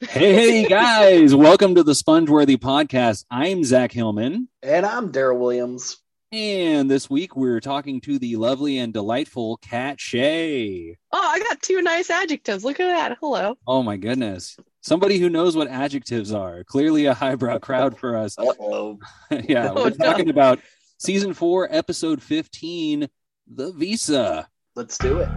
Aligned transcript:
Hey 0.00 0.64
guys, 0.68 1.34
welcome 1.34 1.74
to 1.74 1.82
the 1.82 1.92
Spongeworthy 1.92 2.56
podcast. 2.56 3.24
I'm 3.30 3.64
Zack 3.64 3.90
Hillman, 3.92 4.48
And 4.62 4.86
I'm 4.86 5.10
Daryl 5.10 5.38
Williams. 5.40 5.96
and 6.30 6.88
this 6.88 7.10
week 7.10 7.34
we're 7.34 7.58
talking 7.58 8.00
to 8.02 8.16
the 8.18 8.36
lovely 8.36 8.78
and 8.78 8.92
delightful 8.92 9.56
Kat 9.56 10.00
Shea. 10.00 10.96
Oh, 11.12 11.18
I 11.20 11.40
got 11.40 11.60
two 11.62 11.82
nice 11.82 12.10
adjectives. 12.10 12.64
Look 12.64 12.78
at 12.78 12.86
that. 12.86 13.18
Hello. 13.20 13.56
Oh 13.66 13.82
my 13.82 13.96
goodness. 13.96 14.56
Somebody 14.82 15.18
who 15.18 15.28
knows 15.28 15.56
what 15.56 15.66
adjectives 15.68 16.32
are. 16.32 16.62
Clearly 16.62 17.06
a 17.06 17.14
highbrow 17.14 17.58
crowd 17.58 17.98
for 17.98 18.16
us. 18.16 18.38
Uh-oh. 18.38 19.00
yeah, 19.48 19.70
Oh, 19.74 19.84
we're 19.84 19.90
no. 19.90 19.96
talking 19.96 20.30
about 20.30 20.60
season 20.98 21.34
four, 21.34 21.66
episode 21.72 22.22
15, 22.22 23.08
The 23.52 23.72
Visa. 23.72 24.48
Let's 24.76 24.96
do 24.96 25.18
it. 25.18 25.28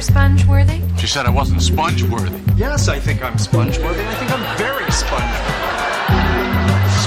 You're 0.00 0.06
sponge 0.06 0.46
worthy? 0.46 0.80
She 0.98 1.06
said 1.06 1.26
I 1.26 1.30
wasn't 1.30 1.60
sponge 1.60 2.02
worthy. 2.04 2.40
Yes, 2.56 2.88
I 2.88 2.98
think 2.98 3.22
I'm 3.22 3.36
sponge 3.36 3.78
worthy. 3.80 4.00
I 4.02 4.14
think 4.14 4.30
I'm 4.32 4.56
very 4.56 4.90
sponge 4.90 5.36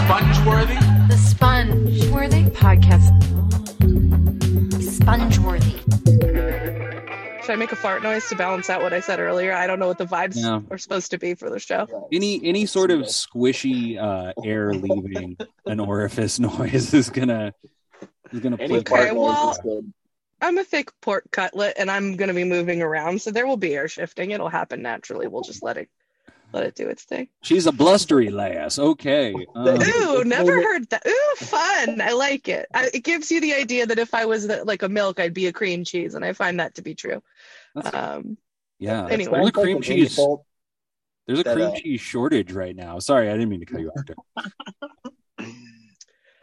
worthy. 0.06 0.38
Sponge 0.38 0.46
worthy? 0.46 1.08
The 1.10 1.18
sponge 1.18 2.08
worthy 2.12 2.44
podcast. 2.52 3.10
Sponge 4.84 5.40
worthy. 5.40 5.72
Should 7.42 7.52
I 7.52 7.56
make 7.56 7.72
a 7.72 7.76
fart 7.76 8.04
noise 8.04 8.30
to 8.30 8.36
balance 8.36 8.70
out 8.70 8.84
what 8.84 8.94
I 8.94 9.00
said 9.00 9.20
earlier? 9.20 9.54
I 9.54 9.66
don't 9.66 9.80
know 9.80 9.88
what 9.88 9.98
the 9.98 10.06
vibes 10.06 10.36
Yeah. 10.36 10.60
are 10.70 10.78
supposed 10.78 11.10
to 11.12 11.18
be 11.18 11.34
for 11.34 11.50
the 11.50 11.60
show. 11.60 12.08
Any 12.14 12.46
any 12.46 12.68
sort 12.68 12.92
of 12.92 13.02
squishy 13.02 13.98
uh, 14.00 14.34
air 14.46 14.72
leaving 14.72 15.38
an 15.66 15.80
orifice 15.80 16.38
noise 16.40 16.94
is 16.94 17.10
gonna 17.10 17.54
is 18.32 18.40
gonna 18.40 18.58
Any 18.60 18.68
play 18.68 18.84
part 18.84 19.02
Okay, 19.02 19.14
noise 19.16 19.18
well- 19.18 19.52
is 19.52 19.58
good. 19.64 19.94
I'm 20.44 20.58
a 20.58 20.64
thick 20.64 20.92
pork 21.02 21.32
cutlet 21.32 21.76
and 21.78 21.90
I'm 21.90 22.18
going 22.18 22.28
to 22.28 22.34
be 22.34 22.44
moving 22.44 22.82
around, 22.82 23.22
so 23.22 23.32
there 23.32 23.48
will 23.48 23.58
be 23.58 23.74
air 23.74 23.88
shifting. 23.88 24.32
It'll 24.32 24.50
happen 24.50 24.82
naturally. 24.82 25.28
We'll 25.28 25.42
just 25.42 25.64
let 25.64 25.78
it 25.78 25.90
let 26.52 26.66
it 26.66 26.76
do 26.76 26.88
its 26.88 27.04
thing. 27.04 27.30
She's 27.42 27.66
a 27.66 27.72
blustery 27.72 28.30
lass. 28.30 28.78
Okay. 28.78 29.34
Um, 29.56 29.82
Ooh, 29.82 30.24
never 30.24 30.62
heard 30.62 30.88
that. 30.90 31.08
Ooh, 31.08 31.36
fun. 31.38 32.02
I 32.02 32.12
like 32.12 32.48
it. 32.50 32.68
I, 32.74 32.92
it 32.94 33.04
gives 33.04 33.32
you 33.32 33.42
the 33.42 33.54
idea 33.54 33.88
that 33.88 33.98
if 33.98 34.14
I 34.14 34.26
was 34.26 34.48
the, 34.48 34.64
like 34.66 34.84
a 34.84 34.90
milk, 34.90 35.20
I'd 35.20 35.34
be 35.34 35.48
a 35.48 35.54
cream 35.54 35.84
cheese, 35.84 36.14
and 36.14 36.24
I 36.24 36.34
find 36.34 36.60
that 36.60 36.76
to 36.76 36.82
be 36.84 36.94
true. 36.94 37.24
that's- 37.74 37.94
Um, 37.94 38.38
yeah. 38.78 39.08
Anyway. 39.08 39.32
There's 39.32 39.42
a 39.42 39.44
like 39.46 39.54
cream 39.54 39.82
cheese. 39.82 40.20
There's 41.26 41.40
a 41.40 41.44
that, 41.44 41.56
cream 41.56 41.68
uh, 41.70 41.76
cheese 41.76 42.02
shortage 42.02 42.52
right 42.52 42.76
now. 42.76 43.00
Sorry, 43.00 43.30
I 43.30 43.32
didn't 43.32 43.50
mean 43.50 43.62
to 43.62 43.66
cut 43.66 43.80
you 43.82 43.92
off. 44.38 44.46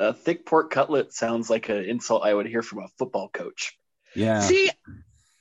A 0.01 0.15
thick 0.15 0.47
pork 0.47 0.71
cutlet 0.71 1.13
sounds 1.13 1.51
like 1.51 1.69
an 1.69 1.85
insult 1.85 2.25
I 2.25 2.33
would 2.33 2.47
hear 2.47 2.63
from 2.63 2.79
a 2.79 2.89
football 2.99 3.29
coach. 3.29 3.79
Yeah. 4.15 4.41
See, 4.41 4.71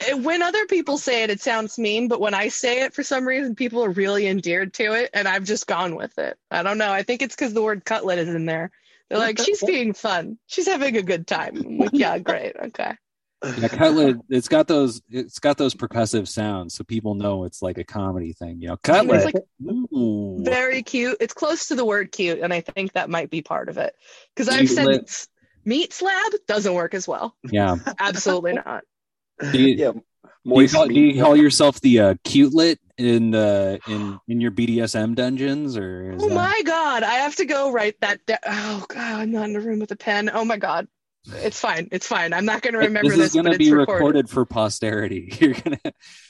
eh, 0.02 0.14
when 0.14 0.42
other 0.42 0.66
people 0.66 0.98
say 0.98 1.24
it, 1.24 1.30
it 1.30 1.42
sounds 1.42 1.78
mean, 1.78 2.08
but 2.08 2.22
when 2.22 2.34
I 2.34 2.50
say 2.50 2.82
it, 2.82 2.94
for 2.94 3.04
some 3.04 3.28
reason, 3.28 3.56
people 3.56 3.84
are 3.84 3.90
really 3.90 4.28
endeared 4.28 4.74
to 4.76 4.94
it, 4.94 5.10
and 5.14 5.28
I've 5.28 5.44
just 5.44 5.68
gone 5.68 5.96
with 5.96 6.18
it. 6.18 6.38
I 6.52 6.64
don't 6.64 6.78
know. 6.78 6.92
I 6.92 7.04
think 7.04 7.22
it's 7.22 7.36
because 7.36 7.54
the 7.54 7.64
word 7.64 7.86
cutlet 7.86 8.20
is 8.20 8.30
in 8.30 8.46
there. 8.46 8.72
They're 9.10 9.20
like, 9.20 9.40
she's 9.40 9.64
being 9.66 9.94
fun. 9.94 10.38
She's 10.48 10.68
having 10.68 10.98
a 10.98 11.02
good 11.02 11.28
time. 11.28 11.78
Like, 11.80 11.90
yeah, 11.94 12.18
great. 12.20 12.56
Okay. 12.56 12.94
Yeah, 13.44 13.68
cutlet. 13.70 14.18
It's 14.30 14.50
got 14.50 14.68
those. 14.68 15.02
It's 15.10 15.40
got 15.40 15.58
those 15.58 15.74
percussive 15.74 16.28
sounds, 16.28 16.74
so 16.76 16.84
people 16.84 17.16
know 17.16 17.46
it's 17.46 17.62
like 17.62 17.78
a 17.78 17.86
comedy 17.86 18.34
thing. 18.34 18.62
You 18.62 18.70
know, 18.70 18.78
cutlet. 18.78 19.26
like 19.26 19.36
Ooh. 19.64 20.44
very 20.44 20.84
cute. 20.84 21.18
It's 21.22 21.34
close 21.34 21.70
to 21.70 21.76
the 21.76 21.86
word 21.86 22.12
cute, 22.12 22.40
and 22.40 22.54
I 22.54 22.62
think 22.62 22.94
that 22.94 23.10
might 23.10 23.30
be 23.30 23.42
part 23.42 23.70
of 23.70 23.78
it. 23.78 23.96
Because 24.36 24.50
I've 24.50 24.70
said 24.70 25.10
meat 25.66 25.94
slab 25.94 26.32
doesn't 26.48 26.74
work 26.74 26.94
as 26.94 27.08
well. 27.08 27.36
Yeah. 27.52 27.76
Absolutely 28.00 28.54
not. 28.54 28.84
Do 29.52 29.62
you, 29.62 29.76
Yeah, 29.76 29.92
do 29.94 30.62
you 30.62 30.68
call, 30.70 30.88
do 30.88 30.94
you 31.00 31.22
call 31.22 31.36
yourself 31.38 31.80
the 31.82 32.00
uh, 32.00 32.14
cutelet 32.26 32.78
in 32.98 33.32
the 33.32 33.80
in 33.88 34.20
in 34.28 34.42
your 34.42 34.52
BDSM 34.52 35.16
dungeons, 35.16 35.78
or 35.78 36.12
is 36.14 36.24
Oh 36.24 36.28
that- 36.30 36.36
my 36.36 36.62
god, 36.66 37.04
I 37.04 37.14
have 37.16 37.36
to 37.38 37.46
go 37.46 37.72
write 37.72 38.00
that 38.02 38.26
down. 38.26 38.40
Oh 38.46 38.86
god, 38.90 39.20
I'm 39.22 39.32
not 39.32 39.50
in 39.50 39.56
a 39.56 39.60
room 39.62 39.80
with 39.80 39.92
a 39.92 39.96
pen. 39.96 40.30
Oh 40.34 40.44
my 40.44 40.58
god. 40.58 40.88
It's 41.36 41.60
fine. 41.60 41.90
It's 41.92 42.08
fine. 42.08 42.34
I'm 42.34 42.46
not 42.46 42.62
going 42.62 42.74
to 42.74 42.80
remember 42.80 43.10
this 43.10 43.18
this, 43.18 43.28
is 43.28 43.34
going 43.42 43.52
to 43.52 43.58
be 43.58 43.72
recorded. 43.72 43.94
recorded 43.94 44.30
for 44.30 44.46
posterity. 44.46 45.30
You're 45.40 45.54
gonna. 45.54 45.78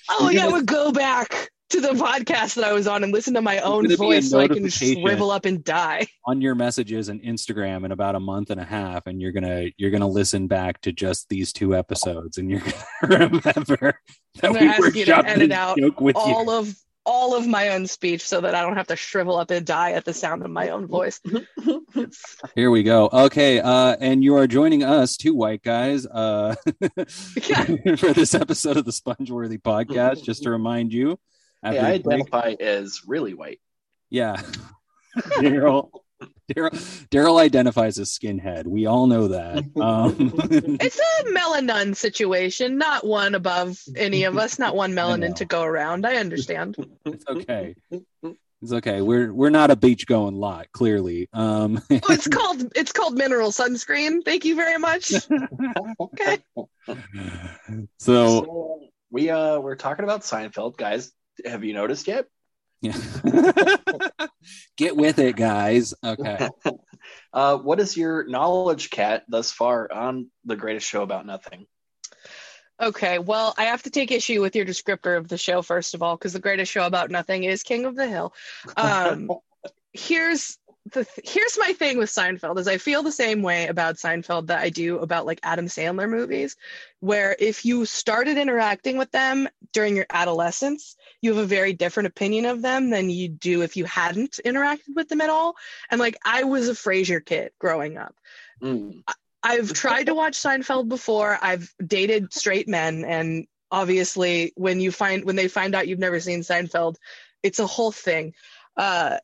Oh 0.10 0.24
you're 0.26 0.32
yeah, 0.34 0.40
I 0.42 0.44
gonna- 0.46 0.56
would 0.58 0.66
go 0.66 0.92
back 0.92 1.52
to 1.70 1.82
the 1.82 1.90
podcast 1.90 2.56
that 2.56 2.64
I 2.66 2.74
was 2.74 2.88
on 2.88 3.04
and 3.04 3.14
listen 3.14 3.34
to 3.36 3.42
my 3.42 3.60
own 3.60 3.84
gonna 3.84 3.90
be 3.90 3.94
a 3.94 3.98
voice 3.98 4.30
so 4.30 4.40
I 4.40 4.48
can 4.48 4.68
shrivel 4.70 5.32
up 5.32 5.46
and 5.46 5.64
die. 5.64 6.08
on 6.26 6.42
your 6.42 6.56
messages 6.56 7.10
and 7.10 7.22
Instagram 7.22 7.86
in 7.86 7.92
about 7.92 8.16
a 8.16 8.20
month 8.20 8.50
and 8.50 8.60
a 8.60 8.66
half, 8.66 9.08
and 9.08 9.22
you're 9.22 9.32
gonna 9.32 9.66
you're 9.78 9.92
gonna 9.92 10.08
listen 10.08 10.48
back 10.48 10.82
to 10.82 10.92
just 10.92 11.30
these 11.30 11.54
two 11.54 11.76
episodes, 11.76 12.38
and 12.38 12.50
you're 12.50 12.62
gonna 13.08 13.28
remember 13.30 14.00
that 14.36 14.44
I'm 14.44 14.54
we 14.54 14.60
gonna 14.60 14.72
ask 14.72 14.96
you 14.96 15.06
to 15.06 15.18
edit 15.28 15.52
out 15.52 15.78
with 16.02 16.16
All 16.16 16.44
you. 16.46 16.52
of 16.52 16.76
all 17.06 17.36
of 17.36 17.48
my 17.48 17.70
own 17.70 17.88
speech 17.88 18.28
so 18.28 18.42
that 18.42 18.54
I 18.54 18.62
don't 18.62 18.76
have 18.78 18.88
to 18.88 18.96
shrivel 18.96 19.38
up 19.38 19.50
and 19.50 19.66
die 19.66 19.94
at 19.94 20.06
the 20.06 20.14
sound 20.14 20.44
of 20.44 20.52
my 20.52 20.70
own 20.70 20.86
voice. 20.86 21.20
Here 22.56 22.70
we 22.70 22.84
go. 22.84 23.10
Okay, 23.12 23.60
uh, 23.60 23.96
and 24.00 24.24
you 24.24 24.36
are 24.36 24.46
joining 24.46 24.84
us, 24.84 25.18
two 25.18 25.34
white 25.34 25.64
guys, 25.64 26.06
uh, 26.06 26.54
Yeah. 27.48 27.64
for 27.98 28.14
this 28.14 28.36
episode 28.36 28.78
of 28.78 28.86
the 28.86 28.92
Spongeworthy 28.92 29.60
podcast. 29.60 30.24
Just 30.24 30.44
to 30.44 30.52
remind 30.52 30.94
you, 30.94 31.18
Hey, 31.64 31.78
I 31.80 31.98
the 31.98 32.04
break- 32.04 32.14
identify 32.34 32.56
as 32.60 33.02
really 33.08 33.34
white. 33.34 33.60
yeah, 34.10 34.42
Daryl. 35.18 35.90
Daryl 36.54 36.72
Daryl 37.10 37.40
identifies 37.40 37.98
as 38.00 38.10
skinhead. 38.10 38.66
We 38.66 38.86
all 38.88 39.08
know 39.08 39.30
that. 39.30 39.64
Um, 39.80 40.34
It's 40.82 41.00
a 41.00 41.24
melanin 41.26 41.96
situation, 41.96 42.78
not 42.78 43.06
one 43.06 43.36
above 43.36 43.80
any 43.96 44.24
of 44.26 44.38
us, 44.38 44.60
not 44.60 44.76
one 44.76 44.94
melanin 44.94 45.36
to 45.36 45.46
go 45.46 45.64
around. 45.64 46.06
I 46.06 46.16
understand. 46.18 46.76
It's 47.06 47.24
okay. 47.28 47.76
It's 48.62 48.74
okay. 48.74 49.02
We're 49.02 49.32
we're 49.32 49.50
not 49.52 49.72
a 49.72 49.78
beach 49.78 50.06
going 50.08 50.36
lot, 50.36 50.70
clearly. 50.74 51.30
Um 51.32 51.82
Oh, 51.90 52.00
it's 52.12 52.28
called 52.28 52.74
it's 52.76 52.92
called 52.92 53.14
mineral 53.18 53.52
sunscreen. 53.52 54.26
Thank 54.26 54.44
you 54.44 54.56
very 54.56 54.78
much. 54.78 55.14
Okay. 56.02 56.40
so 56.88 57.86
So 57.98 58.80
we 59.12 59.30
uh 59.30 59.60
we're 59.60 59.76
talking 59.78 60.04
about 60.04 60.22
Seinfeld, 60.22 60.76
guys. 60.78 61.12
Have 61.46 61.64
you 61.64 61.74
noticed 61.74 62.08
yet? 62.08 62.28
yeah. 62.82 62.98
Get 64.78 64.96
with 64.96 65.20
it, 65.20 65.36
guys. 65.36 65.94
Okay. 66.04 66.50
Uh, 67.32 67.58
what 67.58 67.80
is 67.80 67.96
your 67.96 68.28
knowledge, 68.28 68.90
Kat, 68.90 69.24
thus 69.30 69.52
far 69.52 69.92
on 69.92 70.30
the 70.46 70.56
greatest 70.56 70.88
show 70.88 71.02
about 71.02 71.26
nothing? 71.26 71.66
Okay, 72.80 73.20
well, 73.20 73.54
I 73.58 73.66
have 73.66 73.84
to 73.84 73.90
take 73.90 74.12
issue 74.12 74.42
with 74.42 74.56
your 74.56 74.66
descriptor 74.66 75.18
of 75.18 75.28
the 75.28 75.38
show 75.38 75.62
first 75.62 75.94
of 75.94 76.04
all, 76.04 76.16
because 76.16 76.34
the 76.34 76.40
greatest 76.40 76.72
show 76.72 76.86
about 76.86 77.12
nothing 77.12 77.44
is 77.44 77.64
King 77.64 77.86
of 77.86 77.96
the 77.96 78.08
Hill. 78.08 78.34
Um, 78.78 79.30
here's 79.94 80.58
the 80.92 81.06
th- 81.06 81.30
here's 81.30 81.58
my 81.60 81.74
thing 81.74 81.98
with 81.98 82.10
Seinfeld 82.10 82.58
is 82.58 82.68
I 82.68 82.78
feel 82.78 83.04
the 83.04 83.12
same 83.12 83.42
way 83.42 83.68
about 83.68 83.96
Seinfeld 83.96 84.48
that 84.48 84.62
I 84.62 84.70
do 84.70 85.00
about 85.00 85.26
like 85.26 85.40
Adam 85.44 85.66
Sandler 85.66 86.10
movies, 86.10 86.56
where 87.00 87.36
if 87.38 87.66
you 87.66 87.86
started 87.86 88.38
interacting 88.38 88.98
with 88.98 89.12
them 89.12 89.48
during 89.74 89.96
your 89.96 90.08
adolescence, 90.10 90.96
you 91.22 91.34
have 91.34 91.44
a 91.44 91.48
very 91.48 91.74
different 91.74 92.08
opinion 92.08 92.46
of 92.46 92.62
them 92.62 92.90
than 92.90 93.10
you 93.10 93.28
do 93.28 93.62
if 93.62 93.76
you 93.76 93.86
hadn't 93.86 94.40
interacted 94.46 94.96
with 94.96 95.10
them 95.10 95.22
at 95.22 95.30
all. 95.30 95.56
And 95.90 96.00
like 96.00 96.18
I 96.24 96.44
was 96.44 96.70
a 96.70 96.74
Frasier 96.74 97.24
kid 97.24 97.52
growing 97.60 97.98
up. 97.98 98.16
Mm. 98.62 99.04
I've 99.42 99.74
tried 99.74 100.06
to 100.06 100.16
watch 100.16 100.38
Seinfeld 100.38 100.90
before. 100.90 101.38
I've 101.42 101.74
dated 101.86 102.34
straight 102.34 102.68
men, 102.68 103.06
and 103.06 103.48
obviously, 103.72 104.52
when 104.56 104.82
you 104.82 104.92
find 104.92 105.24
when 105.24 105.38
they 105.38 105.48
find 105.48 105.76
out 105.76 105.88
you've 105.88 106.00
never 106.00 106.20
seen 106.20 106.42
Seinfeld, 106.42 106.96
it's 107.42 107.60
a 107.60 107.68
whole 107.68 107.92
thing. 107.92 108.34
Uh, 108.76 109.18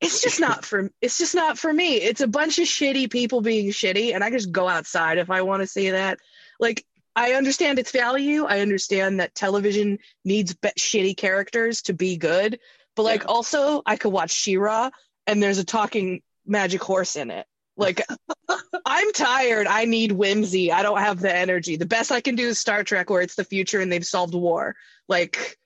it's 0.00 0.22
just 0.22 0.38
not 0.38 0.64
for 0.64 0.90
it's 1.00 1.18
just 1.18 1.34
not 1.34 1.58
for 1.58 1.72
me. 1.72 1.96
It's 1.96 2.20
a 2.20 2.28
bunch 2.28 2.58
of 2.58 2.66
shitty 2.66 3.10
people 3.10 3.40
being 3.40 3.70
shitty, 3.70 4.14
and 4.14 4.22
I 4.22 4.30
just 4.30 4.52
go 4.52 4.68
outside 4.68 5.18
if 5.18 5.30
I 5.30 5.42
want 5.42 5.62
to 5.62 5.66
see 5.66 5.90
that. 5.90 6.18
Like 6.60 6.84
I 7.16 7.32
understand 7.32 7.78
its 7.78 7.90
value. 7.90 8.44
I 8.44 8.60
understand 8.60 9.20
that 9.20 9.34
television 9.34 9.98
needs 10.24 10.54
be- 10.54 10.68
shitty 10.78 11.16
characters 11.16 11.82
to 11.82 11.92
be 11.92 12.16
good, 12.16 12.58
but 12.96 13.02
like 13.02 13.22
Yeah. 13.22 13.28
also 13.28 13.82
I 13.86 13.96
could 13.96 14.12
watch 14.12 14.30
She-Ra, 14.30 14.90
and 15.26 15.42
there's 15.42 15.58
a 15.58 15.64
talking 15.64 16.22
magic 16.46 16.82
horse 16.82 17.16
in 17.16 17.30
it. 17.30 17.46
Like 17.76 18.02
I'm 18.86 19.12
tired. 19.12 19.66
I 19.66 19.84
need 19.84 20.12
whimsy. 20.12 20.72
I 20.72 20.82
don't 20.82 20.98
have 20.98 21.20
the 21.20 21.34
energy. 21.34 21.76
The 21.76 21.86
best 21.86 22.10
I 22.12 22.20
can 22.20 22.34
do 22.34 22.48
is 22.48 22.58
Star 22.58 22.82
Trek, 22.84 23.10
where 23.10 23.22
it's 23.22 23.34
the 23.36 23.44
future 23.44 23.80
and 23.80 23.90
they've 23.92 24.04
solved 24.06 24.34
war. 24.34 24.74
Like, 25.08 25.58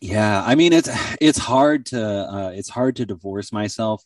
Yeah, 0.00 0.42
I 0.44 0.54
mean 0.54 0.72
it's 0.72 0.88
it's 1.20 1.38
hard 1.38 1.86
to 1.86 2.00
uh 2.04 2.52
it's 2.54 2.68
hard 2.68 2.96
to 2.96 3.06
divorce 3.06 3.52
myself 3.52 4.04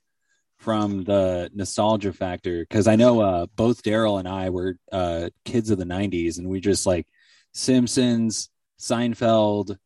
from 0.61 1.05
the 1.05 1.51
nostalgia 1.55 2.13
factor 2.13 2.61
because 2.61 2.87
I 2.87 2.95
know 2.95 3.21
uh 3.21 3.47
both 3.57 3.83
Daryl 3.83 4.19
and 4.19 4.29
I 4.29 4.51
were 4.51 4.77
uh 4.93 5.31
kids 5.47 5.71
of 5.71 5.79
the 5.79 5.85
90s 5.87 6.39
and 6.39 6.47
we 6.49 6.61
just 6.61 6.87
like 6.87 7.07
Simpsons, 7.55 8.51
Seinfeld, 8.79 9.77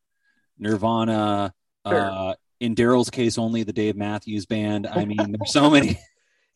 Nirvana, 0.58 1.54
Sure. 1.86 2.10
uh 2.10 2.34
in 2.60 2.74
Daryl's 2.74 3.10
case 3.10 3.38
only 3.38 3.62
the 3.62 3.72
Dave 3.72 3.96
Matthews 3.96 4.46
band. 4.46 4.86
I 4.86 5.04
mean 5.04 5.16
there's 5.32 5.52
so 5.52 5.70
many 5.76 5.96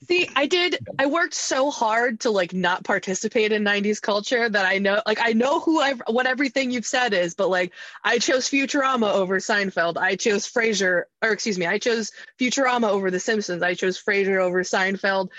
See, 0.07 0.29
I 0.37 0.47
did. 0.47 0.79
I 0.99 1.07
worked 1.07 1.35
so 1.35 1.71
hard 1.73 2.21
to 2.21 2.31
like 2.31 2.53
not 2.55 2.85
participate 2.85 3.51
in 3.51 3.65
'90s 3.65 4.01
culture 4.01 4.49
that 4.49 4.65
I 4.65 4.79
know, 4.79 5.03
like, 5.07 5.19
I 5.21 5.33
know 5.33 5.59
who 5.59 5.81
I've 5.81 6.01
what 6.07 6.27
everything 6.27 6.71
you've 6.71 6.87
said 6.87 7.13
is, 7.13 7.35
but 7.35 7.49
like, 7.51 7.73
I 8.05 8.19
chose 8.19 8.49
Futurama 8.49 9.13
over 9.13 9.39
Seinfeld. 9.39 9.97
I 9.97 10.15
chose 10.15 10.47
Frasier, 10.47 11.05
or 11.21 11.31
excuse 11.31 11.59
me, 11.59 11.67
I 11.67 11.79
chose 11.79 12.13
Futurama 12.41 12.89
over 12.89 13.11
The 13.11 13.19
Simpsons. 13.19 13.63
I 13.63 13.75
chose 13.75 14.01
Frasier 14.01 14.41
over 14.41 14.63
Seinfeld. 14.63 15.31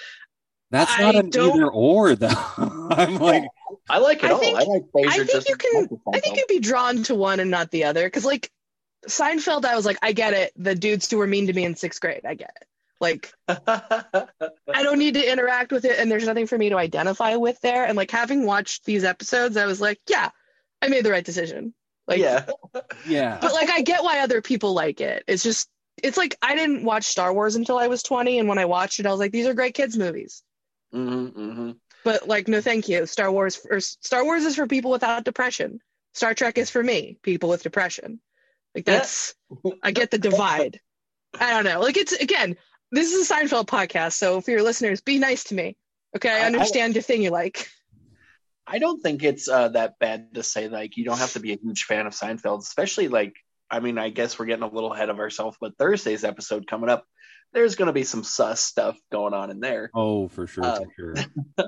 That's 0.71 0.91
I 0.99 1.03
not 1.03 1.15
an 1.15 1.29
don't- 1.29 1.55
either 1.55 1.67
or 1.67 2.15
though. 2.15 2.27
I'm 2.57 3.15
like, 3.15 3.45
I 3.89 3.99
like 3.99 4.23
it 4.23 4.29
I 4.29 4.33
all. 4.33 4.39
think- 4.39 4.57
I 4.59 4.63
like 4.63 4.83
Frasier 4.93 5.07
I 5.07 5.17
think 5.17 5.31
just 5.31 5.49
you 5.49 5.55
can. 5.55 5.89
I 6.13 6.19
think 6.19 6.37
you'd 6.37 6.47
be 6.47 6.59
drawn 6.59 7.01
to 7.03 7.15
one 7.15 7.39
and 7.39 7.49
not 7.49 7.71
the 7.71 7.85
other, 7.85 8.03
because 8.03 8.25
like 8.25 8.51
Seinfeld, 9.07 9.63
I 9.63 9.75
was 9.77 9.85
like, 9.85 9.97
I 10.01 10.11
get 10.11 10.33
it. 10.33 10.51
The 10.57 10.75
dudes 10.75 11.09
who 11.09 11.17
were 11.17 11.27
mean 11.27 11.47
to 11.47 11.53
me 11.53 11.63
in 11.63 11.75
sixth 11.77 12.01
grade, 12.01 12.25
I 12.25 12.33
get 12.35 12.51
it. 12.59 12.67
Like, 12.99 13.31
I 13.47 14.27
don't 14.83 14.99
need 14.99 15.13
to 15.13 15.31
interact 15.31 15.71
with 15.71 15.85
it, 15.85 15.97
and 15.99 16.11
there's 16.11 16.25
nothing 16.25 16.47
for 16.47 16.57
me 16.57 16.69
to 16.69 16.77
identify 16.77 17.35
with 17.37 17.59
there. 17.61 17.85
And 17.85 17.95
like 17.95 18.11
having 18.11 18.45
watched 18.45 18.85
these 18.85 19.03
episodes, 19.03 19.55
I 19.57 19.65
was 19.65 19.79
like, 19.79 19.99
yeah, 20.09 20.29
I 20.81 20.87
made 20.89 21.05
the 21.05 21.11
right 21.11 21.23
decision. 21.23 21.73
Like, 22.07 22.19
yeah. 22.19 22.45
yeah. 23.05 23.37
but 23.39 23.53
like 23.53 23.69
I 23.69 23.81
get 23.81 24.03
why 24.03 24.19
other 24.19 24.41
people 24.41 24.73
like 24.73 24.99
it. 24.99 25.23
It's 25.27 25.43
just 25.43 25.69
it's 26.01 26.17
like 26.17 26.35
I 26.41 26.55
didn't 26.55 26.83
watch 26.83 27.05
Star 27.05 27.33
Wars 27.33 27.55
until 27.55 27.77
I 27.77 27.87
was 27.87 28.01
20 28.03 28.39
and 28.39 28.49
when 28.49 28.57
I 28.57 28.65
watched 28.65 28.99
it 28.99 29.05
I 29.05 29.11
was 29.11 29.19
like 29.19 29.31
these 29.31 29.45
are 29.45 29.53
great 29.53 29.75
kids 29.75 29.97
movies. 29.97 30.41
hmm 30.91 31.27
hmm 31.27 31.71
But 32.03 32.27
like 32.27 32.47
no 32.47 32.61
thank 32.61 32.89
you. 32.89 33.05
Star 33.05 33.31
Wars 33.31 33.65
or 33.69 33.79
Star 33.79 34.23
Wars 34.23 34.43
is 34.43 34.55
for 34.55 34.65
people 34.65 34.89
without 34.91 35.23
depression. 35.23 35.81
Star 36.15 36.33
Trek 36.33 36.57
is 36.57 36.71
for 36.71 36.81
me, 36.81 37.19
people 37.21 37.49
with 37.49 37.61
depression. 37.63 38.19
Like 38.73 38.87
Yeah. 38.87 38.95
that's 38.97 39.35
I 39.83 39.91
get 39.91 40.09
the 40.09 40.17
divide. 40.17 40.79
I 41.39 41.51
don't 41.51 41.65
know. 41.65 41.79
Like 41.81 41.97
it's 41.97 42.13
again, 42.13 42.57
this 42.91 43.13
is 43.13 43.29
a 43.29 43.33
Seinfeld 43.33 43.65
podcast, 43.67 44.13
so 44.13 44.41
for 44.41 44.51
your 44.51 44.63
listeners, 44.63 45.01
be 45.01 45.19
nice 45.19 45.45
to 45.45 45.55
me. 45.55 45.75
Okay, 46.15 46.29
I- 46.29 46.37
I 46.39 46.41
I- 46.41 46.45
understand 46.47 46.95
your 46.95 47.03
thing 47.03 47.21
you 47.21 47.29
like. 47.31 47.69
I 48.71 48.77
don't 48.77 49.01
think 49.01 49.23
it's 49.23 49.49
uh, 49.49 49.69
that 49.69 49.97
bad 49.99 50.35
to 50.35 50.43
say 50.43 50.67
like 50.67 50.95
you 50.95 51.03
don't 51.03 51.17
have 51.17 51.33
to 51.33 51.39
be 51.39 51.53
a 51.53 51.57
huge 51.57 51.85
fan 51.85 52.05
of 52.05 52.13
Seinfeld, 52.13 52.59
especially 52.59 53.07
like 53.07 53.33
I 53.71 53.79
mean 53.79 53.97
I 53.97 54.09
guess 54.09 54.37
we're 54.37 54.45
getting 54.45 54.63
a 54.63 54.69
little 54.71 54.93
ahead 54.93 55.09
of 55.09 55.17
ourselves, 55.19 55.57
but 55.59 55.75
Thursday's 55.77 56.23
episode 56.23 56.67
coming 56.67 56.87
up, 56.89 57.03
there's 57.51 57.75
going 57.75 57.87
to 57.87 57.93
be 57.93 58.03
some 58.03 58.23
sus 58.23 58.61
stuff 58.61 58.95
going 59.11 59.33
on 59.33 59.49
in 59.49 59.59
there. 59.59 59.89
Oh, 59.95 60.27
for 60.27 60.45
sure, 60.45 60.63
Uh, 60.65 60.79
for 60.81 60.91
sure. 60.95 61.15
I 61.57 61.63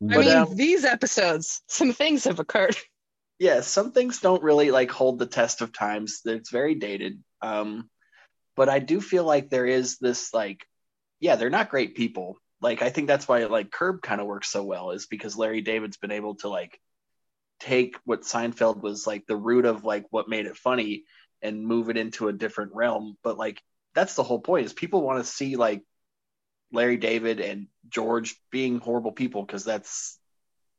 But, 0.00 0.18
mean, 0.18 0.28
um, 0.36 0.54
these 0.56 0.84
episodes, 0.84 1.62
some 1.68 1.92
things 1.94 2.24
have 2.24 2.38
occurred. 2.38 2.76
yeah, 3.38 3.60
some 3.62 3.92
things 3.92 4.20
don't 4.20 4.42
really 4.42 4.70
like 4.70 4.90
hold 4.90 5.18
the 5.18 5.24
test 5.26 5.62
of 5.62 5.72
times. 5.72 6.20
It's 6.26 6.50
very 6.50 6.74
dated. 6.74 7.22
Um, 7.40 7.88
but 8.56 8.68
I 8.68 8.78
do 8.78 9.00
feel 9.00 9.24
like 9.24 9.50
there 9.50 9.66
is 9.66 9.98
this 9.98 10.34
like, 10.34 10.66
yeah, 11.20 11.36
they're 11.36 11.50
not 11.50 11.70
great 11.70 11.94
people. 11.94 12.38
Like 12.60 12.82
I 12.82 12.90
think 12.90 13.06
that's 13.06 13.28
why 13.28 13.44
like 13.44 13.70
Curb 13.70 14.02
kind 14.02 14.20
of 14.20 14.26
works 14.26 14.50
so 14.50 14.64
well 14.64 14.90
is 14.90 15.06
because 15.06 15.36
Larry 15.36 15.60
David's 15.60 15.98
been 15.98 16.10
able 16.10 16.36
to 16.36 16.48
like 16.48 16.80
take 17.60 17.96
what 18.04 18.22
Seinfeld 18.22 18.82
was 18.82 19.06
like 19.06 19.26
the 19.26 19.36
root 19.36 19.66
of 19.66 19.84
like 19.84 20.06
what 20.10 20.28
made 20.28 20.46
it 20.46 20.56
funny 20.56 21.04
and 21.42 21.64
move 21.64 21.90
it 21.90 21.96
into 21.96 22.28
a 22.28 22.32
different 22.32 22.72
realm. 22.74 23.16
But 23.22 23.36
like 23.36 23.60
that's 23.94 24.14
the 24.14 24.22
whole 24.22 24.40
point 24.40 24.66
is 24.66 24.72
people 24.72 25.02
want 25.02 25.24
to 25.24 25.30
see 25.30 25.56
like 25.56 25.82
Larry 26.72 26.96
David 26.96 27.40
and 27.40 27.68
George 27.88 28.36
being 28.50 28.78
horrible 28.78 29.12
people 29.12 29.42
because 29.42 29.64
that's 29.64 30.18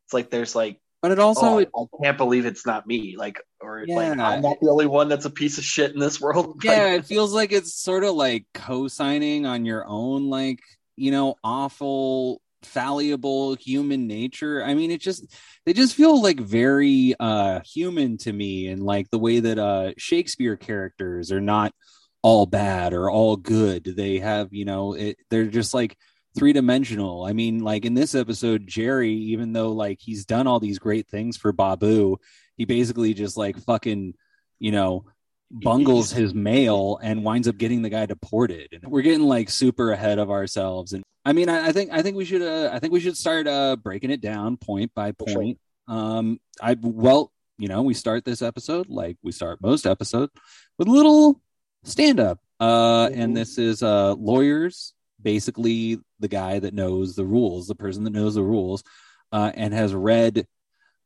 it's 0.06 0.14
like 0.14 0.30
there's 0.30 0.56
like 0.56 0.80
But 1.02 1.12
it 1.12 1.20
also 1.20 1.46
oh, 1.46 1.58
it, 1.60 1.70
I, 1.76 2.04
can't 2.04 2.18
believe 2.18 2.46
it's 2.46 2.66
not 2.66 2.88
me. 2.88 3.16
Like, 3.18 3.40
or 3.62 3.80
like, 3.82 3.88
Yeah. 3.88 4.12
I'm 4.12 4.42
not 4.42 4.60
the 4.60 4.70
only 4.70 4.88
one 4.88 5.10
that's 5.10 5.26
a 5.26 5.30
piece 5.30 5.58
of 5.58 5.64
shit 5.64 5.94
in 5.94 6.00
this 6.00 6.20
world. 6.22 6.62
yeah, 6.64 6.94
it 6.96 7.06
feels 7.06 7.34
like 7.34 7.52
it's 7.52 7.74
sort 7.76 8.04
of 8.04 8.16
like 8.16 8.46
co-signing 8.54 9.46
on 9.46 9.66
your 9.66 9.86
own 9.88 10.30
like, 10.30 10.60
you 10.96 11.12
know, 11.12 11.36
awful 11.44 12.42
fallible 12.64 13.56
human 13.56 14.08
nature. 14.08 14.64
I 14.64 14.74
mean, 14.74 14.92
it 14.92 15.02
just 15.02 15.32
they 15.66 15.74
just 15.74 15.96
feel 15.96 16.22
like 16.22 16.40
very 16.40 17.14
uh 17.20 17.62
human 17.62 18.18
to 18.20 18.34
me 18.34 18.68
and 18.68 18.82
like 18.82 19.10
the 19.10 19.20
way 19.20 19.40
that 19.40 19.60
uh 19.60 19.92
Shakespeare 19.98 20.56
characters 20.56 21.32
are 21.32 21.42
not 21.42 21.74
all 22.22 22.46
bad 22.46 22.94
or 22.94 23.10
all 23.10 23.36
good. 23.36 23.84
They 23.86 24.20
have, 24.20 24.50
you 24.52 24.66
know, 24.66 24.94
it, 24.94 25.18
they're 25.30 25.46
just 25.46 25.74
like 25.74 25.96
three 26.36 26.54
dimensional. 26.54 27.24
I 27.24 27.34
mean, 27.34 27.60
like 27.60 27.86
in 27.86 27.94
this 27.94 28.16
episode, 28.16 28.68
Jerry, 28.68 29.14
even 29.14 29.54
though 29.54 29.72
like 29.72 30.00
he's 30.02 30.26
done 30.26 30.48
all 30.48 30.60
these 30.60 30.80
great 30.80 31.08
things 31.08 31.38
for 31.38 31.52
Babu, 31.52 32.18
he 32.56 32.66
basically 32.66 33.14
just 33.14 33.38
like 33.38 33.58
fucking, 33.60 34.16
you 34.60 34.72
know, 34.72 35.06
bungles 35.50 36.12
his 36.12 36.34
mail 36.34 37.00
and 37.02 37.24
winds 37.24 37.48
up 37.48 37.58
getting 37.58 37.82
the 37.82 37.90
guy 37.90 38.06
deported. 38.06 38.70
And 38.72 38.92
we're 38.92 39.02
getting 39.02 39.22
like 39.28 39.50
super 39.50 39.92
ahead 39.92 40.20
of 40.20 40.30
ourselves. 40.30 40.94
And 40.94 41.04
I 41.26 41.34
mean, 41.34 41.50
I, 41.50 41.68
I 41.68 41.72
think 41.72 41.92
I 41.92 42.02
think 42.02 42.16
we 42.18 42.26
should 42.26 42.42
uh, 42.42 42.70
I 42.72 42.80
think 42.80 42.94
we 42.94 43.00
should 43.00 43.18
start 43.18 43.48
uh 43.48 43.76
breaking 43.76 44.12
it 44.12 44.22
down 44.22 44.58
point 44.58 44.94
by 44.94 45.14
sure. 45.28 45.36
point. 45.36 45.60
Um, 45.88 46.40
I 46.62 46.78
well, 46.82 47.32
you 47.58 47.68
know, 47.68 47.82
we 47.82 47.94
start 47.94 48.26
this 48.26 48.42
episode 48.42 48.88
like 48.90 49.18
we 49.24 49.32
start 49.32 49.62
most 49.62 49.86
episodes 49.86 50.32
with 50.78 50.88
a 50.88 50.92
little 50.92 51.42
stand 51.84 52.20
up. 52.20 52.40
Uh, 52.60 53.10
and 53.14 53.38
this 53.38 53.58
is 53.58 53.84
uh 53.84 54.14
lawyers, 54.14 54.94
basically 55.22 56.00
the 56.20 56.28
guy 56.28 56.60
that 56.60 56.74
knows 56.74 57.16
the 57.16 57.26
rules, 57.26 57.68
the 57.68 57.76
person 57.76 58.04
that 58.04 58.14
knows 58.14 58.36
the 58.36 58.44
rules, 58.44 58.84
uh, 59.32 59.52
and 59.56 59.74
has 59.74 59.94
read 59.94 60.48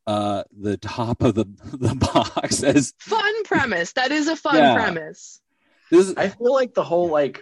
uh 0.08 0.44
the 0.60 0.78
top 0.78 1.22
of 1.22 1.36
the 1.36 1.46
the 1.74 1.96
box 1.96 2.64
as 2.64 2.94
Fun 3.00 3.44
premise. 3.44 3.94
That 3.94 4.12
is 4.12 4.28
a 4.28 4.36
fun 4.36 4.56
Yeah. 4.58 4.74
premise. 4.74 5.42
this 5.92 6.08
is 6.08 6.18
I 6.18 6.30
feel 6.30 6.54
like 6.54 6.74
the 6.74 6.84
whole 6.84 7.10
like 7.10 7.42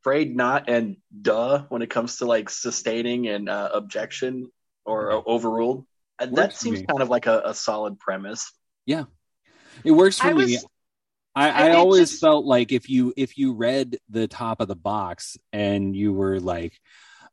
afraid 0.00 0.34
not 0.34 0.68
and 0.68 0.96
duh 1.22 1.64
when 1.68 1.82
it 1.82 1.90
comes 1.90 2.16
to 2.18 2.24
like 2.26 2.50
sustaining 2.50 3.28
and 3.28 3.48
uh, 3.48 3.70
objection 3.74 4.50
or 4.84 5.12
uh, 5.12 5.20
overruled. 5.26 5.86
That 6.18 6.54
seems 6.54 6.80
kind 6.82 7.00
of 7.00 7.08
like 7.08 7.26
a, 7.26 7.42
a 7.46 7.54
solid 7.54 7.98
premise. 7.98 8.52
Yeah, 8.86 9.04
it 9.84 9.92
works 9.92 10.18
for 10.18 10.28
I 10.28 10.34
me. 10.34 10.42
was- 10.42 10.66
I, 11.34 11.70
I- 11.70 11.74
always 11.74 12.10
just- 12.10 12.20
felt 12.20 12.44
like 12.44 12.72
if 12.72 12.88
you 12.90 13.12
if 13.16 13.38
you 13.38 13.52
read 13.54 13.98
the 14.08 14.26
top 14.28 14.60
of 14.60 14.68
the 14.68 14.76
box 14.76 15.36
and 15.52 15.94
you 15.94 16.12
were 16.12 16.40
like, 16.40 16.78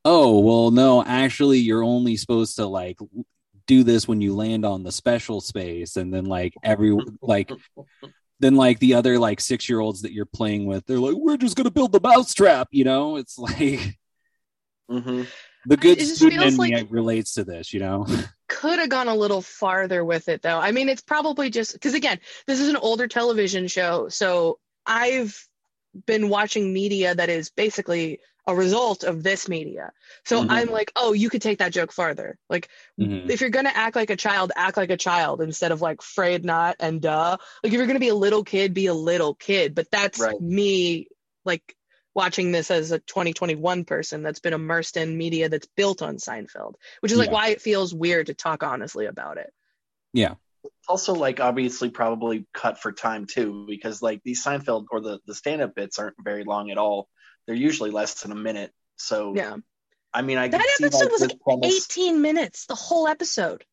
oh 0.05 0.39
well, 0.39 0.71
no, 0.71 1.03
actually 1.03 1.59
you're 1.59 1.83
only 1.83 2.15
supposed 2.17 2.57
to 2.57 2.65
like 2.67 2.97
do 3.65 3.83
this 3.83 4.07
when 4.07 4.21
you 4.21 4.33
land 4.35 4.63
on 4.65 4.83
the 4.83 4.91
special 4.91 5.41
space, 5.41 5.97
and 5.97 6.13
then 6.13 6.25
like 6.25 6.53
every 6.63 6.97
like 7.21 7.51
then 8.39 8.55
like 8.55 8.79
the 8.79 8.93
other 8.93 9.17
like 9.19 9.41
six 9.41 9.67
year 9.67 9.79
olds 9.79 10.03
that 10.03 10.13
you're 10.13 10.25
playing 10.25 10.67
with, 10.67 10.85
they're 10.85 10.99
like, 10.99 11.15
we're 11.17 11.37
just 11.37 11.55
gonna 11.57 11.71
build 11.71 11.91
the 11.91 11.99
mousetrap, 11.99 12.67
you 12.71 12.83
know? 12.83 13.17
It's 13.17 13.37
like 13.37 13.97
hmm 14.89 15.23
the 15.67 15.77
good 15.77 16.01
student 16.01 16.41
in 16.41 16.49
feels 16.51 16.59
me 16.59 16.83
relates 16.89 17.33
to 17.33 17.43
this, 17.43 17.73
you 17.73 17.79
know? 17.79 18.05
could 18.47 18.79
have 18.79 18.89
gone 18.89 19.07
a 19.07 19.15
little 19.15 19.41
farther 19.41 20.03
with 20.03 20.29
it 20.29 20.41
though. 20.41 20.57
I 20.57 20.71
mean, 20.71 20.89
it's 20.89 21.01
probably 21.01 21.49
just 21.49 21.73
because 21.73 21.93
again, 21.93 22.19
this 22.47 22.59
is 22.59 22.69
an 22.69 22.77
older 22.77 23.07
television 23.07 23.67
show, 23.67 24.07
so 24.09 24.59
I've 24.85 25.37
been 26.05 26.29
watching 26.29 26.73
media 26.73 27.13
that 27.13 27.29
is 27.29 27.49
basically 27.49 28.19
a 28.47 28.55
result 28.55 29.03
of 29.03 29.23
this 29.23 29.49
media. 29.49 29.91
So 30.25 30.41
Mhm. 30.41 30.47
I'm 30.49 30.69
like, 30.69 30.93
oh, 30.95 31.11
you 31.11 31.29
could 31.29 31.41
take 31.41 31.59
that 31.59 31.73
joke 31.73 31.91
farther. 31.91 32.37
Like, 32.49 32.69
Mhm. 32.97 33.29
if 33.29 33.41
you're 33.41 33.49
gonna 33.49 33.73
act 33.73 33.97
like 33.97 34.09
a 34.09 34.15
child, 34.15 34.53
act 34.55 34.77
like 34.77 34.89
a 34.89 34.97
child 34.97 35.41
instead 35.41 35.73
of 35.73 35.81
like 35.81 35.99
afraid 35.99 36.45
not 36.45 36.77
and 36.79 37.01
duh. 37.01 37.37
Like, 37.63 37.73
if 37.73 37.77
you're 37.77 37.87
gonna 37.87 37.99
be 37.99 38.07
a 38.07 38.15
little 38.15 38.45
kid, 38.45 38.73
be 38.73 38.85
a 38.85 38.93
little 38.93 39.35
kid. 39.35 39.75
But 39.75 39.91
that's 39.91 40.19
Right. 40.19 40.39
me, 40.39 41.07
like 41.43 41.75
watching 42.17 42.51
this 42.51 42.69
as 42.71 42.91
a 42.91 42.99
2021 42.99 43.85
person 43.85 44.23
that's 44.23 44.39
been 44.39 44.53
immersed 44.53 44.97
in 44.97 45.17
media 45.17 45.47
that's 45.47 45.67
built 45.77 46.01
on 46.01 46.17
Seinfeld, 46.17 46.73
which 46.99 47.11
is 47.13 47.17
like 47.17 47.27
Yeah. 47.27 47.33
why 47.33 47.47
it 47.49 47.61
feels 47.61 47.93
weird 47.93 48.25
to 48.27 48.33
talk 48.33 48.63
honestly 48.63 49.05
about 49.05 49.37
it. 49.37 49.53
Yeah. 50.11 50.33
Also, 50.89 51.13
like 51.13 51.39
obviously, 51.39 51.89
probably 51.89 52.45
cut 52.53 52.79
for 52.81 52.91
time 52.91 53.25
too, 53.27 53.65
because 53.69 54.01
like 54.01 54.21
these 54.23 54.43
Seinfeld 54.43 54.87
or 54.91 54.99
the 54.99 55.19
the 55.27 55.35
stand 55.35 55.61
up 55.61 55.75
bits 55.75 55.99
aren't 55.99 56.15
very 56.21 56.43
long 56.43 56.71
at 56.71 56.77
all. 56.77 57.07
They're 57.45 57.55
usually 57.55 57.91
less 57.91 58.21
than 58.21 58.31
a 58.31 58.35
minute. 58.35 58.73
So 58.97 59.33
Yeah. 59.35 59.55
I 60.13 60.23
mean, 60.23 60.37
I 60.39 60.47
That 60.47 60.59
can 60.59 60.67
see, 60.77 60.85
episode 60.85 61.11
was 61.11 61.21
like 61.21 61.39
premise- 61.39 61.85
18 61.85 62.21
minutes, 62.21 62.65
the 62.65 62.75
whole 62.75 63.07
episode 63.07 63.63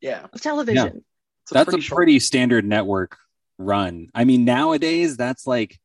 Yeah, 0.00 0.26
of 0.32 0.40
television. 0.40 1.04
it's 1.42 1.52
That's 1.52 1.74
a 1.74 1.80
short- 1.80 1.96
pretty 1.98 2.18
standard 2.20 2.64
network 2.64 3.18
run. 3.58 4.08
I 4.14 4.24
mean, 4.24 4.46
nowadays 4.46 5.18
that's 5.18 5.46
like 5.46 5.78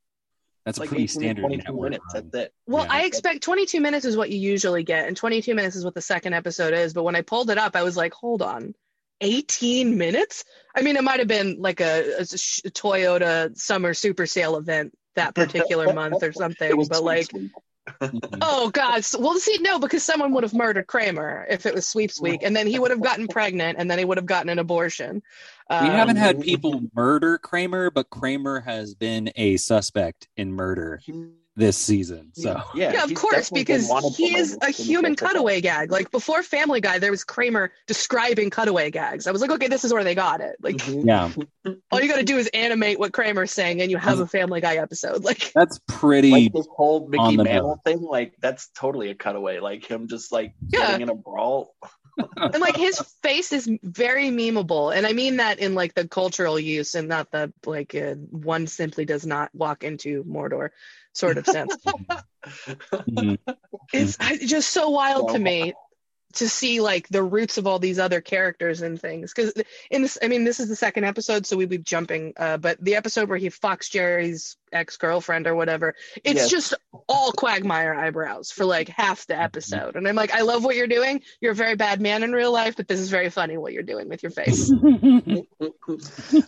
that's 0.65 0.79
like 0.79 0.87
a 0.87 0.93
pretty 0.93 1.07
standard 1.07 1.41
22 1.41 1.63
network 1.63 1.83
minutes. 1.91 2.05
run. 2.13 2.29
That's 2.31 2.45
it. 2.47 2.53
Well, 2.67 2.85
Yeah. 2.85 2.93
I 2.93 3.03
expect 3.03 3.43
22 3.43 3.79
minutes 3.79 4.05
is 4.05 4.17
what 4.17 4.29
you 4.31 4.39
usually 4.39 4.83
get, 4.83 5.07
and 5.07 5.15
22 5.15 5.53
minutes 5.55 5.75
is 5.75 5.85
what 5.85 5.93
the 5.93 6.01
second 6.01 6.33
episode 6.33 6.73
is. 6.73 6.93
But 6.93 7.03
when 7.03 7.15
I 7.15 7.21
pulled 7.21 7.49
it 7.51 7.57
up, 7.57 7.75
I 7.75 7.83
was 7.83 7.95
like, 7.95 8.13
hold 8.13 8.41
on, 8.41 8.73
18 9.21 9.97
minutes? 9.97 10.43
I 10.75 10.81
mean, 10.81 10.95
it 10.97 11.03
might 11.03 11.19
have 11.19 11.27
been 11.27 11.57
like 11.59 11.81
a, 11.81 12.19
a 12.19 12.25
sh- 12.25 12.61
Toyota 12.69 13.55
summer 13.57 13.93
super 13.93 14.25
sale 14.25 14.57
event 14.57 14.93
that 15.15 15.35
particular 15.35 15.93
month 15.93 16.21
or 16.23 16.33
something, 16.33 16.85
but 16.89 17.03
like, 17.03 17.29
Sweet. 17.29 17.51
Oh 18.41 18.69
god, 18.71 19.03
so, 19.03 19.19
well, 19.19 19.35
see, 19.35 19.57
no, 19.61 19.79
because 19.79 20.03
someone 20.03 20.33
would 20.33 20.43
have 20.43 20.53
murdered 20.53 20.87
Kramer 20.87 21.45
if 21.49 21.65
it 21.65 21.73
was 21.73 21.87
sweeps 21.87 22.19
week, 22.19 22.41
and 22.43 22.55
then 22.55 22.67
he 22.67 22.79
would 22.79 22.91
have 22.91 23.01
gotten 23.01 23.27
pregnant, 23.27 23.77
and 23.79 23.89
then 23.89 23.99
he 23.99 24.05
would 24.05 24.17
have 24.17 24.25
gotten 24.25 24.49
an 24.49 24.59
abortion. 24.59 25.21
we 25.69 25.75
Um, 25.75 25.85
haven't 25.87 26.17
had 26.17 26.41
people 26.41 26.81
murder 26.93 27.37
Kramer, 27.37 27.91
but 27.91 28.09
Kramer 28.09 28.59
has 28.61 28.95
been 28.95 29.31
a 29.35 29.57
suspect 29.57 30.27
in 30.37 30.51
murder. 30.51 30.99
He 31.55 31.61
this 31.65 31.77
season. 31.77 32.31
So 32.33 32.61
yeah, 32.73 32.93
Yeah, 32.93 33.03
of 33.03 33.13
course, 33.13 33.49
because 33.49 33.89
he 34.15 34.37
is 34.37 34.57
a 34.61 34.71
human 34.71 35.13
just 35.15 35.23
a 35.23 35.25
cutaway 35.27 35.61
gag. 35.61 35.91
Like 35.91 36.11
before 36.11 36.43
Family 36.43 36.81
Guy, 36.81 36.99
there 36.99 37.11
was 37.11 37.23
Kramer 37.23 37.71
describing 37.87 38.49
cutaway 38.49 38.91
gags. 38.91 39.27
I 39.27 39.31
was 39.31 39.41
like, 39.41 39.51
okay, 39.51 39.67
this 39.67 39.83
is 39.83 39.93
where 39.93 40.03
they 40.03 40.15
got 40.15 40.41
it. 40.41 40.57
Like 40.61 40.75
Mhm. 40.77 41.05
yeah, 41.05 41.73
all 41.91 42.01
you 42.01 42.09
got 42.09 42.17
to 42.17 42.23
do 42.23 42.37
is 42.37 42.47
animate 42.53 42.99
what 42.99 43.13
Kramer's 43.13 43.51
saying, 43.51 43.81
and 43.81 43.89
you 43.89 43.97
have 43.97 44.19
a 44.19 44.27
Family 44.27 44.61
Guy 44.61 44.75
episode. 44.75 45.23
Like 45.23 45.51
that's 45.53 45.79
pretty. 45.87 46.31
Like 46.31 46.53
this 46.53 46.67
whole 46.75 47.05
on 47.05 47.09
Mickey 47.11 47.37
the 47.37 47.43
Mantle 47.43 47.81
thing, 47.83 48.01
like 48.01 48.35
that's 48.39 48.69
totally 48.75 49.09
a 49.09 49.15
cutaway. 49.15 49.59
Like 49.59 49.85
him 49.89 50.07
just 50.07 50.31
like 50.31 50.53
Yeah. 50.69 50.81
getting 50.87 51.01
in 51.01 51.09
a 51.09 51.15
brawl. 51.15 51.75
and 52.37 52.59
like 52.59 52.77
his 52.77 52.97
face 53.23 53.51
is 53.51 53.69
very 53.83 54.29
memeable, 54.29 54.95
and 54.95 55.05
I 55.05 55.13
mean 55.13 55.37
that 55.37 55.59
in 55.59 55.73
like 55.75 55.93
the 55.93 56.07
cultural 56.07 56.59
use, 56.59 56.95
and 56.95 57.07
not 57.09 57.31
the 57.31 57.51
like 57.65 57.93
uh, 57.95 58.15
one 58.15 58.67
simply 58.67 59.05
does 59.05 59.25
not 59.25 59.53
walk 59.53 59.83
into 59.83 60.23
Mordor 60.23 60.69
sort 61.15 61.37
of 61.39 61.45
sense. 61.47 61.75
Mhm. 62.93 63.39
it's 63.91 64.17
just 64.45 64.69
so 64.71 64.89
wild 64.91 65.29
to 65.29 65.33
So- 65.35 65.39
me 65.39 65.73
to 66.35 66.47
see 66.49 66.79
like 66.81 67.07
the 67.09 67.23
roots 67.23 67.57
of 67.57 67.65
all 67.67 67.79
these 67.79 67.97
other 67.99 68.21
characters 68.21 68.81
and 68.81 68.99
things 69.01 69.33
because 69.33 69.53
in 69.91 70.01
this 70.01 70.17
i 70.21 70.27
mean 70.27 70.43
this 70.43 70.59
is 70.59 70.69
the 70.69 70.75
second 70.75 71.03
episode 71.03 71.45
so 71.45 71.57
we'd 71.57 71.69
be 71.69 71.77
jumping 71.77 72.33
uh 72.37 72.57
but 72.57 72.77
the 72.83 72.95
episode 72.95 73.27
where 73.29 73.37
he 73.37 73.49
fucks 73.49 73.89
jerry's 73.89 74.57
ex-girlfriend 74.71 75.47
or 75.47 75.55
whatever 75.55 75.95
it's 76.23 76.41
Yes. 76.41 76.49
just 76.49 76.73
all 77.07 77.31
quagmire 77.31 77.93
eyebrows 77.93 78.51
for 78.51 78.65
like 78.65 78.89
half 78.89 79.25
the 79.27 79.39
episode 79.39 79.95
and 79.95 80.07
i'm 80.07 80.15
like 80.15 80.33
i 80.33 80.41
love 80.41 80.63
what 80.63 80.75
you're 80.75 80.87
doing 80.87 81.21
you're 81.41 81.53
a 81.53 81.55
very 81.55 81.75
bad 81.75 82.01
man 82.01 82.23
in 82.23 82.31
real 82.33 82.51
life 82.51 82.75
but 82.75 82.87
this 82.87 82.99
is 82.99 83.09
very 83.09 83.29
funny 83.29 83.57
what 83.57 83.73
you're 83.73 83.83
doing 83.83 84.09
with 84.09 84.21
your 84.23 84.31
face 84.31 84.71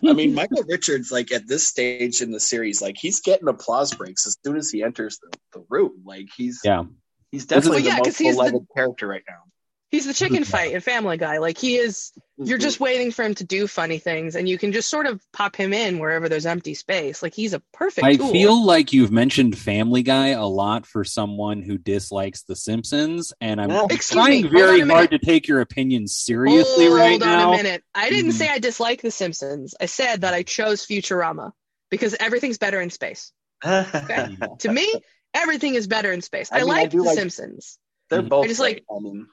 I 0.04 0.12
mean, 0.12 0.34
Michael 0.34 0.62
Richards, 0.64 1.10
like 1.10 1.32
at 1.32 1.46
this 1.46 1.66
stage 1.66 2.20
in 2.20 2.30
the 2.30 2.40
series, 2.40 2.80
like 2.82 2.96
he's 2.98 3.20
getting 3.20 3.48
applause 3.48 3.94
breaks 3.94 4.26
as 4.26 4.36
soon 4.44 4.56
as 4.56 4.70
he 4.70 4.82
enters 4.82 5.18
the, 5.18 5.38
the 5.58 5.64
room. 5.68 6.02
Like 6.04 6.26
he's 6.36 6.60
yeah, 6.64 6.84
he's 7.30 7.46
definitely 7.46 7.82
Well, 7.82 7.86
yeah, 7.86 7.96
the 7.96 8.02
'cause 8.02 8.06
most 8.06 8.18
he's 8.18 8.36
the- 8.36 8.42
beloved 8.44 8.66
character 8.74 9.06
right 9.06 9.22
now. 9.28 9.42
He's 9.90 10.06
the 10.06 10.12
chicken 10.12 10.44
fight 10.44 10.72
in 10.72 10.80
family 10.80 11.16
guy 11.16 11.38
like 11.38 11.56
he 11.58 11.76
is 11.76 12.12
you're 12.36 12.58
just 12.58 12.78
waiting 12.78 13.10
for 13.10 13.24
him 13.24 13.34
to 13.34 13.44
do 13.44 13.66
funny 13.66 13.98
things 13.98 14.36
and 14.36 14.48
you 14.48 14.58
can 14.58 14.70
just 14.72 14.88
sort 14.90 15.06
of 15.06 15.20
pop 15.32 15.56
him 15.56 15.72
in 15.72 15.98
wherever 15.98 16.28
there's 16.28 16.44
empty 16.46 16.74
space 16.74 17.22
like 17.22 17.32
he's 17.34 17.54
a 17.54 17.62
perfect 17.72 18.04
I 18.06 18.16
tool. 18.16 18.30
feel 18.30 18.64
like 18.64 18.92
you've 18.92 19.10
mentioned 19.10 19.56
Family 19.58 20.02
Guy 20.02 20.28
a 20.28 20.44
lot 20.44 20.84
for 20.86 21.04
someone 21.04 21.62
who 21.62 21.78
dislikes 21.78 22.42
The 22.42 22.54
Simpsons, 22.56 23.32
and 23.40 23.60
I'm 23.60 23.68
Well, 23.70 23.88
trying 23.88 24.42
me, 24.42 24.48
very 24.48 24.80
hard 24.82 25.10
to 25.12 25.18
take 25.18 25.48
your 25.48 25.60
opinion 25.60 26.06
seriously 26.06 26.88
right 26.88 27.18
now. 27.18 27.18
Hold 27.18 27.20
right 27.20 27.22
on 27.22 27.38
now. 27.38 27.52
a 27.54 27.56
minute. 27.56 27.84
I 27.94 28.10
didn't 28.10 28.32
Mhm. 28.32 28.34
say 28.34 28.48
I 28.48 28.58
dislike 28.58 29.00
The 29.02 29.10
Simpsons. 29.10 29.74
I 29.80 29.86
said 29.86 30.20
that 30.20 30.34
I 30.34 30.42
chose 30.42 30.86
Futurama 30.86 31.52
because 31.90 32.14
everything's 32.20 32.58
better 32.58 32.80
in 32.80 32.90
space. 32.90 33.32
To 33.64 34.70
me, 34.72 34.92
everything 35.34 35.74
is 35.74 35.86
better 35.86 36.12
in 36.12 36.22
space. 36.22 36.50
I 36.52 36.56
I, 36.56 36.58
mean, 36.60 36.68
like 36.68 36.90
do 36.90 36.98
The 36.98 37.04
like- 37.04 37.18
Simpsons. 37.18 37.78
They're 38.10 38.22
Mhm. 38.22 38.28
both 38.28 38.44
I 38.44 38.48
just 38.48 38.60
great. 38.60 38.84
I 38.90 39.00
mean, 39.00 39.26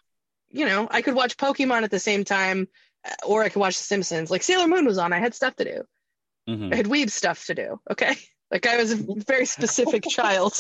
You 0.56 0.66
know, 0.66 0.88
I 0.90 1.02
could 1.02 1.16
watch 1.16 1.36
Pokemon 1.38 1.84
at 1.84 1.92
the 1.92 2.00
same 2.00 2.24
time, 2.24 2.68
uh, 3.06 3.12
or 3.26 3.44
I 3.44 3.50
could 3.50 3.60
watch 3.60 3.78
The 3.78 3.84
Simpsons. 3.84 4.32
Like 4.32 4.42
Sailor 4.44 4.68
Moon 4.68 4.86
was 4.86 4.98
on. 4.98 5.12
I 5.14 5.20
had 5.20 5.34
stuff 5.36 5.56
to 5.58 5.66
do. 5.66 5.84
Mhm. 6.50 6.72
I 6.74 6.78
had 6.78 6.86
weeb 6.86 7.10
stuff 7.12 7.46
to 7.48 7.54
do. 7.56 7.80
Okay. 7.92 8.16
Like 8.52 8.68
I 8.68 8.78
was 8.78 8.92
a 8.92 8.96
very 9.28 9.46
specific 9.48 10.04
child, 10.10 10.54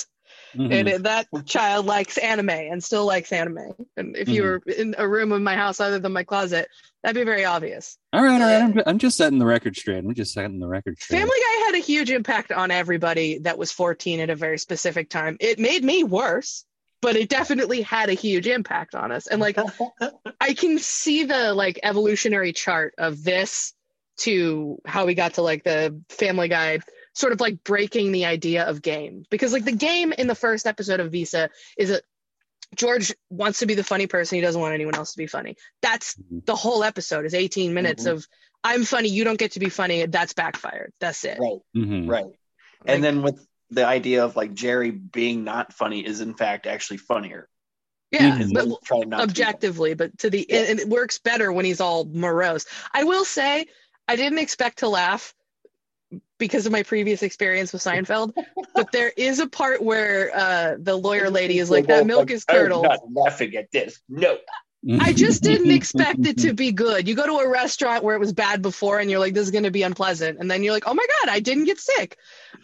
Mhm. 0.57 0.71
and 0.95 1.05
that 1.05 1.27
child 1.45 1.85
likes 1.85 2.17
anime 2.17 2.49
and 2.49 2.83
still 2.83 3.05
likes 3.05 3.31
anime. 3.31 3.73
And 3.95 4.17
if 4.17 4.27
you 4.27 4.41
Mhm. 4.41 4.45
were 4.45 4.61
in 4.73 4.95
a 4.97 5.07
room 5.07 5.31
in 5.33 5.43
my 5.43 5.55
house 5.55 5.79
other 5.79 5.99
than 5.99 6.11
my 6.11 6.23
closet, 6.23 6.67
that'd 7.03 7.15
be 7.15 7.23
very 7.23 7.45
obvious. 7.45 7.99
All 8.11 8.23
right, 8.23 8.41
all 8.41 8.47
right. 8.47 8.63
I'm, 8.63 8.81
I'm 8.87 8.97
just 8.97 9.17
setting 9.17 9.37
the 9.37 9.45
record 9.45 9.77
straight. 9.77 9.99
I'm 9.99 10.15
just 10.15 10.33
setting 10.33 10.59
the 10.59 10.67
record 10.67 10.97
straight. 10.99 11.19
Family 11.19 11.37
Guy 11.47 11.65
had 11.67 11.75
a 11.75 11.77
huge 11.77 12.09
impact 12.09 12.51
on 12.51 12.71
everybody 12.71 13.37
that 13.43 13.59
was 13.59 13.71
14 13.71 14.19
at 14.19 14.31
a 14.31 14.35
very 14.35 14.57
specific 14.57 15.07
time. 15.11 15.37
It 15.39 15.59
made 15.59 15.83
me 15.83 16.03
worse, 16.03 16.65
but 17.01 17.15
it 17.15 17.29
definitely 17.29 17.81
had 17.81 18.09
a 18.09 18.13
huge 18.13 18.47
impact 18.47 18.95
on 18.95 19.11
us. 19.11 19.27
And 19.27 19.39
like 19.41 19.57
I 20.41 20.53
can 20.53 20.79
see 20.79 21.23
the 21.25 21.53
like 21.53 21.79
evolutionary 21.83 22.53
chart 22.53 22.93
of 22.97 23.23
this 23.23 23.73
to 24.17 24.79
how 24.85 25.05
we 25.05 25.13
got 25.13 25.35
to 25.35 25.41
like 25.41 25.63
the 25.63 26.01
Family 26.09 26.47
Guy 26.47 26.79
sort 27.13 27.33
of 27.33 27.39
like 27.41 27.63
breaking 27.63 28.11
the 28.11 28.25
idea 28.25 28.63
of 28.63 28.81
game 28.81 29.23
because 29.29 29.53
like 29.53 29.65
the 29.65 29.71
game 29.71 30.13
in 30.13 30.27
the 30.27 30.35
first 30.35 30.65
episode 30.67 30.99
of 30.99 31.11
Visa 31.11 31.49
is 31.77 31.91
a 31.91 32.01
George 32.75 33.13
wants 33.29 33.59
to 33.59 33.65
be 33.67 33.75
the 33.75 33.83
funny 33.83 34.07
person. 34.07 34.35
He 34.37 34.41
doesn't 34.41 34.59
want 34.59 34.73
anyone 34.73 34.95
else 34.95 35.11
to 35.13 35.17
be 35.17 35.27
funny. 35.27 35.55
That's 35.81 36.15
Mhm. 36.15 36.45
the 36.45 36.55
whole 36.55 36.83
episode 36.83 37.25
is 37.25 37.33
18 37.33 37.73
minutes 37.73 38.03
Mhm. 38.05 38.11
of 38.13 38.27
I'm 38.63 38.83
funny, 38.83 39.09
you 39.09 39.23
don't 39.23 39.37
get 39.37 39.51
to 39.51 39.59
be 39.59 39.69
funny. 39.69 40.05
That's 40.07 40.33
backfired. 40.33 40.91
That's 40.99 41.23
it. 41.23 41.37
right, 41.39 41.59
Mhm. 41.75 42.09
right. 42.09 42.25
Like- 42.25 42.33
And 42.87 43.03
then 43.03 43.21
with 43.21 43.45
the 43.71 43.85
idea 43.85 44.23
of 44.23 44.35
like 44.35 44.53
Jerry 44.53 44.91
being 44.91 45.43
not 45.43 45.73
funny 45.73 46.05
is 46.05 46.21
in 46.21 46.33
fact 46.33 46.67
actually 46.67 46.97
funnier. 46.97 47.49
Yeah, 48.11 48.41
but 48.53 48.67
trying 48.83 49.09
to 49.11 49.17
objectively, 49.17 49.93
but 49.93 50.17
to 50.19 50.29
the 50.29 50.45
Yeah. 50.47 50.61
and 50.61 50.79
it 50.79 50.87
works 50.87 51.17
better 51.17 51.51
when 51.51 51.65
he's 51.65 51.81
all 51.81 52.05
morose. 52.05 52.65
I 52.93 53.03
will 53.03 53.25
say 53.25 53.65
I 54.07 54.15
didn't 54.15 54.39
expect 54.39 54.79
to 54.79 54.87
laugh 54.87 55.33
because 56.37 56.65
of 56.65 56.71
my 56.71 56.83
previous 56.83 57.23
experience 57.23 57.73
with 57.73 57.81
Seinfeld, 57.81 58.33
but 58.75 58.91
there 58.91 59.11
is 59.15 59.39
a 59.39 59.47
part 59.47 59.81
where 59.81 60.31
uh, 60.35 60.75
the 60.79 60.95
lawyer 60.95 61.29
lady 61.29 61.59
is 61.59 61.69
like, 61.69 61.87
"That 61.87 62.05
milk 62.05 62.31
is 62.31 62.45
curdled." 62.45 62.85
I'm 62.85 62.91
not 62.91 63.23
laughing 63.23 63.55
at 63.55 63.71
this. 63.71 63.99
No. 64.07 64.37
I 64.87 65.13
just 65.13 65.41
didn't 65.41 65.71
expect 65.71 66.25
it 66.25 66.39
to 66.39 66.53
be 66.63 66.71
good. 66.71 67.07
You 67.07 67.15
go 67.15 67.25
to 67.25 67.43
a 67.43 67.49
restaurant 67.49 68.03
where 68.03 68.15
it 68.15 68.19
was 68.19 68.33
bad 68.33 68.61
before, 68.61 68.99
and 68.99 69.09
you're 69.09 69.19
like, 69.19 69.33
"This 69.33 69.43
is 69.43 69.51
going 69.51 69.63
to 69.63 69.71
be 69.71 69.83
unpleasant," 69.83 70.39
and 70.39 70.49
then 70.49 70.63
you're 70.63 70.73
like, 70.73 70.87
"Oh 70.87 70.93
my 70.93 71.05
god, 71.21 71.31
I 71.31 71.39
didn't 71.39 71.65
get 71.65 71.79
sick." 71.79 72.17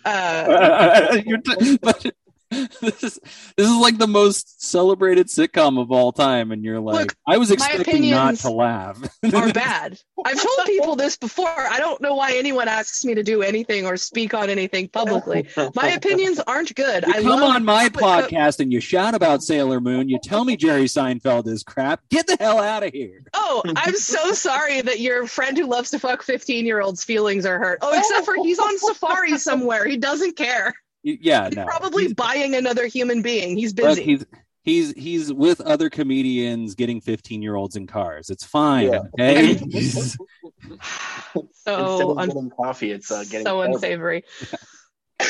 Uh, 0.05 1.17
t- 1.21 1.77
but 1.81 2.13
this 2.81 3.03
is 3.03 3.19
this 3.55 3.69
is 3.69 3.77
like 3.77 3.97
the 3.97 4.07
most 4.07 4.61
celebrated 4.61 5.27
sitcom 5.27 5.79
of 5.79 5.89
all 5.89 6.11
time, 6.11 6.51
and 6.51 6.65
you're 6.65 6.81
like, 6.81 6.99
Look, 6.99 7.15
I 7.25 7.37
was 7.37 7.49
expecting 7.49 8.09
not 8.09 8.35
to 8.37 8.49
laugh. 8.49 9.01
are 9.33 9.53
bad. 9.53 9.97
I've 10.25 10.41
told 10.41 10.65
people 10.65 10.97
this 10.97 11.15
before. 11.15 11.47
I 11.47 11.79
don't 11.79 12.01
know 12.01 12.15
why 12.15 12.33
anyone 12.33 12.67
asks 12.67 13.05
me 13.05 13.15
to 13.15 13.23
do 13.23 13.41
anything 13.41 13.85
or 13.85 13.95
speak 13.95 14.33
on 14.33 14.49
anything 14.49 14.89
publicly. 14.89 15.47
My 15.75 15.91
opinions 15.91 16.41
aren't 16.41 16.75
good. 16.75 17.05
You 17.07 17.13
I 17.13 17.21
come 17.21 17.41
on 17.41 17.63
my 17.63 17.87
podcast 17.87 18.59
and 18.59 18.71
you 18.71 18.81
shout 18.81 19.15
about 19.15 19.43
Sailor 19.43 19.79
Moon. 19.79 20.09
You 20.09 20.19
tell 20.21 20.43
me 20.43 20.57
Jerry 20.57 20.85
Seinfeld 20.85 21.47
is 21.47 21.63
crap. 21.63 22.01
Get 22.09 22.27
the 22.27 22.35
hell 22.37 22.59
out 22.59 22.83
of 22.83 22.91
here. 22.91 23.23
Oh, 23.33 23.63
I'm 23.77 23.95
so 23.95 24.33
sorry 24.33 24.81
that 24.81 24.99
your 24.99 25.25
friend 25.25 25.57
who 25.57 25.67
loves 25.67 25.91
to 25.91 25.99
fuck 25.99 26.21
15 26.21 26.65
year 26.65 26.81
olds' 26.81 27.03
feelings 27.05 27.45
are 27.45 27.59
hurt. 27.59 27.79
Oh, 27.81 27.97
except 27.97 28.25
for 28.25 28.35
he's 28.35 28.59
on 28.59 28.77
safari 28.77 29.37
somewhere. 29.37 29.85
He 29.85 29.95
doesn't 29.95 30.35
care. 30.35 30.75
Y- 31.03 31.17
Yeah, 31.21 31.47
He's 31.47 31.55
no. 31.55 31.65
probably 31.65 32.03
He's- 32.03 32.13
buying 32.13 32.55
another 32.55 32.85
human 32.87 33.21
being. 33.21 33.57
He's 33.57 33.73
look, 33.75 33.87
busy. 33.97 34.03
he's 34.03 34.25
he's 34.63 34.91
he's 34.93 35.33
with 35.33 35.59
other 35.61 35.89
comedians 35.89 36.75
getting 36.75 37.01
15 37.01 37.41
year 37.41 37.55
olds 37.55 37.75
in 37.75 37.87
cars. 37.87 38.29
It's 38.29 38.43
fine. 38.43 38.91
Yeah. 38.91 39.01
Okay. 39.19 39.59
So 41.63 42.11
of 42.11 42.17
un- 42.17 42.27
getting 42.27 42.49
coffee, 42.51 42.91
it's 42.91 43.09
uh, 43.11 43.23
getting 43.23 43.45
so 43.45 43.57
coffee. 43.61 43.73
unsavory. 43.73 44.23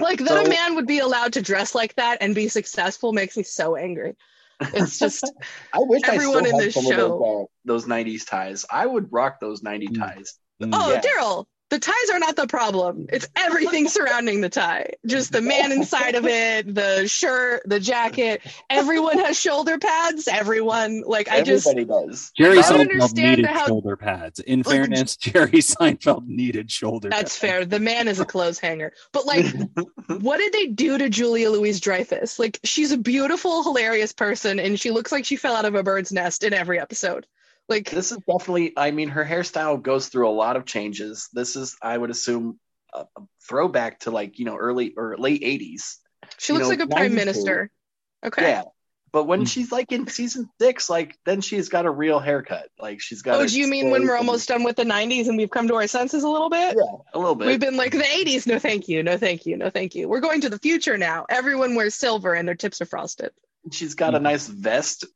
like 0.00 0.18
that 0.20 0.28
So- 0.28 0.44
a 0.44 0.48
man 0.48 0.74
would 0.76 0.86
be 0.86 0.98
allowed 1.00 1.32
to 1.34 1.42
dress 1.42 1.74
like 1.74 1.94
that 1.96 2.18
and 2.20 2.34
be 2.34 2.48
successful 2.48 3.12
makes 3.12 3.36
me 3.36 3.42
so 3.42 3.76
angry. 3.76 4.16
It's 4.60 4.98
just 4.98 5.30
I 5.72 5.78
wish 5.78 6.02
everyone 6.06 6.46
I 6.46 6.48
in 6.50 6.56
this 6.58 6.74
show- 6.74 6.80
those, 6.82 7.22
uh, 7.22 7.44
those 7.64 7.86
90s 7.86 8.26
ties. 8.26 8.64
I 8.70 8.86
would 8.86 9.12
rock 9.12 9.38
those 9.40 9.62
90 9.62 9.88
Mm. 9.88 9.98
ties. 9.98 10.34
Mm. 10.60 10.70
Oh, 10.72 10.92
Yeah. 10.92 11.00
Daryl, 11.00 11.46
the 11.70 11.78
ties 11.78 12.10
are 12.12 12.18
not 12.18 12.34
the 12.36 12.46
problem. 12.46 13.06
It's 13.12 13.28
everything 13.36 13.88
surrounding 13.88 14.40
the 14.40 14.48
tie. 14.48 14.94
Just 15.06 15.32
the 15.32 15.40
man 15.42 15.70
inside 15.72 16.14
of 16.14 16.24
it, 16.26 16.74
the 16.74 17.06
shirt, 17.08 17.62
the 17.66 17.78
jacket. 17.78 18.40
Everyone 18.70 19.18
has 19.18 19.38
shoulder 19.38 19.78
pads. 19.78 20.28
Everyone, 20.28 21.02
like, 21.06 21.28
I 21.28 21.42
just, 21.42 21.66
Everybody 21.66 22.06
does. 22.08 22.30
Jerry 22.36 22.58
I 22.58 22.62
don't 22.62 22.78
Seinfeld 22.88 22.90
understand 22.92 23.36
needed 23.38 23.46
how- 23.50 23.66
shoulder 23.66 23.96
pads. 23.96 24.40
In 24.40 24.60
Like- 24.60 24.66
fairness, 24.76 25.16
Jerry 25.18 25.50
Seinfeld 25.58 26.26
needed 26.26 26.70
shoulder 26.70 27.10
that's 27.10 27.38
pads. 27.38 27.52
fair. 27.52 27.64
The 27.64 27.80
man 27.80 28.08
is 28.08 28.18
a 28.20 28.24
clothes 28.24 28.58
hanger. 28.58 28.92
But, 29.12 29.26
like, 29.26 29.46
what 30.06 30.38
did 30.38 30.52
they 30.52 30.66
do 30.68 30.96
to 30.98 31.08
Julia 31.10 31.50
Louise 31.50 31.80
Dreyfus? 31.80 32.38
Like, 32.38 32.58
she's 32.64 32.92
a 32.92 32.98
beautiful, 32.98 33.62
hilarious 33.62 34.12
person, 34.12 34.58
and 34.58 34.80
she 34.80 34.90
looks 34.90 35.12
like 35.12 35.24
she 35.24 35.36
fell 35.36 35.54
out 35.54 35.64
of 35.64 35.74
a 35.74 35.82
bird's 35.82 36.12
nest 36.12 36.44
in 36.44 36.54
every 36.54 36.80
episode. 36.80 37.26
Like, 37.68 37.90
This 37.90 38.12
is 38.12 38.18
definitely, 38.26 38.72
I 38.76 38.90
mean, 38.92 39.10
her 39.10 39.24
hairstyle 39.24 39.80
goes 39.82 40.08
through 40.08 40.28
a 40.28 40.32
lot 40.32 40.56
of 40.56 40.64
changes. 40.64 41.28
This 41.32 41.54
is, 41.56 41.76
I 41.82 41.96
would 41.98 42.10
assume, 42.10 42.58
a, 42.94 43.00
a 43.00 43.22
throwback 43.46 44.00
to 44.00 44.10
like, 44.10 44.38
you 44.38 44.46
know, 44.46 44.56
early 44.56 44.94
or 44.96 45.16
late 45.18 45.42
80s. 45.42 45.96
she 46.38 46.52
you 46.52 46.58
looks 46.58 46.64
know, 46.64 46.68
like 46.70 46.80
a 46.80 46.86
prime 46.86 47.14
minister. 47.14 47.70
Okay. 48.24 48.42
Yeah. 48.48 48.62
But 49.12 49.24
when 49.24 49.42
Mm. 49.42 49.48
she's 49.48 49.72
like 49.72 49.90
in 49.92 50.06
season 50.06 50.48
six, 50.60 50.88
like 50.90 51.16
then 51.24 51.40
she's 51.40 51.68
got 51.70 51.86
a 51.86 51.90
real 51.90 52.18
haircut. 52.20 52.68
Like 52.78 53.00
she's 53.00 53.22
got. 53.22 53.40
Oh, 53.40 53.46
do 53.46 53.58
you 53.58 53.66
mean 53.66 53.90
when 53.90 54.02
we're 54.02 54.16
and- 54.16 54.18
almost 54.26 54.48
done 54.48 54.64
with 54.64 54.76
the 54.76 54.84
90s 54.84 55.28
and 55.28 55.36
we've 55.38 55.50
come 55.50 55.66
to 55.68 55.74
our 55.76 55.86
senses 55.86 56.24
a 56.24 56.28
little 56.28 56.50
bit? 56.50 56.76
Yeah, 56.76 56.96
a 57.14 57.18
little 57.18 57.34
bit. 57.34 57.46
We've 57.46 57.60
been 57.60 57.76
like 57.78 57.92
the 57.92 57.98
80s, 58.04 58.46
no 58.46 58.58
thank 58.58 58.86
you, 58.88 59.02
no 59.02 59.16
thank 59.16 59.46
you, 59.46 59.56
no 59.56 59.70
thank 59.70 59.94
you. 59.94 60.08
We're 60.08 60.20
going 60.20 60.42
to 60.42 60.50
the 60.50 60.58
future 60.58 60.98
now. 60.98 61.24
Everyone 61.30 61.74
wears 61.74 61.94
silver 61.94 62.34
and 62.34 62.46
their 62.46 62.54
tips 62.54 62.82
are 62.82 62.86
frosted. 62.86 63.30
She's 63.72 63.94
got 63.94 64.14
a 64.14 64.18
Mhm. 64.18 64.22
nice 64.22 64.46
vest 64.46 65.06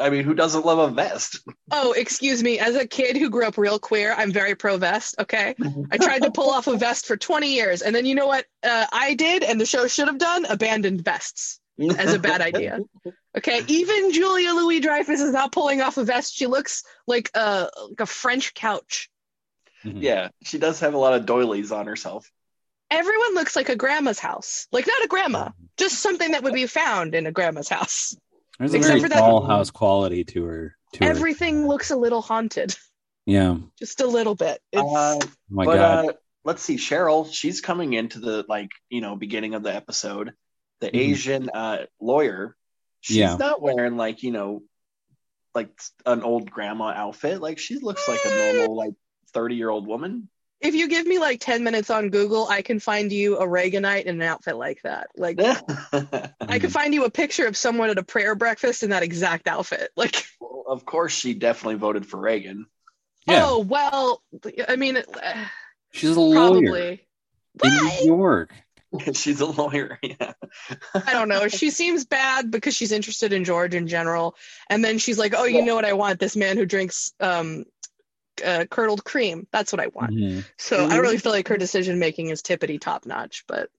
I 0.00 0.10
mean, 0.10 0.24
who 0.24 0.34
doesn't 0.34 0.66
love 0.66 0.78
a 0.78 0.92
vest? 0.92 1.40
Oh, 1.70 1.92
excuse 1.92 2.42
me. 2.42 2.58
As 2.58 2.74
a 2.74 2.86
kid 2.86 3.16
who 3.16 3.30
grew 3.30 3.46
up 3.46 3.58
real 3.58 3.78
queer, 3.78 4.14
I'm 4.16 4.32
very 4.32 4.54
pro 4.54 4.76
vest. 4.78 5.16
Okay. 5.18 5.54
I 5.90 5.98
tried 5.98 6.22
to 6.22 6.30
pull 6.30 6.50
off 6.50 6.66
a 6.66 6.76
vest 6.76 7.06
for 7.06 7.16
20 7.16 7.52
years. 7.52 7.82
And 7.82 7.94
then 7.94 8.06
you 8.06 8.14
know 8.14 8.26
what 8.26 8.46
uh, 8.62 8.86
I 8.92 9.14
did 9.14 9.42
and 9.42 9.60
the 9.60 9.66
show 9.66 9.86
should 9.86 10.08
have 10.08 10.18
done? 10.18 10.44
Abandoned 10.46 11.04
vests 11.04 11.60
as 11.98 12.14
a 12.14 12.18
bad 12.18 12.40
idea. 12.40 12.80
Okay. 13.36 13.62
Even 13.68 14.12
Julia 14.12 14.50
Louis 14.52 14.80
Dreyfus 14.80 15.20
is 15.20 15.32
not 15.32 15.52
pulling 15.52 15.80
off 15.82 15.98
a 15.98 16.04
vest. 16.04 16.34
She 16.34 16.46
looks 16.46 16.82
like 17.06 17.30
a, 17.34 17.68
like 17.88 18.00
a 18.00 18.06
French 18.06 18.54
couch. 18.54 19.10
Mhm. 19.84 20.02
Yeah, 20.02 20.28
she 20.42 20.58
does 20.58 20.80
have 20.80 20.94
a 20.94 20.98
lot 20.98 21.14
of 21.14 21.26
doilies 21.26 21.70
on 21.70 21.86
herself. 21.86 22.30
Everyone 22.90 23.34
looks 23.34 23.56
like 23.56 23.68
a 23.68 23.76
grandma's 23.76 24.18
house. 24.18 24.68
Like, 24.72 24.86
not 24.86 25.04
a 25.04 25.08
grandma, 25.08 25.50
just 25.76 25.98
something 25.98 26.30
that 26.32 26.42
would 26.44 26.54
be 26.54 26.66
found 26.66 27.14
in 27.14 27.26
a 27.26 27.32
grandma's 27.32 27.68
house. 27.68 28.16
There's 28.58 28.74
a 28.74 28.76
Except 28.78 28.88
very 28.90 29.00
for 29.02 29.08
that- 29.10 29.22
dollhouse 29.22 29.72
quality 29.72 30.24
to 30.24 30.44
her. 30.44 30.76
To 30.94 31.04
her. 31.04 31.10
Everything 31.10 31.66
looks 31.66 31.90
a 31.90 31.96
little 31.96 32.22
haunted, 32.22 32.74
Yeah. 33.26 33.56
just 33.78 34.00
a 34.00 34.06
little 34.06 34.34
bit. 34.34 34.62
It's, 34.72 34.80
Uh, 34.82 35.18
Oh 35.20 35.20
my 35.50 35.64
but 35.64 35.74
god. 35.76 36.08
uh, 36.08 36.12
let's 36.44 36.62
see, 36.62 36.76
Cheryl. 36.76 37.30
She's 37.30 37.60
coming 37.60 37.92
into 37.92 38.18
the 38.20 38.44
like 38.48 38.70
you 38.88 39.00
know 39.00 39.16
beginning 39.16 39.54
of 39.54 39.62
the 39.62 39.74
episode. 39.74 40.32
The 40.80 40.88
Mhm. 40.88 40.96
Asian 40.98 41.50
uh, 41.50 41.86
lawyer. 42.00 42.56
She's 43.00 43.16
Yeah. 43.18 43.36
not 43.36 43.60
wearing 43.62 43.96
like 43.96 44.22
you 44.22 44.30
know, 44.30 44.62
like 45.54 45.70
an 46.04 46.22
old 46.22 46.50
grandma 46.50 46.86
outfit. 46.88 47.40
Like 47.40 47.58
she 47.58 47.78
looks 47.78 48.08
like 48.08 48.20
a 48.24 48.54
normal 48.54 48.76
like 48.76 48.94
thirty 49.32 49.56
year 49.56 49.70
old 49.70 49.86
woman. 49.86 50.28
If 50.60 50.74
you 50.74 50.88
give 50.88 51.06
me 51.06 51.18
like 51.18 51.40
10 51.40 51.64
minutes 51.64 51.90
on 51.90 52.10
Google, 52.10 52.46
I 52.48 52.62
can 52.62 52.80
find 52.80 53.12
you 53.12 53.36
a 53.38 53.46
Reaganite 53.46 54.04
in 54.04 54.16
an 54.16 54.22
outfit 54.22 54.56
like 54.56 54.80
that. 54.82 55.08
Like, 55.16 55.38
I 56.40 56.58
could 56.58 56.72
find 56.72 56.94
you 56.94 57.04
a 57.04 57.10
picture 57.10 57.46
of 57.46 57.56
someone 57.56 57.90
at 57.90 57.98
a 57.98 58.02
prayer 58.02 58.34
breakfast 58.34 58.82
in 58.82 58.90
that 58.90 59.02
exact 59.02 59.48
outfit. 59.48 59.90
Like, 59.96 60.26
Well, 60.40 60.64
of 60.68 60.84
course, 60.84 61.12
she 61.14 61.34
definitely 61.34 61.76
voted 61.76 62.06
for 62.06 62.18
Reagan. 62.18 62.66
Yeah. 63.26 63.42
oh, 63.44 63.58
well, 63.60 64.22
I 64.68 64.76
mean, 64.76 65.02
She's 65.92 66.14
a 66.16 66.20
lawyer 66.20 66.34
probably. 66.70 67.06
in 67.64 67.70
New 67.74 68.06
York. 68.06 68.50
She's 69.14 69.40
a 69.40 69.46
lawyer. 69.46 69.98
Yeah. 70.02 70.32
I 70.94 71.12
don't 71.12 71.28
know. 71.28 71.48
She 71.48 71.70
seems 71.70 72.04
bad 72.04 72.50
because 72.50 72.74
she's 72.74 72.92
interested 72.92 73.32
in 73.32 73.44
George 73.44 73.74
in 73.74 73.88
general. 73.88 74.36
And 74.70 74.84
then 74.84 74.98
she's 74.98 75.18
like, 75.18 75.34
oh, 75.36 75.44
you 75.44 75.64
know 75.64 75.74
what 75.74 75.84
I 75.84 75.92
want? 75.92 76.20
This 76.20 76.36
man 76.36 76.56
who 76.56 76.64
drinks 76.64 77.12
um, 77.20 77.64
uh, 78.44 78.64
curdled 78.70 79.04
cream. 79.04 79.46
That's 79.52 79.72
what 79.72 79.80
I 79.80 79.88
want. 79.88 80.12
Mhm. 80.14 80.44
So 80.58 80.84
I 80.84 80.88
don't 80.90 81.00
really 81.02 81.18
feel 81.18 81.32
like 81.32 81.48
her 81.48 81.56
decision 81.56 81.98
making 81.98 82.28
is 82.28 82.42
tippity 82.42 82.80
top 82.80 83.06
notch, 83.06 83.44
but 83.46 83.70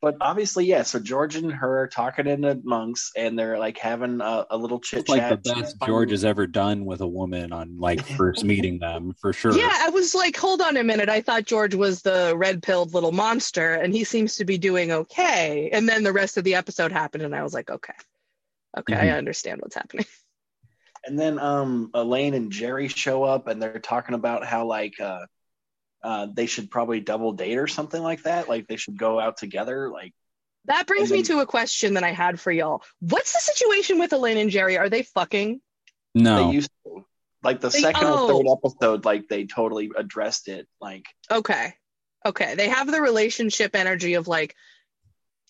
But 0.00 0.16
obviously, 0.20 0.66
yeah. 0.66 0.82
So 0.82 0.98
George 0.98 1.36
and 1.36 1.52
her 1.52 1.82
are 1.82 1.86
talking 1.86 2.26
in 2.26 2.40
the 2.40 2.60
monks, 2.64 3.12
and 3.16 3.38
they're 3.38 3.56
like 3.58 3.78
having 3.78 4.20
a, 4.20 4.44
a 4.50 4.56
little 4.56 4.80
chit 4.80 5.00
It's 5.00 5.08
like 5.08 5.28
the 5.28 5.36
chat. 5.36 5.58
best 5.62 5.76
George 5.86 6.10
has 6.10 6.24
ever 6.24 6.48
done 6.48 6.84
with 6.84 7.00
a 7.02 7.06
woman 7.06 7.52
on 7.52 7.78
like 7.78 8.00
first 8.04 8.44
meeting 8.52 8.80
them 8.80 9.14
for 9.20 9.32
sure. 9.32 9.56
Yeah, 9.56 9.68
I 9.70 9.90
was 9.90 10.12
like, 10.12 10.36
hold 10.36 10.60
on 10.60 10.76
a 10.76 10.82
minute. 10.82 11.08
I 11.08 11.20
thought 11.20 11.44
George 11.44 11.76
was 11.76 12.02
the 12.02 12.34
red 12.36 12.64
pilled 12.64 12.94
little 12.94 13.12
monster, 13.12 13.74
and 13.74 13.94
he 13.94 14.02
seems 14.02 14.34
to 14.36 14.44
be 14.44 14.58
doing 14.58 14.90
okay. 14.90 15.70
And 15.72 15.88
then 15.88 16.02
the 16.02 16.12
rest 16.12 16.36
of 16.36 16.42
the 16.42 16.56
episode 16.56 16.90
happened, 16.90 17.22
and 17.22 17.34
I 17.34 17.44
was 17.44 17.54
like, 17.54 17.70
okay, 17.70 17.94
okay, 18.76 18.94
I 18.96 19.06
Mhm. 19.06 19.18
understand 19.18 19.60
what's 19.60 19.76
happening. 19.76 20.06
And 21.04 21.18
then 21.18 21.38
um, 21.38 21.90
Elaine 21.94 22.34
and 22.34 22.52
Jerry 22.52 22.88
show 22.88 23.24
up, 23.24 23.48
and 23.48 23.60
they're 23.60 23.80
talking 23.80 24.14
about 24.14 24.44
how 24.44 24.66
like 24.66 25.00
uh, 25.00 25.26
uh, 26.02 26.26
they 26.32 26.46
should 26.46 26.70
probably 26.70 27.00
double 27.00 27.32
date 27.32 27.58
or 27.58 27.66
something 27.66 28.02
like 28.02 28.22
that. 28.24 28.48
Like 28.48 28.66
they 28.68 28.76
should 28.76 28.96
go 28.98 29.18
out 29.20 29.36
together. 29.36 29.90
Like 29.90 30.14
That 30.66 30.86
brings 30.86 31.10
And 31.10 31.20
me 31.20 31.24
to 31.24 31.40
a 31.40 31.46
question 31.46 31.94
that 31.94 32.04
I 32.04 32.10
had 32.12 32.40
for 32.40 32.52
y'all. 32.52 32.82
What's 33.00 33.32
the 33.32 33.40
situation 33.40 33.98
with 33.98 34.12
Elaine 34.12 34.38
and 34.38 34.50
Jerry? 34.50 34.78
Are 34.78 34.88
they 34.88 35.02
fucking? 35.02 35.60
No. 36.14 36.48
they 36.48 36.54
used 36.54 36.70
to. 36.84 37.04
Like 37.42 37.60
the 37.60 37.70
They- 37.70 37.80
second 37.80 38.04
oh. 38.04 38.28
or 38.28 38.44
third 38.44 38.52
episode, 38.52 39.04
like 39.04 39.28
they 39.28 39.46
totally 39.46 39.90
addressed 39.96 40.46
it. 40.48 40.68
Like 40.80 41.06
Okay, 41.30 41.74
okay. 42.24 42.54
They 42.54 42.68
have 42.68 42.90
the 42.90 43.02
relationship 43.02 43.74
energy 43.74 44.14
of 44.14 44.28
like 44.28 44.54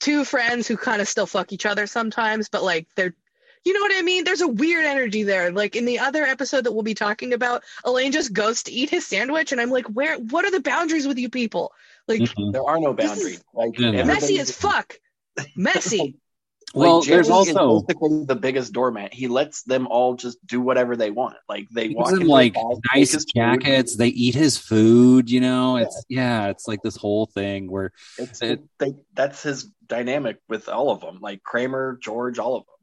two 0.00 0.24
friends 0.24 0.66
who 0.66 0.76
kind 0.76 1.02
of 1.02 1.08
still 1.08 1.26
fuck 1.26 1.52
each 1.52 1.66
other 1.66 1.86
sometimes, 1.86 2.48
but 2.48 2.62
like 2.62 2.88
they're. 2.96 3.14
You 3.64 3.72
know 3.74 3.80
what 3.80 3.92
I 3.94 4.02
mean? 4.02 4.24
There's 4.24 4.40
a 4.40 4.48
weird 4.48 4.84
energy 4.84 5.22
there. 5.22 5.52
Like 5.52 5.76
in 5.76 5.84
the 5.84 5.98
other 6.00 6.24
episode 6.24 6.64
that 6.64 6.72
we'll 6.72 6.82
be 6.82 6.94
talking 6.94 7.32
about, 7.32 7.62
Elaine 7.84 8.10
just 8.12 8.32
goes 8.32 8.62
to 8.64 8.72
eat 8.72 8.90
his 8.90 9.06
sandwich, 9.06 9.52
and 9.52 9.60
I'm 9.60 9.70
like, 9.70 9.86
where? 9.86 10.16
What 10.18 10.44
are 10.44 10.50
the 10.50 10.60
boundaries 10.60 11.06
with 11.06 11.18
you 11.18 11.28
people? 11.28 11.72
Like 12.08 12.20
Mhm. 12.22 12.52
there 12.52 12.64
are 12.64 12.80
no 12.80 12.92
This 12.92 13.06
boundaries. 13.10 13.36
is 13.36 13.44
Like 13.54 13.78
Yeah, 13.78 13.90
no. 13.92 14.04
messy 14.04 14.38
as 14.40 14.50
fuck. 14.50 14.98
Messy. 15.56 16.16
Well, 16.74 17.00
like, 17.00 17.08
there's 17.08 17.28
also- 17.28 17.80
basically 17.82 18.24
the 18.24 18.34
biggest 18.34 18.72
doormat. 18.72 19.12
He 19.12 19.28
lets 19.28 19.62
them 19.62 19.86
all 19.88 20.14
just 20.14 20.38
do 20.46 20.58
whatever 20.58 20.96
they 20.96 21.10
want. 21.10 21.36
Like 21.46 21.68
they 21.70 21.88
He 21.88 21.94
walk 21.94 22.12
in 22.12 22.26
like 22.26 22.54
take 22.54 22.62
nice 22.94 23.12
his 23.12 23.24
food. 23.24 23.32
jackets. 23.34 23.94
They 23.94 24.08
eat 24.08 24.34
his 24.34 24.56
food. 24.56 25.30
You 25.30 25.40
know, 25.40 25.76
it's 25.76 26.02
yeah, 26.08 26.46
it's 26.46 26.66
like 26.66 26.80
this 26.80 26.96
whole 26.96 27.26
thing 27.26 27.70
where 27.70 27.92
It's, 28.16 28.40
It- 28.40 28.62
they, 28.78 28.94
that's 29.12 29.42
his 29.42 29.64
dynamic 29.86 30.38
with 30.48 30.70
all 30.70 30.90
of 30.90 31.02
them, 31.02 31.18
like 31.20 31.42
Kramer, 31.42 31.98
George, 32.02 32.38
all 32.38 32.56
of 32.56 32.64
them. 32.64 32.81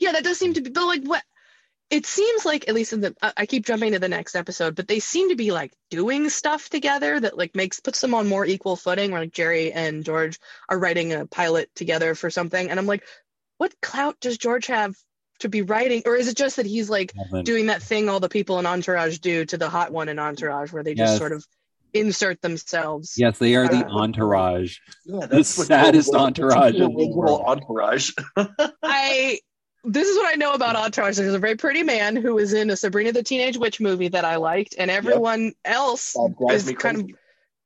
Yeah, 0.00 0.12
that 0.12 0.24
does 0.24 0.38
seem 0.38 0.54
to 0.54 0.60
be, 0.60 0.70
but 0.70 0.86
like 0.86 1.02
what? 1.04 1.22
It 1.90 2.06
seems 2.06 2.44
like 2.44 2.68
at 2.68 2.74
least 2.74 2.92
in 2.92 3.00
the 3.00 3.16
I 3.20 3.32
I 3.38 3.46
keep 3.46 3.66
jumping 3.66 3.92
to 3.92 3.98
the 3.98 4.08
next 4.08 4.36
episode, 4.36 4.76
but 4.76 4.86
they 4.86 5.00
seem 5.00 5.30
to 5.30 5.36
be 5.36 5.50
like 5.50 5.72
doing 5.90 6.28
stuff 6.28 6.68
together 6.68 7.18
that 7.18 7.36
like 7.36 7.56
makes 7.56 7.80
puts 7.80 8.00
them 8.00 8.14
on 8.14 8.28
more 8.28 8.46
equal 8.46 8.76
footing. 8.76 9.10
Where 9.10 9.20
like 9.20 9.32
Jerry 9.32 9.72
and 9.72 10.04
George 10.04 10.38
are 10.68 10.78
writing 10.78 11.12
a 11.12 11.26
pilot 11.26 11.68
together 11.74 12.14
for 12.14 12.30
something, 12.30 12.70
and 12.70 12.78
I'm 12.78 12.86
like, 12.86 13.02
what 13.58 13.74
clout 13.82 14.20
does 14.20 14.38
George 14.38 14.66
have 14.68 14.94
to 15.40 15.48
be 15.48 15.62
writing, 15.62 16.02
or 16.06 16.14
is 16.14 16.28
it 16.28 16.36
just 16.36 16.56
that 16.56 16.66
he's 16.66 16.88
like 16.90 17.12
doing 17.44 17.66
that 17.66 17.82
thing 17.82 18.08
all 18.08 18.20
the 18.20 18.28
people 18.28 18.58
in 18.60 18.66
Entourage 18.66 19.18
do 19.18 19.44
to 19.46 19.56
the 19.56 19.68
hot 19.70 19.90
one 19.90 20.08
in 20.08 20.18
Entourage, 20.18 20.72
where 20.72 20.82
they 20.84 20.94
just 20.94 21.12
Yes. 21.14 21.18
sort 21.18 21.32
of 21.32 21.44
insert 21.92 22.40
themselves? 22.40 23.14
yes, 23.16 23.38
they 23.38 23.56
are 23.56 23.66
the 23.66 23.84
Uh, 23.84 23.98
entourage. 23.98 24.78
Yeah, 25.04 25.26
The 25.26 25.42
saddest 25.42 26.14
entourage 26.14 26.74
in 26.74 26.94
the 26.94 27.06
world. 27.06 27.42
entourage. 27.46 28.12
I 28.82 29.40
this 29.84 30.08
is 30.08 30.16
what 30.16 30.32
I 30.32 30.36
know 30.36 30.52
about 30.52 30.76
Entourage. 30.76 31.16
There's 31.16 31.34
a 31.34 31.38
very 31.38 31.56
pretty 31.56 31.82
man 31.82 32.16
who 32.16 32.34
was 32.34 32.52
in 32.52 32.70
a 32.70 32.76
Sabrina 32.76 33.12
the 33.12 33.22
Teenage 33.22 33.56
Witch 33.56 33.80
movie 33.80 34.08
that 34.08 34.24
I 34.24 34.36
liked, 34.36 34.74
and 34.78 34.90
everyone 34.90 35.52
else 35.64 36.16
is 36.50 36.66
me 36.66 36.74
kind 36.74 36.98
of 36.98 37.10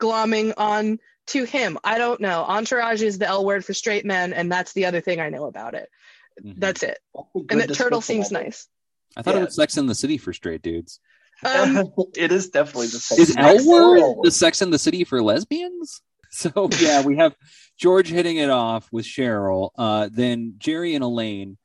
glomming 0.00 0.54
on 0.56 0.98
to 1.28 1.44
him. 1.44 1.78
I 1.82 1.98
don't 1.98 2.20
know. 2.20 2.44
Entourage 2.44 3.02
is 3.02 3.18
the 3.18 3.26
L 3.26 3.44
word 3.44 3.64
for 3.64 3.74
straight 3.74 4.04
men, 4.04 4.32
and 4.32 4.50
that's 4.50 4.72
the 4.72 4.86
other 4.86 5.00
thing 5.00 5.20
I 5.20 5.30
know 5.30 5.46
about 5.46 5.74
it. 5.74 5.88
Mhm. 6.42 6.54
That's 6.58 6.82
it. 6.82 6.98
That's 7.14 7.46
And 7.50 7.60
that 7.60 7.74
Turtle 7.74 8.00
description 8.00 8.02
seems 8.02 8.30
it. 8.30 8.34
nice. 8.34 8.68
I 9.16 9.22
thought 9.22 9.34
yeah. 9.34 9.42
it 9.42 9.46
was 9.46 9.56
Sex 9.56 9.76
in 9.76 9.86
the 9.86 9.94
City 9.94 10.18
for 10.18 10.32
straight 10.32 10.62
dudes. 10.62 11.00
Um, 11.44 11.92
it 12.16 12.32
is 12.32 12.50
definitely 12.50 12.88
the 12.88 12.98
same. 12.98 13.20
Is 13.20 13.34
Next 13.34 13.66
L 13.66 13.70
word 13.70 14.16
the 14.22 14.30
Sex 14.30 14.62
in 14.62 14.70
the 14.70 14.78
City 14.78 15.04
for 15.04 15.22
lesbians? 15.22 16.00
So 16.36 16.68
yeah, 16.80 17.02
we 17.02 17.18
have 17.18 17.36
George 17.78 18.08
hitting 18.08 18.38
it 18.38 18.50
off 18.50 18.88
with 18.90 19.04
Cheryl. 19.04 19.70
Uh, 19.78 20.08
then 20.10 20.54
Jerry 20.58 20.96
and 20.96 21.04
Elaine 21.04 21.58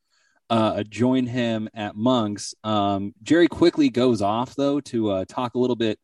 uh, 0.49 0.83
join 0.83 1.25
him 1.25 1.69
at 1.73 1.95
Monk's. 1.95 2.53
Um, 2.63 3.13
Jerry 3.23 3.47
quickly 3.47 3.89
goes 3.89 4.21
off 4.21 4.55
though 4.55 4.79
to 4.81 5.09
uh, 5.11 5.25
talk 5.27 5.55
a 5.55 5.59
little 5.59 5.75
bit 5.75 5.99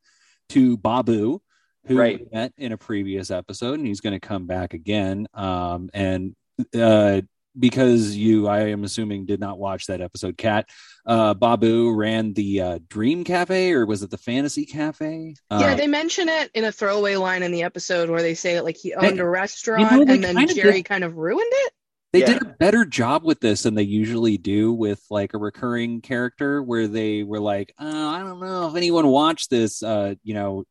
to 0.49 0.77
Babu, 0.77 1.41
who 1.87 1.97
Right. 1.97 2.19
we 2.19 2.27
met 2.31 2.53
in 2.57 2.71
a 2.71 2.77
previous 2.77 3.31
episode, 3.31 3.79
and 3.79 3.87
he's 3.87 4.01
going 4.01 4.19
to 4.19 4.25
come 4.25 4.45
back 4.47 4.73
again. 4.73 5.27
Um, 5.33 5.89
and 5.93 6.35
uh, 6.77 7.21
because 7.57 8.15
you, 8.15 8.47
I 8.47 8.67
am 8.69 8.83
assuming, 8.83 9.25
did 9.25 9.39
not 9.39 9.57
watch 9.57 9.85
that 9.87 10.01
episode, 10.01 10.37
Kat 10.37 10.69
Uh, 11.05 11.33
Babu 11.33 11.91
ran 11.93 12.33
the 12.33 12.61
uh, 12.61 12.79
Dream 12.89 13.23
Cafe, 13.23 13.71
or 13.71 13.85
was 13.85 14.03
it 14.03 14.09
the 14.09 14.17
Fantasy 14.17 14.65
Cafe? 14.65 15.35
Uh, 15.49 15.59
yeah, 15.61 15.75
they 15.75 15.87
mention 15.87 16.27
it 16.27 16.51
in 16.53 16.65
a 16.65 16.71
throwaway 16.71 17.15
line 17.15 17.43
in 17.43 17.51
the 17.51 17.63
episode 17.63 18.09
where 18.09 18.21
they 18.21 18.33
say 18.33 18.59
like 18.61 18.75
he 18.77 18.93
owned 18.93 19.17
They- 19.17 19.21
a 19.21 19.27
restaurant, 19.27 19.89
you 19.91 20.05
know, 20.05 20.13
and 20.13 20.23
then 20.23 20.47
Jerry 20.49 20.73
did- 20.81 20.85
kind 20.85 21.03
of 21.03 21.15
ruined 21.17 21.47
it. 21.49 21.73
They 22.13 22.19
Yeah. 22.21 22.25
did 22.33 22.41
a 22.43 22.55
better 22.59 22.85
job 22.85 23.23
with 23.25 23.39
this 23.41 23.63
than 23.63 23.75
they 23.75 23.83
usually 23.83 24.37
do 24.37 24.71
with 24.73 25.01
like 25.09 25.33
a 25.33 25.37
recurring 25.37 26.01
character 26.01 26.61
where 26.63 26.87
they 26.87 27.23
were 27.23 27.39
like 27.39 27.73
oh, 27.79 28.09
i 28.09 28.19
don't 28.19 28.39
know 28.39 28.67
if 28.69 28.75
anyone 28.75 29.07
watched 29.07 29.49
this 29.49 29.83
uh 29.83 30.15
you 30.23 30.33
know 30.33 30.63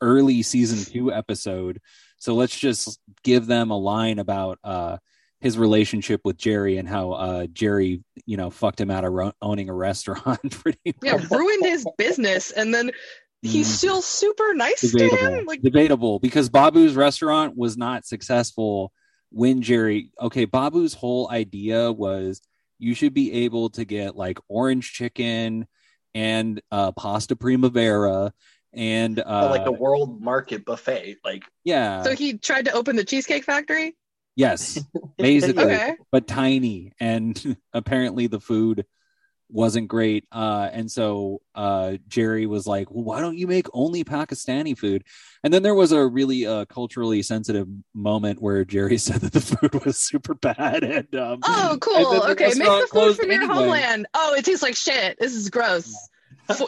early 0.00 0.42
season 0.42 0.84
two 0.92 1.12
episode 1.12 1.80
so 2.18 2.34
let's 2.34 2.56
just 2.58 3.00
give 3.24 3.46
them 3.46 3.70
a 3.70 3.78
line 3.78 4.18
about 4.18 4.58
uh 4.64 4.96
his 5.40 5.58
relationship 5.58 6.20
with 6.24 6.36
jerry 6.36 6.78
and 6.78 6.88
how 6.88 7.10
uh 7.12 7.46
jerry 7.52 8.04
you 8.26 8.36
know 8.36 8.48
fucked 8.50 8.80
him 8.80 8.90
out 8.92 9.04
of 9.04 9.12
ro- 9.12 9.32
owning 9.42 9.68
a 9.68 9.74
restaurant 9.74 10.38
pretty 10.62 10.94
Yeah, 11.02 11.18
ruined 11.30 11.64
his 11.66 11.84
business, 11.98 12.52
and 12.52 12.72
then 12.72 12.92
he's 13.42 13.66
Mm. 13.66 13.72
still 13.76 14.02
super 14.02 14.54
nice 14.54 14.80
to 14.92 15.08
him. 15.08 15.46
Like 15.46 15.62
debatable 15.62 16.20
because 16.20 16.48
babu's 16.48 16.94
restaurant 16.94 17.56
was 17.56 17.76
not 17.76 18.06
successful 18.06 18.92
when 19.32 19.62
jerry 19.62 20.10
okay 20.20 20.46
babu's 20.46 20.94
whole 20.94 21.28
idea 21.30 21.90
was 21.90 22.40
you 22.78 22.94
should 22.94 23.14
be 23.14 23.32
able 23.32 23.70
to 23.70 23.84
get 23.84 24.16
like 24.16 24.38
orange 24.48 24.92
chicken 24.92 25.66
and 26.14 26.60
uh 26.70 26.92
pasta 26.92 27.34
primavera 27.34 28.32
and 28.74 29.18
uh 29.20 29.48
like 29.50 29.66
a 29.66 29.72
world 29.72 30.20
market 30.20 30.64
buffet. 30.64 31.16
Like 31.24 31.42
yeah 31.64 32.02
So 32.04 32.14
he 32.14 32.38
tried 32.38 32.66
to 32.66 32.72
open 32.72 32.96
the 32.96 33.04
Cheesecake 33.04 33.44
Factory? 33.44 33.96
yes 34.36 34.86
basically 35.18 35.64
Okay. 35.74 35.96
but 36.10 36.26
tiny 36.26 36.92
and 37.00 37.56
apparently 37.72 38.26
the 38.26 38.40
food 38.40 38.84
wasn't 39.52 39.86
great. 39.88 40.24
Uh, 40.32 40.68
and 40.72 40.90
so 40.90 41.42
uh, 41.54 41.98
Jerry 42.08 42.46
was 42.46 42.66
like, 42.66 42.90
"Well, 42.90 43.04
why 43.04 43.20
don't 43.20 43.36
you 43.38 43.46
make 43.46 43.66
only 43.72 44.02
Pakistani 44.04 44.76
food?" 44.76 45.04
And 45.44 45.52
then 45.52 45.62
there 45.62 45.74
was 45.74 45.92
a 45.92 46.06
really 46.06 46.46
uh, 46.46 46.64
culturally 46.64 47.22
sensitive 47.22 47.68
moment 47.94 48.40
where 48.40 48.64
Jerry 48.64 48.98
said 49.06 49.20
that 49.20 49.32
the 49.32 49.40
food 49.40 49.84
was 49.84 49.98
super 49.98 50.34
bad. 50.34 50.82
And 50.84 51.14
um, 51.14 51.40
Oh, 51.44 51.78
cool. 51.80 52.10
then 52.10 52.20
the 52.20 52.30
Okay, 52.32 52.44
make 52.56 52.68
the 52.68 52.88
food 52.92 53.16
from 53.16 53.30
your 53.30 53.42
anyway. 53.42 53.54
homeland. 53.54 54.06
Oh, 54.14 54.34
it 54.34 54.44
tastes 54.44 54.62
like 54.62 54.74
shit. 54.76 55.16
This 55.20 55.34
is 55.34 55.50
gross. 55.50 55.94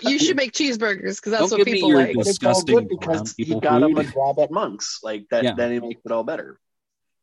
You 0.03 0.19
should 0.19 0.37
make 0.37 0.53
cheeseburgers 0.53 1.17
because 1.17 1.33
that's 1.33 1.51
Don't 1.51 1.51
what 1.53 1.57
give 1.59 1.67
me 1.67 1.73
people 1.75 1.89
your 1.91 1.99
like. 1.99 2.17
But 2.17 2.27
it's 2.27 2.43
all 2.45 2.63
good 2.63 2.89
because 2.89 3.07
brown 3.23 3.27
he 3.37 3.45
people 3.45 3.61
got 3.61 3.83
him 3.83 3.97
a 3.97 4.03
food. 4.05 4.13
job 4.15 4.39
at 4.41 4.51
Monks. 4.51 5.01
Like 5.03 5.27
that, 5.31 5.45
Yeah. 5.45 5.55
then 5.55 5.73
he 5.73 5.81
makes 5.81 6.01
it 6.05 6.13
all 6.13 6.25
better. 6.25 6.59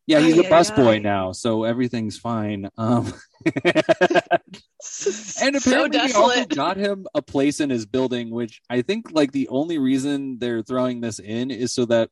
Yeah, 0.07 0.19
he's 0.19 0.37
Ay, 0.37 0.41
a 0.41 0.47
ay, 0.47 0.49
busboy 0.49 1.01
now, 1.01 1.31
so 1.31 1.63
everything's 1.63 2.17
fine. 2.17 2.69
Um, 2.77 3.13
and 5.41 5.61
so 5.61 5.85
apparently, 5.85 5.99
he 5.99 6.13
also 6.13 6.45
got 6.45 6.77
him 6.77 7.07
a 7.13 7.21
place 7.21 7.59
in 7.59 7.69
his 7.69 7.85
building, 7.85 8.29
which 8.29 8.61
I 8.69 8.81
think 8.81 9.11
like 9.11 9.31
the 9.31 9.47
only 9.49 9.77
reason 9.77 10.39
they're 10.39 10.63
throwing 10.63 11.01
this 11.01 11.19
in 11.19 11.51
is 11.51 11.71
so 11.71 11.85
that 11.85 12.09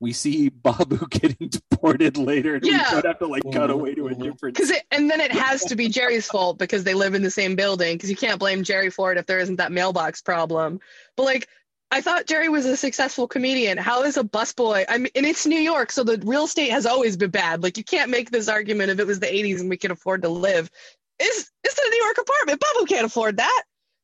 we 0.00 0.12
see 0.12 0.48
Babu 0.48 1.06
getting 1.08 1.48
deported 1.48 2.16
later, 2.16 2.56
and 2.56 2.66
Yeah. 2.66 2.84
we 2.96 3.02
don't 3.02 3.06
have 3.06 3.18
to 3.20 3.26
like 3.26 3.42
cut 3.52 3.70
away 3.70 3.94
to 3.94 4.08
a 4.08 4.14
different. 4.14 4.56
Because 4.56 4.72
and 4.90 5.10
then 5.10 5.20
it 5.20 5.32
has 5.46 5.64
to 5.66 5.76
be 5.76 5.88
Jerry's 5.88 6.26
fault 6.26 6.58
because 6.58 6.84
they 6.84 6.94
live 6.94 7.14
in 7.14 7.22
the 7.22 7.30
same 7.30 7.56
building. 7.56 7.96
Because 7.96 8.10
you 8.10 8.16
can't 8.16 8.38
blame 8.38 8.62
Jerry 8.62 8.90
for 8.90 9.12
it 9.12 9.18
if 9.18 9.26
there 9.26 9.40
isn't 9.40 9.56
that 9.56 9.72
mailbox 9.72 10.22
problem. 10.22 10.80
But 11.16 11.24
like, 11.24 11.48
I 11.90 12.00
thought 12.02 12.26
Jerry 12.26 12.48
was 12.50 12.66
a 12.66 12.76
successful 12.76 13.26
comedian. 13.26 13.78
How 13.78 14.02
is 14.02 14.16
a 14.18 14.22
busboy? 14.22 14.84
I 14.88 14.98
mean, 14.98 15.08
and 15.14 15.24
it's 15.24 15.46
New 15.46 15.58
York, 15.58 15.90
so 15.90 16.04
the 16.04 16.18
real 16.24 16.44
estate 16.44 16.70
has 16.70 16.84
always 16.84 17.16
been 17.16 17.30
bad. 17.30 17.62
Like, 17.62 17.78
you 17.78 17.84
can't 17.84 18.10
make 18.10 18.30
this 18.30 18.48
argument 18.48 18.90
if 18.90 18.98
it 19.00 19.06
was 19.06 19.20
the 19.20 19.26
'80s 19.26 19.60
and 19.60 19.70
we 19.70 19.78
could 19.78 19.90
afford 19.90 20.22
to 20.22 20.28
live. 20.28 20.70
It's 21.18 21.50
it's 21.64 21.78
a 21.78 21.90
New 21.90 22.04
York 22.04 22.18
apartment. 22.18 22.60
Babu 22.60 22.86
can't 22.86 23.06
afford 23.06 23.38
that. 23.38 23.62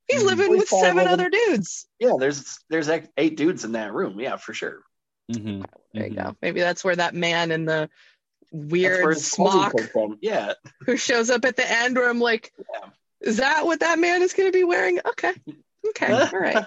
He's 0.08 0.22
Mhm. 0.22 0.26
living 0.26 0.48
Well, 0.50 0.58
with 0.58 0.68
seven 0.68 1.06
other 1.08 1.28
dudes. 1.28 1.86
Yeah, 1.98 2.12
there's 2.18 2.58
there's 2.70 2.88
eight 3.16 3.36
dudes 3.36 3.64
in 3.64 3.72
that 3.72 3.92
room. 3.92 4.18
Yeah, 4.18 4.36
for 4.36 4.54
sure. 4.54 4.82
Mhm, 5.30 5.64
There 5.92 6.06
you 6.06 6.12
mhm. 6.14 6.24
go. 6.24 6.36
Maybe 6.42 6.60
that's 6.60 6.84
where 6.84 6.96
that 6.96 7.14
man 7.14 7.50
in 7.50 7.64
the 7.66 7.90
weird 8.50 9.02
where 9.02 9.12
his 9.12 9.30
clothing 9.30 9.70
smock 9.70 9.90
from. 9.92 10.18
Yeah, 10.22 10.54
who 10.86 10.96
shows 10.96 11.28
up 11.30 11.44
at 11.44 11.56
the 11.56 11.70
end 11.70 11.96
where 11.96 12.08
I'm 12.08 12.20
like, 12.20 12.52
Yeah. 12.58 12.90
is 13.20 13.36
that 13.38 13.66
what 13.66 13.80
that 13.80 13.98
man 13.98 14.22
is 14.22 14.32
going 14.32 14.48
to 14.50 14.56
be 14.56 14.64
wearing? 14.64 15.00
Okay. 15.06 15.32
Okay. 15.88 16.12
All 16.32 16.38
right. 16.38 16.66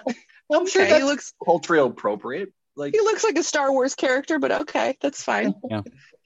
I'm 0.52 0.66
sure 0.66 0.82
Okay. 0.82 0.98
He 0.98 1.04
looks 1.04 1.32
culturally 1.44 1.88
appropriate. 1.88 2.52
Like 2.76 2.94
he 2.94 3.00
looks 3.00 3.24
like 3.24 3.36
a 3.38 3.42
Star 3.42 3.72
Wars 3.72 3.94
character, 3.94 4.38
but 4.38 4.52
okay, 4.62 4.96
that's 5.00 5.22
fine. 5.22 5.54
Yeah. 5.70 5.82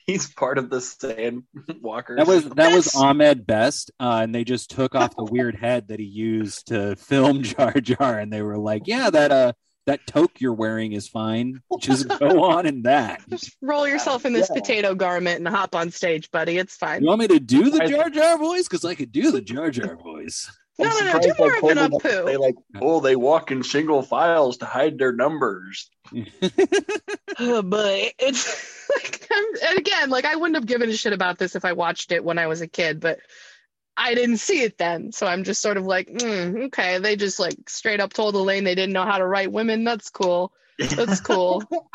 he's 0.06 0.30
part 0.32 0.58
of 0.58 0.68
the 0.68 0.78
Sandwalkers. 0.78 2.16
That 2.16 2.26
was 2.26 2.44
that 2.50 2.74
was 2.74 2.94
Ahmed 2.94 3.46
Best, 3.46 3.90
uh, 4.00 4.20
and 4.22 4.34
they 4.34 4.44
just 4.44 4.70
took 4.70 4.94
off 4.94 5.16
the 5.16 5.24
weird 5.30 5.54
head 5.56 5.88
that 5.88 5.98
he 6.00 6.06
used 6.06 6.68
to 6.68 6.96
film 6.96 7.42
Jar 7.42 7.72
Jar, 7.80 8.18
and 8.18 8.32
they 8.32 8.42
were 8.42 8.58
like, 8.58 8.82
"Yeah, 8.86 9.10
that 9.10 9.32
uh 9.32 9.52
that 9.86 10.06
toque 10.06 10.40
you're 10.40 10.52
wearing 10.54 10.92
is 10.92 11.08
fine. 11.08 11.60
Just 11.80 12.06
go 12.20 12.44
on 12.44 12.66
in 12.66 12.82
that." 12.82 13.22
Just 13.28 13.56
roll 13.62 13.88
yourself 13.88 14.24
in 14.26 14.32
this 14.32 14.48
Yeah. 14.52 14.60
potato 14.60 14.94
garment 14.94 15.38
and 15.38 15.48
hop 15.48 15.74
on 15.74 15.90
stage, 15.90 16.30
buddy. 16.30 16.58
It's 16.58 16.76
fine. 16.76 17.00
You 17.02 17.08
want 17.08 17.20
me 17.20 17.28
to 17.28 17.40
do 17.40 17.70
the 17.70 17.82
I- 17.82 17.86
Jar 17.86 18.10
Jar 18.10 18.38
voice? 18.38 18.64
Because 18.68 18.84
I 18.84 18.94
could 18.94 19.10
do 19.12 19.30
the 19.30 19.40
Jar 19.40 19.70
Jar 19.70 19.96
voice. 19.96 20.50
No, 20.78 20.88
I'm 20.90 21.06
no, 21.06 21.12
no. 21.12 21.18
Do 21.20 21.34
more 21.38 21.50
they 21.50 21.56
of 21.58 21.76
an 21.76 21.90
told 21.90 21.92
them 21.92 21.92
Apu. 22.00 22.24
They 22.26 22.36
like, 22.36 22.54
oh, 22.80 23.00
they 23.00 23.14
walk 23.16 23.50
in 23.50 23.62
single 23.62 24.02
files 24.02 24.56
to 24.58 24.64
hide 24.66 24.98
their 24.98 25.12
numbers. 25.12 25.90
Oh, 27.38 27.62
but 27.62 28.12
it's 28.18 28.86
like, 28.94 29.26
I'm- 29.32 29.44
and 29.70 29.78
again, 29.78 30.10
like 30.10 30.26
I 30.26 30.36
wouldn't 30.36 30.56
have 30.56 30.66
given 30.66 30.90
a 30.90 30.92
shit 30.92 31.14
about 31.14 31.38
this 31.38 31.56
if 31.56 31.64
I 31.64 31.72
watched 31.72 32.12
it 32.12 32.22
when 32.24 32.38
I 32.38 32.46
was 32.46 32.60
a 32.60 32.66
kid, 32.68 33.00
but 33.00 33.20
I 33.96 34.14
didn't 34.14 34.36
see 34.36 34.62
it 34.62 34.76
then, 34.76 35.12
so 35.12 35.26
I'm 35.26 35.42
just 35.44 35.62
sort 35.62 35.78
of 35.78 35.84
like, 35.84 36.08
mm, 36.08 36.66
okay, 36.66 36.98
they 36.98 37.16
just 37.16 37.40
like 37.40 37.70
straight 37.70 38.00
up 38.00 38.12
told 38.12 38.34
Elaine 38.34 38.64
they 38.64 38.74
didn't 38.74 38.92
know 38.92 39.04
how 39.06 39.16
to 39.18 39.26
write 39.26 39.50
women. 39.50 39.82
That's 39.84 40.10
cool. 40.10 40.52
That's 40.78 41.20
cool. 41.20 41.62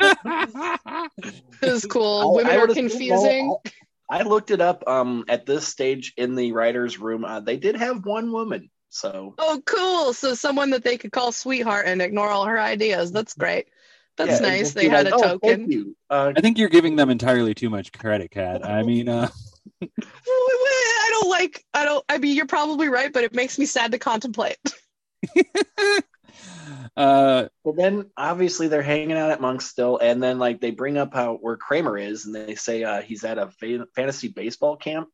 This 1.60 1.84
is 1.84 1.86
cool. 1.86 2.20
I- 2.32 2.36
Women 2.36 2.52
I 2.52 2.56
are 2.56 2.60
would've- 2.66 2.76
no, 2.76 2.82
confusing. 2.88 3.56
I, 3.64 3.70
I 4.10 4.22
looked 4.22 4.50
it 4.50 4.60
up. 4.60 4.84
Um, 4.86 5.24
at 5.28 5.46
this 5.46 5.68
stage 5.68 6.14
in 6.16 6.34
the 6.34 6.52
writers' 6.52 6.98
room, 6.98 7.24
uh, 7.24 7.40
they 7.40 7.56
did 7.56 7.76
have 7.76 8.04
one 8.04 8.32
woman. 8.32 8.70
So 8.88 9.34
Oh, 9.38 9.62
cool. 9.66 10.12
So 10.12 10.34
someone 10.34 10.70
that 10.70 10.82
they 10.82 10.96
could 10.96 11.12
call 11.12 11.32
sweetheart 11.32 11.86
and 11.86 12.00
ignore 12.00 12.30
all 12.30 12.46
her 12.46 12.58
ideas. 12.58 13.12
That's 13.12 13.34
great. 13.38 13.68
That's 14.16 14.40
yeah, 14.40 14.48
nice. 14.48 14.72
They 14.72 14.84
be 14.84 14.88
had 14.88 15.04
like, 15.04 15.14
a 15.14 15.16
"Oh, 15.16 15.22
token. 15.22 15.60
Thank 15.60 15.72
you. 15.72 15.96
Uh, 16.10 16.32
I 16.36 16.40
think 16.40 16.58
you're 16.58 16.68
giving 16.68 16.96
them 16.96 17.10
entirely 17.10 17.54
too 17.54 17.70
much 17.70 17.92
credit, 17.92 18.30
Kat. 18.30 18.64
I 18.64 18.82
mean, 18.82 19.08
uh, 19.08 19.28
Wait, 19.80 19.90
wait, 19.90 19.94
I 20.26 21.08
don't 21.12 21.30
like. 21.30 21.64
I 21.72 21.84
don't. 21.84 22.04
I 22.08 22.18
mean, 22.18 22.36
you're 22.36 22.46
probably 22.46 22.88
right, 22.88 23.12
but 23.12 23.24
it 23.24 23.34
makes 23.34 23.58
me 23.58 23.66
sad 23.66 23.92
to 23.92 23.98
contemplate. 23.98 24.56
uh, 26.96 27.48
But 27.64 27.76
then 27.76 28.10
obviously 28.16 28.68
they're 28.68 28.82
hanging 28.82 29.12
out 29.16 29.30
at 29.30 29.40
Monk's 29.40 29.66
still, 29.66 29.98
and 29.98 30.22
then 30.22 30.38
like 30.38 30.60
they 30.60 30.70
bring 30.70 30.96
up 30.98 31.14
how 31.14 31.34
where 31.34 31.56
Kramer 31.56 31.96
is, 31.98 32.26
and 32.26 32.34
they 32.34 32.54
say 32.54 32.84
uh, 32.84 33.02
he's 33.02 33.24
at 33.24 33.38
a 33.38 33.48
fa- 33.50 33.86
fantasy 33.94 34.28
baseball 34.28 34.76
camp, 34.76 35.08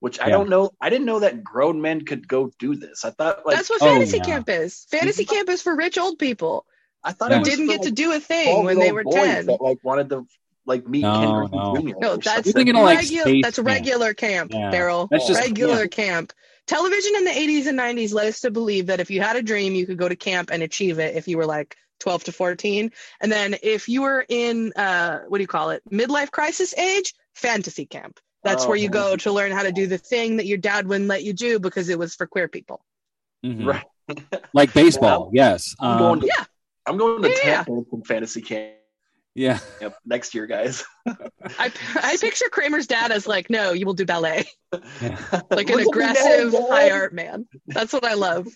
which 0.00 0.20
I 0.20 0.28
don't 0.28 0.48
know. 0.48 0.70
I 0.80 0.90
didn't 0.90 1.06
know 1.06 1.20
that 1.20 1.42
grown 1.44 1.80
men 1.80 2.04
could 2.04 2.26
go 2.28 2.50
do 2.58 2.74
this. 2.76 3.04
I 3.04 3.10
thought 3.10 3.44
like 3.46 3.56
That's 3.56 3.70
what 3.70 3.82
Oh, 3.82 3.86
fantasy 3.86 4.18
yeah. 4.18 4.24
camp 4.24 4.48
is. 4.48 4.86
Fantasy 4.90 5.24
camp 5.24 5.48
is 5.48 5.62
for 5.62 5.74
rich 5.76 5.98
old 5.98 6.18
people 6.18 6.66
I 7.04 7.12
thought 7.12 7.30
Yeah. 7.32 7.40
it 7.40 7.44
didn't 7.44 7.66
for, 7.66 7.72
get 7.72 7.82
to 7.82 7.90
do 7.90 8.12
a 8.12 8.20
thing 8.20 8.64
when 8.64 8.78
they 8.78 8.92
were 8.92 9.04
ten. 9.04 9.46
That 9.46 9.60
like 9.60 9.78
wanted 9.82 10.08
to 10.10 10.26
like 10.66 10.86
meet 10.86 11.02
No, 11.02 11.48
Ken 11.50 11.58
no. 11.58 11.76
Jr. 11.76 11.98
No, 11.98 12.16
that's 12.16 12.52
thinking 12.52 12.76
like, 12.76 12.98
regular. 12.98 13.40
That's 13.42 13.56
Camp. 13.56 13.66
regular 13.66 14.14
camp, 14.14 14.52
Yeah. 14.54 14.70
Daryl. 14.70 15.08
That's 15.10 15.26
just- 15.26 15.40
regular 15.40 15.88
camp. 15.88 16.32
Television 16.66 17.12
in 17.16 17.24
the 17.24 17.30
80s 17.30 17.66
and 17.66 17.78
90s 17.78 18.12
led 18.14 18.28
us 18.28 18.40
to 18.40 18.50
believe 18.50 18.86
that 18.86 19.00
if 19.00 19.10
you 19.10 19.20
had 19.20 19.36
a 19.36 19.42
dream, 19.42 19.74
you 19.74 19.86
could 19.86 19.98
go 19.98 20.08
to 20.08 20.16
camp 20.16 20.50
and 20.52 20.62
achieve 20.62 20.98
it 20.98 21.16
if 21.16 21.26
you 21.28 21.36
were 21.36 21.46
like 21.46 21.76
12 22.00 22.24
to 22.24 22.32
14. 22.32 22.90
And 23.20 23.32
then 23.32 23.56
if 23.62 23.88
you 23.88 24.02
were 24.02 24.24
in, 24.28 24.72
uh, 24.74 25.20
what 25.28 25.38
do 25.38 25.42
you 25.42 25.48
call 25.48 25.70
it, 25.70 25.82
midlife 25.90 26.30
crisis 26.30 26.72
age, 26.76 27.14
fantasy 27.34 27.84
camp. 27.86 28.20
That's 28.44 28.64
Oh, 28.64 28.68
where 28.68 28.76
you 28.76 28.88
go 28.88 29.16
to 29.16 29.32
learn 29.32 29.52
how 29.52 29.62
to 29.62 29.72
do 29.72 29.86
the 29.86 29.98
thing 29.98 30.36
that 30.38 30.46
your 30.46 30.58
dad 30.58 30.88
wouldn't 30.88 31.08
let 31.08 31.22
you 31.22 31.32
do 31.32 31.58
because 31.60 31.88
it 31.88 31.98
was 31.98 32.14
for 32.14 32.26
queer 32.26 32.48
people. 32.48 32.84
mhm. 33.44 33.66
Right. 33.66 33.84
like 34.52 34.72
baseball, 34.74 35.30
yes. 35.32 35.74
I'm 35.80 35.92
Um, 35.92 35.98
going 35.98 36.20
to, 36.20 36.26
yeah. 36.26 36.44
I'm 36.86 36.96
going 36.96 37.22
to 37.22 37.28
Yeah. 37.44 37.64
Tampa 37.64 37.82
from 37.88 38.02
fantasy 38.02 38.42
camp 38.42 38.74
yeah. 39.34 39.58
Yep. 39.80 39.96
next 40.04 40.34
year, 40.34 40.46
guys. 40.46 40.84
I, 41.06 41.72
I 41.96 42.16
picture 42.20 42.46
Kramer's 42.50 42.86
dad 42.86 43.12
as 43.12 43.26
like, 43.26 43.48
no, 43.50 43.72
you 43.72 43.86
will 43.86 43.94
do 43.94 44.04
ballet. 44.06 44.44
Like 44.72 44.82
an 45.02 45.38
Look 45.50 45.70
at 45.70 45.76
me 45.76 45.82
aggressive 45.82 46.52
now, 46.52 46.66
high 46.70 46.90
art 46.90 47.12
man. 47.14 47.46
That's 47.66 47.92
what 47.92 48.04
I 48.04 48.14
love. 48.14 48.48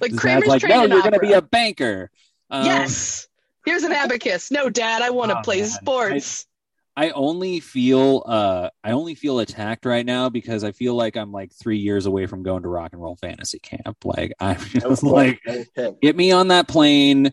Like 0.00 0.10
His 0.12 0.20
Kramer's 0.20 0.42
dad's 0.42 0.48
like, 0.48 0.60
trained 0.62 0.76
no, 0.78 0.84
in 0.84 0.90
you're 0.92 1.00
going 1.02 1.12
to 1.14 1.18
be 1.20 1.32
a 1.32 1.42
banker. 1.42 2.10
Um, 2.50 2.64
yes. 2.66 3.26
Here's 3.64 3.82
an 3.84 3.92
abacus. 3.92 4.50
No, 4.50 4.68
Dad, 4.70 5.02
I 5.02 5.10
want 5.10 5.30
to 5.30 5.38
Oh, 5.38 5.42
play 5.42 5.60
man. 5.60 5.70
sports. 5.70 6.46
I 6.94 7.08
only 7.10 7.60
feel 7.60 8.22
uh 8.26 8.68
I 8.84 8.90
only 8.90 9.14
feel 9.14 9.38
attacked 9.38 9.86
right 9.86 10.04
now 10.04 10.28
because 10.28 10.62
I 10.62 10.72
feel 10.72 10.94
like 10.94 11.16
I'm 11.16 11.32
like 11.32 11.50
three 11.54 11.78
years 11.78 12.04
away 12.04 12.26
from 12.26 12.42
going 12.42 12.64
to 12.64 12.68
rock 12.68 12.92
and 12.92 13.00
roll 13.00 13.16
fantasy 13.16 13.60
camp. 13.60 14.04
Like 14.04 14.34
I'm 14.38 14.58
just 14.58 15.02
Okay, 15.02 15.10
like 15.10 15.40
okay. 15.48 15.96
get 16.02 16.16
me 16.16 16.32
on 16.32 16.48
that 16.48 16.68
plane, 16.68 17.32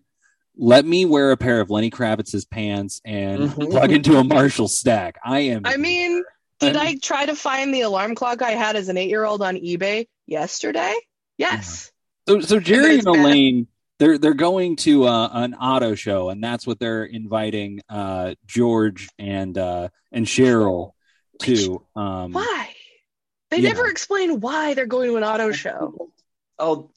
let 0.61 0.85
me 0.85 1.05
wear 1.05 1.31
a 1.31 1.37
pair 1.37 1.61
of 1.61 1.69
Lenny 1.69 1.89
Kravitz's 1.89 2.43
pants 2.45 2.99
and 3.05 3.43
Mhm. 3.49 3.71
plug 3.71 3.91
into 3.93 4.17
a 4.17 4.23
Marshall 4.25 4.67
stack. 4.67 5.17
I 5.23 5.39
am 5.39 5.61
I 5.65 5.77
mean, 5.77 6.21
did 6.59 6.75
I'm- 6.75 6.87
I 6.87 6.95
try 7.01 7.25
to 7.25 7.35
find 7.35 7.73
the 7.73 7.81
alarm 7.81 8.13
clock 8.13 8.41
I 8.41 8.51
had 8.51 8.75
as 8.75 8.89
an 8.89 8.97
eight 8.97 9.09
year 9.09 9.23
old 9.23 9.41
on 9.41 9.55
eBay 9.55 10.07
yesterday? 10.27 10.93
Yes. 11.37 11.91
so 12.27 12.41
so 12.41 12.59
Jerry 12.59 12.99
and. 12.99 13.07
Elaine 13.07 13.67
they're 13.99 14.17
they're 14.17 14.33
going 14.33 14.75
to 14.77 15.05
uh, 15.05 15.29
an 15.33 15.53
auto 15.55 15.95
show 15.95 16.29
and 16.29 16.43
that's 16.43 16.67
what 16.67 16.77
they're 16.79 17.05
inviting 17.05 17.81
uh 17.89 18.35
George 18.45 19.07
and 19.17 19.57
uh 19.57 19.87
and 20.11 20.25
Cheryl 20.25 20.91
to 21.43 21.85
um 21.95 22.33
Why? 22.33 22.75
They 23.51 23.57
Yeah. 23.59 23.69
never 23.69 23.87
explain 23.87 24.41
why 24.41 24.73
they're 24.73 24.85
going 24.85 25.09
to 25.09 25.15
an 25.17 25.23
auto 25.23 25.51
show. 25.53 26.11
Oh, 26.59 26.91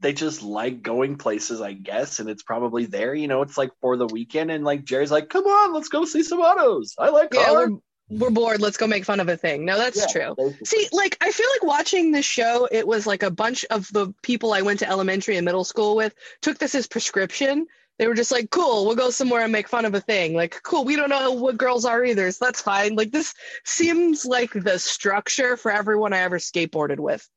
they 0.00 0.12
just 0.12 0.42
like 0.42 0.82
going 0.82 1.16
places, 1.16 1.60
I 1.60 1.72
guess, 1.72 2.20
and 2.20 2.28
it's 2.30 2.42
probably 2.42 2.86
there. 2.86 3.14
You 3.14 3.28
know, 3.28 3.42
it's 3.42 3.58
like 3.58 3.70
for 3.80 3.96
the 3.96 4.06
weekend, 4.06 4.50
and 4.50 4.64
like 4.64 4.84
Jerry's 4.84 5.10
like, 5.10 5.28
"Come 5.28 5.44
on, 5.44 5.72
let's 5.74 5.88
go 5.88 6.04
see 6.04 6.22
some 6.22 6.40
autos. 6.40 6.94
I 6.98 7.08
like 7.10 7.30
Yeah, 7.32 7.52
cars." 7.52 7.70
we're, 8.08 8.18
we're 8.18 8.30
bored. 8.30 8.60
Let's 8.60 8.76
go 8.76 8.86
make 8.86 9.04
fun 9.04 9.20
of 9.20 9.28
a 9.28 9.36
thing. 9.36 9.64
No, 9.64 9.76
that's 9.76 9.98
Yeah, 9.98 10.06
true. 10.06 10.34
basically. 10.36 10.66
See, 10.66 10.88
like 10.92 11.16
I 11.20 11.32
feel 11.32 11.46
like 11.54 11.62
watching 11.64 12.12
this 12.12 12.24
show, 12.24 12.68
it 12.70 12.86
was 12.86 13.06
like 13.06 13.22
a 13.22 13.30
bunch 13.30 13.64
of 13.66 13.88
the 13.92 14.12
people 14.22 14.52
I 14.52 14.62
went 14.62 14.78
to 14.80 14.88
elementary 14.88 15.36
and 15.36 15.44
middle 15.44 15.64
school 15.64 15.96
with 15.96 16.14
took 16.42 16.58
this 16.58 16.74
as 16.74 16.86
prescription. 16.86 17.66
They 17.98 18.06
were 18.06 18.14
just 18.14 18.30
like, 18.30 18.50
"Cool, 18.50 18.86
we'll 18.86 18.94
go 18.94 19.10
somewhere 19.10 19.42
and 19.42 19.50
make 19.50 19.68
fun 19.68 19.84
of 19.84 19.94
a 19.94 20.00
thing." 20.00 20.34
Like, 20.34 20.62
"Cool, 20.62 20.84
we 20.84 20.94
don't 20.94 21.08
know 21.10 21.32
what 21.32 21.56
girls 21.58 21.84
are 21.84 22.04
either, 22.04 22.30
so 22.30 22.44
that's 22.44 22.62
fine." 22.62 22.94
Like 22.94 23.10
this 23.10 23.34
seems 23.64 24.24
like 24.24 24.52
the 24.52 24.78
structure 24.78 25.56
for 25.56 25.72
everyone 25.72 26.12
I 26.12 26.20
ever 26.20 26.38
skateboarded 26.38 27.00
with. 27.00 27.28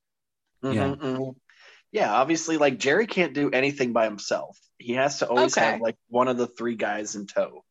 Mhm, 0.64 0.74
Yeah. 0.76 0.96
mhm. 0.96 1.36
Yeah, 1.92 2.12
obviously, 2.14 2.58
like 2.58 2.78
Jerry 2.80 3.06
can't 3.08 3.34
do 3.34 3.50
anything 3.52 3.92
by 3.94 4.06
himself. 4.06 4.58
He 4.78 4.94
has 4.94 5.20
to 5.20 5.28
always 5.28 5.58
Okay. 5.58 5.66
have 5.72 5.82
like 5.82 5.98
one 6.08 6.28
of 6.28 6.38
the 6.38 6.48
three 6.48 6.76
guys 6.76 7.16
in 7.16 7.28
tow. 7.28 7.64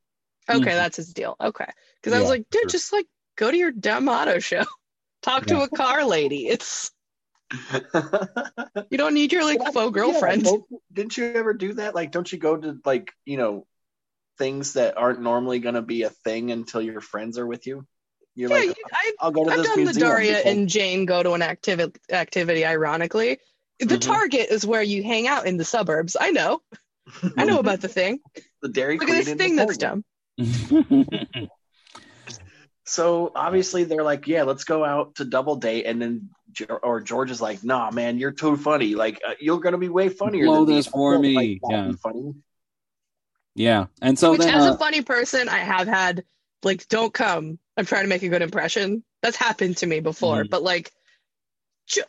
Okay, 0.49 0.61
Mhm. 0.61 0.65
that's 0.65 0.97
his 0.97 1.13
deal. 1.13 1.37
Okay, 1.41 1.67
because 1.97 2.13
I 2.17 2.21
was 2.21 2.29
like, 2.29 2.49
dude, 2.51 2.63
sure. 2.63 2.71
just 2.71 2.93
like 2.93 3.07
go 3.37 3.51
to 3.51 3.57
your 3.57 3.71
dumb 3.73 4.09
auto 4.09 4.39
show, 4.39 4.65
talk 5.23 5.47
to 5.47 5.63
a 5.63 5.69
car 5.69 6.05
lady. 6.05 6.49
It's 6.49 6.91
You 8.91 8.99
don't 8.99 9.15
need 9.15 9.33
your 9.33 9.45
like 9.45 9.61
faux 9.73 9.93
girlfriend. 9.93 10.43
Yeah, 10.45 10.51
don't- 10.53 10.65
didn't 10.93 11.17
you 11.17 11.25
ever 11.33 11.55
do 11.55 11.75
that? 11.75 11.95
Like, 11.95 12.13
don't 12.13 12.31
you 12.31 12.39
go 12.39 12.57
to 12.57 12.79
like 12.85 13.13
you 13.25 13.37
know 13.37 13.67
things 14.39 14.75
that 14.75 14.97
aren't 14.97 15.21
normally 15.21 15.59
going 15.59 15.75
to 15.75 15.83
be 15.83 16.03
a 16.03 16.11
thing 16.11 16.51
until 16.51 16.81
your 16.81 17.01
friends 17.01 17.39
are 17.39 17.47
with 17.47 17.67
you? 17.67 17.87
You're 18.35 18.51
yeah, 18.51 18.57
like, 18.57 18.67
you- 18.79 18.85
I, 18.93 19.13
I'll 19.21 19.31
go 19.33 19.45
to 19.45 19.51
I've 19.51 19.59
this 19.59 19.67
done 19.75 19.85
the 19.85 19.93
Daria 19.95 20.37
because- 20.37 20.45
and 20.47 20.69
Jane 20.69 21.07
go 21.07 21.23
to 21.23 21.33
an 21.33 21.43
activity. 21.43 21.99
Activity, 22.11 22.65
ironically, 22.65 23.39
the 23.81 23.97
Mhm. 23.97 24.01
Target 24.01 24.51
is 24.51 24.65
where 24.67 24.83
you 24.83 25.03
hang 25.03 25.27
out 25.27 25.47
in 25.47 25.57
the 25.57 25.65
suburbs. 25.65 26.17
I 26.21 26.31
know. 26.31 26.61
I 27.37 27.45
know 27.45 27.59
about 27.59 27.81
the 27.81 27.89
thing. 27.89 28.21
the 28.63 28.69
Dairy 28.69 28.99
Look 28.99 29.09
at 29.09 29.25
this 29.25 29.35
thing 29.35 29.57
that's 29.57 29.77
dumb. 29.79 30.05
So 32.87 33.31
obviously 33.37 33.85
they're 33.85 34.03
like, 34.03 34.27
yeah, 34.27 34.43
let's 34.43 34.65
go 34.65 34.85
out 34.85 35.15
to 35.17 35.25
double 35.25 35.57
date, 35.57 35.87
and 35.87 36.03
then 36.03 36.31
or 36.83 37.01
George 37.01 37.31
is 37.31 37.41
like, 37.41 37.63
nah, 37.63 37.91
man, 37.93 38.19
you're 38.19 38.33
too 38.33 38.57
funny. 38.57 38.97
Like 38.97 39.21
uh, 39.25 39.35
you're 39.39 39.61
gonna 39.61 39.79
be 39.79 39.89
way 39.89 40.09
funnier. 40.09 40.47
Blow 40.47 40.65
than 40.65 40.75
me. 40.75 40.81
this 40.81 40.89
I 40.89 40.91
for 40.91 41.19
me. 41.19 41.35
like 41.37 41.61
Yeah. 41.71 41.93
funny. 42.03 42.35
yeah, 43.55 43.87
and 44.03 44.19
so 44.19 44.33
Which, 44.33 44.41
then 44.41 44.53
as 44.55 44.67
uh, 44.67 44.75
a 44.75 44.79
funny 44.79 45.03
person, 45.03 45.49
I 45.49 45.59
have 45.59 45.87
had 45.87 46.25
like, 46.65 46.89
don't 46.89 47.15
come. 47.15 47.61
I'm 47.77 47.87
trying 47.87 48.03
to 48.03 48.09
make 48.09 48.25
a 48.25 48.29
good 48.29 48.43
impression. 48.43 49.05
That's 49.23 49.37
happened 49.37 49.77
to 49.79 49.87
me 49.87 50.01
before, 50.01 50.43
Mhm. 50.45 50.51
but 50.51 50.63
like, 50.65 50.91
Jo- 51.87 52.03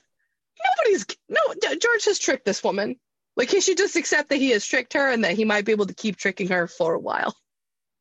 nobody's 0.70 1.06
no. 1.30 1.40
George 1.80 2.06
has 2.06 2.20
tricked 2.20 2.46
this 2.46 2.64
woman. 2.64 2.96
Like, 3.38 3.50
he 3.50 3.62
should 3.62 3.78
just 3.78 3.96
accept 3.96 4.30
that 4.30 4.38
he 4.38 4.50
has 4.52 4.66
tricked 4.66 4.94
her 4.94 5.10
and 5.10 5.24
that 5.24 5.36
he 5.36 5.46
might 5.46 5.64
be 5.66 5.72
able 5.72 5.86
to 5.86 5.94
keep 5.94 6.18
tricking 6.18 6.50
her 6.50 6.68
for 6.68 6.94
a 6.94 7.00
while. 7.00 7.34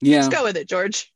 yeah, 0.00 0.16
Let's 0.22 0.34
go 0.34 0.42
with 0.42 0.56
it, 0.56 0.68
George. 0.68 1.12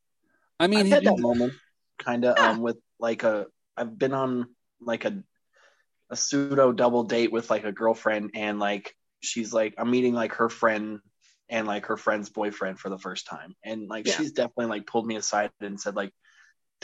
I 0.61 0.69
mean, 0.69 0.79
I've 0.81 0.87
he 0.87 0.93
had 0.93 1.05
that 1.05 1.19
moment, 1.19 1.53
kind 1.99 2.25
of, 2.25 2.37
Yeah. 2.39 2.51
um, 2.51 2.61
with 2.61 2.79
like 3.01 3.25
a. 3.25 3.47
I've 3.77 3.99
been 3.99 4.13
on 4.15 4.47
like 4.81 5.05
a 5.05 5.23
a 6.11 6.17
pseudo 6.17 6.71
double 6.71 7.03
date 7.05 7.33
with 7.33 7.51
like 7.51 7.65
a 7.65 7.73
girlfriend, 7.73 8.31
and 8.35 8.61
like 8.61 8.95
she's 9.21 9.53
like, 9.53 9.75
I'm 9.79 9.91
meeting 9.91 10.15
like 10.15 10.35
her 10.35 10.49
friend 10.49 11.01
and 11.49 11.67
like 11.67 11.87
her 11.87 11.97
friend's 11.97 12.31
boyfriend 12.31 12.79
for 12.79 12.89
the 12.91 12.99
first 12.99 13.27
time, 13.27 13.57
and 13.65 13.89
like 13.89 14.07
Yeah. 14.07 14.15
she's 14.15 14.33
definitely 14.33 14.67
like 14.67 14.87
pulled 14.87 15.07
me 15.07 15.17
aside 15.17 15.51
and 15.61 15.81
said 15.81 15.97
like. 15.97 16.13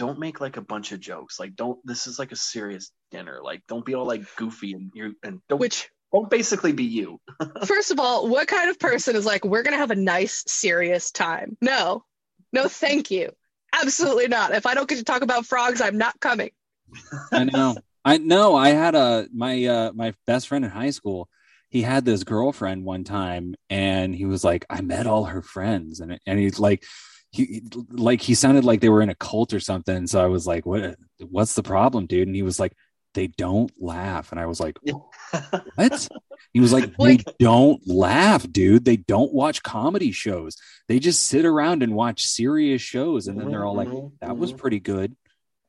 Don't 0.01 0.19
make 0.19 0.41
like 0.41 0.57
a 0.57 0.63
bunch 0.63 0.93
of 0.93 1.01
jokes. 1.01 1.39
Like, 1.39 1.55
don't. 1.55 1.79
This 1.85 2.07
is 2.07 2.19
like 2.19 2.33
a 2.33 2.37
serious 2.37 2.91
dinner. 3.11 3.41
Like, 3.45 3.61
don't 3.69 3.85
be 3.85 3.95
all 3.95 4.07
like 4.07 4.23
goofy 4.37 4.73
and 4.73 4.91
you 4.95 5.15
and 5.23 5.43
don't 5.47 5.59
Which, 5.59 5.91
don't 6.11 6.31
basically 6.31 6.73
be 6.73 6.85
you. 6.85 7.21
first 7.67 7.91
of 7.91 8.01
all, 8.01 8.27
what 8.27 8.49
kind 8.49 8.71
of 8.71 8.79
person 8.79 9.15
is 9.15 9.27
like, 9.27 9.45
we're 9.45 9.63
gonna 9.63 9.77
have 9.77 9.91
a 9.91 9.97
nice, 9.97 10.43
serious 10.47 11.11
time? 11.11 11.59
No, 11.61 12.07
no, 12.51 12.67
thank 12.67 13.11
you. 13.11 13.29
Absolutely 13.75 14.27
not. 14.27 14.55
If 14.55 14.65
I 14.65 14.73
don't 14.73 14.89
get 14.89 14.97
to 14.97 15.05
talk 15.05 15.21
about 15.21 15.45
frogs, 15.45 15.83
I'm 15.83 15.99
not 15.99 16.19
coming. 16.19 16.53
I 17.31 17.45
know. 17.45 17.77
I 18.03 18.17
know. 18.17 18.57
I 18.57 18.71
had 18.71 18.95
a 18.95 19.29
my 19.35 19.67
uh 19.67 19.93
my 19.95 20.15
best 20.27 20.49
friend 20.49 20.65
in 20.65 20.71
high 20.71 20.93
school. 20.93 21.29
He 21.69 21.83
had 21.83 22.07
this 22.07 22.25
girlfriend 22.25 22.87
one 22.87 23.05
time, 23.05 23.55
and 23.69 24.15
he 24.15 24.25
was 24.25 24.45
like, 24.45 24.65
"I 24.71 24.81
met 24.81 25.07
all 25.07 25.27
her 25.27 25.43
friends," 25.43 26.01
and 26.01 26.19
and 26.25 26.39
he's 26.39 26.59
like, 26.59 26.85
he 27.31 27.63
like 27.91 28.21
he 28.21 28.35
sounded 28.35 28.65
like 28.65 28.81
they 28.81 28.89
were 28.89 29.03
in 29.03 29.09
a 29.11 29.15
cult 29.15 29.53
or 29.53 29.61
something. 29.61 30.07
So 30.07 30.23
I 30.23 30.27
was 30.27 30.47
like, 30.47 30.67
"What? 30.67 30.97
What's 31.21 31.55
the 31.55 31.63
problem, 31.63 32.07
dude?" 32.07 32.27
And 32.27 32.35
he 32.35 32.43
was 32.43 32.59
like, 32.59 32.75
"They 33.15 33.29
don't 33.29 33.71
laugh," 33.81 34.33
and 34.33 34.41
I 34.41 34.47
was 34.47 34.59
like, 34.61 34.79
"What?" 34.83 36.09
He 36.53 36.61
was 36.61 36.73
like, 36.73 36.97
"They 36.99 37.19
don't 37.39 37.81
laugh, 37.87 38.51
dude. 38.51 38.85
They 38.85 38.97
don't 38.97 39.33
watch 39.33 39.63
comedy 39.63 40.11
shows. 40.11 40.57
They 40.89 40.99
just 40.99 41.23
sit 41.23 41.45
around 41.45 41.83
and 41.83 41.95
watch 41.95 42.27
serious 42.27 42.83
shows, 42.83 43.29
and 43.29 43.41
then 43.41 43.51
they're 43.51 43.65
all 43.65 43.77
like." 43.77 43.89
Mhm, 43.89 44.13
that 44.21 44.37
was 44.37 44.53
mhm. 44.53 44.59
pretty 44.59 44.81
good. 44.81 45.17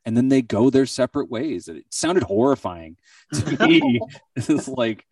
And 0.04 0.18
then 0.18 0.30
they 0.30 0.42
go 0.42 0.72
their 0.72 0.88
separate 0.88 1.30
ways. 1.30 1.68
It 1.68 1.86
sounded 1.92 2.24
horrifying 2.24 2.98
to 3.34 3.40
me. 3.68 4.00
it's 4.36 4.68
like 4.68 5.06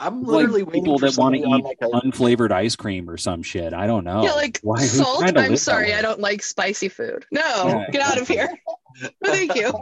I'm 0.00 0.22
like 0.22 0.36
literally 0.36 0.62
waiting 0.62 0.82
people 0.84 0.98
for 0.98 1.10
that 1.10 1.18
want 1.18 1.34
to 1.34 1.40
eat 1.40 1.64
like, 1.64 1.78
a- 1.80 1.86
unflavored 1.86 2.52
ice 2.52 2.76
cream 2.76 3.08
or 3.10 3.16
some 3.16 3.42
shit. 3.42 3.72
I 3.72 3.86
don't 3.86 4.04
know. 4.04 4.22
yeah, 4.22 4.32
like 4.32 4.60
Why- 4.62 4.82
salt. 4.82 5.24
I'm 5.24 5.56
sorry. 5.56 5.92
I 5.94 6.02
don't 6.02 6.20
like 6.20 6.42
spicy 6.42 6.88
food. 6.88 7.26
No, 7.30 7.40
Yeah, 7.40 7.90
get 7.90 8.02
out 8.02 8.20
of 8.20 8.28
here. 8.28 8.48
No, 9.00 9.30
thank 9.30 9.54
you. 9.54 9.72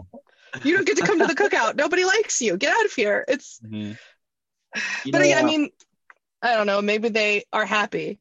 You 0.63 0.77
don't 0.77 0.87
get 0.87 0.99
to 0.99 1.07
come 1.07 1.19
to 1.21 1.27
the 1.27 1.35
cookout. 1.35 1.75
Nobody 1.75 2.05
likes 2.05 2.43
you. 2.43 2.59
Get 2.59 2.71
out 2.77 2.85
of 2.85 2.93
here. 2.93 3.25
It's. 3.29 3.61
Mhm. 3.61 3.97
but 4.75 5.13
know, 5.13 5.21
again, 5.21 5.39
I 5.39 5.47
mean, 5.47 5.71
I 6.43 6.55
don't 6.55 6.67
know. 6.67 6.83
Maybe 6.83 7.09
they 7.09 7.45
are 7.53 7.65
happy. 7.65 8.19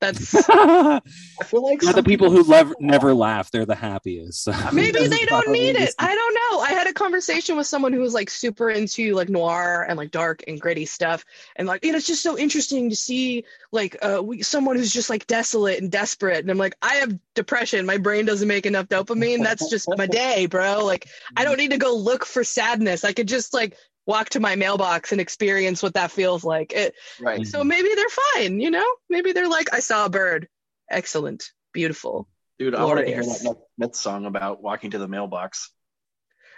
That's 0.00 0.34
I 0.48 1.00
feel 1.44 1.62
like 1.62 1.80
the 1.80 2.02
people 2.02 2.30
who 2.30 2.42
lev- 2.42 2.74
never 2.78 3.14
laugh. 3.14 3.50
They're 3.50 3.64
the 3.64 3.74
happiest. 3.74 4.44
So. 4.44 4.52
Maybe 4.72 5.06
they 5.06 5.24
don't 5.24 5.50
need 5.50 5.76
it. 5.76 5.94
I 5.98 6.14
don't 6.14 6.34
know. 6.34 6.60
I 6.60 6.70
had 6.70 6.86
a 6.86 6.92
conversation 6.92 7.56
with 7.56 7.66
someone 7.66 7.94
who 7.94 8.00
was 8.00 8.12
like 8.12 8.28
super 8.28 8.68
into 8.68 9.14
like 9.14 9.30
noir 9.30 9.86
and 9.88 9.96
like 9.96 10.10
dark 10.10 10.44
and 10.46 10.60
gritty 10.60 10.84
stuff, 10.84 11.24
and 11.56 11.66
like, 11.66 11.84
and 11.84 11.96
it's 11.96 12.06
just 12.06 12.22
so 12.22 12.36
interesting 12.38 12.90
to 12.90 12.96
see 12.96 13.44
like 13.72 13.96
uh 14.02 14.22
we, 14.22 14.42
someone 14.42 14.76
who's 14.76 14.92
just 14.92 15.08
like 15.08 15.26
desolate 15.26 15.80
and 15.80 15.90
desperate. 15.90 16.40
And 16.40 16.50
I'm 16.50 16.58
like, 16.58 16.76
I 16.82 16.96
have 16.96 17.18
depression. 17.34 17.86
My 17.86 17.96
brain 17.96 18.26
doesn't 18.26 18.48
make 18.48 18.66
enough 18.66 18.88
dopamine. 18.88 19.42
That's 19.42 19.70
just 19.70 19.88
my 19.96 20.06
day, 20.06 20.44
bro. 20.46 20.84
Like, 20.84 21.08
I 21.36 21.44
don't 21.44 21.56
need 21.58 21.70
to 21.70 21.78
go 21.78 21.96
look 21.96 22.26
for 22.26 22.44
sadness. 22.44 23.02
I 23.02 23.14
could 23.14 23.28
just 23.28 23.54
like 23.54 23.76
walk 24.06 24.30
to 24.30 24.40
my 24.40 24.54
mailbox 24.56 25.12
and 25.12 25.20
experience 25.20 25.82
what 25.82 25.94
that 25.94 26.10
feels 26.10 26.44
like. 26.44 26.72
It, 26.72 26.94
right. 27.20 27.46
so 27.46 27.64
maybe 27.64 27.88
they're 27.94 28.04
fine. 28.34 28.60
You 28.60 28.70
know, 28.70 28.86
maybe 29.10 29.32
they're 29.32 29.48
like, 29.48 29.74
I 29.74 29.80
saw 29.80 30.06
a 30.06 30.10
bird. 30.10 30.48
Excellent, 30.90 31.50
beautiful. 31.72 32.28
Dude, 32.58 32.74
I 32.74 32.84
want 32.84 33.00
to 33.00 33.06
hear 33.06 33.22
that 33.22 33.56
Smith 33.76 33.96
song 33.96 34.24
about 34.24 34.62
walking 34.62 34.92
to 34.92 34.98
the 34.98 35.08
mailbox. 35.08 35.70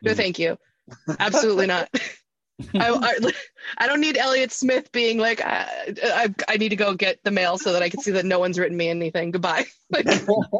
No, 0.02 0.14
thank 0.14 0.38
you. 0.38 0.58
Absolutely 1.18 1.66
not. 1.66 1.88
I, 2.74 2.90
I, 2.90 3.32
I 3.78 3.86
don't 3.86 4.00
need 4.00 4.16
Elliott 4.16 4.52
Smith 4.52 4.90
being 4.92 5.18
like, 5.18 5.40
I, 5.40 5.94
I, 6.04 6.34
I 6.48 6.56
need 6.56 6.70
to 6.70 6.76
go 6.76 6.94
get 6.94 7.22
the 7.24 7.30
mail 7.30 7.56
so 7.56 7.72
that 7.72 7.82
I 7.82 7.88
can 7.88 8.00
see 8.00 8.12
that 8.12 8.24
no 8.24 8.38
one's 8.38 8.58
written 8.58 8.76
me 8.76 8.88
anything. 8.88 9.30
Goodbye. 9.30 9.66
Like, 9.90 10.06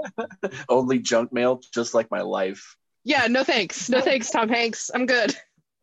Only 0.68 1.01
junk 1.01 1.33
mail, 1.33 1.61
just 1.74 1.94
like 1.94 2.11
my 2.11 2.22
life. 2.22 2.77
yeah, 3.05 3.27
no 3.27 3.44
thanks. 3.44 3.88
No 3.90 4.01
thanks, 4.01 4.31
Tom 4.31 4.48
Hanks. 4.48 4.90
I'm 4.94 5.07
good. 5.07 5.37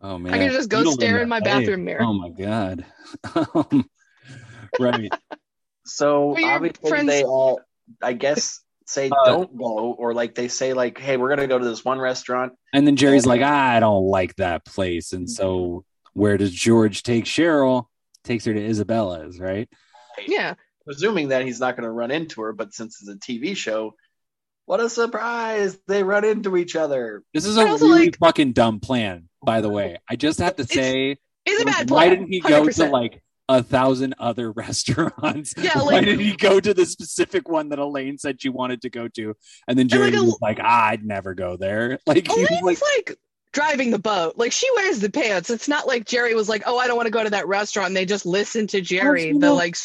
Oh 0.07 0.19
man, 0.19 0.33
I 0.33 0.37
can 0.37 0.51
just 0.51 0.69
go 0.69 0.81
You 0.81 0.91
stare 0.91 1.21
in 1.23 1.29
my 1.29 1.39
that 1.39 1.45
bathroom 1.45 1.83
mirror. 1.85 2.03
Oh 2.03 2.13
my 2.13 2.29
god. 2.29 2.85
Um, 3.55 3.89
right. 4.79 5.09
So 5.85 6.27
Well, 6.31 6.39
your 6.41 6.51
obviously 6.51 6.89
friends- 6.89 7.07
they 7.07 7.23
all, 7.23 7.59
I 8.01 8.13
guess, 8.13 8.59
say 8.85 9.09
Uh, 9.09 9.25
don't 9.25 9.57
go, 9.57 9.95
or 9.97 10.13
like 10.13 10.35
they 10.35 10.47
say 10.47 10.73
like, 10.73 10.99
hey, 10.99 11.17
we're 11.17 11.29
gonna 11.29 11.47
go 11.47 11.57
to 11.57 11.65
this 11.65 11.83
one 11.85 11.99
restaurant. 11.99 12.53
And 12.73 12.85
then 12.85 12.95
Jerry's 12.95 13.25
like, 13.25 13.41
I 13.41 13.79
don't 13.79 14.05
like 14.05 14.35
that 14.35 14.65
place. 14.65 15.13
And 15.13 15.29
so 15.29 15.85
where 16.13 16.37
does 16.37 16.51
George 16.51 17.03
take 17.03 17.25
Cheryl? 17.25 17.85
Takes 18.23 18.45
her 18.45 18.53
to 18.53 18.63
Isabella's, 18.63 19.39
right? 19.39 19.69
Yeah. 20.27 20.55
presuming 20.83 21.29
that 21.29 21.43
he's 21.45 21.59
not 21.59 21.75
going 21.75 21.83
to 21.83 21.91
run 21.91 22.11
into 22.11 22.41
her, 22.41 22.53
but 22.53 22.73
since 22.73 23.01
it's 23.01 23.09
a 23.09 23.15
TV 23.15 23.55
show, 23.57 23.95
what 24.65 24.79
a 24.79 24.87
surprise! 24.89 25.77
They 25.87 26.03
run 26.03 26.23
into 26.25 26.57
each 26.57 26.75
other. 26.75 27.23
This 27.33 27.45
is 27.45 27.55
But 27.55 27.67
a 27.67 27.71
really 27.85 28.05
like- 28.05 28.17
fucking 28.19 28.53
dumb 28.53 28.79
plan, 28.79 29.29
by 29.45 29.61
the 29.61 29.69
way. 29.69 29.97
I 30.09 30.15
just 30.15 30.39
have 30.39 30.55
to 30.57 30.65
say, 30.65 31.17
It's 31.45 31.63
plan. 31.63 31.87
why 31.87 32.09
didn't 32.09 32.27
he 32.27 32.39
go 32.39 32.65
to 32.65 32.71
100%. 32.71 32.91
like 32.91 33.21
a 33.47 33.61
thousand 33.63 34.15
other 34.19 34.51
restaurants? 34.51 35.53
Yeah, 35.57 35.81
why 35.83 36.01
did 36.01 36.19
he 36.19 36.35
go 36.35 36.59
to 36.59 36.73
the 36.73 36.85
specific 36.85 37.47
one 37.47 37.69
that 37.69 37.79
Elaine 37.79 38.17
said 38.17 38.41
she 38.41 38.49
wanted 38.49 38.81
to 38.81 38.89
go 38.89 39.07
to? 39.09 39.35
And 39.67 39.77
then 39.77 39.87
Jerry 39.87 40.11
like 40.11 40.21
was 40.21 40.37
like, 40.41 40.59
ah, 40.61 40.87
I'd 40.87 41.05
never 41.05 41.33
go 41.33 41.57
there. 41.57 41.99
Like, 42.07 42.27
he 42.27 42.41
was 42.41 42.49
Elaine's 42.61 42.81
like, 42.81 43.09
like, 43.09 43.17
driving 43.53 43.89
the 43.91 43.99
boat. 43.99 44.37
Like 44.37 44.51
she 44.51 44.67
wears 44.75 44.99
the 44.99 45.09
pants. 45.09 45.49
It's 45.49 45.67
not 45.67 45.87
like 45.87 46.05
Jerry 46.05 46.35
was 46.35 46.49
like, 46.49 46.63
"Oh, 46.65 46.77
I 46.77 46.87
don't 46.87 46.97
want 46.97 47.07
to 47.07 47.11
go 47.11 47.23
to 47.23 47.29
that 47.31 47.47
restaurant." 47.47 47.87
And 47.87 47.95
they 47.95 48.05
just 48.05 48.25
listen 48.25 48.67
to 48.67 48.81
Jerry. 48.81 49.31
The 49.31 49.53
like, 49.53 49.77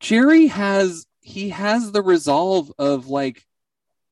Jerry 0.00 0.46
has 0.46 1.04
he 1.20 1.50
has 1.50 1.90
the 1.92 2.02
resolve 2.02 2.72
of 2.78 3.08
like 3.08 3.44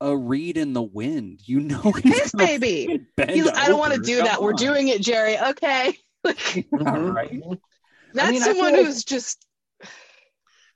a 0.00 0.16
reed 0.16 0.56
in 0.56 0.72
the 0.72 0.82
wind. 0.82 1.40
You 1.44 1.60
know, 1.60 1.80
he's 1.92 2.02
piss 2.02 2.32
baby. 2.32 3.00
He's, 3.28 3.48
I 3.48 3.66
don't 3.68 3.78
want 3.78 3.94
to 3.94 4.00
do 4.00 4.18
Come 4.18 4.26
that. 4.26 4.42
We're 4.42 4.52
doing 4.52 4.88
it, 4.88 5.00
Jerry. 5.02 5.38
Okay. 5.38 5.96
Like 6.24 6.66
All 6.72 7.00
right. 7.00 7.40
that's 8.14 8.28
I 8.28 8.32
feel 8.32 8.40
someone 8.40 8.72
like- 8.72 8.84
who's 8.84 9.04
just 9.04 9.44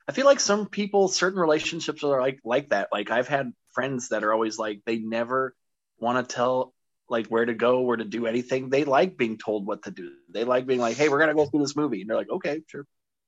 I 0.07 0.13
feel 0.13 0.25
like 0.25 0.39
some 0.39 0.67
people, 0.67 1.07
certain 1.07 1.39
relationships 1.39 2.03
are 2.03 2.19
like 2.19 2.39
like 2.43 2.69
that. 2.69 2.89
Like 2.91 3.11
I've 3.11 3.27
had 3.27 3.53
friends 3.73 4.09
that 4.09 4.23
are 4.23 4.33
always 4.33 4.57
like 4.57 4.81
they 4.85 4.97
never 4.97 5.55
want 5.99 6.27
to 6.27 6.35
tell 6.35 6.73
like 7.09 7.27
where 7.27 7.45
to 7.45 7.53
go, 7.53 7.81
where 7.81 7.97
to 7.97 8.03
do 8.05 8.25
anything. 8.25 8.69
They 8.69 8.83
like 8.83 9.17
being 9.17 9.37
told 9.37 9.65
what 9.65 9.83
to 9.83 9.91
do. 9.91 10.11
They 10.29 10.43
like 10.43 10.65
being 10.65 10.79
like, 10.79 10.97
"Hey, 10.97 11.07
we're 11.09 11.19
gonna 11.19 11.35
go 11.35 11.45
see 11.45 11.57
this 11.59 11.75
movie," 11.75 12.01
and 12.01 12.09
they're 12.09 12.17
like, 12.17 12.29
"Okay, 12.29 12.61
sure." 12.67 12.85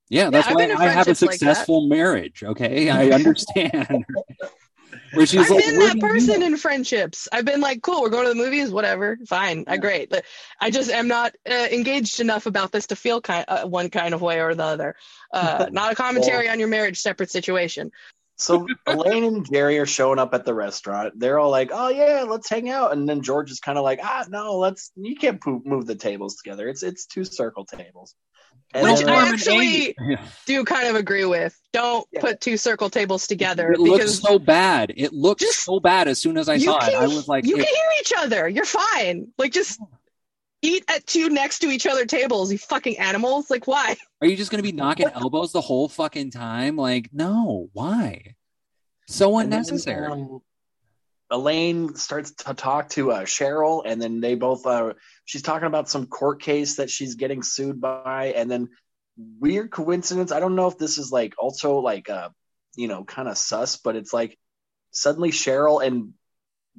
Yeah, 0.10 0.30
that's 0.30 0.48
I've 0.48 0.56
why 0.56 0.64
I 0.64 0.68
have 0.68 1.08
a 1.08 1.16
friendships 1.16 1.22
like 1.22 1.32
successful 1.34 1.88
marriage. 1.88 2.44
Okay, 2.44 2.90
I 2.90 3.10
understand. 3.12 4.06
Where 5.14 5.26
she's 5.26 5.42
I've 5.42 5.50
like, 5.50 5.66
been 5.66 5.80
that 5.80 6.00
person 6.00 6.42
in 6.42 6.58
friendships. 6.58 7.28
I've 7.32 7.46
been 7.46 7.62
like, 7.62 7.82
cool, 7.82 8.02
we're 8.02 8.10
going 8.10 8.26
to 8.26 8.30
the 8.30 8.36
movies, 8.36 8.72
whatever, 8.72 9.18
fine, 9.28 9.66
I 9.68 9.78
great. 9.78 10.10
But 10.10 10.26
I 10.60 10.72
just 10.72 10.90
am 10.90 11.08
not 11.08 11.36
uh, 11.50 11.68
engaged 11.72 12.20
enough 12.20 12.46
about 12.46 12.72
this 12.72 12.88
to 12.88 12.96
feel 12.96 13.22
kind 13.22 13.46
uh, 13.48 13.68
one 13.68 13.90
kind 13.90 14.14
of 14.14 14.22
way 14.22 14.42
or 14.42 14.56
the 14.56 14.64
other. 14.64 14.96
Uh, 15.32 15.68
not 15.72 15.92
a 15.92 15.96
commentary 15.96 16.50
on 16.50 16.60
your 16.60 16.68
marriage, 16.68 17.00
separate 17.00 17.32
situation. 17.32 17.92
So 18.36 18.68
Elaine 18.88 19.24
and 19.24 19.52
Jerry 19.52 19.78
are 19.78 19.86
showing 19.86 20.20
up 20.20 20.34
at 20.34 20.44
the 20.44 20.54
restaurant. 20.54 21.14
They're 21.18 21.40
all 21.40 21.52
like, 21.52 21.70
"Oh 21.72 21.90
yeah, 21.90 22.26
let's 22.28 22.50
hang 22.50 22.70
out." 22.70 22.92
And 22.92 23.08
then 23.08 23.22
George 23.22 23.52
is 23.52 23.60
kind 23.60 23.78
of 23.78 23.84
like, 23.84 24.00
"Ah, 24.02 24.26
no, 24.28 24.58
let's. 24.58 24.92
You 24.96 25.16
can't 25.16 25.40
move 25.66 25.86
the 25.86 25.96
tables 25.96 26.36
together. 26.36 26.68
It's 26.68 26.82
it's 26.82 27.06
two 27.06 27.26
circle 27.26 27.66
tables." 27.66 28.16
And 28.74 28.84
Which 28.84 29.06
I 29.06 29.30
actually 29.30 29.96
do 30.46 30.64
kind 30.66 30.88
of 30.88 30.96
agree 30.96 31.26
with. 31.26 31.60
Don't 31.74 32.08
Yeah. 32.12 32.22
put 32.22 32.42
two 32.42 32.58
circle 32.58 32.90
tables 32.90 33.28
together 33.28 33.72
It 33.72 33.80
looks 33.80 34.20
so 34.20 34.40
bad. 34.40 34.94
It 34.96 35.14
looked 35.14 35.42
Just- 35.42 35.64
so 35.64 35.80
bad 35.80 36.08
as 36.08 36.20
soon 36.20 36.38
as 36.38 36.50
I 36.50 36.56
you 36.56 36.66
saw 36.66 36.78
it. 36.86 36.94
I 36.96 37.06
was 37.08 37.28
like, 37.28 37.46
you 37.46 37.56
it- 37.56 37.66
can 37.66 37.68
hear 37.76 37.86
each 38.02 38.14
other. 38.18 38.48
You're 38.50 38.66
fine. 38.66 39.28
Like 39.38 39.52
just 39.54 39.80
eat 40.62 40.84
at 40.88 41.06
two 41.06 41.30
next 41.30 41.60
to 41.60 41.68
each 41.68 41.86
other 41.86 42.06
tables. 42.06 42.52
You 42.52 42.58
fucking 42.58 42.98
animals. 42.98 43.50
Like 43.50 43.68
why? 43.68 43.96
are 44.22 44.28
you 44.28 44.36
just 44.38 44.50
going 44.50 44.64
to 44.64 44.68
be 44.68 44.72
knocking 44.76 45.08
elbows 45.14 45.52
the 45.52 45.62
whole 45.62 45.90
fucking 45.90 46.32
time? 46.32 46.76
Like, 46.78 47.10
no, 47.14 47.70
why? 47.74 48.36
So 49.08 49.38
and 49.38 49.52
then, 49.52 49.60
unnecessary. 49.60 50.08
um, 50.08 50.42
Elaine 51.34 51.96
starts 51.96 52.32
to 52.32 52.54
talk 52.54 52.90
to 52.90 53.12
uh, 53.12 53.22
Cheryl, 53.22 53.82
and 53.86 54.00
then 54.00 54.22
they 54.22 54.36
both. 54.36 54.68
Uh, 54.68 54.94
she's 55.26 55.42
talking 55.42 55.68
about 55.68 55.90
some 55.90 56.06
court 56.06 56.42
case 56.42 56.76
that 56.76 56.92
she's 56.92 57.16
getting 57.16 57.42
sued 57.42 57.82
by, 57.82 58.34
and 58.36 58.50
then 58.50 58.70
weird 59.40 59.72
coincidence. 59.72 60.32
I 60.32 60.40
don't 60.40 60.56
know 60.56 60.68
if 60.68 60.78
this 60.78 61.00
is 61.00 61.12
like 61.12 61.34
also 61.40 61.80
like 61.80 62.08
uh, 62.08 62.30
you 62.76 62.88
know, 62.88 63.04
kind 63.04 63.28
of 63.28 63.38
sus, 63.38 63.78
but 63.78 63.96
it's 63.96 64.14
like 64.14 64.38
suddenly 64.92 65.32
Cheryl 65.32 65.86
and 65.86 66.14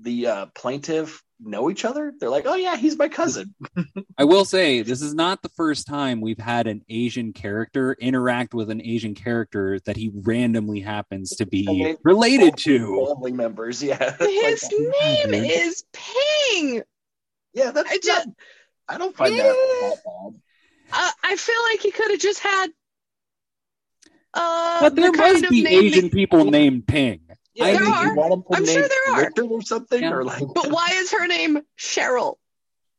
the 0.01 0.27
uh, 0.27 0.47
plaintiff 0.55 1.23
know 1.41 1.71
each 1.71 1.85
other. 1.85 2.13
They're 2.19 2.31
like, 2.31 2.47
"Oh 2.47 2.55
yeah, 2.55 2.77
he's 2.77 2.97
my 2.99 3.09
cousin." 3.09 3.55
I 4.19 4.25
will 4.25 4.45
say 4.45 4.83
this 4.83 5.03
is 5.03 5.15
not 5.15 5.43
the 5.43 5.49
first 5.51 5.87
time 5.87 6.21
we've 6.21 6.39
had 6.39 6.67
an 6.67 6.83
Asian 6.89 7.33
character 7.33 7.93
interact 8.01 8.55
with 8.55 8.71
an 8.71 8.81
Asian 8.83 9.15
character 9.15 9.79
that 9.87 9.97
he 9.97 10.11
randomly 10.15 10.81
happens 10.81 11.31
to 11.37 11.47
be 11.47 11.97
related 12.05 12.57
to. 12.59 13.07
family 13.15 13.33
members. 13.33 13.83
Yeah, 13.83 14.17
His 14.21 14.63
Like, 14.73 14.73
name 15.03 15.31
dude. 15.31 15.51
is 15.51 15.85
Ping. 15.93 16.83
yeah, 17.53 17.71
that's 17.71 17.91
I 17.91 17.99
just- 18.03 18.27
not- 18.27 18.35
I 18.87 18.99
don't 18.99 19.17
find 19.17 19.39
that, 19.39 19.45
that 19.45 19.97
bad. 20.05 20.41
Uh, 20.93 21.11
I 21.23 21.37
feel 21.37 21.55
like 21.71 21.81
he 21.81 21.91
could 21.91 22.11
have 22.11 22.21
just 22.21 22.41
had. 22.41 22.69
Uh, 24.35 24.81
But 24.81 24.95
there 24.97 25.11
the 25.11 25.17
must 25.17 25.45
of 25.45 25.51
be 25.51 25.63
name 25.63 25.85
Asian 25.85 26.11
people 26.11 26.45
named 26.45 26.87
Ping. 26.87 27.21
Yeah, 27.55 27.65
I 27.67 27.71
did 27.73 27.81
There 27.81 27.87
you 27.89 27.93
are. 27.95 28.15
want 28.15 28.33
to 28.33 28.37
put 28.49 28.57
I'm 28.59 28.65
sure 28.67 28.81
name 28.81 28.89
there 28.89 29.15
are. 29.15 29.21
Richard 29.27 29.45
or 29.51 29.63
something, 29.63 30.03
Yeah. 30.03 30.13
or 30.13 30.25
like, 30.25 30.43
But 30.55 30.71
why 30.71 30.89
is 30.95 31.13
her 31.13 31.27
name 31.27 31.61
Cheryl 31.79 32.37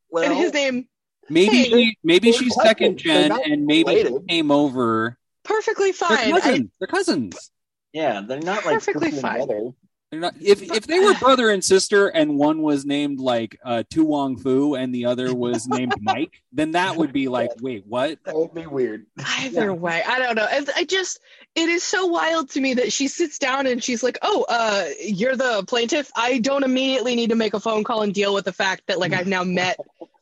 well, 0.10 0.24
and 0.24 0.34
his 0.38 0.54
name 0.54 0.88
Maybe 1.30 1.50
Ping. 1.64 1.72
she, 1.72 1.98
maybe 2.04 2.32
she's 2.32 2.54
cousins. 2.54 2.64
second 2.64 2.98
gen, 2.98 3.32
and 3.32 3.66
maybe 3.66 4.04
she 4.04 4.18
came 4.30 4.52
over. 4.52 5.18
perfectly 5.44 5.92
They're 5.92 6.08
fine? 6.08 6.34
I- 6.34 6.62
They're 6.80 6.88
cousins. 6.88 7.52
Yeah, 7.94 8.22
they're 8.22 8.40
not 8.42 8.66
like 8.66 8.76
Perfectly 8.76 9.12
fine. 9.12 9.38
brother. 9.46 9.72
They're 10.12 10.20
not, 10.20 10.36
if 10.40 10.62
if 10.62 10.86
they 10.86 11.00
were 11.00 11.14
brother 11.16 11.50
and 11.50 11.64
sister, 11.64 12.08
and 12.10 12.38
one 12.38 12.62
was 12.62 12.86
named 12.86 13.20
like 13.20 13.58
uh, 13.66 13.84
Tu 13.90 14.04
Wong 14.06 14.38
Fu, 14.38 14.76
and 14.76 14.94
the 14.94 15.06
other 15.06 15.34
was 15.34 15.68
named 15.68 15.96
Mike, 16.00 16.44
then 16.52 16.72
that 16.74 16.96
would 16.96 17.12
be 17.12 17.28
like, 17.28 17.50
wait, 17.60 17.86
what? 17.88 18.20
That 18.26 18.36
would 18.36 18.54
be 18.54 18.68
weird. 18.68 19.08
Either 19.18 19.74
way, 19.74 20.04
I 20.06 20.20
don't 20.20 20.36
know. 20.36 20.46
I, 20.50 20.64
I 20.76 20.84
just, 20.84 21.20
it 21.56 21.70
is 21.70 21.84
so 21.84 22.06
wild 22.08 22.50
to 22.52 22.62
me 22.62 22.74
that 22.76 22.92
she 22.92 23.08
sits 23.08 23.40
down 23.40 23.66
and 23.68 23.84
she's 23.84 24.04
like, 24.04 24.18
"Oh, 24.22 24.46
uh, 24.50 24.90
you're 25.02 25.36
the 25.36 25.64
plaintiff." 25.68 26.12
I 26.16 26.40
don't 26.40 26.64
immediately 26.64 27.16
need 27.16 27.30
to 27.30 27.36
make 27.36 27.54
a 27.54 27.60
phone 27.60 27.84
call 27.84 28.02
and 28.02 28.14
deal 28.14 28.34
with 28.34 28.46
the 28.46 28.54
fact 28.54 28.84
that 28.88 29.00
like 29.00 29.14
I've 29.14 29.28
now 29.28 29.44
met 29.44 29.78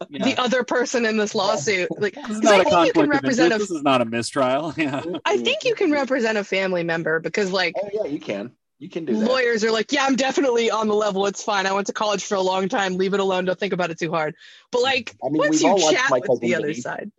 Yeah. 0.09 0.25
the 0.25 0.37
other 0.41 0.63
person 0.63 1.05
in 1.05 1.17
this 1.17 1.33
lawsuit. 1.33 1.89
Like, 1.97 2.13
This 2.15 2.23
is 2.29 2.39
'cause 2.39 2.41
not 2.41 2.53
I 2.53 2.61
a 2.61 2.63
think 2.65 2.85
you 2.87 2.93
can 2.93 3.03
of 3.03 3.09
represent 3.09 3.51
interest. 3.53 3.71
a, 3.71 3.73
This 3.73 3.77
is 3.79 3.83
not 3.83 4.01
a 4.01 4.05
mistrial. 4.05 4.73
Yeah. 4.77 5.01
I 5.25 5.37
think 5.37 5.63
you 5.63 5.75
can 5.75 5.91
represent 5.91 6.37
a 6.37 6.43
family 6.43 6.83
member 6.83 7.19
because 7.19 7.51
like 7.51 7.73
Oh 7.81 7.89
yeah, 7.93 8.05
you 8.05 8.19
can. 8.19 8.51
You 8.79 8.89
can 8.89 9.05
do 9.05 9.15
that. 9.17 9.25
lawyers 9.29 9.63
are 9.63 9.71
like, 9.71 9.91
"Yeah, 9.93 10.05
I'm 10.05 10.17
definitely 10.17 10.69
on 10.69 10.87
the 10.89 10.93
level. 10.95 11.25
It's 11.25 11.41
fine. 11.43 11.65
I 11.65 11.71
went 11.71 11.87
to 11.87 11.93
college 11.93 12.25
for 12.25 12.35
a 12.35 12.41
long 12.41 12.67
time. 12.67 12.97
Leave 12.97 13.13
it 13.13 13.21
alone. 13.21 13.45
Don't 13.45 13.57
think 13.57 13.71
about 13.71 13.91
it 13.91 13.97
too 13.97 14.11
hard." 14.11 14.35
But 14.71 14.81
like, 14.81 15.15
I 15.25 15.29
mean, 15.29 15.37
once 15.39 15.61
you 15.63 15.69
all 15.69 15.91
chat 15.91 16.11
with 16.11 16.41
the 16.41 16.55
other 16.55 16.73
side, 16.73 17.11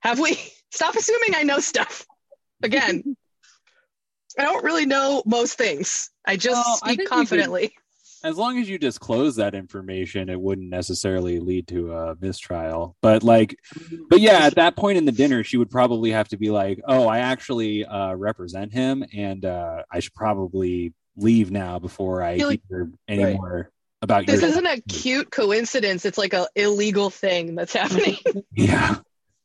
have 0.00 0.20
we? 0.20 0.38
Stop 0.70 0.94
assuming 0.94 1.34
I 1.34 1.42
know 1.42 1.58
stuff. 1.58 2.06
Again, 2.62 3.16
I 4.38 4.44
don't 4.44 4.64
really 4.64 4.86
know 4.86 5.22
most 5.26 5.56
things. 5.58 6.10
I 6.26 6.36
just 6.36 6.54
Well, 6.54 6.78
I 6.82 6.88
speak 6.88 6.88
think 6.88 6.98
we 6.98 7.04
could- 7.06 7.10
confidently. 7.10 7.72
As 8.22 8.36
long 8.36 8.58
as 8.58 8.68
you 8.68 8.76
disclose 8.76 9.36
that 9.36 9.54
information, 9.54 10.28
it 10.28 10.38
wouldn't 10.38 10.68
necessarily 10.68 11.40
lead 11.40 11.66
to 11.68 11.94
a 11.94 12.16
mistrial. 12.20 12.94
But 13.00 13.22
like, 13.22 13.56
but 14.10 14.20
yeah, 14.20 14.40
at 14.44 14.56
that 14.56 14.76
point 14.76 14.98
in 14.98 15.06
the 15.06 15.12
dinner, 15.12 15.42
she 15.42 15.56
would 15.56 15.70
probably 15.70 16.10
have 16.10 16.28
to 16.28 16.36
be 16.36 16.50
like, 16.50 16.82
"Oh, 16.86 17.08
I 17.08 17.20
actually 17.20 17.86
uh, 17.86 18.12
represent 18.14 18.74
him, 18.74 19.02
and 19.14 19.42
uh, 19.46 19.84
I 19.90 20.00
should 20.00 20.12
probably 20.12 20.92
leave 21.16 21.50
now 21.50 21.78
before 21.78 22.22
I 22.22 22.36
Feel 22.36 22.48
like- 22.48 22.60
hear 22.68 22.90
any 23.08 23.24
Right. 23.24 23.36
more 23.36 23.70
about 24.02 24.26
This 24.26 24.42
your." 24.42 24.50
isn't 24.50 24.66
a 24.66 24.82
cute 24.82 25.30
coincidence. 25.30 26.04
It's 26.04 26.18
like 26.18 26.34
a 26.34 26.46
illegal 26.54 27.08
thing 27.08 27.54
that's 27.54 27.72
happening. 27.72 28.18
yeah, 28.54 28.96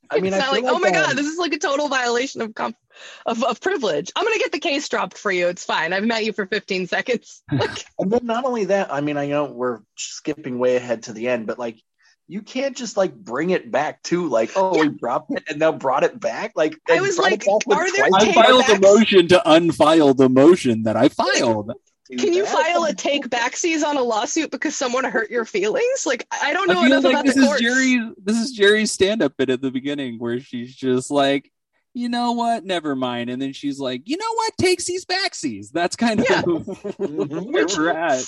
I 0.10 0.20
mean, 0.20 0.34
it's 0.34 0.36
I 0.36 0.40
not 0.40 0.54
feel 0.54 0.64
like, 0.64 0.74
oh 0.74 0.80
my 0.80 0.88
um, 0.90 0.94
god, 0.94 1.16
this 1.16 1.28
is 1.28 1.38
like 1.38 1.54
a 1.54 1.58
total 1.58 1.88
violation 1.88 2.42
of 2.42 2.54
comp- 2.56 2.78
of, 3.26 3.44
of 3.44 3.62
privilege. 3.62 4.12
I'm 4.16 4.24
gonna 4.24 4.38
get 4.38 4.52
the 4.52 4.60
case 4.60 4.88
dropped 4.88 5.18
for 5.18 5.32
you. 5.32 5.48
It's 5.48 5.66
fine. 5.66 5.94
I've 5.94 6.06
met 6.06 6.26
you 6.26 6.34
for 6.34 6.46
15 6.46 6.88
seconds. 6.96 7.44
And 7.98 8.12
then 8.12 8.26
not 8.26 8.46
only 8.46 8.66
that, 8.66 8.92
I 8.92 9.02
mean, 9.02 9.18
I 9.18 9.28
know 9.28 9.46
we're 9.46 9.80
skipping 9.96 10.60
way 10.60 10.76
ahead 10.76 11.04
to 11.04 11.14
the 11.14 11.30
end, 11.30 11.48
but 11.48 11.58
like, 11.58 11.82
you 12.28 12.42
can't 12.42 12.76
just 12.76 12.98
like 12.98 13.16
bring 13.16 13.52
it 13.52 13.72
back 13.72 14.04
to 14.04 14.28
like, 14.28 14.52
oh, 14.56 14.80
we 14.80 14.90
dropped 14.90 15.32
it 15.32 15.44
and 15.48 15.60
now 15.60 15.72
brought 15.72 16.04
it 16.04 16.20
back. 16.20 16.54
Like, 16.56 16.76
I 16.90 17.00
was 17.00 17.18
like, 17.18 17.34
it 17.34 17.40
back 17.46 17.66
with 17.66 17.78
are 17.78 17.92
there 17.92 18.10
I 18.14 18.34
filed 18.34 18.70
a 18.70 18.80
motion 18.80 19.28
to 19.30 19.42
unfile 19.46 20.16
the 20.16 20.30
motion 20.30 20.84
that 20.84 20.98
I 20.98 21.08
filed. 21.08 21.72
Do 22.10 22.18
can 22.18 22.34
you 22.34 22.46
that? 22.46 22.54
file 22.54 22.84
a 22.86 22.94
take 22.94 23.28
backsies 23.30 23.84
on 23.84 23.98
a 23.98 24.02
lawsuit 24.02 24.52
because 24.52 24.76
someone 24.76 25.04
hurt 25.06 25.30
your 25.32 25.46
feelings? 25.46 26.06
Like, 26.06 26.28
I 26.32 26.50
I 26.50 26.54
don't 26.54 26.68
know 26.68 26.80
I 26.82 26.84
feel 26.88 26.92
enough 27.00 27.04
like 27.04 27.14
about 27.14 27.26
this 27.26 27.36
the 27.36 27.42
is 27.42 27.48
courts. 27.48 27.62
Jerry's. 27.62 28.02
This 28.24 28.38
is 28.38 28.52
Jerry's 28.52 28.92
stand-up 28.92 29.36
bit 29.38 29.50
at 29.50 29.62
the 29.62 29.72
beginning 29.72 30.20
where 30.20 30.40
she's 30.40 30.76
just 30.76 31.10
like, 31.10 31.52
you 31.94 32.10
know 32.10 32.34
what? 32.34 32.66
Never 32.66 32.94
mind. 32.96 33.30
And 33.30 33.42
then 33.42 33.54
she's 33.54 33.80
like, 33.80 34.02
you 34.06 34.18
know 34.18 34.34
what? 34.36 34.58
Takes 34.58 34.84
these 34.86 35.06
backsies. 35.06 35.72
That's 35.72 35.96
kind 35.96 36.20
of 36.20 36.26
Yeah. 36.30 36.42
Mhm. 36.46 37.52
where 37.52 37.66
we're 37.68 37.90
at. 37.90 38.22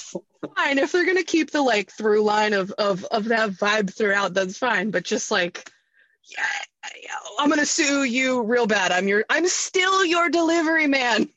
fine 0.56 0.78
if 0.78 0.92
they're 0.94 1.06
gonna 1.06 1.22
keep 1.24 1.52
the 1.52 1.62
like 1.62 1.92
through 1.92 2.22
line 2.24 2.54
of 2.54 2.72
of 2.78 3.04
of 3.06 3.26
that 3.26 3.52
vibe 3.52 3.94
throughout. 3.94 4.34
That's 4.34 4.58
fine. 4.58 4.90
But 4.92 5.04
just 5.04 5.32
like, 5.32 5.70
yeah, 6.24 6.46
yeah, 7.04 7.10
I'm 7.40 7.50
gonna 7.50 7.66
sue 7.66 8.04
you 8.04 8.42
real 8.44 8.68
bad. 8.68 8.92
I'm 8.92 9.08
your. 9.08 9.26
I'm 9.30 9.48
still 9.48 10.06
your 10.06 10.30
delivery 10.30 10.88
man. 10.88 11.30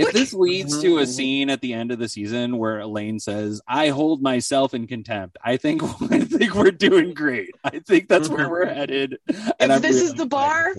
If 0.00 0.12
this 0.12 0.32
leads 0.32 0.80
to 0.82 0.98
a 0.98 1.02
Mhm. 1.02 1.08
scene 1.08 1.50
at 1.50 1.60
the 1.60 1.72
end 1.74 1.92
of 1.92 1.98
the 1.98 2.08
season 2.08 2.56
where 2.58 2.80
Elaine 2.80 3.18
says, 3.20 3.60
"I 3.68 3.88
hold 3.88 4.22
myself 4.22 4.74
in 4.74 4.86
contempt," 4.86 5.36
I 5.44 5.56
think 5.56 5.82
I 6.12 6.20
think 6.20 6.54
we're 6.54 6.70
doing 6.70 7.14
great. 7.14 7.50
I 7.64 7.78
think 7.80 8.08
that's 8.08 8.28
where 8.28 8.48
we're 8.48 8.66
headed. 8.66 9.18
And 9.28 9.36
If 9.60 9.70
I'm 9.70 9.82
this 9.82 10.00
is 10.02 10.14
the 10.14 10.26
bar. 10.26 10.74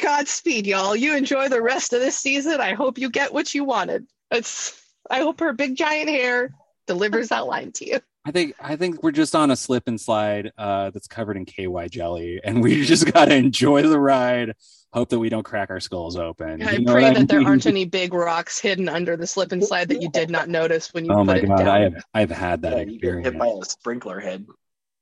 Godspeed, 0.00 0.66
y'all. 0.66 0.94
You 0.94 1.16
enjoy 1.16 1.48
the 1.48 1.60
rest 1.62 1.92
of 1.92 2.00
this 2.00 2.16
season. 2.16 2.60
I 2.60 2.74
hope 2.74 2.96
you 2.98 3.10
get 3.10 3.32
what 3.34 3.54
you 3.54 3.64
wanted. 3.64 4.06
It's. 4.30 4.80
I 5.10 5.18
hope 5.18 5.40
her 5.40 5.52
big 5.52 5.76
giant 5.76 6.08
hair 6.08 6.54
delivers 6.86 7.28
that 7.28 7.46
line 7.46 7.72
to 7.72 7.86
you. 7.86 8.00
I 8.26 8.30
think 8.30 8.54
I 8.58 8.76
think 8.76 9.02
we're 9.02 9.10
just 9.12 9.34
on 9.34 9.50
a 9.50 9.56
slip 9.56 9.86
and 9.86 10.00
slide 10.00 10.52
uh, 10.56 10.90
that's 10.90 11.06
covered 11.06 11.36
in 11.36 11.44
KY 11.44 11.88
jelly, 11.90 12.40
and 12.42 12.62
we 12.62 12.84
just 12.86 13.12
gotta 13.12 13.34
enjoy 13.34 13.82
the 13.82 14.00
ride. 14.00 14.54
Hope 14.92 15.08
that 15.10 15.18
we 15.18 15.28
don't 15.28 15.42
crack 15.42 15.70
our 15.70 15.80
skulls 15.80 16.16
open. 16.16 16.62
I 16.62 16.72
You 16.72 16.78
know 16.84 16.92
pray 16.92 17.02
what 17.02 17.14
that 17.14 17.28
there 17.28 17.40
mean? 17.40 17.48
aren't 17.48 17.66
any 17.66 17.84
big 17.84 18.14
rocks 18.14 18.58
hidden 18.60 18.88
under 18.88 19.16
the 19.16 19.26
slip 19.26 19.52
and 19.52 19.62
slide 19.62 19.88
that 19.88 20.00
you 20.00 20.08
did 20.08 20.30
not 20.30 20.48
notice 20.48 20.94
when 20.94 21.04
you 21.04 21.12
Oh 21.12 21.16
put 21.16 21.26
my 21.26 21.36
it 21.36 21.46
god, 21.46 21.58
down. 21.58 21.68
I 21.68 21.80
have 21.80 22.04
I've 22.14 22.30
had 22.30 22.62
that 22.62 22.72
Yeah, 22.72 22.78
you 22.84 22.98
get 23.00 23.14
hit 23.24 23.34
experience. 23.34 23.38
by 23.38 23.48
a 23.48 23.64
sprinkler 23.64 24.20
head. 24.20 24.46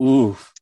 Oof. 0.02 0.52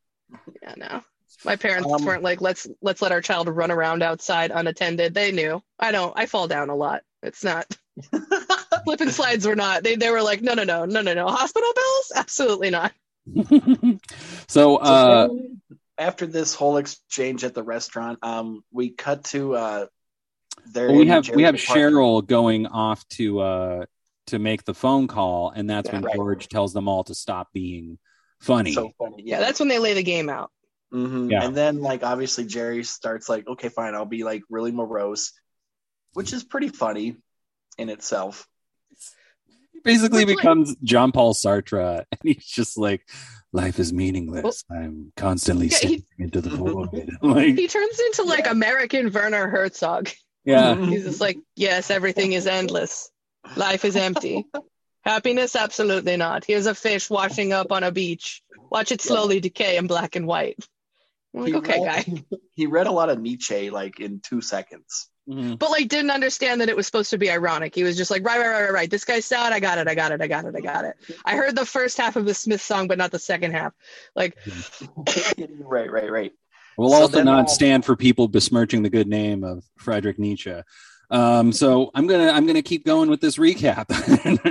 Yeah, 0.62 0.75
no. 0.77 1.01
My 1.44 1.57
parents 1.57 1.88
Um, 1.90 2.05
weren't 2.05 2.23
like, 2.25 2.40
let's 2.40 2.66
let's 2.83 3.01
let 3.01 3.12
our 3.12 3.23
child 3.23 3.49
run 3.49 3.70
around 3.70 4.03
outside 4.03 4.51
unattended. 4.51 5.14
They 5.14 5.33
knew. 5.33 5.62
I 5.79 5.92
don't. 5.92 6.12
I 6.16 6.27
fall 6.27 6.49
down 6.49 6.68
a 6.68 6.75
lot. 6.77 7.03
It's 7.23 7.42
not 7.44 7.66
slip 8.90 9.00
and 9.00 9.12
slides 9.12 9.46
were 9.46 9.57
not. 9.57 9.83
They 9.83 9.96
they 9.96 10.11
were 10.11 10.22
like, 10.22 10.42
no, 10.42 10.55
no, 10.55 10.64
no, 10.64 10.85
no, 10.85 11.00
no, 11.00 11.14
no. 11.14 11.26
Hospital 11.29 11.72
bills? 11.74 12.12
Absolutely 12.14 12.70
not. 12.70 12.92
so 14.48 14.76
uh 14.76 15.29
So 15.29 15.48
after 15.98 16.26
this 16.26 16.55
whole 16.55 16.79
exchange 16.79 17.44
at 17.44 17.55
the 17.55 17.62
restaurant, 17.62 18.18
um, 18.22 18.64
we 18.72 18.90
cut 18.90 19.24
to 19.24 19.55
uh, 19.55 19.87
there. 20.72 20.90
we 20.92 21.07
have 21.07 21.29
we 21.35 21.42
have 21.44 21.55
Cheryl 21.55 22.26
going 22.26 22.66
off 22.66 23.07
to 23.11 23.40
uh 23.40 23.85
to 24.29 24.38
make 24.38 24.64
the 24.64 24.74
phone 24.74 25.07
call, 25.07 25.50
and 25.50 25.68
that's 25.68 25.87
Yeah, 25.87 25.92
when 25.94 26.03
right. 26.03 26.14
George 26.14 26.48
tells 26.48 26.72
them 26.72 26.88
all 26.88 27.05
to 27.05 27.14
stop 27.14 27.48
being 27.53 27.98
funny. 28.40 28.72
So 28.72 28.90
funny, 28.98 29.22
Yeah, 29.24 29.40
that's 29.40 29.61
when 29.61 29.68
they 29.68 29.79
lay 29.79 29.94
the 29.94 30.03
game 30.03 30.29
out. 30.29 30.50
hmm 30.90 31.31
Yeah. 31.31 31.44
And 31.44 31.57
then, 31.57 31.81
like, 31.81 32.03
obviously, 32.03 32.47
Jerry 32.47 32.82
starts 32.84 33.28
like, 33.28 33.47
okay, 33.47 33.68
fine, 33.68 33.95
I'll 33.95 34.05
be 34.05 34.24
like 34.24 34.43
really 34.49 34.72
morose, 34.72 35.32
which 36.14 36.32
is 36.32 36.45
pretty 36.45 36.68
funny 36.68 37.16
in 37.78 37.88
itself. 37.88 38.47
He 39.85 39.93
basically 39.93 40.24
Which, 40.24 40.37
like- 40.37 40.43
becomes 40.43 40.76
John 40.83 41.12
Paul 41.12 41.35
Sartre, 41.35 42.05
and 42.11 42.20
he's 42.22 42.47
just 42.47 42.76
like, 42.78 43.09
"Life 43.53 43.78
is 43.78 43.93
meaningless. 43.93 44.64
I'm 44.70 45.12
constantly 45.16 45.68
Yeah, 45.68 45.78
he- 45.89 46.05
into 46.18 46.41
the 46.41 46.51
void." 46.57 47.11
like, 47.22 47.57
He 47.59 47.68
turns 47.68 47.99
into 48.01 48.24
like 48.24 48.49
American 48.49 49.12
Werner 49.12 49.49
Herzog. 49.49 50.09
Yeah. 50.45 50.74
He's 50.87 51.05
just 51.05 51.20
like, 51.20 51.39
yes, 51.55 51.91
everything 51.91 52.33
is 52.33 52.47
endless. 52.47 53.11
Life 53.57 53.85
is 53.85 53.95
empty. 53.95 54.47
Happiness, 55.03 55.55
absolutely 55.55 56.16
not. 56.16 56.45
Here's 56.47 56.64
a 56.66 56.74
fish 56.74 57.11
washing 57.11 57.53
up 57.53 57.72
on 57.72 57.85
a 57.85 57.93
beach. 57.93 58.43
Watch 58.70 58.91
it 58.93 59.01
slowly 59.03 59.41
decay 59.41 59.76
in 59.76 59.87
black 59.87 60.16
and 60.16 60.26
white. 60.26 60.57
I'm 61.35 61.41
like, 61.43 61.49
He 61.53 61.55
okay, 61.57 61.81
read- 61.85 62.07
guy. 62.07 62.39
He 62.55 62.66
read 62.66 62.87
a 62.87 62.91
lot 62.93 63.11
of 63.11 63.20
Nietzsche 63.20 63.68
like 63.70 64.01
in 64.01 64.20
two 64.20 64.41
seconds. 64.41 65.09
Mhm. 65.31 65.59
But 65.59 65.70
like, 65.70 65.89
didn't 65.89 66.11
understand 66.11 66.61
that 66.61 66.68
it 66.68 66.76
was 66.76 66.87
supposed 66.87 67.11
to 67.11 67.18
be 67.18 67.31
ironic. 67.31 67.74
He 67.74 67.85
was 67.85 67.97
just 67.97 68.11
like, 68.11 68.26
right, 68.26 68.39
right, 68.41 68.49
right, 68.49 68.62
right, 68.62 68.72
right. 68.72 68.91
This 68.91 69.05
guy's 69.05 69.24
sad. 69.24 69.53
I 69.53 69.61
got 69.61 69.78
it. 69.78 69.87
I 69.87 69.95
got 69.95 70.11
it. 70.11 70.20
I 70.20 70.26
got 70.26 70.45
it. 70.45 70.55
I 70.57 70.61
got 70.61 70.85
it. 70.85 70.97
I 71.24 71.37
heard 71.37 71.55
the 71.55 71.64
first 71.64 71.97
half 71.97 72.16
of 72.16 72.24
the 72.26 72.35
Smith 72.35 72.61
song, 72.61 72.89
but 72.89 72.99
not 72.99 73.12
the 73.12 73.18
second 73.18 73.53
half. 73.53 73.72
Like, 74.16 74.37
right, 75.61 75.91
right, 75.91 76.11
right. 76.11 76.33
We'll 76.76 76.91
So 76.91 76.97
also 76.97 77.16
then, 77.18 77.26
not 77.26 77.41
um, 77.41 77.47
stand 77.49 77.85
for 77.85 77.95
people 77.95 78.26
besmirching 78.26 78.83
the 78.83 78.91
good 78.91 79.07
name 79.07 79.45
of 79.45 79.64
Friedrich 79.76 80.18
Nietzsche. 80.18 80.55
Um, 81.11 81.53
so 81.53 81.91
I'm 81.95 82.07
gonna 82.07 82.31
I'm 82.31 82.47
gonna 82.47 82.62
keep 82.62 82.87
going 82.87 83.11
with 83.11 83.20
this 83.20 83.37
recap 83.37 83.87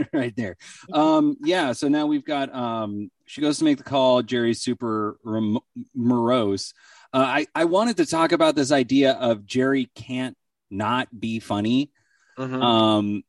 right 0.13 0.35
there. 0.35 0.57
Um, 0.91 1.37
yeah. 1.41 1.71
So 1.71 1.87
now 1.87 2.05
we've 2.05 2.25
got 2.25 2.53
um, 2.53 3.09
she 3.25 3.41
goes 3.41 3.57
to 3.59 3.63
make 3.63 3.77
the 3.77 3.83
call. 3.83 4.21
Jerry's 4.21 4.61
super 4.61 5.17
rem- 5.23 5.59
morose. 5.95 6.73
Uh, 7.13 7.17
I 7.19 7.47
I 7.55 7.65
wanted 7.65 7.97
to 7.97 8.05
talk 8.05 8.33
about 8.33 8.55
this 8.55 8.71
idea 8.71 9.13
of 9.13 9.45
Jerry 9.45 9.89
can't 9.95 10.35
not 10.69 11.07
be 11.17 11.39
funny. 11.39 11.91
Mhm. 12.37 12.61
Um, 12.63 13.23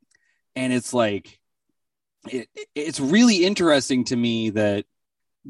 and 0.57 0.72
it's 0.72 0.93
like 0.95 1.38
it, 2.28 2.49
it's 2.74 3.01
really 3.01 3.45
interesting 3.45 4.05
to 4.05 4.16
me 4.16 4.51
that 4.51 4.84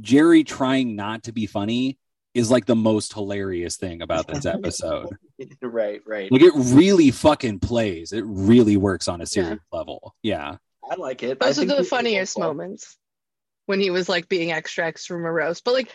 Jerry 0.01 0.45
trying 0.45 0.95
not 0.97 1.25
to 1.25 1.33
be 1.33 1.47
funny 1.47 1.99
is 2.33 2.51
like 2.51 2.65
the 2.65 2.77
most 2.77 3.13
hilarious 3.13 3.77
thing 3.77 4.03
about 4.03 4.29
this 4.29 4.47
episode. 4.47 5.09
right, 5.61 6.01
right. 6.07 6.31
like 6.31 6.43
it 6.43 6.53
really 6.55 7.11
fucking 7.11 7.59
plays. 7.59 8.13
It 8.13 8.25
really 8.25 8.77
works 8.77 9.09
on 9.09 9.21
a 9.21 9.27
serious 9.27 9.59
level. 9.73 10.15
Yeah. 10.23 10.57
I 10.89 10.95
like 10.95 11.23
it. 11.25 11.39
I 11.41 11.47
those 11.47 11.59
are 11.59 11.63
think 11.63 11.71
the 11.77 11.83
he- 11.83 11.89
funniest 11.89 12.39
moments 12.39 12.97
when 13.67 13.81
he 13.81 13.91
was 13.91 14.09
like 14.09 14.29
being 14.29 14.53
extra 14.53 14.87
extra 14.87 15.19
morose. 15.19 15.61
But 15.61 15.75
like, 15.75 15.91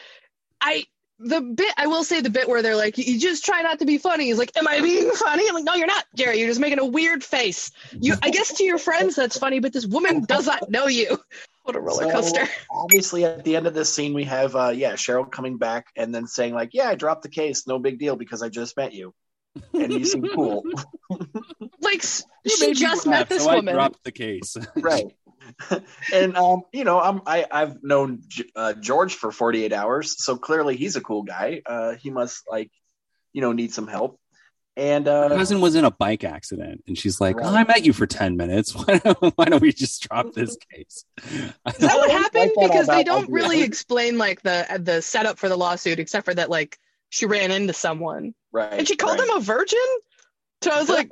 I 0.60 0.84
the 1.20 1.41
bit 1.41 1.74
I 1.78 1.88
will 1.88 2.03
say 2.03 2.22
the 2.22 2.30
bit 2.30 2.47
where 2.49 2.61
they're 2.61 2.76
like, 2.76 2.97
you 2.97 3.20
just 3.20 3.45
try 3.45 3.61
not 3.61 3.80
to 3.80 3.86
be 3.86 3.97
funny. 3.97 4.26
He's 4.26 4.38
like, 4.38 4.51
am 4.57 4.68
I 4.68 4.82
being 4.82 5.09
funny? 5.11 5.47
I'm 5.47 5.55
like, 5.55 5.63
no, 5.63 5.74
you're 5.76 5.88
not, 5.88 6.05
Jerry. 6.16 6.39
You're 6.39 6.49
just 6.49 6.59
making 6.59 6.80
a 6.80 6.86
weird 6.86 7.24
face. 7.24 7.72
You, 7.91 8.16
I 8.22 8.30
guess 8.32 8.53
to 8.53 8.63
your 8.63 8.78
friends 8.78 9.16
that's 9.16 9.38
funny, 9.38 9.59
but 9.59 9.72
this 9.74 9.86
woman 9.86 10.26
does 10.26 10.45
not 10.47 10.70
know 10.70 10.88
you. 10.88 11.18
What 11.63 11.76
a 11.76 11.80
roller 11.80 12.03
So, 12.03 12.11
coaster. 12.11 12.47
obviously, 12.70 13.26
at 13.26 13.43
the 13.43 13.55
end 13.55 13.66
of 13.66 13.74
this 13.74 13.91
scene, 13.91 14.13
we 14.13 14.26
have 14.26 14.55
uh, 14.55 14.68
yeah 14.76 14.93
Cheryl 14.93 15.32
coming 15.32 15.57
back 15.57 15.88
and 15.95 16.13
then 16.13 16.28
saying 16.28 16.53
like, 16.53 16.76
"Yeah, 16.76 16.88
I 16.89 16.93
dropped 16.93 17.24
the 17.24 17.30
case, 17.30 17.66
no 17.66 17.80
big 17.80 17.97
deal 17.97 18.16
because 18.16 18.43
I 18.43 18.49
just 18.49 18.78
met 18.78 18.93
you, 18.93 19.16
and 19.74 19.91
you 19.91 20.05
seem 20.05 20.28
cool." 20.28 20.61
Like 21.82 22.03
she 22.03 22.74
just 22.74 23.07
laugh, 23.07 23.22
met 23.22 23.30
this 23.30 23.43
so 23.45 23.49
I 23.49 23.55
woman. 23.55 23.74
dropped 23.74 24.03
the 24.03 24.11
case. 24.11 24.57
right. 24.76 25.05
and 26.14 26.38
um, 26.38 26.64
you 26.74 26.84
know, 26.84 27.00
I'm 27.00 27.22
I 27.26 27.46
I've 27.52 27.84
known 27.84 28.22
J- 28.28 28.50
uh, 28.56 28.74
George 28.74 29.16
for 29.16 29.32
48 29.32 29.74
hours, 29.74 30.24
so 30.24 30.38
clearly 30.38 30.76
he's 30.76 30.96
a 30.96 31.02
cool 31.02 31.24
guy. 31.24 31.62
Uh, 31.66 31.96
he 31.96 32.10
must 32.10 32.43
like, 32.50 32.72
you 33.34 33.41
know, 33.41 33.52
need 33.52 33.74
some 33.74 33.88
help. 33.88 34.20
And 34.78 35.08
Her 35.08 35.26
uh, 35.26 35.30
cousin 35.30 35.62
was 35.62 35.76
in 35.76 35.86
a 35.86 35.91
bike 35.91 36.26
accident, 36.26 36.84
and 36.86 36.98
she's 36.98 37.22
like, 37.22 37.38
Right. 37.38 37.46
"Oh, 37.46 37.56
I 37.56 37.64
met 37.64 37.86
you 37.86 37.93
for 37.93 38.06
ten 38.06 38.36
minutes. 38.36 38.76
Why 38.76 38.98
don't, 38.98 39.34
why 39.38 39.46
don't 39.46 39.62
we 39.62 39.72
just 39.72 40.04
drop 40.04 40.34
this 40.34 40.58
case?" 40.74 41.06
Is 41.24 41.54
that 41.78 41.96
what 41.96 42.12
I 42.12 42.14
like 42.14 42.24
happened? 42.24 42.52
that 42.56 42.68
Because 42.68 42.88
they 42.88 43.04
don't 43.06 43.24
idea. 43.24 43.34
really 43.36 43.62
explain 43.62 44.18
like 44.18 44.41
the 44.41 44.66
the 44.84 45.02
setup 45.02 45.38
for 45.38 45.48
the 45.48 45.56
lawsuit, 45.58 46.00
except 46.00 46.26
for 46.26 46.34
that 46.34 46.50
like 46.50 46.78
she 47.10 47.26
ran 47.26 47.52
into 47.52 47.72
someone 47.72 48.34
right, 48.52 48.74
and 48.74 48.86
she 48.88 48.98
called 48.98 49.18
him 49.20 49.30
a 49.30 49.39
virgin. 49.39 49.80
So 50.62 50.72
I 50.72 50.80
was 50.80 50.89
like, 50.89 51.10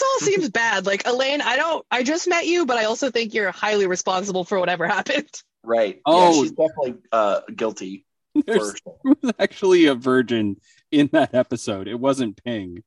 this 0.00 0.02
all 0.02 0.26
seems 0.26 0.48
bad. 0.50 0.86
Like 0.86 1.06
Elaine, 1.06 1.40
I 1.42 1.56
don't. 1.56 1.84
I 1.90 2.02
just 2.02 2.28
met 2.28 2.46
you, 2.46 2.66
but 2.66 2.76
I 2.76 2.84
also 2.84 3.10
think 3.10 3.34
you're 3.34 3.50
highly 3.52 3.86
responsible 3.86 4.44
for 4.44 4.58
whatever 4.58 4.86
happened. 4.88 5.30
right. 5.64 6.00
Oh. 6.06 6.34
yeah, 6.34 6.40
she's 6.42 6.50
definitely 6.52 6.94
uh, 7.12 7.40
guilty. 7.54 8.04
There's 8.46 8.78
For, 8.80 8.94
was 9.22 9.32
actually 9.38 9.86
a 9.86 9.94
virgin 9.94 10.56
in 10.90 11.08
that 11.12 11.34
episode. 11.34 11.88
It 11.88 11.98
wasn't 11.98 12.42
Ping. 12.42 12.82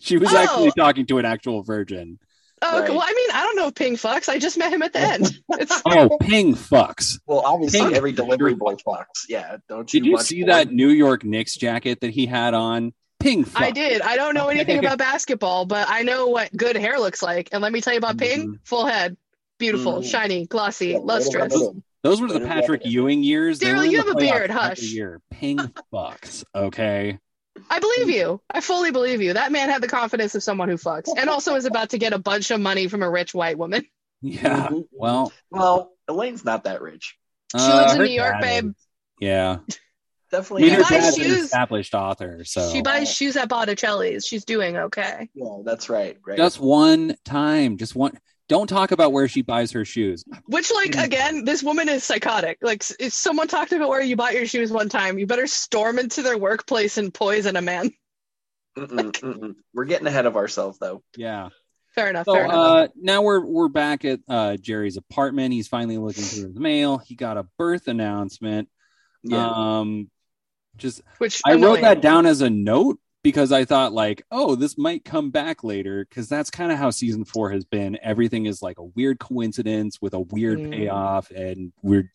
She 0.00 0.18
was 0.18 0.32
Oh. 0.32 0.36
actually 0.36 0.72
talking 0.72 1.06
to 1.06 1.18
an 1.18 1.24
actual 1.24 1.62
virgin. 1.62 2.18
Oh, 2.62 2.78
okay. 2.78 2.80
Right. 2.80 2.90
well, 2.90 3.02
I 3.02 3.12
mean, 3.12 3.30
I 3.34 3.42
don't 3.42 3.56
know 3.56 3.66
if 3.68 3.74
Ping 3.74 3.96
fucks. 3.96 4.30
I 4.30 4.38
just 4.38 4.56
met 4.56 4.72
him 4.72 4.82
at 4.82 4.94
the 4.94 4.98
end. 5.00 5.38
It's 5.50 5.82
Oh, 5.84 6.16
Ping 6.22 6.54
fucks. 6.54 7.18
well, 7.26 7.42
obviously, 7.44 7.80
Hey, 7.80 7.94
every 7.94 8.12
delivery 8.12 8.54
boy 8.54 8.74
fucks. 8.76 9.26
Yeah, 9.28 9.58
don't 9.68 9.92
you? 9.92 10.00
Did 10.00 10.06
you 10.08 10.18
see 10.18 10.36
porn? 10.40 10.46
that 10.48 10.72
New 10.72 10.88
York 10.88 11.22
Knicks 11.24 11.54
jacket 11.56 12.00
that 12.00 12.10
he 12.12 12.24
had 12.24 12.54
on? 12.54 12.94
Ping 13.26 13.44
fucks. 13.44 13.60
I 13.60 13.70
did. 13.72 14.02
I 14.02 14.14
don't 14.14 14.34
know 14.34 14.46
anything 14.48 14.78
about 14.78 14.98
basketball, 14.98 15.66
but 15.66 15.88
I 15.90 16.02
know 16.02 16.28
what 16.28 16.56
good 16.56 16.76
hair 16.76 17.00
looks 17.00 17.22
like. 17.22 17.48
And 17.50 17.60
let 17.60 17.72
me 17.72 17.80
tell 17.80 17.92
you 17.92 17.98
about 17.98 18.18
Ping. 18.18 18.60
Full 18.62 18.86
head, 18.86 19.16
beautiful, 19.58 19.94
Mhm. 19.94 20.08
shiny, 20.08 20.46
glossy, 20.46 20.88
Yeah, 20.90 20.98
lustrous. 20.98 21.52
about 21.54 21.74
it. 21.76 21.82
Those 22.04 22.20
were 22.20 22.28
the 22.28 22.40
Patrick. 22.46 22.82
Ewing 22.84 23.24
years. 23.24 23.58
Daryl, 23.58 23.90
you 23.90 23.96
have 23.98 24.06
a 24.06 24.14
beard, 24.14 24.50
every 24.50 24.54
hush. 24.54 24.80
Year. 24.82 25.20
Ping 25.32 25.58
fucks. 25.92 26.44
Okay. 26.54 27.18
I 27.68 27.80
believe 27.80 28.10
you. 28.10 28.40
I 28.48 28.60
fully 28.60 28.92
believe 28.92 29.20
you. 29.20 29.32
That 29.32 29.50
man 29.50 29.70
had 29.70 29.82
the 29.82 29.88
confidence 29.88 30.36
of 30.36 30.42
someone 30.44 30.68
who 30.68 30.76
fucks, 30.76 31.08
and 31.16 31.28
also 31.28 31.56
is 31.56 31.64
about 31.64 31.90
to 31.90 31.98
get 31.98 32.12
a 32.12 32.18
bunch 32.18 32.52
of 32.52 32.60
money 32.60 32.86
from 32.86 33.02
a 33.02 33.10
rich 33.10 33.34
white 33.34 33.58
woman. 33.58 33.84
Yeah. 34.22 34.68
Mhm. 34.68 34.84
Well, 34.92 35.32
Well, 35.50 35.92
Elaine's 36.06 36.44
not 36.44 36.62
that 36.64 36.80
rich. 36.80 37.16
She 37.52 37.58
lives 37.58 37.94
in 37.94 38.02
New 38.02 38.04
York, 38.10 38.34
dad 38.34 38.40
babe. 38.40 38.66
is. 38.70 38.86
Yeah. 39.20 39.56
I 40.32 40.36
Definitely. 40.36 40.62
mean, 40.62 40.70
She 40.70 40.76
her 40.76 40.82
buys 40.82 40.90
dad's 40.90 41.16
that 41.16 41.24
an 41.24 41.30
shoes. 41.30 41.44
established 41.44 41.94
author. 41.94 42.44
So 42.44 42.72
She 42.72 42.82
buys 42.82 43.12
shoes 43.12 43.36
at 43.36 43.48
Botticelli's. 43.48 44.26
She's 44.26 44.44
doing 44.44 44.76
okay. 44.76 45.28
Yeah, 45.34 45.58
that's 45.64 45.88
right. 45.88 46.16
Right. 46.26 46.36
just 46.36 46.58
one 46.60 47.14
time. 47.24 47.76
Just 47.76 47.94
one. 47.94 48.18
Don't 48.48 48.68
talk 48.68 48.92
about 48.92 49.12
where 49.12 49.26
she 49.28 49.42
buys 49.42 49.72
her 49.72 49.84
shoes. 49.84 50.24
Which, 50.46 50.70
like, 50.72 50.94
again, 50.96 51.44
this 51.44 51.62
woman 51.64 51.88
is 51.88 52.04
psychotic. 52.04 52.58
Like, 52.62 52.84
if 53.00 53.12
someone 53.12 53.48
talked 53.48 53.72
about 53.72 53.88
where 53.88 54.00
you 54.00 54.14
bought 54.14 54.34
your 54.34 54.46
shoes 54.46 54.70
one 54.70 54.88
time, 54.88 55.18
you 55.18 55.26
better 55.26 55.48
storm 55.48 55.98
into 55.98 56.22
their 56.22 56.38
workplace 56.38 56.96
and 56.96 57.12
poison 57.12 57.56
a 57.56 57.62
man. 57.62 57.90
Mm-mm, 58.78 59.10
mm-mm. 59.12 59.54
We're 59.74 59.84
getting 59.86 60.06
ahead 60.06 60.26
of 60.26 60.36
ourselves, 60.36 60.78
though. 60.78 61.02
Yeah. 61.16 61.48
Fair 61.94 62.10
enough. 62.10 62.26
So 62.26 62.34
fair 62.34 62.44
enough. 62.44 62.54
uh, 62.56 62.88
now 62.94 63.22
we're 63.22 63.40
we're 63.44 63.68
back 63.68 64.04
at 64.04 64.20
uh, 64.28 64.56
Jerry's 64.58 64.96
apartment. 64.98 65.54
He's 65.54 65.66
finally 65.66 65.96
looking 65.96 66.24
through 66.24 66.48
his 66.48 66.58
mail. 66.58 66.98
He 66.98 67.14
got 67.14 67.38
a 67.38 67.46
birth 67.58 67.88
announcement. 67.88 68.68
Yeah. 69.22 69.48
Um, 69.48 70.10
just 70.76 71.02
Which 71.18 71.40
I 71.44 71.54
wrote 71.54 71.80
that 71.80 72.00
down 72.00 72.26
as 72.26 72.40
a 72.40 72.50
note 72.50 72.98
because 73.22 73.50
I 73.50 73.64
thought 73.64 73.92
like, 73.92 74.22
oh, 74.30 74.54
this 74.54 74.78
might 74.78 75.04
come 75.04 75.30
back 75.30 75.64
later 75.64 76.06
because 76.08 76.28
that's 76.28 76.50
kind 76.50 76.70
of 76.70 76.78
how 76.78 76.90
season 76.90 77.24
four 77.24 77.50
has 77.50 77.64
been. 77.64 77.98
Everything 78.02 78.46
is 78.46 78.62
like 78.62 78.78
a 78.78 78.84
weird 78.84 79.18
coincidence 79.18 80.00
with 80.00 80.14
a 80.14 80.20
weird 80.20 80.58
Mm. 80.60 80.70
payoff, 80.72 81.30
and 81.30 81.72
we're 81.82 82.12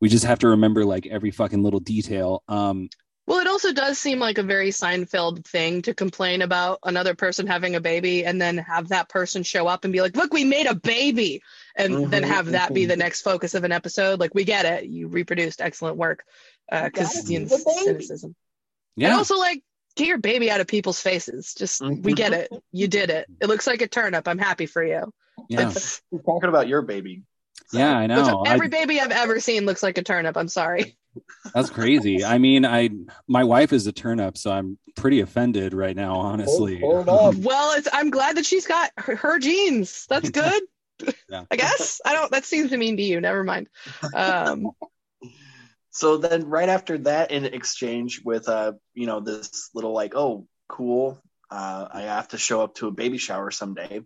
we 0.00 0.08
just 0.08 0.24
have 0.24 0.38
to 0.40 0.48
remember 0.48 0.84
like 0.84 1.06
every 1.06 1.30
fucking 1.30 1.62
little 1.62 1.80
detail. 1.80 2.42
Um, 2.48 2.88
Well, 3.26 3.40
it 3.40 3.46
also 3.48 3.72
does 3.72 3.98
seem 3.98 4.18
like 4.20 4.38
a 4.38 4.42
very 4.42 4.68
Seinfeld 4.70 5.44
thing 5.44 5.82
to 5.82 5.92
complain 5.92 6.42
about 6.42 6.78
another 6.84 7.14
person 7.14 7.46
having 7.46 7.74
a 7.74 7.80
baby 7.80 8.24
and 8.24 8.40
then 8.40 8.56
have 8.58 8.88
that 8.88 9.08
person 9.08 9.42
show 9.42 9.66
up 9.66 9.84
and 9.84 9.92
be 9.92 10.00
like, 10.00 10.16
"Look, 10.16 10.32
we 10.32 10.44
made 10.44 10.66
a 10.66 10.74
baby," 10.74 11.42
and 11.76 12.10
then 12.10 12.22
Mhm, 12.22 12.26
have 12.26 12.46
that 12.52 12.72
be 12.74 12.84
mhm. 12.84 12.88
the 12.88 12.96
next 12.96 13.22
focus 13.22 13.54
of 13.54 13.64
an 13.64 13.72
episode. 13.72 14.18
Like, 14.20 14.34
we 14.34 14.44
get 14.44 14.64
it. 14.64 14.84
You 14.86 15.08
reproduced 15.08 15.60
excellent 15.60 15.96
work 15.96 16.24
gotta 16.70 16.86
because 16.90 17.30
you 17.30 17.40
know, 17.40 17.46
the 17.46 17.56
baby. 17.64 17.84
cynicism. 17.84 18.34
And 18.96 19.02
yeah, 19.02 19.16
also, 19.16 19.36
like, 19.36 19.62
get 19.94 20.08
your 20.08 20.18
baby 20.18 20.50
out 20.50 20.60
of 20.60 20.66
people's 20.66 21.00
faces. 21.00 21.54
Just 21.54 21.82
we 21.82 22.12
get 22.14 22.32
it. 22.32 22.50
You 22.72 22.88
did 22.88 23.10
it. 23.10 23.26
It 23.40 23.48
looks 23.48 23.66
like 23.66 23.82
a 23.82 23.88
turnip. 23.88 24.26
I'm 24.26 24.38
happy 24.38 24.66
for 24.66 24.82
you. 24.82 25.12
yeah, 25.48 25.72
We're 26.10 26.22
talking 26.22 26.48
about 26.48 26.66
your 26.68 26.82
baby. 26.82 27.22
yeah. 27.72 27.96
I 27.96 28.02
which 28.02 28.08
know. 28.16 28.44
I- 28.46 28.52
every 28.54 28.68
baby 28.68 29.00
I've 29.00 29.10
ever 29.12 29.38
seen 29.40 29.66
looks 29.66 29.82
like 29.82 29.98
a 29.98 30.02
turnip. 30.02 30.36
I'm 30.36 30.48
sorry. 30.48 30.96
That's 31.54 31.70
crazy. 31.70 32.24
I 32.24 32.36
mean, 32.38 32.66
I 32.66 32.90
my 33.26 33.44
wife 33.44 33.72
is 33.72 33.86
a 33.86 33.92
turnip, 33.92 34.36
so 34.36 34.50
I'm 34.52 34.78
pretty 34.96 35.20
offended 35.20 35.72
right 35.72 35.96
now, 35.96 36.16
honestly. 36.16 36.80
Hold 36.80 37.08
on. 37.08 37.42
Well, 37.42 37.72
it's, 37.78 37.88
I'm 37.90 38.10
glad 38.10 38.36
that 38.36 38.44
she's 38.44 38.66
got 38.66 38.90
her, 38.98 39.16
her 39.16 39.38
genes. 39.38 40.04
That's 40.10 40.28
good. 40.42 40.62
Yeah. 41.28 41.44
I 41.50 41.56
guess. 41.56 42.00
I 42.04 42.14
don't. 42.14 42.30
That 42.30 42.44
seems 42.44 42.70
to 42.70 42.76
mean 42.76 42.96
to 42.96 43.02
you. 43.02 43.20
Never 43.20 43.44
mind. 43.44 43.68
Um, 44.14 44.70
So 45.90 46.18
then, 46.18 46.46
right 46.46 46.68
after 46.68 46.98
that, 46.98 47.30
in 47.30 47.46
exchange 47.46 48.20
with 48.22 48.50
uh, 48.50 48.72
you 48.92 49.06
know, 49.06 49.20
this 49.20 49.70
little 49.72 49.94
like, 49.94 50.14
oh, 50.14 50.46
cool, 50.68 51.18
uh, 51.50 51.88
I 51.90 52.02
have 52.02 52.28
to 52.28 52.38
show 52.38 52.60
up 52.60 52.74
to 52.76 52.88
a 52.88 52.90
baby 52.92 53.16
shower 53.16 53.50
someday. 53.50 54.02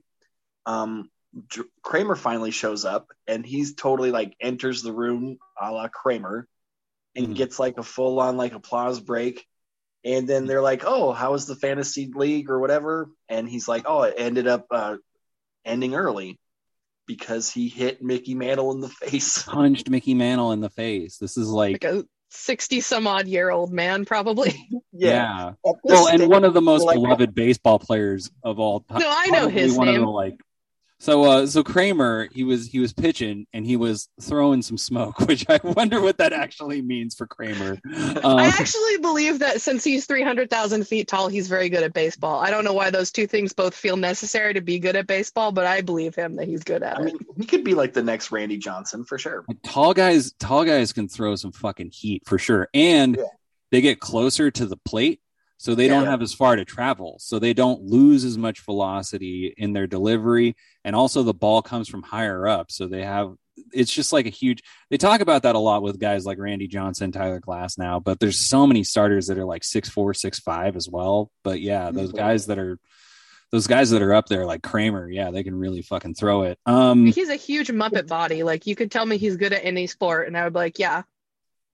Um, 0.66 1.10
Dr- 1.48 1.66
Kramer 1.82 2.14
finally 2.14 2.52
shows 2.52 2.84
up, 2.84 3.08
and 3.26 3.44
he's 3.44 3.74
totally 3.74 4.12
like 4.12 4.36
enters 4.40 4.82
the 4.82 4.92
room 4.92 5.38
a 5.60 5.72
la 5.72 5.88
Kramer, 5.88 6.46
and 7.16 7.28
Mhm. 7.28 7.34
gets 7.34 7.58
like 7.58 7.76
a 7.76 7.82
full 7.82 8.20
on 8.20 8.36
like 8.36 8.52
applause 8.52 9.00
break. 9.00 9.44
And 10.04 10.28
then 10.28 10.46
they're 10.46 10.62
like, 10.62 10.84
"Oh, 10.86 11.10
how 11.10 11.32
was 11.32 11.46
the 11.48 11.56
fantasy 11.56 12.08
league 12.14 12.50
or 12.50 12.60
whatever?" 12.60 13.10
And 13.28 13.48
he's 13.48 13.66
like, 13.66 13.82
"Oh, 13.86 14.02
it 14.02 14.14
ended 14.16 14.46
up 14.46 14.66
uh, 14.70 14.96
ending 15.64 15.96
early 15.96 16.38
because 17.16 17.50
he 17.50 17.68
hit 17.68 18.02
Mickey 18.02 18.34
Mantle 18.34 18.72
in 18.72 18.80
the 18.80 18.88
face." 18.88 19.42
Punched 19.46 19.90
Mickey 19.90 20.14
Mantle 20.14 20.52
in 20.52 20.60
the 20.60 20.70
face. 20.70 21.18
This 21.18 21.36
is 21.36 21.48
like 21.48 21.82
like 21.84 21.92
a 21.92 22.04
60 22.30 22.80
some 22.80 23.06
odd 23.06 23.26
year 23.26 23.50
old 23.50 23.72
man, 23.72 24.04
probably. 24.04 24.54
Yeah. 24.92 25.48
At 25.48 25.54
this 25.62 25.74
Well, 25.84 26.08
and 26.08 26.28
one 26.28 26.44
of 26.44 26.54
the 26.54 26.60
most 26.60 26.84
like- 26.84 26.94
beloved 26.96 27.34
baseball 27.34 27.78
players 27.78 28.30
of 28.44 28.58
all 28.58 28.80
time. 28.80 29.00
No, 29.00 29.08
I 29.10 29.26
know 29.26 29.48
his 29.48 29.76
one 29.76 29.88
of 29.88 29.94
name. 29.94 30.02
the, 30.04 30.10
like 30.10 30.40
so 31.00 31.24
uh 31.24 31.46
so 31.46 31.64
Kramer 31.64 32.28
he 32.30 32.44
was 32.44 32.66
he 32.66 32.78
was 32.78 32.92
pitching 32.92 33.46
and 33.54 33.66
he 33.66 33.76
was 33.76 34.08
throwing 34.20 34.60
some 34.62 34.76
smoke, 34.78 35.18
which 35.28 35.44
I 35.48 35.58
wonder 35.64 36.00
what 36.00 36.18
that 36.18 36.32
actually 36.32 36.82
means 36.82 37.14
for 37.14 37.26
Kramer. 37.26 37.78
I 37.92 38.20
Um, 38.22 38.38
actually 38.38 38.98
believe 38.98 39.38
that 39.40 39.60
since 39.62 39.82
he's 39.82 40.06
300,000 40.06 40.86
feet 40.86 41.08
tall, 41.08 41.28
he's 41.28 41.48
very 41.48 41.68
good 41.70 41.82
at 41.82 41.92
baseball. 41.94 42.38
I 42.38 42.50
don't 42.50 42.64
know 42.64 42.74
why 42.74 42.90
those 42.90 43.10
two 43.10 43.26
things 43.26 43.52
both 43.52 43.74
feel 43.74 43.96
necessary 43.96 44.54
to 44.54 44.60
be 44.60 44.78
good 44.78 44.94
at 44.94 45.06
baseball, 45.06 45.52
but 45.52 45.66
I 45.66 45.80
believe 45.80 46.14
him 46.14 46.36
that 46.36 46.46
he's 46.46 46.62
good 46.62 46.82
at 46.82 46.98
I 46.98 47.00
it. 47.00 47.04
mean, 47.06 47.18
he 47.38 47.46
could 47.46 47.64
be 47.64 47.74
like 47.74 47.94
the 47.94 48.02
next 48.02 48.30
Randy 48.30 48.58
Johnson 48.58 49.04
for 49.04 49.18
sure. 49.18 49.44
tall 49.64 49.94
guys 49.94 50.32
tall 50.38 50.64
guys 50.64 50.92
can 50.92 51.08
throw 51.08 51.34
some 51.34 51.52
fucking 51.52 51.90
heat 51.92 52.22
for 52.26 52.38
sure. 52.38 52.68
And 52.74 53.16
Yeah. 53.16 53.24
they 53.70 53.80
get 53.80 54.00
closer 54.00 54.50
to 54.50 54.66
the 54.66 54.76
plate. 54.76 55.20
So 55.56 55.74
they 55.74 55.88
don't 55.88 56.06
have 56.06 56.22
as 56.22 56.32
far 56.32 56.56
to 56.56 56.64
travel. 56.64 57.16
So 57.20 57.38
they 57.38 57.52
don't 57.52 57.82
lose 57.82 58.24
as 58.24 58.38
much 58.38 58.60
velocity 58.64 59.52
in 59.58 59.74
their 59.74 59.86
delivery. 59.86 60.56
And 60.84 60.96
also 60.96 61.22
the 61.22 61.34
ball 61.34 61.62
comes 61.62 61.88
from 61.88 62.02
higher 62.02 62.46
up. 62.48 62.70
So 62.70 62.86
they 62.86 63.02
have 63.04 63.34
it's 63.72 63.92
just 63.92 64.12
like 64.12 64.24
a 64.26 64.30
huge 64.30 64.62
they 64.88 64.96
talk 64.96 65.20
about 65.20 65.42
that 65.42 65.54
a 65.54 65.58
lot 65.58 65.82
with 65.82 66.00
guys 66.00 66.24
like 66.24 66.38
Randy 66.38 66.66
Johnson, 66.66 67.12
Tyler 67.12 67.40
Glasnow, 67.40 68.02
but 68.02 68.18
there's 68.18 68.38
so 68.48 68.66
many 68.66 68.84
starters 68.84 69.26
that 69.26 69.36
are 69.38 69.44
like 69.44 69.64
six 69.64 69.88
four, 69.88 70.14
six 70.14 70.38
five 70.40 70.76
as 70.76 70.88
well. 70.88 71.30
But 71.44 71.60
yeah, 71.60 71.90
those 71.90 72.12
Mhm. 72.12 72.16
guys 72.16 72.46
that 72.46 72.58
are 72.58 72.78
those 73.52 73.66
guys 73.66 73.90
that 73.90 74.00
are 74.00 74.14
up 74.14 74.26
there 74.28 74.46
like 74.46 74.62
Kramer, 74.62 75.10
yeah, 75.10 75.30
they 75.32 75.42
can 75.42 75.54
really 75.56 75.82
fucking 75.82 76.14
throw 76.14 76.44
it. 76.44 76.58
Um 76.66 77.06
he's 77.06 77.28
a 77.28 77.34
huge 77.36 77.68
Muppet 77.68 78.06
body. 78.06 78.42
Like, 78.44 78.66
you 78.66 78.76
could 78.76 78.90
tell 78.90 79.04
me 79.04 79.16
he's 79.18 79.36
good 79.36 79.52
at 79.52 79.64
any 79.64 79.86
sport, 79.88 80.28
and 80.28 80.38
I 80.38 80.44
would 80.44 80.52
be 80.54 80.58
like, 80.60 80.78
yeah, 80.78 81.02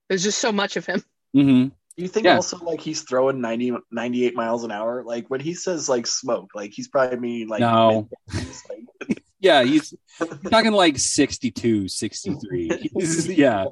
there's 0.09 0.23
just 0.23 0.39
so 0.39 0.51
much 0.51 0.75
of 0.75 0.85
him. 0.85 1.03
mhm. 1.35 1.71
Do 1.97 2.03
you 2.03 2.09
think 2.09 2.25
Yeah. 2.25 2.35
also 2.35 2.57
like 2.59 2.79
he's 2.79 3.01
throwing 3.01 3.41
90, 3.41 3.73
98 3.91 4.35
miles 4.35 4.63
an 4.63 4.71
hour? 4.71 5.03
Like 5.03 5.27
when 5.29 5.39
he 5.39 5.55
says 5.55 5.89
like 5.89 6.05
smoke, 6.05 6.51
like 6.53 6.71
he's 6.71 6.87
probably 6.87 7.17
meaning 7.19 7.47
like 7.47 7.59
No. 7.61 8.07
like- 8.33 9.23
Yeah, 9.39 9.63
he's 9.63 9.93
You're 10.19 10.35
talking 10.51 10.71
like 10.73 10.97
62, 10.99 11.87
63. 11.87 12.89
He's- 12.93 13.27
yeah. 13.27 13.65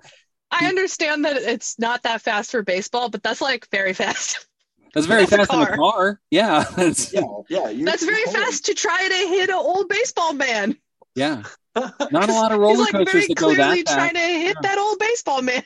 I 0.51 0.67
understand 0.67 1.25
that 1.25 1.37
it's 1.37 1.77
not 1.79 2.03
that 2.03 2.21
fast 2.21 2.51
for 2.51 2.61
baseball, 2.63 3.09
but 3.09 3.21
that's 3.23 3.41
like 3.41 3.67
very 3.71 3.93
fast. 3.93 4.45
That's 4.93 5.07
very 5.07 5.25
That's 5.25 5.33
a 5.33 5.37
fast 5.45 5.53
in 5.53 5.59
the 5.59 5.65
car. 5.65 5.75
car. 5.75 6.21
Yeah. 6.31 6.63
That's, 6.77 7.11
yeah, 7.13 7.21
yeah. 7.49 7.69
you- 7.69 7.83
That's 7.83 8.05
very 8.05 8.19
you 8.19 8.25
totally- 8.27 8.45
fast 8.45 8.65
to 8.67 8.73
try 8.73 9.07
to 9.09 9.13
hit 9.27 9.49
an 9.49 9.55
old 9.55 9.89
baseball 9.89 10.33
man. 10.33 10.77
yeah. 11.15 11.43
Not 11.75 12.29
a 12.29 12.31
lot 12.31 12.53
of 12.53 12.59
He's 12.59 12.59
roller 12.61 12.77
like 12.77 12.91
coasters 12.93 13.11
very 13.11 13.27
that 13.27 13.35
go 13.35 13.45
clearly 13.53 13.81
that 13.81 13.87
fast. 13.89 13.97
trying 13.97 14.13
to 14.13 14.19
hit 14.39 14.55
Yeah. 14.55 14.69
that 14.69 14.77
old 14.77 14.97
baseball 14.99 15.41
man. 15.41 15.63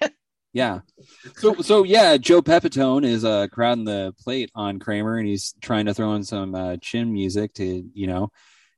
Yeah. 0.51 0.79
So 1.37 1.55
so 1.55 1.83
yeah, 1.83 2.17
Joe 2.17 2.41
Pepitone 2.41 3.05
is 3.05 3.23
uh 3.23 3.47
crowding 3.51 3.85
the 3.85 4.13
plate 4.19 4.49
on 4.55 4.79
Kramer 4.79 5.17
and 5.17 5.27
he's 5.27 5.53
trying 5.61 5.85
to 5.85 5.93
throw 5.93 6.13
in 6.15 6.23
some 6.23 6.55
uh, 6.55 6.77
chin 6.81 7.13
music 7.13 7.53
to, 7.55 7.89
you 7.93 8.07
know, 8.07 8.31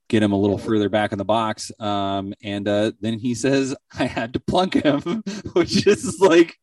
get 0.09 0.21
him 0.21 0.33
a 0.33 0.37
little 0.37 0.57
further 0.57 0.89
back 0.89 1.13
in 1.13 1.17
the 1.17 1.25
box. 1.25 1.71
Um 1.79 2.33
and 2.43 2.67
uh 2.67 2.91
then 2.99 3.19
he 3.19 3.35
says 3.35 3.75
I 3.97 4.05
had 4.05 4.33
to 4.33 4.39
plunk 4.39 4.73
him, 4.73 5.01
which 5.53 5.87
is 5.87 6.19
like 6.19 6.57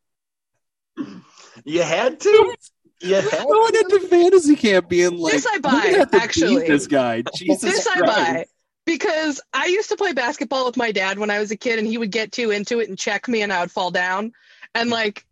You 1.65 1.83
had 1.83 2.21
to. 2.21 2.55
You 3.01 3.15
had 3.15 3.47
going 3.47 3.75
into 3.77 4.01
fantasy 4.09 4.57
camp 4.57 4.89
being 4.89 5.19
like 5.19 5.33
This 5.33 5.47
I 5.47 5.59
buy, 5.59 5.71
gonna 5.71 5.99
have 5.99 6.11
beat 6.11 6.23
actually. 6.23 6.67
this 6.67 6.87
guy. 6.87 7.23
Jesus 7.35 7.63
this 7.63 7.87
I 7.87 8.01
buy 8.01 8.47
because 8.85 9.41
I 9.53 9.67
used 9.67 9.91
to 9.91 9.97
play 9.97 10.13
basketball 10.13 10.67
with 10.67 10.77
my 10.77 10.93
dad 10.93 11.19
when 11.19 11.31
I 11.31 11.39
was 11.39 11.51
a 11.51 11.57
kid, 11.57 11.79
and 11.79 11.87
he 11.87 11.99
would 11.99 12.11
get 12.11 12.33
too 12.33 12.51
into 12.51 12.81
it 12.81 12.89
and 12.89 12.99
check 12.99 13.29
me, 13.29 13.43
and 13.43 13.53
I 13.53 13.61
would 13.61 13.71
fall 13.71 13.91
down. 13.91 14.33
And 14.75 14.91
like, 14.91 15.25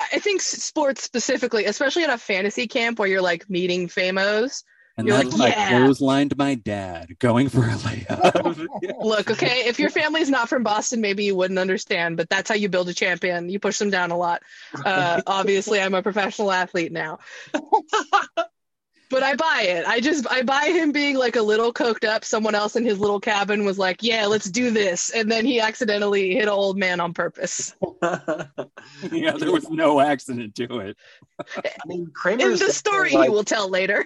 I 0.00 0.18
think 0.18 0.40
sports 0.40 1.02
specifically, 1.02 1.64
especially 1.66 2.04
at 2.04 2.10
a 2.10 2.18
fantasy 2.18 2.66
camp 2.66 2.98
where 2.98 3.08
you're 3.08 3.22
like 3.22 3.48
meeting 3.48 3.88
famos. 3.88 4.64
And 4.96 5.08
You're 5.08 5.16
like, 5.16 5.32
when 5.32 5.50
"Yeah." 5.50 5.54
I 5.56 5.72
clotheslined 5.72 6.36
my 6.38 6.54
dad 6.54 7.18
going 7.18 7.48
for 7.48 7.64
a 7.64 7.72
layup. 7.72 8.68
Look, 9.00 9.28
okay, 9.28 9.66
if 9.66 9.80
your 9.80 9.90
family's 9.90 10.30
not 10.30 10.48
from 10.48 10.62
Boston, 10.62 11.00
maybe 11.00 11.24
you 11.24 11.34
wouldn't 11.34 11.58
understand, 11.58 12.16
but 12.16 12.28
that's 12.28 12.48
how 12.48 12.54
you 12.54 12.68
build 12.68 12.88
a 12.88 12.94
champion. 12.94 13.48
You 13.48 13.58
push 13.58 13.78
them 13.78 13.90
down 13.90 14.12
a 14.12 14.16
lot. 14.16 14.42
Uh, 14.84 15.20
obviously, 15.26 15.80
I'm 15.80 15.94
a 15.94 16.02
professional 16.02 16.52
athlete 16.52 16.92
now. 16.92 17.18
But 19.14 19.22
I 19.22 19.36
buy 19.36 19.62
it. 19.68 19.86
I 19.86 20.00
just 20.00 20.26
I 20.28 20.42
buy 20.42 20.72
him 20.74 20.90
being 20.90 21.16
like 21.16 21.36
a 21.36 21.40
little 21.40 21.72
coked 21.72 22.04
up. 22.04 22.24
Someone 22.24 22.56
else 22.56 22.74
in 22.74 22.84
his 22.84 22.98
little 22.98 23.20
cabin 23.20 23.64
was 23.64 23.78
like, 23.78 24.02
"Yeah, 24.02 24.26
let's 24.26 24.50
do 24.50 24.72
this," 24.72 25.10
and 25.10 25.30
then 25.30 25.46
he 25.46 25.60
accidentally 25.60 26.34
hit 26.34 26.42
an 26.42 26.48
old 26.48 26.76
man 26.76 26.98
on 26.98 27.14
purpose. 27.14 27.76
yeah, 28.02 29.30
there 29.38 29.52
was 29.52 29.70
no 29.70 30.00
accident 30.00 30.56
to 30.56 30.80
it. 30.80 30.96
I 31.56 31.62
mean, 31.86 32.10
In 32.26 32.56
the 32.56 32.72
story, 32.72 33.12
like, 33.12 33.28
he 33.28 33.30
will 33.30 33.44
tell 33.44 33.68
later. 33.68 34.04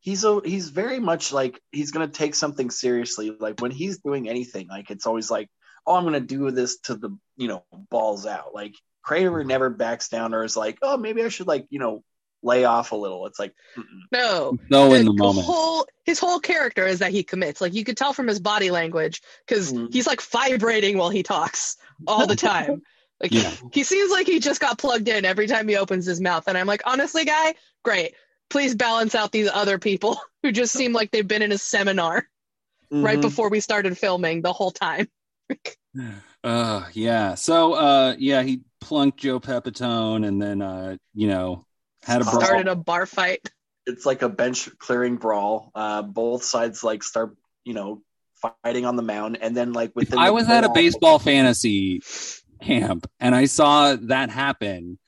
he's 0.00 0.24
a 0.24 0.40
he's 0.44 0.70
very 0.70 0.98
much 0.98 1.32
like 1.32 1.60
he's 1.70 1.92
gonna 1.92 2.08
take 2.08 2.34
something 2.34 2.70
seriously. 2.70 3.30
Like 3.38 3.60
when 3.60 3.70
he's 3.70 3.98
doing 3.98 4.28
anything, 4.28 4.66
like 4.66 4.90
it's 4.90 5.06
always 5.06 5.30
like, 5.30 5.48
oh, 5.86 5.94
I'm 5.94 6.02
gonna 6.02 6.18
do 6.18 6.50
this 6.50 6.80
to 6.86 6.96
the 6.96 7.16
you 7.36 7.46
know 7.46 7.62
balls 7.88 8.26
out. 8.26 8.52
Like 8.52 8.74
Kramer 9.04 9.44
never 9.44 9.70
backs 9.70 10.08
down 10.08 10.34
or 10.34 10.42
is 10.42 10.56
like, 10.56 10.78
oh, 10.82 10.96
maybe 10.96 11.22
I 11.22 11.28
should 11.28 11.46
like 11.46 11.68
you 11.70 11.78
know 11.78 12.02
lay 12.42 12.64
off 12.64 12.92
a 12.92 12.96
little. 12.96 13.26
It's 13.26 13.38
like, 13.38 13.54
mm-mm. 13.78 13.84
No, 14.12 14.58
No, 14.68 14.92
in 14.94 15.04
the 15.06 15.12
moment. 15.12 15.46
whole 15.46 15.86
his 16.04 16.18
whole 16.18 16.40
character 16.40 16.86
is 16.86 16.98
that 16.98 17.12
he 17.12 17.22
commits. 17.22 17.60
Like 17.60 17.74
you 17.74 17.84
could 17.84 17.96
tell 17.96 18.12
from 18.12 18.28
his 18.28 18.40
body 18.40 18.70
language 18.70 19.22
because 19.46 19.72
Mhm. 19.72 19.92
he's 19.92 20.06
like 20.06 20.20
vibrating 20.20 20.98
while 20.98 21.10
he 21.10 21.22
talks 21.22 21.76
all 22.06 22.26
the 22.26 22.36
time. 22.36 22.82
Like 23.22 23.32
Yeah. 23.32 23.52
he 23.72 23.84
seems 23.84 24.10
like 24.10 24.26
he 24.26 24.40
just 24.40 24.60
got 24.60 24.78
plugged 24.78 25.06
in 25.06 25.24
every 25.24 25.46
time 25.46 25.68
he 25.68 25.76
opens 25.76 26.04
his 26.06 26.20
mouth, 26.20 26.48
and 26.48 26.58
I'm 26.58 26.66
like, 26.66 26.82
honestly, 26.84 27.24
guy, 27.24 27.54
great. 27.84 28.16
Please 28.50 28.74
balance 28.74 29.14
out 29.14 29.30
these 29.30 29.48
other 29.48 29.78
people 29.78 30.20
who 30.42 30.50
just 30.50 30.72
seem 30.72 30.92
like 30.92 31.12
they've 31.12 31.28
been 31.28 31.40
in 31.42 31.52
a 31.52 31.58
seminar 31.58 32.26
right 32.90 33.18
Mhm. 33.18 33.22
before 33.22 33.48
we 33.48 33.60
started 33.60 33.96
filming 33.96 34.42
the 34.42 34.52
whole 34.52 34.72
time. 34.72 35.06
Uh 36.44 36.88
yeah. 36.94 37.36
So 37.36 37.74
uh 37.74 38.16
yeah, 38.18 38.42
he 38.42 38.62
plunked 38.80 39.20
Joe 39.20 39.38
Pepitone 39.38 40.26
and 40.26 40.42
then 40.42 40.60
uh, 40.60 40.96
you 41.14 41.28
know, 41.28 41.64
had 42.04 42.22
a 42.22 42.24
Oh. 42.26 42.30
brawl. 42.30 42.42
Started 42.44 42.68
a 42.68 42.76
bar 42.76 43.06
fight. 43.06 43.48
it's 43.86 44.06
like 44.06 44.22
a 44.22 44.28
bench 44.28 44.68
clearing 44.78 45.16
brawl. 45.16 45.70
Uh, 45.74 46.02
both 46.02 46.44
sides 46.44 46.84
like 46.84 47.02
start 47.02 47.36
you 47.64 47.74
know 47.74 48.02
fighting 48.64 48.86
on 48.86 48.96
the 48.96 49.02
mound, 49.02 49.38
and 49.40 49.56
then 49.56 49.72
like 49.72 49.90
If 49.90 49.94
within 49.96 50.18
I 50.18 50.30
was 50.30 50.48
at 50.48 50.64
a 50.64 50.68
brawl- 50.68 50.74
baseball 50.74 51.18
fantasy 51.18 52.00
camp 52.60 53.06
and 53.20 53.34
I 53.34 53.46
saw 53.46 53.96
that 53.96 54.30
happen, 54.30 54.98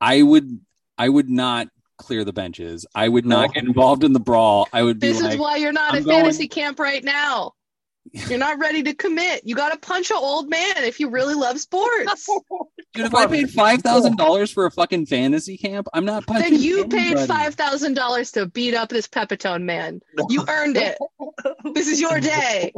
I 0.00 0.22
would 0.22 0.60
I 0.98 1.08
would 1.08 1.28
not 1.30 1.68
clear 1.98 2.24
the 2.24 2.32
benches. 2.32 2.84
I 2.94 3.08
would 3.08 3.24
not 3.24 3.48
No. 3.48 3.52
get 3.54 3.64
involved 3.64 4.04
in 4.04 4.12
the 4.12 4.20
brawl. 4.20 4.68
I 4.72 4.82
would 4.82 5.00
be 5.00 5.08
This 5.08 5.22
like 5.22 5.32
is 5.34 5.38
why 5.38 5.56
you're 5.56 5.72
not 5.72 5.94
I'm 5.94 6.00
at 6.00 6.04
going- 6.04 6.20
fantasy 6.20 6.48
camp 6.48 6.78
right 6.78 7.02
now. 7.02 7.52
You're 8.28 8.38
not 8.38 8.58
ready 8.58 8.82
to 8.84 8.94
commit. 8.94 9.42
You 9.44 9.54
got 9.54 9.72
to 9.72 9.78
punch 9.78 10.10
an 10.10 10.16
old 10.18 10.48
man 10.48 10.78
if 10.78 11.00
you 11.00 11.10
really 11.10 11.34
love 11.34 11.60
sports. 11.60 12.28
Dude, 12.94 13.06
if 13.06 13.14
I 13.14 13.26
paid 13.26 13.50
five 13.50 13.82
thousand 13.82 14.16
dollars 14.16 14.50
for 14.50 14.66
a 14.66 14.70
fucking 14.70 15.06
fantasy 15.06 15.56
camp, 15.58 15.86
I'm 15.92 16.04
not 16.04 16.26
punching. 16.26 16.52
then 16.52 16.60
you 16.62 16.86
paid 16.88 17.18
five 17.20 17.54
thousand 17.54 17.94
dollars 17.94 18.32
to 18.32 18.46
beat 18.46 18.74
up 18.74 18.88
this 18.88 19.06
Pepitone 19.06 19.62
man. 19.62 20.00
You 20.28 20.44
earned 20.48 20.76
it. 20.76 20.98
This 21.74 21.88
is 21.88 22.00
your 22.00 22.20
day. 22.20 22.72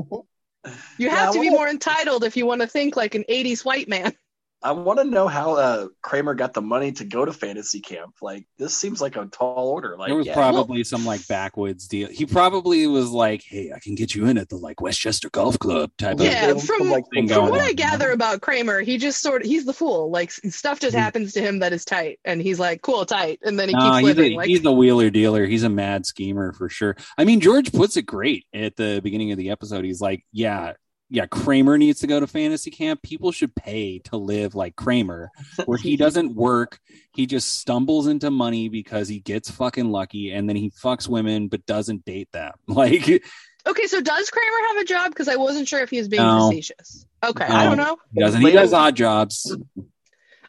You 0.98 1.08
have 1.08 1.28
Yeah, 1.28 1.30
to 1.32 1.40
be 1.40 1.50
more 1.50 1.68
entitled 1.68 2.24
if 2.24 2.36
you 2.36 2.44
want 2.44 2.60
to 2.62 2.66
think 2.66 2.96
like 2.96 3.14
an 3.14 3.24
'80s 3.28 3.64
white 3.64 3.88
man. 3.88 4.12
I 4.60 4.72
want 4.72 4.98
to 4.98 5.04
know 5.04 5.28
how 5.28 5.54
uh, 5.54 5.86
Kramer 6.02 6.34
got 6.34 6.52
the 6.52 6.60
money 6.60 6.90
to 6.92 7.04
go 7.04 7.24
to 7.24 7.32
fantasy 7.32 7.80
camp. 7.80 8.14
Like 8.20 8.44
this 8.58 8.76
seems 8.76 9.00
like 9.00 9.14
a 9.16 9.26
tall 9.26 9.68
order. 9.68 9.96
Like 9.96 10.08
There 10.08 10.16
was 10.16 10.26
yeah. 10.26 10.34
probably 10.34 10.82
some 10.82 11.06
like 11.06 11.26
backwoods 11.28 11.86
deal. 11.86 12.08
He 12.08 12.26
probably 12.26 12.86
was 12.88 13.10
like, 13.10 13.42
"Hey, 13.46 13.70
I 13.74 13.78
can 13.78 13.94
get 13.94 14.16
you 14.16 14.26
in 14.26 14.36
at 14.36 14.48
the 14.48 14.56
like 14.56 14.80
Westchester 14.80 15.30
Golf 15.30 15.58
Club 15.60 15.92
type 15.96 16.16
Yeah, 16.18 16.46
of." 16.50 16.62
from- 16.64 16.90
like, 16.90 17.04
thing 17.14 17.28
From 17.28 17.50
what 17.50 17.60
on. 17.60 17.66
I 17.68 17.72
gather 17.72 18.10
about 18.10 18.40
Kramer, 18.40 18.80
he 18.80 18.98
just 18.98 19.20
sort 19.22 19.42
of 19.42 19.46
he's 19.46 19.64
the 19.64 19.72
fool. 19.72 20.10
Like 20.10 20.32
stuff 20.32 20.80
just 20.80 20.96
happens 20.96 21.32
to 21.34 21.40
him 21.40 21.60
that 21.60 21.72
is 21.72 21.84
tight, 21.84 22.18
and 22.24 22.42
he's 22.42 22.58
like, 22.58 22.82
"Cool, 22.82 23.04
tight," 23.06 23.38
and 23.44 23.58
then 23.58 23.68
he 23.68 23.74
No, 23.76 23.80
keeps 23.80 23.96
he's, 23.98 24.04
living. 24.16 24.32
a, 24.32 24.36
like 24.38 24.48
he's 24.48 24.64
a 24.64 24.72
wheeler 24.72 25.10
dealer. 25.10 25.46
He's 25.46 25.62
a 25.62 25.68
mad 25.68 26.04
schemer 26.04 26.52
for 26.52 26.68
sure. 26.68 26.96
I 27.16 27.24
mean, 27.24 27.38
George 27.40 27.72
puts 27.72 27.96
it 27.96 28.02
great 28.06 28.44
at 28.52 28.74
the 28.74 29.00
beginning 29.04 29.30
of 29.30 29.38
the 29.38 29.50
episode. 29.50 29.84
He's 29.84 30.00
like, 30.00 30.24
"Yeah, 30.32 30.72
yeah, 31.10 31.26
Kramer 31.26 31.78
needs 31.78 32.00
to 32.00 32.06
go 32.06 32.20
to 32.20 32.26
fantasy 32.26 32.70
camp. 32.70 33.02
People 33.02 33.32
should 33.32 33.54
pay 33.54 33.98
to 34.00 34.16
live 34.16 34.54
like 34.54 34.76
Kramer, 34.76 35.30
where 35.64 35.78
he 35.78 35.96
doesn't 36.04 36.34
work. 36.34 36.78
He 37.14 37.26
just 37.26 37.58
stumbles 37.58 38.06
into 38.06 38.30
money 38.30 38.68
because 38.68 39.08
he 39.08 39.20
gets 39.20 39.50
fucking 39.50 39.90
lucky, 39.90 40.30
and 40.32 40.48
then 40.48 40.56
he 40.56 40.70
fucks 40.70 41.08
women 41.08 41.48
but 41.48 41.64
doesn't 41.66 42.04
date 42.04 42.30
them. 42.32 42.52
Like, 42.68 43.22
Okay, 43.66 43.86
so 43.86 44.00
does 44.00 44.30
Kramer 44.30 44.66
have 44.68 44.76
a 44.78 44.84
job? 44.84 45.10
Because 45.10 45.28
I 45.28 45.36
wasn't 45.36 45.68
sure 45.68 45.80
if 45.80 45.90
he 45.90 45.98
was 45.98 46.08
being 46.08 46.22
No. 46.22 46.48
facetious. 46.48 47.04
Okay, 47.22 47.44
I 47.44 47.64
don't 47.64 47.76
know. 47.76 47.96
he 48.14 48.20
doesn't. 48.20 48.40
He 48.40 48.52
does 48.52 48.72
odd 48.72 48.94
jobs. 48.96 49.54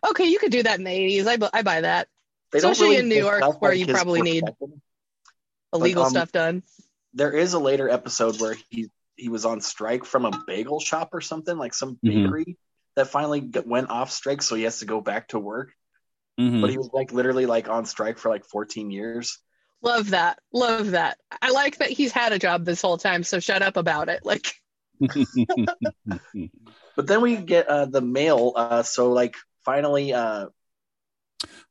Okay, 0.09 0.25
you 0.25 0.39
could 0.39 0.51
do 0.51 0.63
that 0.63 0.77
in 0.77 0.85
the 0.85 0.91
'80s. 0.91 1.27
I, 1.27 1.35
bu- 1.37 1.49
I 1.51 1.61
buy 1.63 1.81
that. 1.81 2.07
They 2.51 2.59
especially 2.59 2.89
really 2.89 2.99
in 3.01 3.09
New 3.09 3.15
York, 3.15 3.39
discuss, 3.41 3.55
where 3.59 3.71
like, 3.71 3.79
you 3.79 3.87
probably 3.87 4.21
need- 4.21 4.43
profession. 4.45 4.81
Illegal 5.73 6.03
um, 6.03 6.09
stuff 6.11 6.31
done. 6.31 6.63
There 7.13 7.31
is 7.31 7.53
a 7.53 7.59
later 7.59 7.89
episode 7.89 8.39
where 8.39 8.55
he 8.69 8.89
he 9.19 9.29
was 9.29 9.45
on 9.45 9.61
strike 9.61 10.05
from 10.05 10.25
a 10.25 10.43
bagel 10.47 10.79
shop 10.79 11.09
or 11.13 11.21
something 11.21 11.57
like 11.57 11.73
some 11.73 11.99
Mhm. 12.05 12.25
bakery 12.25 12.57
that 12.95 13.07
finally 13.07 13.41
g- 13.41 13.59
went 13.65 13.89
off 13.89 14.11
strike, 14.11 14.41
so 14.41 14.55
he 14.55 14.63
has 14.63 14.79
to 14.79 14.85
go 14.85 15.01
back 15.01 15.29
to 15.29 15.39
work. 15.39 15.73
Mhm. 16.39 16.61
But 16.61 16.69
he 16.69 16.77
was 16.77 16.89
like 16.93 17.11
literally 17.11 17.45
like 17.45 17.69
on 17.69 17.85
strike 17.85 18.17
for 18.17 18.29
like 18.29 18.45
14 18.45 18.91
years. 18.91 19.37
Love 19.81 20.09
that. 20.09 20.39
Love 20.51 20.91
that. 20.91 21.17
I 21.41 21.51
like 21.51 21.77
that 21.77 21.89
he's 21.89 22.11
had 22.11 22.33
a 22.33 22.39
job 22.39 22.65
this 22.65 22.81
whole 22.81 22.97
time, 22.97 23.23
so 23.23 23.39
shut 23.39 23.61
up 23.61 23.77
about 23.77 24.09
it. 24.09 24.25
Like, 24.25 24.53
But 26.95 27.07
then 27.07 27.21
we 27.21 27.37
get 27.37 27.67
uh, 27.67 27.85
the 27.85 28.01
mail. 28.01 28.53
Uh, 28.55 28.83
so 28.83 29.11
like 29.11 29.35
finally, 29.63 30.13
uh, 30.13 30.47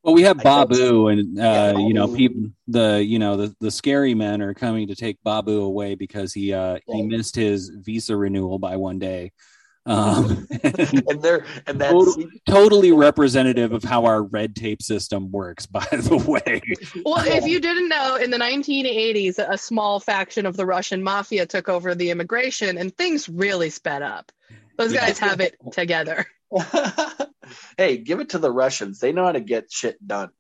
well, 0.03 0.15
we 0.15 0.23
have 0.23 0.39
I 0.41 0.43
guess- 0.43 0.79
Babu, 0.79 1.09
and 1.09 1.39
uh, 1.39 1.43
Yeah, 1.43 1.79
you 1.79 1.95
know, 1.95 2.09
people, 2.09 2.51
the 2.69 3.05
you 3.05 3.19
know, 3.19 3.37
the 3.37 3.55
the 3.61 3.71
scary 3.71 4.15
men 4.15 4.43
are 4.43 4.55
coming 4.55 4.89
to 4.89 4.95
take 4.95 5.23
Babu 5.23 5.61
away 5.63 5.95
because 5.95 6.33
he 6.33 6.53
uh 6.53 6.79
he 6.87 7.03
missed 7.03 7.37
his 7.37 7.69
visa 7.69 8.17
renewal 8.17 8.59
by 8.59 8.77
one 8.77 8.99
day. 8.99 9.33
Um, 9.87 10.47
and 10.63 11.23
they're 11.23 11.47
and 11.67 11.81
that's 11.81 11.93
Total- 11.93 12.29
totally 12.47 12.93
representative 12.93 13.73
of 13.73 13.83
how 13.83 14.05
our 14.05 14.23
red 14.23 14.55
tape 14.55 14.83
system 14.83 15.31
works. 15.31 15.65
By 15.79 15.87
the 15.91 16.17
way, 16.19 16.61
well, 17.07 17.25
if 17.27 17.47
you 17.47 17.59
didn't 17.59 17.89
know, 17.89 18.17
in 18.17 18.31
the 18.31 18.37
1980s, 18.37 19.39
a 19.39 19.57
small 19.57 19.99
faction 19.99 20.45
of 20.45 20.59
the 20.59 20.67
Russian 20.67 21.03
mafia 21.03 21.47
took 21.47 21.71
over 21.71 21.95
the 21.95 22.11
immigration, 22.11 22.77
and 22.77 22.95
things 22.95 23.31
really 23.31 23.71
sped 23.71 24.03
up. 24.03 24.31
Those 24.77 24.93
Yeah. 24.93 25.07
guys 25.07 25.19
have 25.21 25.41
it 25.41 25.57
together. 25.73 26.27
hey, 27.77 27.99
give 27.99 28.21
it 28.21 28.31
to 28.31 28.39
the 28.39 28.51
Russians. 28.51 28.99
They 29.01 29.13
know 29.13 29.25
how 29.25 29.33
to 29.33 29.41
get 29.41 29.71
shit 29.73 30.05
done. 30.07 30.31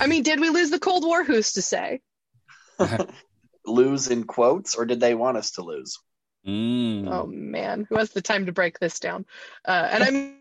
I 0.00 0.06
mean, 0.06 0.22
did 0.22 0.40
we 0.40 0.50
lose 0.50 0.70
the 0.70 0.78
Cold 0.80 1.04
War? 1.04 1.24
Who's 1.24 1.52
to 1.52 1.62
say? 1.62 2.00
Lose 3.64 4.08
in 4.08 4.24
quotes, 4.24 4.74
or 4.74 4.84
did 4.84 4.98
they 4.98 5.14
want 5.14 5.36
us 5.36 5.52
to 5.52 5.62
lose? 5.62 6.00
Mm. 6.44 7.08
Oh 7.08 7.26
man, 7.26 7.86
who 7.88 7.96
has 7.96 8.10
the 8.10 8.20
time 8.20 8.46
to 8.46 8.52
break 8.52 8.80
this 8.80 8.98
down? 8.98 9.24
Uh, 9.64 9.88
and 9.92 10.02
I 10.02 10.10
mean, 10.10 10.36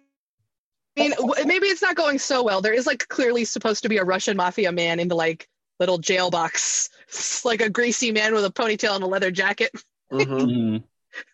maybe 0.95 1.67
it's 1.67 1.83
not 1.83 1.95
going 1.95 2.17
so 2.17 2.41
well. 2.41 2.61
There 2.61 2.73
is 2.73 2.87
like 2.87 3.07
clearly 3.07 3.45
supposed 3.45 3.83
to 3.83 3.89
be 3.89 3.97
a 3.97 4.03
Russian 4.03 4.35
mafia 4.37 4.71
man 4.71 4.99
in 4.99 5.07
the 5.07 5.15
like 5.15 5.47
little 5.79 5.99
jail 5.99 6.31
box, 6.31 6.89
It's 7.07 7.45
like 7.45 7.61
a 7.61 7.69
greasy 7.69 8.11
man 8.11 8.33
with 8.33 8.45
a 8.45 8.49
ponytail 8.49 8.95
and 8.95 9.03
a 9.03 9.07
leather 9.07 9.29
jacket. 9.29 9.71
Mhm. 10.11 10.27
Mhm. 10.27 10.83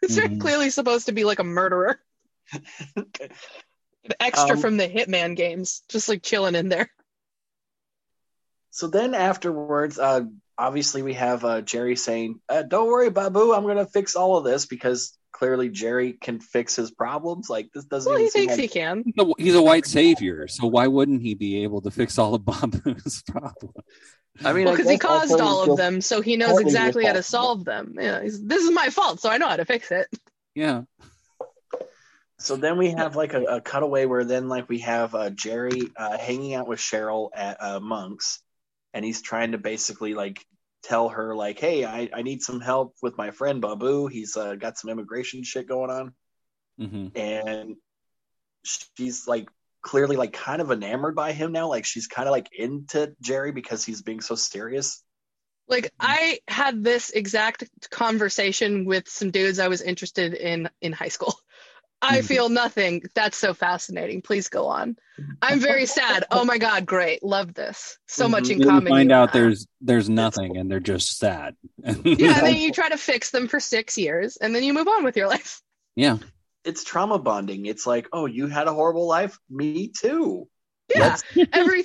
It's 0.01 0.15
very 0.15 0.29
Mhm. 0.29 0.41
clearly 0.41 0.69
supposed 0.69 1.05
to 1.05 1.13
be 1.13 1.23
like 1.23 1.39
a 1.39 1.43
murderer. 1.45 2.01
An 2.53 4.13
extra 4.19 4.55
Um, 4.55 4.61
from 4.61 4.77
the 4.77 4.87
Hitman 4.87 5.35
games, 5.35 5.83
just 5.89 6.07
like 6.07 6.23
chilling 6.23 6.55
in 6.55 6.69
there. 6.69 6.89
So 8.71 8.87
then 8.87 9.13
afterwards, 9.13 9.97
uh, 9.97 10.21
obviously 10.57 11.01
we 11.01 11.15
have 11.15 11.43
uh, 11.43 11.61
Jerry 11.61 11.95
saying, 11.95 12.39
uh, 12.47 12.61
"Don't 12.61 12.87
worry, 12.87 13.09
Babu, 13.09 13.53
I'm 13.53 13.65
gonna 13.65 13.85
fix 13.85 14.15
all 14.15 14.37
of 14.37 14.43
this 14.43 14.65
because 14.65 15.17
clearly 15.31 15.69
Jerry 15.69 16.13
can 16.13 16.39
fix 16.39 16.75
his 16.75 16.91
problems. 16.91 17.49
Like 17.49 17.71
this 17.73 17.85
doesn't 17.85 18.11
Well, 18.11 18.19
even 18.19 18.25
he 18.25 18.31
thinks 18.31 18.53
like 18.53 18.59
he 18.59 18.67
can. 18.67 19.03
He's 19.37 19.55
a- 19.55 19.61
white 19.61 19.85
savior, 19.85 20.47
so 20.47 20.67
why 20.67 20.87
wouldn't 20.87 21.21
he 21.21 21.35
be 21.35 21.63
able 21.63 21.81
to 21.81 21.91
fix 21.91 22.17
all 22.17 22.33
of 22.35 22.43
Babu's 22.43 23.23
problems? 23.27 23.75
I 24.43 24.53
mean, 24.53 24.65
Well, 24.65 24.75
because 24.75 24.91
he 24.91 24.97
caused 24.97 25.39
all 25.39 25.71
of 25.71 25.77
them, 25.77 26.01
so 26.01 26.21
he 26.21 26.37
knows 26.37 26.59
exactly 26.59 27.05
how 27.05 27.13
to 27.13 27.23
solve 27.23 27.65
them. 27.65 27.95
Yeah, 27.99 28.21
he's, 28.21 28.43
this 28.43 28.63
is 28.63 28.71
my 28.71 28.89
fault, 28.89 29.19
so 29.19 29.29
I 29.29 29.37
know 29.37 29.47
how 29.47 29.55
to 29.55 29.65
fix 29.65 29.91
it. 29.91 30.07
Yeah. 30.53 30.83
So 32.39 32.55
then 32.55 32.77
we 32.77 32.91
have 32.91 33.15
like 33.15 33.33
a, 33.33 33.43
a 33.43 33.61
cutaway 33.61 34.05
where 34.05 34.23
then 34.23 34.47
like 34.47 34.69
we 34.69 34.79
have 34.79 35.15
uh, 35.15 35.29
Jerry 35.31 35.89
uh, 35.97 36.17
hanging 36.17 36.53
out 36.53 36.67
with 36.67 36.79
Cheryl 36.79 37.29
at 37.35 37.57
uh, 37.61 37.79
Monk's, 37.79 38.41
and 38.93 39.03
he's 39.03 39.21
trying 39.21 39.53
to 39.53 39.57
basically 39.57 40.13
like 40.13 40.45
tell 40.83 41.09
her 41.09 41.35
like, 41.35 41.59
"Hey, 41.59 41.83
I, 41.83 42.09
I 42.13 42.21
need 42.21 42.41
some 42.41 42.59
help 42.59 42.95
with 43.01 43.17
my 43.17 43.31
friend 43.31 43.59
Babu. 43.59 44.07
He's 44.07 44.37
uh, 44.37 44.55
got 44.55 44.77
some 44.77 44.91
immigration 44.91 45.43
shit 45.43 45.67
going 45.67 45.89
on." 45.89 46.13
hmm 46.79 47.07
and 47.15 47.75
she's 48.63 49.27
like 49.27 49.49
clearly 49.81 50.15
like 50.15 50.33
kind 50.33 50.61
of 50.61 50.71
enamored 50.71 51.15
by 51.15 51.31
him 51.31 51.51
now 51.51 51.67
like 51.67 51.85
she's 51.85 52.07
kind 52.07 52.27
of 52.27 52.31
like 52.31 52.49
into 52.57 53.13
jerry 53.21 53.51
because 53.51 53.83
he's 53.85 54.01
being 54.01 54.21
so 54.21 54.35
serious 54.35 55.03
Like 55.67 55.91
I 55.99 56.39
had 56.47 56.83
this 56.83 57.09
exact 57.09 57.63
conversation 57.89 58.85
with 58.85 59.07
some 59.09 59.31
dudes 59.31 59.59
I 59.59 59.67
was 59.67 59.81
interested 59.81 60.33
in 60.33 60.69
in 60.81 60.93
high 60.93 61.09
school. 61.09 61.33
I 62.01 62.19
Mhm. 62.19 62.25
feel 62.25 62.49
nothing. 62.49 63.03
That's 63.15 63.37
so 63.37 63.53
fascinating. 63.53 64.21
Please 64.21 64.49
go 64.49 64.67
on. 64.67 64.97
I'm 65.41 65.59
very 65.59 65.85
sad. 65.87 66.25
Oh 66.29 66.45
my 66.45 66.57
god, 66.59 66.85
great. 66.85 67.23
Love 67.23 67.53
this. 67.55 67.97
So 68.07 68.27
much 68.27 68.49
in 68.51 68.59
Then 68.59 68.67
you 68.67 68.71
common. 68.71 68.87
find 68.87 69.11
out 69.11 69.33
there's 69.33 69.65
there's 69.81 70.07
nothing, 70.09 70.57
and 70.57 70.69
they're 70.69 70.79
just 70.79 71.17
sad. 71.17 71.55
Yeah, 71.83 71.91
and 72.37 72.45
then 72.45 72.55
you 72.57 72.71
try 72.71 72.89
to 72.89 72.97
fix 72.97 73.31
them 73.31 73.47
for 73.47 73.59
6 73.59 73.97
years 73.97 74.37
and 74.37 74.53
then 74.53 74.63
you 74.63 74.73
move 74.73 74.87
on 74.87 75.03
with 75.03 75.17
your 75.17 75.27
life. 75.27 75.61
yeah. 75.95 76.17
it's 76.63 76.83
trauma 76.83 77.17
bonding 77.17 77.65
it's 77.65 77.87
like 77.87 78.09
oh 78.11 78.25
you 78.25 78.47
had 78.47 78.67
a 78.67 78.73
horrible 78.73 79.07
life 79.07 79.39
me 79.49 79.87
too 79.87 80.47
Yeah. 80.93 81.15
Every 81.53 81.83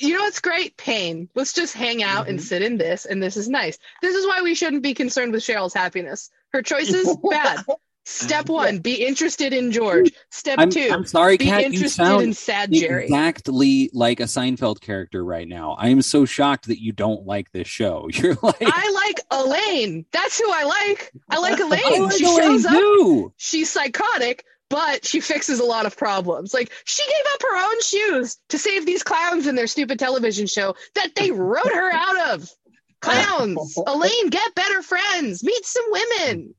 You 0.00 0.16
know 0.16 0.26
it's 0.26 0.40
great? 0.40 0.76
Pain. 0.76 1.28
Let's 1.34 1.52
just 1.52 1.74
hang 1.74 2.02
out 2.04 2.28
and 2.28 2.38
Mhm. 2.38 2.42
sit 2.42 2.62
in 2.62 2.76
this 2.78 3.04
and 3.04 3.22
this 3.22 3.36
is 3.36 3.48
nice. 3.48 3.78
This 4.02 4.14
is 4.14 4.24
why 4.26 4.42
we 4.42 4.54
shouldn't 4.54 4.82
be 4.82 4.94
concerned 4.94 5.32
with 5.32 5.42
Cheryl's 5.42 5.74
happiness. 5.74 6.30
Her 6.52 6.62
choices 6.62 7.16
bad. 7.30 7.64
Step 8.08 8.48
uh, 8.48 8.52
one, 8.52 8.78
be 8.78 9.04
interested 9.04 9.52
in 9.52 9.72
George. 9.72 10.12
Step 10.30 10.60
I'm, 10.60 10.70
2 10.70 10.90
I'm 10.92 11.04
sorry, 11.06 11.36
be 11.36 11.46
Kat. 11.46 11.60
You 11.62 11.66
interested 11.66 11.96
sound 12.04 12.22
in 12.22 12.32
sad 12.34 12.72
Jerry. 12.72 13.04
exactly 13.06 13.90
like 13.92 14.20
a 14.20 14.24
Seinfeld 14.24 14.80
character 14.80 15.24
right 15.24 15.46
now. 15.46 15.72
I 15.76 15.88
am 15.88 16.00
so 16.02 16.24
shocked 16.24 16.68
that 16.68 16.80
you 16.80 16.92
don't 16.92 17.26
like 17.26 17.50
this 17.50 17.66
show. 17.66 18.08
You're 18.12 18.36
like, 18.42 18.56
I 18.62 18.90
like 18.92 19.20
Elaine. 19.32 20.06
That's 20.12 20.38
who 20.38 20.48
I 20.48 20.62
like. 20.62 21.12
I 21.28 21.38
like 21.40 21.60
I 21.60 21.64
Elaine. 21.66 22.04
like 22.04 22.12
she 22.16 22.24
Elaine 22.26 22.42
shows 22.42 22.66
up. 22.66 22.72
too. 22.74 23.32
She's 23.38 23.70
psychotic, 23.70 24.44
but 24.70 25.04
she 25.04 25.18
fixes 25.18 25.58
a 25.58 25.64
lot 25.64 25.84
of 25.84 25.96
problems. 25.96 26.54
Like 26.54 26.72
she 26.84 27.02
gave 27.04 27.34
up 27.34 27.42
her 27.42 27.56
own 27.70 27.82
shoes 27.82 28.38
to 28.50 28.58
save 28.58 28.86
these 28.86 29.02
clowns 29.02 29.48
in 29.48 29.56
their 29.56 29.66
stupid 29.66 29.98
television 29.98 30.46
show 30.46 30.76
that 30.94 31.16
they 31.16 31.32
wrote 31.32 31.66
her 31.74 31.92
out 31.92 32.30
of. 32.34 32.48
Clowns. 33.02 33.76
Elaine, 33.84 34.30
get 34.30 34.54
better 34.54 34.80
friends. 34.82 35.42
Meet 35.44 35.64
some 35.66 35.84
women. 35.90 36.54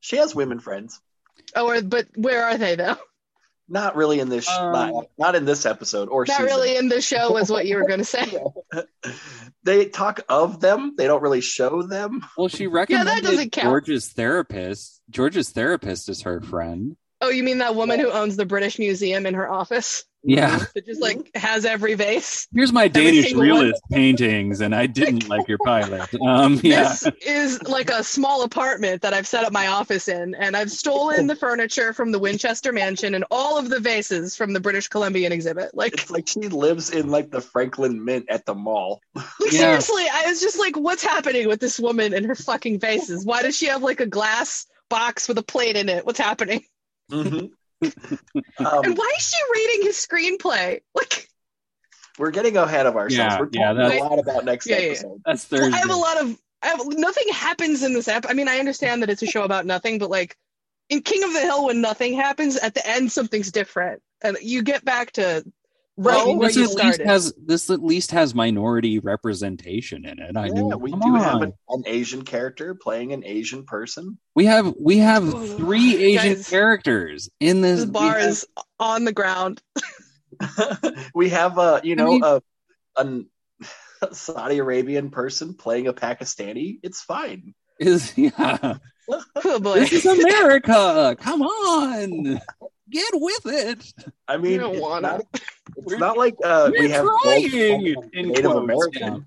She 0.00 0.16
has 0.16 0.34
women 0.34 0.60
friends 0.60 1.00
Oh, 1.54 1.66
or, 1.68 1.82
but 1.82 2.06
where 2.16 2.44
are 2.44 2.56
they 2.58 2.74
though? 2.76 2.96
not 3.68 3.96
really 3.96 4.20
in 4.20 4.28
this 4.28 4.48
Um, 4.48 4.72
not, 4.72 5.04
not 5.18 5.34
in 5.34 5.44
this 5.44 5.66
episode 5.66 6.08
or 6.08 6.24
Not 6.24 6.36
season. 6.36 6.44
really 6.46 6.76
in 6.76 6.88
the 6.88 7.00
show, 7.00 7.32
was 7.32 7.50
what 7.50 7.66
you 7.66 7.76
were 7.76 7.86
going 7.86 7.98
to 7.98 8.04
say. 8.04 8.38
they 9.64 9.86
talk 9.86 10.20
of 10.28 10.60
them 10.60 10.94
they 10.96 11.06
don't 11.06 11.22
really 11.22 11.40
show 11.40 11.82
them 11.82 12.24
Well, 12.36 12.48
she 12.48 12.66
recommended 12.66 13.24
doesn't 13.24 13.50
count. 13.52 13.64
George's 13.66 14.08
therapist. 14.08 15.00
George's 15.10 15.50
therapist 15.50 16.08
is 16.08 16.22
her 16.22 16.40
friend. 16.40 16.96
Oh, 17.20 17.28
you 17.30 17.42
mean 17.42 17.58
that 17.58 17.74
woman 17.74 17.98
who 17.98 18.10
owns 18.10 18.36
the 18.36 18.44
British 18.46 18.78
Museum 18.78 19.26
in 19.26 19.34
her 19.34 19.50
office? 19.50 20.04
Yeah. 20.26 20.58
That 20.74 20.84
just 20.84 21.00
like 21.00 21.30
has 21.34 21.64
every 21.64 21.94
vase. 21.94 22.48
Here's 22.54 22.72
my 22.72 22.88
Danish 22.88 23.26
single 23.26 23.40
one. 23.40 23.48
realist 23.48 23.82
paintings, 23.90 24.60
and 24.60 24.74
I 24.74 24.86
didn't 24.86 25.28
like 25.30 25.46
your 25.48 25.58
pilot. 25.64 26.08
Um, 26.20 26.60
yeah. 26.62 26.82
This 26.82 27.06
is 27.22 27.62
like 27.62 27.90
a 27.90 28.02
small 28.02 28.42
apartment 28.42 29.02
that 29.02 29.14
I've 29.14 29.26
set 29.26 29.44
up 29.44 29.52
my 29.52 29.68
office 29.68 30.08
in, 30.08 30.34
and 30.34 30.56
I've 30.56 30.70
stolen 30.70 31.26
the 31.28 31.36
furniture 31.36 31.92
from 31.92 32.10
the 32.12 32.18
Winchester 32.18 32.72
Mansion 32.72 33.14
and 33.14 33.24
all 33.30 33.56
of 33.56 33.70
the 33.70 33.78
vases 33.80 34.36
from 34.36 34.52
the 34.52 34.60
British 34.60 34.88
Columbian 34.88 35.32
exhibit. 35.32 35.70
Like, 35.74 35.94
it's 35.94 36.10
like 36.10 36.26
she 36.26 36.40
lives 36.48 36.90
in 36.90 37.08
like 37.10 37.30
the 37.30 37.40
franklin 37.40 38.04
mint 38.04 38.26
at 38.28 38.44
the 38.46 38.54
mall 38.54 39.00
like 39.14 39.26
Yeah. 39.52 39.60
seriously, 39.60 40.04
I 40.12 40.26
was 40.26 40.40
just 40.40 40.58
like, 40.58 40.76
what's 40.76 41.04
happening 41.04 41.46
with 41.48 41.60
this 41.60 41.78
woman 41.78 42.12
and 42.12 42.26
her 42.26 42.34
fucking 42.34 42.80
vases? 42.80 43.24
Why 43.24 43.42
does 43.42 43.56
she 43.56 43.66
have 43.66 43.82
like 43.82 44.00
a 44.00 44.06
glass 44.06 44.66
box 44.90 45.28
with 45.28 45.38
a 45.38 45.42
plate 45.42 45.76
in 45.76 45.88
it? 45.88 46.04
What's 46.04 46.18
happening? 46.18 46.64
Mhm. 47.84 48.18
and 48.58 48.66
um, 48.66 48.94
why 48.94 49.12
is 49.18 49.28
she 49.28 49.38
reading 49.54 49.86
his 49.86 49.96
screenplay? 49.96 50.80
Like, 50.94 51.28
we're 52.18 52.30
getting 52.30 52.56
ahead 52.56 52.86
of 52.86 52.96
ourselves 52.96 53.34
Yeah, 53.34 53.40
we're 53.40 53.48
yeah, 53.52 53.72
talking 53.72 54.00
a 54.00 54.02
lot 54.02 54.18
about 54.18 54.44
next 54.44 54.66
Yeah, 54.66 54.78
yeah. 54.78 54.92
episode 54.92 55.22
That's 55.24 55.50
well, 55.50 55.60
Thursday. 55.60 55.76
I 55.76 55.80
have 55.80 55.90
a 55.90 55.96
lot 55.96 56.20
of. 56.20 56.38
I 56.62 56.68
have, 56.68 56.80
nothing 56.88 57.28
happens 57.32 57.82
in 57.82 57.92
this 57.92 58.08
app. 58.08 58.24
I 58.28 58.32
mean, 58.32 58.48
I 58.48 58.58
understand 58.58 59.02
that 59.02 59.10
it's 59.10 59.22
a 59.22 59.26
show 59.26 59.42
about 59.42 59.66
nothing, 59.66 59.98
but 59.98 60.08
like 60.10 60.36
in 60.88 61.02
King 61.02 61.22
of 61.24 61.32
the 61.32 61.40
Hill, 61.40 61.66
when 61.66 61.80
nothing 61.80 62.14
happens, 62.14 62.56
at 62.56 62.74
the 62.74 62.86
end 62.88 63.12
something's 63.12 63.52
different, 63.52 64.02
and 64.22 64.38
you 64.40 64.62
get 64.62 64.84
back 64.84 65.12
to 65.12 65.44
right 65.96 66.26
Well, 66.26 66.38
this 66.38 66.56
you 66.56 66.64
at 66.64 66.74
least 66.74 67.00
has 67.02 67.32
this 67.44 67.70
at 67.70 67.82
least 67.82 68.10
has 68.10 68.34
minority 68.34 68.98
representation 68.98 70.04
in 70.04 70.18
it. 70.18 70.36
I 70.36 70.46
yeah, 70.46 70.52
mean, 70.52 70.78
we 70.80 70.90
come 70.90 71.00
do 71.00 71.14
have 71.14 71.42
an, 71.42 71.52
an 71.70 71.82
Asian 71.86 72.22
character 72.22 72.74
playing 72.74 73.12
an 73.12 73.24
Asian 73.24 73.64
person. 73.64 74.18
we 74.34 74.44
have 74.46 74.74
we 74.80 74.98
have 74.98 75.24
three 75.56 75.96
Asian 76.14 76.34
Guys, 76.34 76.48
characters 76.48 77.28
in 77.40 77.60
this. 77.60 77.80
this 77.80 77.90
bar 77.90 78.18
have- 78.18 78.28
is 78.28 78.46
on 78.78 79.04
the 79.04 79.12
ground. 79.12 79.62
we 81.14 81.30
have 81.30 81.56
a 81.58 81.80
you 81.82 81.92
I 81.92 81.94
know 81.96 82.06
mean- 82.06 82.24
a, 82.24 82.42
an 82.98 83.26
Saudi 84.12 84.58
Arabian 84.58 85.10
person 85.10 85.54
playing 85.54 85.86
a 85.86 85.92
Pakistani. 85.94 86.78
It's 86.82 87.00
fine. 87.00 87.54
is 87.80 88.12
yeah. 88.16 88.76
Oh 89.08 89.60
boy, 89.60 89.80
This 89.80 89.92
is 89.92 90.06
America. 90.06 91.16
Come 91.20 91.42
on, 91.42 92.40
get 92.90 93.10
with 93.14 93.46
it. 93.46 93.92
I 94.28 94.36
mean, 94.36 94.60
don't 94.60 94.74
it's 94.74 94.80
wanna. 94.82 95.08
not, 95.18 95.22
it's 95.76 95.98
not 95.98 96.16
like 96.18 96.34
uh, 96.44 96.70
We're 96.72 96.80
we 96.82 96.90
have 96.90 97.06
trying, 97.22 97.52
in 98.12 98.28
Native 98.28 98.50
quotes, 98.52 98.96
American. 98.96 99.26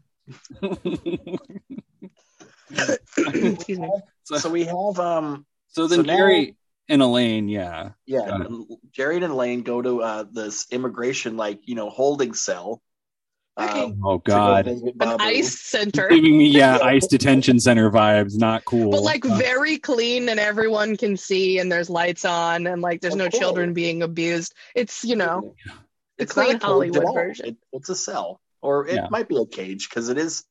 excuse 3.17 3.79
me. 3.79 3.89
So 4.23 4.49
we 4.49 4.63
have 4.65 4.99
um 4.99 5.45
So 5.67 5.87
then 5.87 5.99
So 5.99 6.03
now- 6.03 6.15
Jerry 6.17 6.55
And 6.87 7.01
Elaine, 7.01 7.47
yeah. 7.49 7.91
Yeah, 8.05 8.47
Jerry 8.91 9.15
and 9.15 9.23
and 9.25 9.33
Elaine 9.33 9.61
go 9.61 9.81
to 9.81 10.01
uh, 10.01 10.23
this 10.31 10.65
immigration 10.71 11.37
like 11.37 11.59
you 11.67 11.75
know 11.75 11.89
holding 11.89 12.33
cell. 12.33 12.81
Okay. 13.57 13.83
um, 13.83 14.01
Oh 14.05 14.17
God. 14.19 14.67
An 14.67 14.93
ice 15.01 15.59
center. 15.59 16.07
Giving 16.09 16.37
me 16.37 16.47
yeah, 16.49 16.77
ice 16.83 17.07
detention 17.07 17.59
center 17.59 17.89
vibes. 17.91 18.37
Not 18.37 18.63
cool. 18.65 18.91
But 18.91 19.01
like 19.03 19.25
Uh, 19.25 19.35
very 19.35 19.77
clean 19.77 20.29
and 20.29 20.39
everyone 20.39 20.95
can 20.97 21.17
see 21.17 21.59
and 21.59 21.71
there's 21.71 21.89
lights 21.89 22.25
on 22.25 22.67
and 22.67 22.81
like 22.81 23.01
there's 23.01 23.15
no 23.15 23.25
Okay. 23.25 23.37
children 23.39 23.73
being 23.73 24.01
abused. 24.01 24.53
It's, 24.75 25.03
you 25.03 25.15
know, 25.15 25.55
the 26.17 26.23
It's 26.23 26.31
a 26.31 26.33
clean 26.35 26.59
Hollywood 26.59 27.13
version. 27.13 27.45
It, 27.47 27.57
it's 27.73 27.89
a 27.89 27.95
cell, 27.95 28.39
or 28.61 28.87
it 28.87 28.95
Yeah. 28.95 29.07
might 29.09 29.27
be 29.27 29.37
a 29.37 29.45
cage 29.45 29.89
because 29.89 30.09
it 30.09 30.17
is 30.17 30.43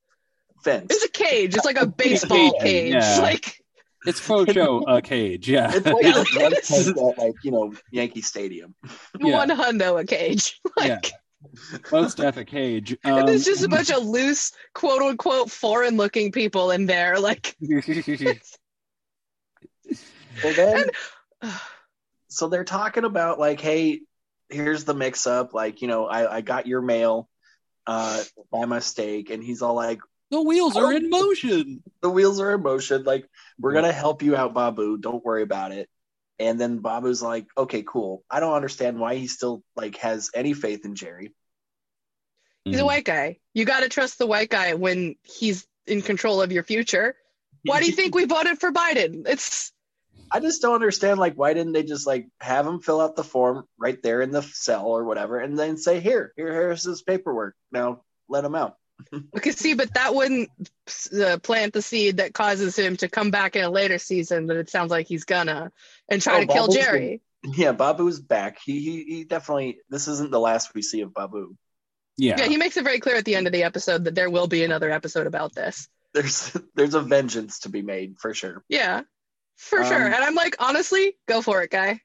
fenced. 0.63 0.91
It's 0.91 1.05
a 1.05 1.09
cage. 1.09 1.55
It's 1.55 1.65
like 1.65 1.79
a 1.81 1.87
baseball 2.03 2.51
cage, 2.59 2.61
cage. 2.61 2.93
yeah. 2.93 3.19
Like 3.21 3.63
it's 4.05 4.19
faux 4.19 4.53
show 4.53 4.83
a 4.87 5.01
cage. 5.01 5.49
Yeah. 5.49 5.71
It's 5.73 5.85
like 5.85 6.03
Yeah. 6.03 6.21
a 6.21 6.23
drug 6.23 6.53
at 6.53 7.17
like 7.17 7.33
you 7.43 7.51
know 7.51 7.73
Yankee 7.91 8.21
Stadium. 8.21 8.75
Yeah. 9.19 9.35
one 9.37 9.49
hundo 9.49 9.99
a 9.99 10.05
cage. 10.05 10.59
Like 10.77 10.87
yeah. 11.11 11.17
Most 11.91 12.17
def 12.17 12.37
a 12.37 12.45
cage. 12.45 12.97
and 13.03 13.19
Um, 13.19 13.25
there's 13.25 13.45
just 13.45 13.63
a 13.63 13.69
bunch 13.69 13.89
of 13.91 14.03
loose, 14.05 14.51
quote 14.73 15.01
unquote, 15.01 15.49
foreign 15.49 15.97
looking 15.97 16.31
people 16.31 16.71
in 16.71 16.85
there. 16.85 17.19
Like 17.19 17.55
So 20.41 20.53
then, 20.53 20.85
so 22.27 22.47
they're 22.49 22.63
talking 22.63 23.03
about 23.03 23.39
like, 23.39 23.59
hey, 23.59 24.01
here's 24.49 24.83
the 24.83 24.93
mix 24.93 25.27
up. 25.27 25.53
Like, 25.53 25.81
you 25.81 25.87
know, 25.87 26.05
I, 26.05 26.37
I 26.37 26.41
got 26.41 26.67
your 26.67 26.81
mail 26.81 27.29
uh, 27.87 28.23
by 28.51 28.65
mistake, 28.65 29.29
and 29.29 29.43
he's 29.43 29.61
all 29.61 29.75
like, 29.75 29.99
the 30.31 30.41
wheels 30.41 30.75
are 30.77 30.93
in 30.93 31.09
motion. 31.09 31.81
the 32.01 32.09
wheels 32.09 32.39
are 32.39 32.53
in 32.53 32.61
motion. 32.61 33.03
Like, 33.03 33.25
we're 33.59 33.73
gonna 33.73 33.91
help 33.91 34.21
you 34.21 34.35
out, 34.35 34.53
Babu. 34.53 34.97
Don't 34.97 35.25
worry 35.25 35.41
about 35.41 35.71
it. 35.71 35.89
And 36.39 36.59
then 36.59 36.79
Babu's 36.79 37.21
like, 37.21 37.47
okay, 37.57 37.83
cool. 37.83 38.23
I 38.29 38.39
don't 38.39 38.53
understand 38.53 38.99
why 38.99 39.15
he 39.15 39.27
still 39.27 39.63
like 39.75 39.97
has 39.97 40.31
any 40.33 40.53
faith 40.53 40.85
in 40.85 40.95
Jerry. 40.95 41.33
he's 42.63 42.77
a 42.77 42.79
hmm. 42.79 42.85
white 42.85 43.05
guy. 43.05 43.39
You 43.53 43.65
gotta 43.65 43.89
trust 43.89 44.17
the 44.17 44.27
white 44.27 44.49
guy 44.49 44.73
when 44.75 45.15
he's 45.23 45.67
in 45.85 46.01
control 46.01 46.41
of 46.41 46.51
your 46.51 46.63
future. 46.63 47.15
Why 47.65 47.81
do 47.81 47.87
you 47.87 47.91
think 47.91 48.15
we 48.15 48.25
voted 48.25 48.59
for 48.59 48.71
Biden? 48.71 49.27
It's 49.27 49.73
I 50.31 50.39
just 50.39 50.61
don't 50.61 50.75
understand. 50.75 51.19
Like, 51.19 51.35
why 51.35 51.53
didn't 51.53 51.73
they 51.73 51.83
just 51.83 52.05
like 52.05 52.27
have 52.39 52.65
him 52.65 52.79
fill 52.79 53.01
out 53.01 53.15
the 53.15 53.23
form 53.23 53.65
right 53.77 54.01
there 54.01 54.21
in 54.21 54.31
the 54.31 54.41
cell 54.41 54.85
or 54.85 55.03
whatever, 55.03 55.39
and 55.39 55.57
then 55.57 55.77
say, 55.77 55.99
"Here, 55.99 56.33
here, 56.35 56.53
here's 56.53 56.83
his 56.83 57.01
paperwork. 57.01 57.55
Now 57.71 58.03
let 58.27 58.45
him 58.45 58.55
out." 58.55 58.77
Because 59.33 59.55
see, 59.57 59.73
but 59.75 59.93
that 59.93 60.13
wouldn't 60.15 60.49
uh, 61.19 61.37
plant 61.39 61.73
the 61.73 61.81
seed 61.81 62.17
that 62.17 62.33
causes 62.33 62.77
him 62.77 62.97
to 62.97 63.07
come 63.09 63.31
back 63.31 63.55
in 63.55 63.63
a 63.63 63.69
later 63.69 63.97
season. 63.97 64.47
That 64.47 64.57
it 64.57 64.69
sounds 64.69 64.91
like 64.91 65.07
he's 65.07 65.25
gonna 65.25 65.71
and 66.09 66.21
try 66.21 66.37
Oh, 66.37 66.41
to 66.41 66.47
kill 66.47 66.67
Babu's 66.67 66.75
Jerry. 66.75 67.21
Yeah, 67.43 67.71
Babu's 67.73 68.19
back. 68.19 68.59
He, 68.63 68.79
he 68.81 69.03
he 69.03 69.23
definitely. 69.23 69.79
This 69.89 70.07
isn't 70.07 70.31
the 70.31 70.39
last 70.39 70.73
we 70.73 70.81
see 70.81 71.01
of 71.01 71.13
Babu. 71.13 71.55
Yeah. 72.17 72.37
Yeah, 72.37 72.47
he 72.47 72.57
makes 72.57 72.75
it 72.77 72.83
very 72.83 72.99
clear 72.99 73.15
at 73.15 73.25
the 73.25 73.35
end 73.35 73.47
of 73.47 73.53
the 73.53 73.63
episode 73.63 74.03
that 74.05 74.15
there 74.15 74.29
will 74.29 74.47
be 74.47 74.63
another 74.63 74.91
episode 74.91 75.27
about 75.27 75.55
this. 75.55 75.87
There's 76.13 76.51
there's 76.75 76.95
a 76.95 77.01
vengeance 77.01 77.59
to 77.59 77.69
be 77.69 77.81
made 77.81 78.17
for 78.19 78.33
sure. 78.33 78.63
Yeah, 78.67 79.01
for 79.57 79.79
Um, 79.79 79.85
sure. 79.85 80.05
And 80.05 80.15
I'm 80.15 80.35
like, 80.35 80.55
honestly, 80.59 81.17
go 81.27 81.41
for 81.41 81.61
it, 81.63 81.71
guy. 81.71 82.01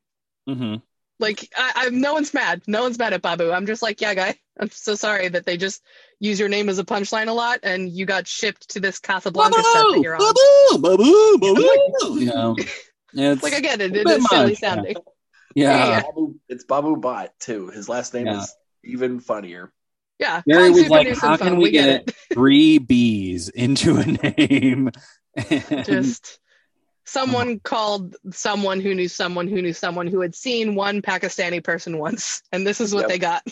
hmm 0.46 0.76
Like, 1.20 1.48
I, 1.56 1.72
I'm 1.86 2.00
no 2.00 2.12
one's 2.12 2.34
mad. 2.34 2.62
No 2.66 2.82
one's 2.82 2.98
mad 2.98 3.12
at 3.12 3.22
Babu. 3.22 3.50
I'm 3.52 3.66
just 3.66 3.82
like, 3.82 4.00
yeah, 4.00 4.14
guy. 4.14 4.36
I'm 4.58 4.70
so 4.70 4.94
sorry 4.94 5.28
that 5.28 5.46
they 5.46 5.56
just 5.56 5.82
use 6.20 6.38
your 6.40 6.48
name 6.48 6.68
as 6.68 6.78
a 6.78 6.84
punchline 6.84 7.28
a 7.28 7.32
lot, 7.32 7.60
and 7.62 7.88
you 7.90 8.06
got 8.06 8.26
shipped 8.26 8.70
to 8.70 8.80
this 8.80 8.98
Casablanca 8.98 9.56
set 9.56 9.64
that 9.72 10.00
you're 10.02 10.16
on. 10.16 10.80
Babu, 10.80 10.98
Babu. 10.98 11.38
Babu. 11.38 12.20
You 12.20 12.26
know, 12.26 12.56
it's 13.12 13.42
Like, 13.42 13.54
I 13.54 13.60
get 13.60 13.80
it. 13.80 13.92
a 13.94 14.00
It 14.00 14.04
bit 14.04 14.16
is 14.18 14.28
silly 14.28 14.50
much, 14.52 14.62
yeah. 14.62 14.68
sounding. 14.74 14.96
yeah. 15.54 15.86
yeah. 15.88 16.02
Babu, 16.02 16.34
it's 16.48 16.64
Babu 16.64 16.96
Bhatt 16.96 17.28
too. 17.40 17.68
His 17.68 17.88
last 17.88 18.14
name 18.14 18.26
Yeah. 18.26 18.42
is 18.42 18.54
even 18.84 19.20
funnier. 19.20 19.72
Yeah. 20.18 20.42
Gary 20.46 20.68
calling 20.70 20.72
was 20.82 20.88
like, 20.90 21.16
"How 21.18 21.36
can 21.36 21.48
phone, 21.48 21.56
we 21.58 21.70
get 21.72 22.06
get 22.06 22.14
three 22.32 22.78
B's 22.78 23.48
into 23.48 23.96
a 23.96 24.04
name?" 24.04 24.90
And- 25.36 25.84
Just 25.84 26.38
someone 27.04 27.60
called 27.60 28.16
someone 28.32 28.80
who 28.80 28.94
knew 28.94 29.08
someone 29.08 29.46
who 29.48 29.60
knew 29.62 29.72
someone 29.72 30.06
who 30.06 30.20
had 30.20 30.34
seen 30.34 30.74
one 30.74 31.02
Pakistani 31.02 31.62
person 31.62 31.98
once, 31.98 32.42
and 32.52 32.66
this 32.66 32.80
is 32.80 32.94
what 32.94 33.02
Yep. 33.02 33.08
they 33.10 33.18
got. 33.18 33.42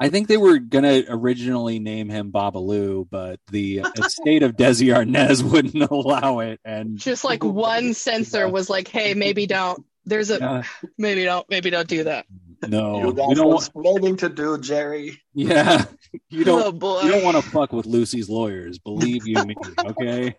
I 0.00 0.08
think 0.08 0.26
they 0.28 0.38
were 0.38 0.58
gonna 0.58 1.02
originally 1.08 1.78
name 1.78 2.08
him 2.08 2.32
Babalu, 2.32 3.06
but 3.10 3.40
the 3.50 3.78
estate 3.98 4.42
of 4.42 4.56
Desi 4.56 4.86
Arnaz 4.94 5.42
wouldn't 5.42 5.74
allow 5.90 6.38
it, 6.40 6.60
and 6.64 6.96
Just 6.98 7.24
like 7.24 7.44
one 7.44 7.92
censor 7.94 8.40
Yeah. 8.40 8.44
was 8.46 8.70
like, 8.70 8.88
"Hey, 8.88 9.14
maybe 9.14 9.46
don't." 9.58 9.84
There's 10.08 10.30
a 10.30 10.42
uh, 10.42 10.62
maybe 10.96 11.24
don't 11.24 11.48
maybe 11.50 11.68
don't 11.68 11.88
do 11.88 12.04
that. 12.04 12.26
no, 12.68 13.00
you 13.00 13.06
you 13.08 13.34
don't. 13.34 13.48
Want, 13.48 13.70
planning 13.74 14.16
to 14.18 14.28
do, 14.28 14.56
Jerry? 14.56 15.20
yeah, 15.34 15.84
you 16.30 16.44
don't. 16.44 16.62
oh 16.62 16.72
boy. 16.72 17.02
You 17.02 17.10
don't 17.10 17.24
want 17.24 17.36
to 17.36 17.42
fuck 17.50 17.72
with 17.72 17.86
Lucy's 17.86 18.28
lawyers. 18.30 18.78
Believe 18.78 19.26
you 19.26 19.44
me, 19.44 19.56
okay? 19.84 20.36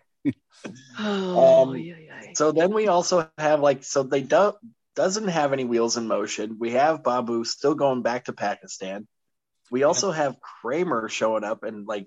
Oh, 0.98 1.62
Um, 1.68 1.76
yeah, 1.76 1.94
yeah. 1.96 2.07
So 2.34 2.52
then 2.52 2.72
we 2.72 2.88
also 2.88 3.30
have 3.38 3.60
like 3.60 3.84
so 3.84 4.02
they 4.02 4.22
don't 4.22 4.56
doesn't 4.94 5.28
have 5.28 5.52
any 5.52 5.64
wheels 5.64 5.96
in 5.96 6.08
motion. 6.08 6.56
We 6.58 6.72
have 6.72 7.02
Babu 7.04 7.44
still 7.44 7.74
going 7.74 8.02
back 8.02 8.24
to 8.24 8.32
Pakistan. 8.32 9.06
We 9.70 9.84
also 9.84 10.10
have 10.10 10.40
Kramer 10.40 11.08
showing 11.08 11.44
up 11.44 11.62
and 11.62 11.86
like 11.86 12.06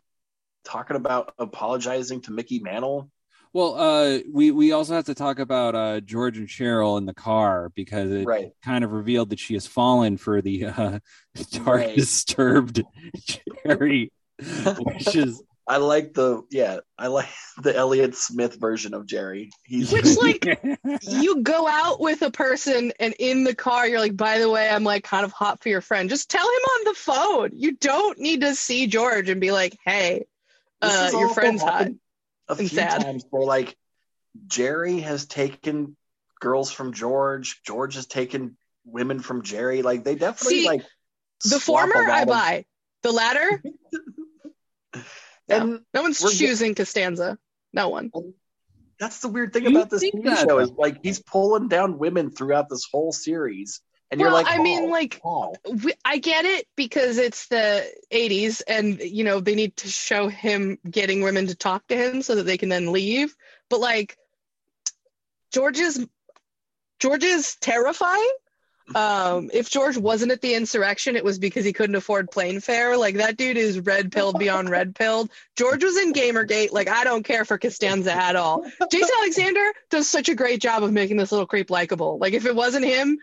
talking 0.65 0.97
about 0.97 1.33
apologizing 1.39 2.21
to 2.21 2.31
Mickey 2.31 2.59
Mantle. 2.59 3.09
Well, 3.53 3.75
uh, 3.75 4.19
we 4.31 4.51
we 4.51 4.71
also 4.71 4.93
have 4.95 5.05
to 5.05 5.13
talk 5.15 5.39
about 5.39 5.75
uh, 5.75 5.99
George 5.99 6.37
and 6.37 6.47
Cheryl 6.47 6.97
in 6.97 7.05
the 7.05 7.13
car 7.13 7.69
because 7.75 8.09
it 8.11 8.25
Right. 8.25 8.51
kind 8.63 8.83
of 8.83 8.93
revealed 8.93 9.29
that 9.31 9.39
she 9.39 9.55
has 9.55 9.67
fallen 9.67 10.15
for 10.17 10.41
the 10.41 10.65
uh, 10.65 10.99
dark, 11.51 11.81
Right. 11.81 11.95
disturbed 11.95 12.83
Jerry, 13.65 14.11
which 14.77 15.15
is 15.15 15.43
I 15.71 15.77
like 15.77 16.13
the 16.13 16.43
yeah, 16.51 16.79
I 16.97 17.07
like 17.07 17.29
the 17.63 17.73
Elliott 17.73 18.13
Smith 18.15 18.55
version 18.59 18.93
of 18.93 19.05
Jerry. 19.05 19.51
He's 19.63 19.89
Which 19.91 20.17
like 20.17 20.45
you 21.01 21.41
go 21.43 21.65
out 21.65 22.01
with 22.01 22.21
a 22.23 22.29
person 22.29 22.91
and 22.99 23.13
in 23.19 23.45
the 23.45 23.55
car 23.55 23.87
you're 23.87 24.01
like, 24.01 24.17
by 24.17 24.39
the 24.39 24.49
way, 24.49 24.69
I'm 24.69 24.83
like 24.83 25.05
kind 25.05 25.23
of 25.23 25.31
hot 25.31 25.63
for 25.63 25.69
your 25.69 25.79
friend. 25.79 26.09
Just 26.09 26.29
tell 26.29 26.45
him 26.45 26.61
on 26.77 26.83
the 26.83 26.93
phone. 26.93 27.49
You 27.53 27.77
don't 27.77 28.19
need 28.19 28.41
to 28.41 28.53
see 28.53 28.87
George 28.87 29.29
and 29.29 29.39
be 29.39 29.51
like, 29.51 29.77
hey, 29.85 30.25
This 30.81 31.13
uh, 31.13 31.17
your 31.17 31.29
friend's 31.33 31.61
hot. 31.61 31.87
a 32.49 32.55
few 32.57 32.67
sad. 32.67 33.01
times 33.03 33.23
where 33.29 33.45
like 33.45 33.77
Jerry 34.47 34.99
has 34.99 35.25
taken 35.25 35.95
girls 36.41 36.69
from 36.71 36.91
George, 36.91 37.61
George 37.65 37.95
has 37.95 38.07
taken 38.07 38.57
women 38.83 39.21
from 39.21 39.41
Jerry. 39.41 39.83
Like 39.83 40.03
they 40.03 40.15
definitely 40.15 40.59
See, 40.63 40.65
like 40.67 40.83
The 41.45 41.61
former 41.61 41.95
lot 41.95 42.09
I 42.09 42.21
of- 42.23 42.27
buy. 42.27 42.65
The 43.03 43.11
latter, 43.13 43.63
And 45.51 45.79
no 45.93 46.01
one's 46.03 46.21
We're 46.21 46.29
get- 46.31 46.37
choosing 46.39 46.75
Costanza. 46.75 47.37
No 47.73 47.89
one. 47.89 48.11
that's 48.99 49.19
the 49.19 49.29
weird 49.29 49.53
thing 49.53 49.63
You 49.63 49.69
about 49.71 49.89
this 49.89 50.03
TV 50.03 50.35
show 50.47 50.59
is 50.59 50.71
like 50.71 50.97
he's 51.03 51.19
pulling 51.19 51.67
down 51.67 51.97
women 51.97 52.29
throughout 52.31 52.69
this 52.69 52.87
whole 52.91 53.11
series, 53.11 53.81
and 54.11 54.19
you're 54.19 54.31
like, 54.31 54.45
I 54.47 54.57
mean, 54.61 54.83
oh, 54.83 54.91
like, 54.91 55.19
wow." 55.23 55.53
we- 55.83 55.93
I 56.03 56.17
get 56.17 56.45
it 56.45 56.67
because 56.75 57.17
it's 57.17 57.47
the 57.47 57.89
80s 58.11 58.61
and 58.67 58.99
you 58.99 59.23
know 59.23 59.39
they 59.39 59.55
need 59.55 59.75
to 59.77 59.87
show 59.87 60.27
him 60.27 60.77
getting 60.89 61.21
women 61.21 61.47
to 61.47 61.55
talk 61.55 61.87
to 61.87 61.95
him 61.95 62.21
so 62.21 62.35
that 62.35 62.43
they 62.43 62.57
can 62.57 62.69
then 62.69 62.91
leave 62.91 63.33
but 63.69 63.79
like 63.79 64.17
George 65.53 65.79
is 65.79 66.05
George 66.99 67.23
is 67.23 67.55
terrifying 67.55 68.31
um 68.95 69.49
if 69.53 69.69
George 69.69 69.97
wasn't 69.97 70.31
at 70.31 70.41
the 70.41 70.53
insurrection 70.53 71.15
it 71.15 71.23
was 71.23 71.39
because 71.39 71.65
he 71.65 71.73
couldn't 71.73 71.95
afford 71.95 72.31
plane 72.31 72.59
fare 72.59 72.97
like 72.97 73.15
that 73.15 73.37
dude 73.37 73.57
is 73.57 73.79
red 73.79 74.11
pilled 74.11 74.37
beyond 74.39 74.69
red 74.69 74.95
pilled 74.95 75.29
George 75.57 75.83
was 75.83 75.97
in 75.97 76.13
Gamergate 76.13 76.71
like 76.71 76.87
I 76.89 77.03
don't 77.03 77.23
care 77.23 77.45
for 77.45 77.57
Costanza 77.57 78.13
at 78.13 78.35
all 78.35 78.63
Jason 78.91 79.09
Alexander 79.19 79.71
does 79.89 80.07
such 80.07 80.29
a 80.29 80.35
great 80.35 80.61
job 80.61 80.83
of 80.83 80.91
making 80.91 81.17
this 81.17 81.31
little 81.31 81.47
creep 81.47 81.69
likable 81.69 82.17
like 82.19 82.33
if 82.33 82.45
it 82.45 82.55
wasn't 82.55 82.85
him 82.85 83.17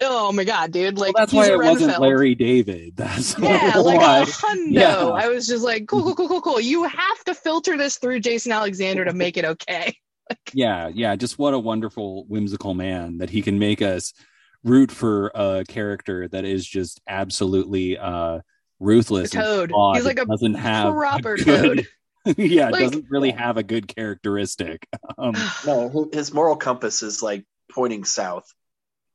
oh 0.00 0.32
my 0.32 0.44
god 0.44 0.72
dude 0.72 0.98
like 0.98 1.14
well, 1.14 1.22
that's 1.22 1.32
why 1.32 1.46
a 1.46 1.52
it 1.52 1.58
wasn't 1.58 2.00
Larry 2.00 2.34
David. 2.34 2.96
That's 2.96 3.38
Yeah, 3.38 3.76
why. 3.78 3.80
like 3.80 4.28
a 4.28 4.30
hundo. 4.30 4.72
Yeah. 4.72 5.08
I 5.08 5.28
was 5.28 5.46
just 5.46 5.62
like, 5.64 5.86
cool, 5.86 6.02
cool, 6.02 6.14
cool, 6.14 6.28
cool, 6.28 6.40
cool. 6.40 6.60
You 6.60 6.84
have 6.84 7.24
to 7.26 7.34
filter 7.34 7.76
this 7.76 7.98
through 7.98 8.20
Jason 8.20 8.50
Alexander 8.52 9.04
to 9.04 9.12
make 9.12 9.36
it 9.36 9.44
okay. 9.44 9.96
yeah, 10.52 10.88
yeah. 10.92 11.14
Just 11.16 11.38
what 11.38 11.54
a 11.54 11.58
wonderful, 11.58 12.24
whimsical 12.26 12.74
man 12.74 13.18
that 13.18 13.30
he 13.30 13.40
can 13.42 13.58
make 13.58 13.80
us 13.82 14.12
root 14.68 14.90
for 14.92 15.30
a 15.34 15.64
character 15.66 16.28
that 16.28 16.44
is 16.44 16.66
just 16.66 17.00
absolutely 17.08 17.98
uh, 17.98 18.40
ruthless. 18.80 19.30
The 19.30 19.38
and 19.38 19.46
toad. 19.46 19.70
flawed, 19.70 19.96
He's 19.96 20.04
like 20.04 20.18
a 20.20 20.26
doesn't 20.26 20.54
have 20.54 20.92
proper 20.94 21.36
good, 21.36 21.86
yeah, 22.36 22.68
Like- 22.70 22.82
doesn't 22.84 23.06
really 23.10 23.30
have 23.30 23.56
a 23.56 23.62
good 23.62 23.88
characteristic. 23.88 24.86
Um, 25.18 25.34
no, 25.66 26.08
his 26.12 26.32
moral 26.32 26.54
compass 26.56 27.02
is 27.02 27.22
like 27.22 27.44
pointing 27.72 28.04
south. 28.04 28.44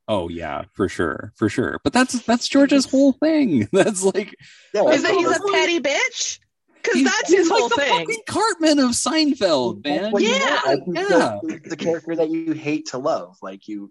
oh 0.10 0.28
yeah, 0.28 0.64
for 0.74 0.90
sure, 0.90 1.32
for 1.38 1.48
sure. 1.48 1.80
But 1.84 1.94
that's 1.94 2.14
that's 2.26 2.48
George's 2.50 2.90
whole 2.90 3.14
thing. 3.14 3.70
That's 3.72 4.04
like 4.04 4.36
Yeah, 4.74 4.84
Is 4.90 5.04
that 5.04 5.14
he's 5.14 5.28
a 5.28 5.40
petty 5.54 5.80
bitch? 5.80 6.40
Because 6.82 7.04
that's 7.06 7.30
he's 7.30 7.38
his 7.40 7.50
like 7.50 7.60
whole 7.60 7.70
the 7.70 7.76
thing. 7.76 8.00
fucking 8.00 8.22
Cartman 8.28 8.80
of 8.80 8.90
Seinfeld, 8.92 9.86
man. 9.86 10.12
what 10.12 10.22
you 10.24 10.30
Yeah, 10.32 10.60
want. 10.66 10.88
Like, 10.88 10.98
he's 10.98 11.10
yeah. 11.10 11.40
the, 11.42 11.62
the 11.70 11.78
character 11.78 12.16
that 12.18 12.30
you 12.30 12.52
hate 12.52 12.88
to 12.88 12.98
love. 12.98 13.38
Like 13.42 13.70
you, 13.70 13.90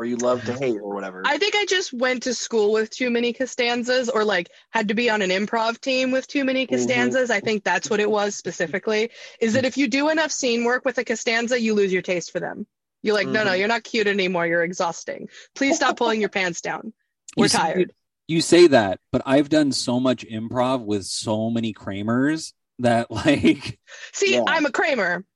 or 0.00 0.06
you 0.06 0.16
love 0.16 0.42
to 0.46 0.54
hate 0.54 0.78
or 0.82 0.94
whatever. 0.94 1.20
I 1.26 1.36
think 1.36 1.54
I 1.54 1.66
just 1.66 1.92
went 1.92 2.22
to 2.22 2.32
school 2.32 2.72
with 2.72 2.88
too 2.88 3.10
many 3.10 3.34
Costanzas 3.34 4.08
or 4.08 4.24
like 4.24 4.48
had 4.70 4.88
to 4.88 4.94
be 4.94 5.10
on 5.10 5.20
an 5.20 5.28
improv 5.28 5.78
team 5.78 6.10
with 6.10 6.26
too 6.26 6.42
many 6.42 6.66
Costanzas. 6.66 7.28
I 7.30 7.40
think 7.40 7.64
that's 7.64 7.90
what 7.90 8.00
it 8.00 8.10
was 8.10 8.34
specifically. 8.34 9.10
Is 9.42 9.52
that 9.52 9.66
if 9.66 9.76
you 9.76 9.88
do 9.88 10.08
enough 10.08 10.32
scene 10.32 10.64
work 10.64 10.86
with 10.86 10.96
a 10.96 11.04
Costanza, 11.04 11.60
you 11.60 11.74
lose 11.74 11.92
your 11.92 12.00
taste 12.00 12.32
for 12.32 12.40
them. 12.40 12.66
You're 13.02 13.14
like, 13.14 13.28
no, 13.28 13.44
no, 13.44 13.50
Mhm. 13.50 13.58
you're 13.58 13.68
not 13.68 13.84
cute 13.84 14.06
anymore. 14.06 14.46
You're 14.46 14.62
exhausting. 14.64 15.28
Please 15.54 15.76
stop 15.76 15.98
pulling 15.98 16.20
your 16.20 16.30
pants 16.30 16.62
down. 16.62 16.94
We're 17.36 17.44
You 17.44 17.48
see- 17.50 17.58
tired. 17.58 17.92
You 18.26 18.40
say 18.40 18.68
that, 18.68 19.00
but 19.12 19.20
I've 19.26 19.50
done 19.50 19.70
so 19.72 20.00
much 20.00 20.24
improv 20.24 20.82
with 20.84 21.04
so 21.04 21.50
many 21.50 21.74
Kramers 21.74 22.54
that 22.78 23.10
like 23.10 23.78
See, 24.14 24.32
Yeah. 24.34 24.44
I'm 24.46 24.64
a 24.64 24.70
Kramer, 24.72 25.26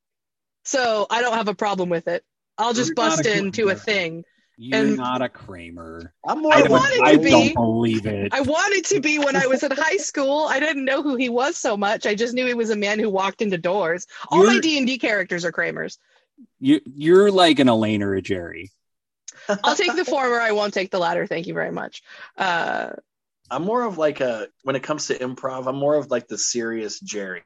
so 0.64 1.06
I 1.10 1.20
don't 1.20 1.34
have 1.34 1.48
a 1.48 1.54
problem 1.54 1.90
with 1.90 2.08
it. 2.08 2.24
I'll 2.56 2.72
just 2.72 2.88
You're 2.90 2.94
bust 2.94 3.26
a 3.26 3.36
into 3.36 3.62
a 3.64 3.74
Kramer. 3.74 3.78
thing. 3.80 4.24
You're 4.56 4.80
And- 4.80 4.96
not 4.96 5.20
a 5.22 5.28
Kramer. 5.28 6.12
I'm 6.26 6.40
more 6.42 6.54
I 6.54 6.60
of 6.60 6.66
a- 6.66 6.70
wanted 6.70 6.96
to 6.98 7.02
I 7.04 7.16
be. 7.16 7.30
don't 7.30 7.54
believe 7.54 8.06
it. 8.06 8.32
I 8.32 8.40
wanted 8.40 8.84
to 8.86 9.00
be 9.00 9.18
when 9.18 9.36
I 9.36 9.46
was 9.46 9.62
in 9.62 9.70
high 9.72 9.96
school. 9.96 10.46
I 10.48 10.60
didn't 10.60 10.84
know 10.84 11.02
who 11.02 11.16
he 11.16 11.28
was 11.28 11.56
so 11.56 11.76
much. 11.76 12.06
I 12.06 12.14
just 12.14 12.34
knew 12.34 12.46
he 12.46 12.54
was 12.54 12.70
a 12.70 12.76
man 12.76 12.98
who 12.98 13.10
walked 13.10 13.42
into 13.42 13.58
doors. 13.58 14.06
All 14.28 14.44
my 14.44 14.52
You're- 14.52 14.60
D 14.60 14.78
and 14.78 14.86
D 14.86 14.98
characters 14.98 15.44
are 15.44 15.52
Kramers. 15.52 15.98
You 16.60 16.80
you're 16.84 17.30
like 17.30 17.58
an 17.58 17.68
Elaine 17.68 18.02
or 18.02 18.14
a 18.14 18.22
Jerry. 18.22 18.70
I'll 19.62 19.76
take 19.76 19.94
the 19.94 20.04
former. 20.04 20.40
I 20.40 20.52
won't 20.52 20.72
take 20.74 20.90
the 20.90 20.98
latter. 20.98 21.26
Thank 21.26 21.46
you 21.46 21.54
very 21.54 21.70
much. 21.70 22.02
Uh, 22.36 22.90
I'm 23.50 23.62
more 23.64 23.82
of 23.82 23.98
like 23.98 24.20
a 24.20 24.48
when 24.62 24.74
it 24.74 24.82
comes 24.82 25.08
to 25.08 25.18
improv, 25.18 25.66
I'm 25.66 25.76
more 25.76 25.96
of 25.96 26.10
like 26.10 26.28
the 26.28 26.38
serious 26.38 26.98
Jerry. 27.00 27.42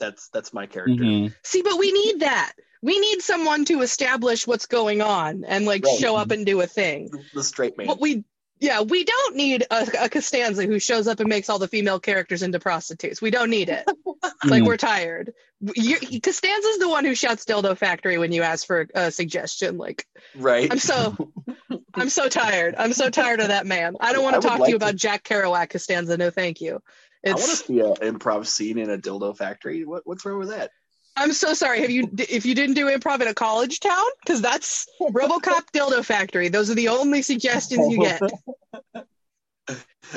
That's 0.00 0.28
that's 0.30 0.52
my 0.52 0.66
character. 0.66 1.04
Mhm. 1.04 1.34
see, 1.44 1.62
but 1.62 1.78
we 1.78 1.92
need 1.92 2.20
that. 2.20 2.52
We 2.82 2.98
need 2.98 3.22
someone 3.22 3.64
to 3.66 3.80
establish 3.82 4.46
what's 4.46 4.66
going 4.66 5.00
on 5.02 5.44
and 5.44 5.64
like 5.64 5.84
Right. 5.84 5.98
show 6.00 6.16
up 6.16 6.30
and 6.32 6.44
do 6.44 6.60
a 6.60 6.66
thing. 6.66 7.10
The 7.34 7.44
straight 7.44 7.78
man. 7.78 7.86
But 7.86 8.00
we, 8.00 8.24
yeah, 8.58 8.80
we 8.82 9.04
don't 9.04 9.36
need 9.36 9.64
a, 9.70 9.86
a 10.04 10.08
Costanza 10.08 10.64
who 10.64 10.78
shows 10.78 11.06
up 11.08 11.20
and 11.20 11.28
makes 11.28 11.48
all 11.48 11.58
the 11.58 11.68
female 11.68 12.00
characters 12.00 12.42
into 12.42 12.58
prostitutes. 12.60 13.22
We 13.22 13.30
don't 13.30 13.50
need 13.50 13.68
it. 13.68 13.84
like 14.44 14.62
Mhm. 14.62 14.66
we're 14.66 14.76
tired. 14.76 15.32
You, 15.76 15.96
Costanza's 16.20 16.78
the 16.78 16.88
one 16.88 17.04
who 17.04 17.14
shouts 17.14 17.44
"dildo 17.44 17.76
factory" 17.78 18.18
when 18.18 18.32
you 18.32 18.42
ask 18.42 18.66
for 18.66 18.88
a 18.94 19.12
suggestion. 19.12 19.78
Like 19.78 20.04
right. 20.36 20.68
I'm 20.70 20.78
so, 20.80 21.16
I'm 21.94 22.08
so 22.08 22.28
tired. 22.28 22.74
I'm 22.78 22.92
so 22.92 23.10
tired 23.10 23.38
of 23.40 23.48
that 23.48 23.64
man. 23.66 23.94
I 24.00 24.12
don't 24.12 24.24
want 24.24 24.42
to 24.42 24.48
talk 24.48 24.58
like 24.58 24.66
to 24.68 24.72
you 24.72 24.78
to- 24.78 24.84
about 24.84 24.96
Jack 24.96 25.22
Kerouac 25.24 25.70
Costanza. 25.70 26.16
No, 26.16 26.30
thank 26.30 26.60
you. 26.60 26.80
I 27.24 27.30
want 27.34 27.42
to 27.42 27.56
see 27.56 27.78
an 27.78 27.94
improv 27.96 28.46
scene 28.48 28.78
in 28.78 28.90
a 28.90 28.98
dildo 28.98 29.36
factory. 29.36 29.84
What, 29.84 30.02
what's 30.04 30.24
wrong 30.24 30.40
with 30.40 30.48
that? 30.48 30.72
I'm 31.16 31.32
so 31.32 31.52
sorry. 31.54 31.80
Have 31.82 31.90
you? 31.90 32.08
If 32.18 32.46
you 32.46 32.54
didn't 32.54 32.74
do 32.74 32.86
improv 32.86 33.20
in 33.20 33.28
a 33.28 33.34
college 33.34 33.80
town, 33.80 34.04
because 34.24 34.40
that's 34.40 34.86
RoboCop 35.00 35.64
Dildo 35.74 36.04
Factory. 36.04 36.48
Those 36.48 36.70
are 36.70 36.74
the 36.74 36.88
only 36.88 37.22
suggestions 37.22 37.92
you 37.92 38.00
get. 38.00 38.20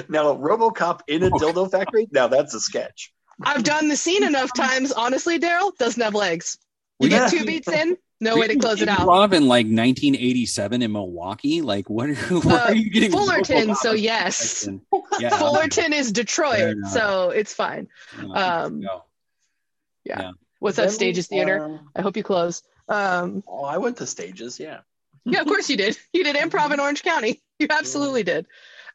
Now, 0.09 0.35
RoboCop 0.35 1.01
in 1.07 1.23
a 1.23 1.29
dildo 1.29 1.71
factory. 1.71 2.07
Now 2.11 2.27
that's 2.27 2.53
a 2.53 2.59
sketch. 2.59 3.13
I've 3.41 3.63
done 3.63 3.87
the 3.87 3.95
scene 3.95 4.23
enough 4.23 4.51
times. 4.53 4.91
Honestly, 4.91 5.39
Daryl 5.39 5.75
doesn't 5.77 6.01
have 6.01 6.13
legs. 6.13 6.57
You 6.99 7.09
get 7.09 7.29
two 7.29 7.45
beats 7.45 7.67
in, 7.69 7.95
no 8.19 8.37
way 8.37 8.47
to 8.47 8.55
close 8.57 8.81
it 8.81 8.89
out. 8.89 8.99
Improv 8.99 9.33
in 9.33 9.47
like 9.47 9.65
1987 9.67 10.81
in 10.81 10.91
Milwaukee. 10.91 11.61
Like, 11.61 11.89
what 11.89 12.09
are, 12.09 12.13
what 12.39 12.45
Uh, 12.45 12.65
are 12.65 12.75
you 12.75 12.89
getting? 12.89 13.11
Fullerton, 13.11 13.69
RoboCop 13.69 13.77
so 13.77 13.91
yes. 13.93 14.67
Yeah, 15.19 15.29
Fullerton 15.29 15.93
is 15.93 16.11
Detroit, 16.11 16.77
so 16.91 17.29
it's 17.29 17.53
fine. 17.53 17.87
Um, 18.33 18.81
no. 18.81 19.03
What's 20.59 20.77
that 20.77 20.83
Then 20.83 20.91
we, 20.91 20.95
Stages 20.95 21.27
Theater? 21.27 21.63
um, 21.63 21.89
I 21.95 22.01
hope 22.01 22.17
you 22.17 22.23
close. 22.23 22.63
Um, 22.87 23.43
oh, 23.47 23.63
I 23.63 23.77
went 23.77 23.97
to 23.97 24.05
stages. 24.07 24.59
Yeah. 24.59 24.79
yeah, 25.25 25.41
of 25.41 25.47
course 25.47 25.69
you 25.69 25.77
did. 25.77 25.97
You 26.13 26.23
did 26.23 26.35
improv 26.35 26.71
in 26.71 26.79
Orange 26.79 27.03
County. 27.03 27.41
You 27.57 27.67
absolutely 27.69 28.23
did. 28.23 28.47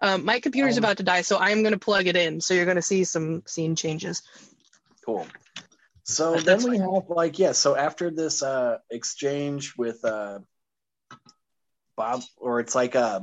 Um, 0.02 0.26
my 0.26 0.38
computer's 0.38 0.76
Um, 0.76 0.84
about 0.84 0.98
to 0.98 1.02
die, 1.02 1.22
so 1.22 1.38
I 1.38 1.48
am 1.48 1.62
going 1.62 1.72
to 1.72 1.78
plug 1.78 2.06
it 2.06 2.14
in. 2.14 2.42
So 2.42 2.52
you're 2.52 2.66
going 2.66 2.76
to 2.76 2.82
see 2.82 3.04
some 3.04 3.42
scene 3.46 3.74
changes. 3.74 4.20
Cool. 5.02 5.26
So 6.04 6.36
then 6.36 6.62
we 6.62 6.76
fine. 6.78 6.92
have 6.94 7.08
like 7.08 7.38
yeah. 7.38 7.52
So 7.52 7.74
after 7.74 8.10
this 8.10 8.42
uh 8.42 8.76
exchange 8.90 9.74
with 9.78 10.04
uh 10.04 10.40
Bob, 11.96 12.22
or 12.36 12.60
it's 12.60 12.74
like 12.74 12.94
uh 12.96 13.20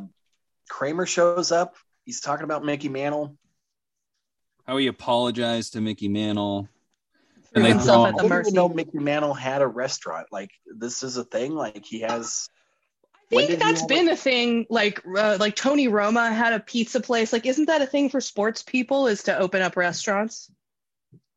Kramer 0.70 1.06
shows 1.06 1.52
up. 1.52 1.76
He's 2.04 2.20
talking 2.22 2.46
about 2.46 2.66
Mickey 2.66 2.90
Mantle. 2.90 3.38
How 4.66 4.78
he 4.78 4.88
apologized 4.88 5.74
to 5.74 5.82
Mickey 5.82 6.08
Mantle. 6.08 6.68
Threw 7.58 7.66
And 7.66 7.66
they 7.66 7.70
himself 7.78 7.96
throw- 7.96 8.06
at 8.06 8.14
I 8.14 8.18
the 8.18 8.22
didn't 8.24 8.30
mercy. 8.38 8.48
even 8.50 8.56
know 8.56 8.70
Mickey 8.70 9.00
Mantle 9.00 9.34
had 9.34 9.62
a 9.62 9.68
restaurant. 9.68 10.28
Like 10.32 10.52
this 10.66 11.04
is 11.04 11.18
a 11.18 11.24
thing. 11.24 11.54
Like 11.56 11.86
he 11.86 12.02
has. 12.02 12.50
I 13.34 13.46
think 13.46 13.60
that's 13.60 13.86
been 13.86 14.08
it? 14.08 14.14
a 14.14 14.16
thing. 14.16 14.66
Like, 14.70 15.02
uh, 15.06 15.36
like 15.38 15.54
Tony 15.56 15.90
Roma 15.90 16.32
had 16.32 16.54
a 16.54 16.62
pizza 16.62 17.02
place. 17.02 17.34
Like, 17.34 17.46
isn't 17.46 17.66
that 17.66 17.82
a 17.82 17.86
thing 17.86 18.10
for 18.10 18.22
sports 18.22 18.64
people? 18.64 19.08
Is 19.08 19.24
to 19.24 19.38
open 19.38 19.62
up 19.62 19.76
restaurants? 19.76 20.50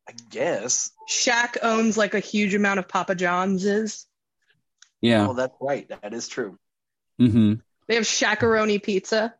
I 0.07 0.13
guess. 0.29 0.91
Shaq 1.09 1.57
owns 1.61 1.97
like 1.97 2.13
a 2.13 2.19
huge 2.19 2.53
amount 2.53 2.79
of 2.79 2.87
Papa 2.87 3.13
John's. 3.15 3.65
Is 3.65 4.05
Yeah. 5.01 5.27
Oh, 5.27 5.33
that's 5.33 5.55
right. 5.59 5.89
That 5.89 6.13
is 6.13 6.27
true. 6.29 6.57
hmm 7.19 7.55
they 7.87 7.95
have 7.95 8.05
Shaqaroni 8.05 8.81
pizza? 8.81 9.35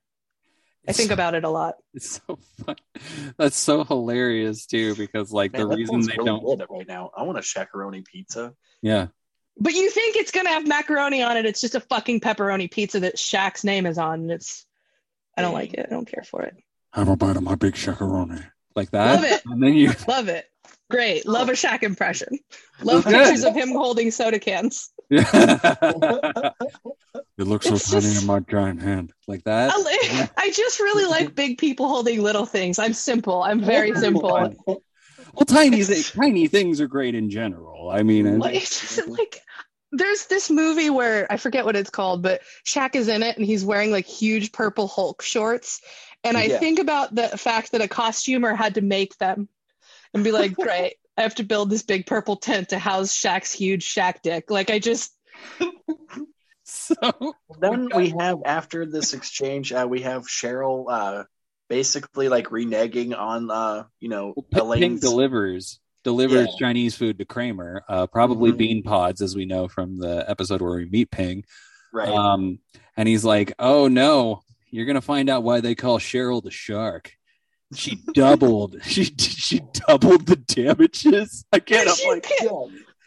I 0.88 0.94
think 0.94 1.12
about 1.12 1.36
it 1.36 1.44
a 1.44 1.50
lot. 1.50 1.76
It's 1.94 2.22
so 2.26 2.40
fun. 2.66 2.76
That's 3.38 3.58
so 3.58 3.84
hilarious 3.84 4.66
too, 4.66 4.96
because 4.96 5.32
like 5.32 5.54
Man, 5.54 5.68
the 5.68 5.76
reason 5.76 5.96
sounds 5.96 6.08
they 6.08 6.14
really 6.18 6.26
don't. 6.26 6.58
good 6.58 6.66
right 6.70 6.88
now. 6.88 7.12
I 7.16 7.24
want 7.24 7.38
a 7.38 7.42
Shaqaroni 7.42 8.06
pizza. 8.06 8.54
Yeah. 8.82 9.08
But 9.58 9.74
you 9.74 9.90
think 9.92 10.16
it's 10.16 10.32
gonna 10.32 10.50
have 10.50 10.66
macaroni 10.68 11.22
on 11.22 11.38
it? 11.38 11.46
It's 11.46 11.62
just 11.62 11.76
a 11.76 11.82
fucking 11.82 12.22
pepperoni 12.22 12.72
pizza 12.72 13.02
that 13.02 13.18
Shaq's 13.18 13.64
name 13.64 13.86
is 13.86 13.98
on. 13.98 14.22
And 14.22 14.32
it's 14.32 14.66
I 15.38 15.42
don't 15.42 15.54
like 15.54 15.74
it. 15.74 15.86
I 15.86 15.90
don't 15.90 16.08
care 16.08 16.24
for 16.24 16.44
it. 16.44 16.56
Have 16.94 17.10
a 17.10 17.16
bite 17.16 17.38
of 17.38 17.44
my 17.44 17.56
big 17.56 17.74
Shaqaroni. 17.76 18.44
Like 18.76 18.92
that. 18.92 19.16
Love 19.16 19.24
it. 19.26 19.42
And 19.46 19.62
then 19.62 19.74
you. 19.74 19.92
Love 20.08 20.30
it. 20.30 20.46
Great. 20.90 21.28
Love 21.28 21.50
a 21.50 21.54
Shaq 21.54 21.84
impression. 21.84 22.40
Love 22.82 23.04
pictures 23.06 23.44
of 23.44 23.54
him 23.54 23.70
holding 23.70 24.12
soda 24.12 24.40
cans. 24.40 24.90
It 25.12 26.54
looks 27.38 27.68
so 27.68 27.76
It's 27.76 27.90
tiny 27.90 28.02
just- 28.02 28.22
in 28.22 28.28
my 28.28 28.40
giant 28.40 28.82
hand. 28.82 29.14
Like 29.28 29.44
that. 29.44 29.72
I 29.76 30.30
I 30.38 30.52
just 30.52 30.80
really 30.80 31.06
like 31.06 31.36
big 31.44 31.58
people 31.58 31.88
holding 31.88 32.22
little 32.22 32.46
things. 32.46 32.80
I'm 32.80 32.94
simple. 32.94 33.44
I'm 33.44 33.62
very 33.62 33.94
simple. 33.96 34.54
Well, 34.66 35.46
tiny 35.46 35.84
th- 35.84 36.14
tiny 36.14 36.48
things 36.48 36.82
are 36.82 36.88
great 36.88 37.16
in 37.16 37.30
general. 37.30 37.90
I 37.90 38.04
mean, 38.04 38.26
it- 38.26 38.38
Like, 38.40 38.56
it's 38.56 38.96
just 38.96 39.08
like 39.08 39.40
there's 39.94 40.28
this 40.28 40.50
movie 40.50 40.90
where 40.90 41.30
I 41.32 41.38
forget 41.38 41.66
what 41.66 41.76
it's 41.76 41.90
called, 41.90 42.22
but 42.24 42.42
Shaq 42.66 42.96
is 42.96 43.08
in 43.10 43.24
it 43.24 43.36
and 43.38 43.46
he's 43.46 43.66
wearing 43.66 43.92
like 43.92 44.06
huge 44.06 44.52
purple 44.54 44.88
Hulk 44.88 45.22
shorts. 45.22 45.82
And 46.24 46.38
I 46.38 46.44
Yeah. 46.46 46.60
think 46.60 46.80
about 46.80 47.14
the 47.14 47.28
fact 47.30 47.72
that 47.74 47.82
a 47.82 47.88
costumer 47.88 48.56
had 48.56 48.76
to 48.76 48.82
make 48.82 49.18
them 49.18 49.50
and 50.14 50.24
be 50.24 50.32
like, 50.32 50.54
great, 50.54 50.96
I 51.22 51.24
have 51.24 51.36
to 51.36 51.44
build 51.44 51.70
this 51.70 51.84
big 51.84 52.06
purple 52.08 52.36
tent 52.36 52.70
to 52.70 52.80
house 52.80 53.16
Shaq's 53.16 53.54
huge 53.54 53.86
Shaq 53.94 54.22
dick. 54.24 54.50
Like 54.50 54.70
I 54.72 54.80
just 54.80 55.16
so 56.64 56.96
then 57.60 57.90
we 57.96 58.10
have 58.20 58.40
after 58.46 58.86
this 58.86 59.14
exchange, 59.14 59.72
uh, 59.74 59.86
we 59.90 60.02
have 60.02 60.24
Cheryl 60.28 60.86
uh, 60.90 61.24
basically 61.70 62.28
like 62.30 62.48
reneging 62.48 63.18
on 63.18 63.50
uh, 63.52 63.84
you 64.00 64.10
know 64.10 64.34
Well, 64.52 64.76
P- 64.76 64.80
Ping 64.82 64.98
delivers 65.00 65.80
delivers 66.04 66.48
Yeah. 66.50 66.68
Chinese 66.68 66.96
food 66.96 67.20
to 67.20 67.26
Kramer, 67.26 67.84
uh, 67.88 68.08
probably 68.08 68.52
Mhm. 68.52 68.58
bean 68.58 68.84
pods, 68.84 69.22
as 69.22 69.36
we 69.36 69.46
know 69.46 69.68
from 69.68 70.00
the 70.00 70.28
episode 70.30 70.62
where 70.62 70.76
we 70.78 70.86
meet 70.90 71.12
Ping. 71.12 71.46
right. 71.94 72.10
Um, 72.10 72.60
and 72.98 73.08
he's 73.08 73.24
like, 73.24 73.54
"Oh 73.60 73.88
no, 73.88 74.42
you're 74.72 74.86
gonna 74.86 75.02
find 75.02 75.30
out 75.30 75.44
why 75.44 75.62
they 75.62 75.76
call 75.76 76.00
Cheryl 76.00 76.42
the 76.44 76.52
shark. 76.52 77.14
She 77.74 78.02
doubled. 78.14 78.76
she 78.84 79.06
she 79.18 79.62
doubled 79.88 80.26
the 80.26 80.36
damages. 80.36 81.46
Again, 81.52 81.88
I'm 81.88 81.96
like, 82.10 82.24
can't- 82.24 82.42
Yeah, 82.44 82.50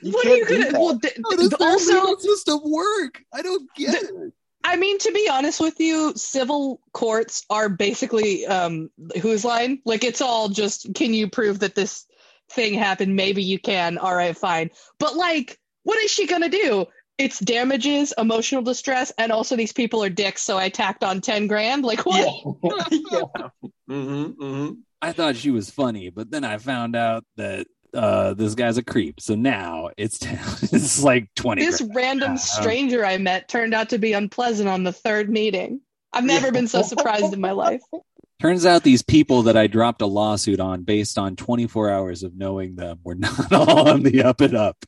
you 0.03 0.13
what 0.13 0.27
are 0.27 0.37
you 0.37 0.47
can't 0.47 0.49
do 0.49 0.59
gonna 0.59 0.73
that. 0.73 0.81
well 0.81 0.95
d- 0.97 1.09
how 1.25 1.37
does 1.37 1.51
their 1.51 1.69
also 1.69 1.93
legal 2.01 2.19
system 2.21 2.61
work? 2.65 3.23
I 3.33 3.43
don't 3.43 3.69
get 3.75 3.95
it. 4.03 4.33
I 4.67 4.77
mean, 4.77 4.99
to 5.01 5.13
be 5.13 5.29
honest 5.31 5.61
with 5.61 5.79
you, 5.79 6.15
civil 6.17 6.81
courts 6.93 7.45
are 7.51 7.69
basically 7.69 8.47
um, 8.47 8.91
whose 9.21 9.45
line? 9.45 9.81
Like, 9.85 10.05
it's 10.05 10.23
all 10.23 10.49
just, 10.49 10.95
can 10.95 11.13
you 11.13 11.29
prove 11.29 11.59
that 11.59 11.75
this 11.75 12.07
thing 12.51 12.73
happened? 12.73 13.15
Maybe 13.15 13.43
you 13.43 13.59
can. 13.59 13.99
All 13.99 14.15
right, 14.15 14.35
fine. 14.35 14.71
But, 14.99 15.17
like, 15.17 15.59
what 15.83 16.03
is 16.03 16.11
she 16.11 16.27
going 16.27 16.41
to 16.43 16.49
do? 16.49 16.87
It's 17.17 17.39
damages, 17.39 18.13
emotional 18.19 18.63
distress, 18.63 19.13
and 19.19 19.31
also 19.31 19.55
these 19.57 19.73
people 19.73 20.03
are 20.03 20.11
dicks, 20.11 20.43
so 20.43 20.59
I 20.59 20.69
tacked 20.69 21.05
on 21.05 21.21
10 21.21 21.47
grand. 21.47 21.85
Like, 21.85 22.05
what? 22.05 22.29
Yeah. 22.61 22.89
yeah. 23.13 23.49
hmm 23.89 24.25
hmm 24.27 24.71
I 25.01 25.13
thought 25.13 25.37
she 25.37 25.51
was 25.51 25.71
funny, 25.71 26.11
but 26.11 26.31
then 26.31 26.45
I 26.45 26.57
found 26.59 26.97
out 26.97 27.25
that 27.37 27.67
uh, 27.93 28.35
this 28.35 28.55
guy's 28.55 28.79
a 28.79 28.83
creep. 28.83 29.21
So 29.21 29.35
now 29.35 29.91
it's 29.97 30.19
it's 30.73 31.03
like 31.03 31.29
twenty. 31.37 31.65
This 31.65 31.81
grand. 31.81 31.95
random 31.95 32.31
Yeah. 32.33 32.37
stranger 32.39 33.05
I 33.05 33.19
met 33.19 33.49
turned 33.49 33.75
out 33.75 33.91
to 33.91 33.99
be 33.99 34.15
unpleasant 34.15 34.69
on 34.69 34.83
the 34.83 34.93
third 34.93 35.29
meeting. 35.31 35.81
I've 36.13 36.25
never 36.25 36.47
Yeah. 36.47 36.53
been 36.53 36.69
so 36.69 36.83
surprised 36.83 37.33
in 37.35 37.41
my 37.41 37.51
life. 37.53 37.83
Turns 38.41 38.67
out 38.67 38.83
these 38.83 39.03
people 39.03 39.43
that 39.43 39.57
I 39.57 39.69
dropped 39.69 40.03
a 40.03 40.07
lawsuit 40.07 40.59
on 40.59 40.83
based 40.83 41.19
on 41.19 41.37
24 41.37 41.91
hours 41.91 42.23
of 42.25 42.35
knowing 42.35 42.75
them 42.77 42.99
were 43.05 43.15
not 43.15 43.53
all 43.53 43.89
on 43.91 44.03
the 44.03 44.23
up 44.25 44.41
and 44.41 44.57
up. 44.57 44.85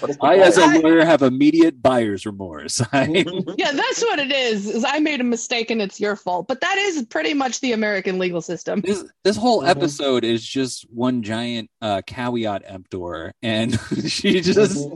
What 0.00 0.10
is 0.10 0.16
the 0.18 0.24
I, 0.24 0.36
as 0.38 0.58
a 0.58 0.62
point? 0.62 0.84
lawyer, 0.84 1.04
have 1.04 1.22
immediate 1.22 1.80
buyer's 1.80 2.26
remorse. 2.26 2.80
Yeah, 2.92 3.72
that's 3.72 4.02
what 4.02 4.18
it 4.18 4.32
is. 4.32 4.68
Is 4.68 4.84
I 4.84 4.98
made 4.98 5.20
a 5.20 5.24
mistake 5.24 5.70
and 5.70 5.80
it's 5.80 6.00
your 6.00 6.16
fault. 6.16 6.48
But 6.48 6.60
that 6.60 6.76
is 6.78 7.04
pretty 7.04 7.32
much 7.34 7.60
the 7.60 7.72
American 7.72 8.18
legal 8.18 8.40
system. 8.42 8.80
this 8.80 9.04
this 9.24 9.36
whole 9.36 9.62
Mhm. 9.62 9.68
episode 9.68 10.24
is 10.24 10.44
just 10.46 10.82
one 10.90 11.22
giant 11.22 11.70
uh, 11.80 12.02
caveat 12.06 12.62
emptor, 12.66 13.32
and 13.42 13.78
she 14.08 14.40
just 14.40 14.88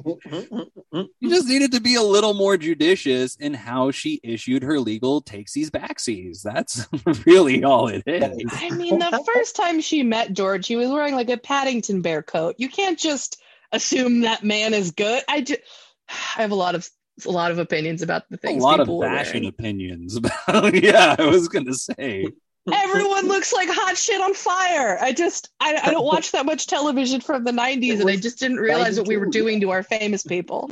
she 1.21 1.29
just 1.29 1.47
needed 1.49 1.73
to 1.73 1.81
be 1.81 1.95
a 1.95 2.03
little 2.03 2.35
more 2.35 2.57
judicious 2.57 3.37
in 3.37 3.55
how 3.55 3.91
she 3.91 4.21
issued 4.23 4.63
her 4.63 4.81
legal 4.81 5.23
takesies 5.23 5.71
backsies. 5.71 6.43
That's 6.43 6.87
really 7.27 7.63
all 7.65 7.89
it 7.89 8.03
is. 8.07 8.45
I 8.53 8.71
mean, 8.71 8.99
the 8.99 9.23
first 9.35 9.57
time 9.57 9.81
she 9.81 10.03
met 10.03 10.33
George, 10.33 10.67
he 10.67 10.77
was 10.77 10.89
wearing 10.91 11.15
like 11.15 11.31
a 11.31 11.37
Paddington 11.37 12.03
Bear 12.03 12.23
coat. 12.23 12.57
You 12.59 12.69
can't 12.69 12.99
just 12.99 13.41
assume 13.73 14.21
that 14.23 14.45
man 14.45 14.75
is 14.75 14.91
good. 14.93 15.23
I 15.29 15.41
just, 15.43 15.61
I 16.09 16.43
have 16.43 16.51
a 16.51 16.55
lot 16.55 16.75
of 16.75 16.89
a 17.27 17.31
lot 17.31 17.51
of 17.51 17.59
opinions 17.59 18.03
about 18.03 18.29
the 18.31 18.37
things. 18.37 18.63
A 18.63 18.67
lot 18.67 18.81
of 18.81 18.87
people 18.87 18.99
were 18.99 19.07
fashion 19.07 19.47
opinions 19.47 20.17
about. 20.47 20.75
Yeah, 20.75 21.17
I 21.19 21.25
was 21.27 21.49
gonna 21.49 21.75
say. 21.75 22.27
Everyone 22.71 23.29
looks 23.29 23.53
like 23.53 23.69
hot 23.71 23.97
shit 23.97 24.21
on 24.21 24.35
fire. 24.35 24.99
I 25.01 25.13
just, 25.13 25.51
I, 25.61 25.81
I 25.85 25.91
don't 25.93 26.05
watch 26.05 26.33
that 26.33 26.45
much 26.45 26.67
television 26.67 27.21
from 27.21 27.45
the 27.45 27.53
'90s, 27.53 28.01
and 28.01 28.11
I 28.11 28.17
just 28.17 28.41
didn't 28.41 28.57
realize 28.59 28.99
what 28.99 29.07
we 29.07 29.17
were 29.17 29.27
doing 29.27 29.61
to 29.61 29.71
our 29.71 29.83
famous 29.85 30.25
people. 30.25 30.71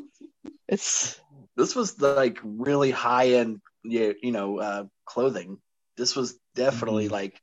It's 0.68 1.20
this 1.56 1.76
was 1.76 1.94
the 1.94 2.12
like 2.14 2.38
really 2.42 2.90
high 2.90 3.28
end 3.34 3.60
you 3.84 4.14
you 4.22 4.32
know 4.32 4.58
uh 4.58 4.84
clothing 5.04 5.58
this 5.96 6.16
was 6.16 6.36
definitely 6.54 7.04
Mm-hmm. 7.04 7.12
like 7.12 7.40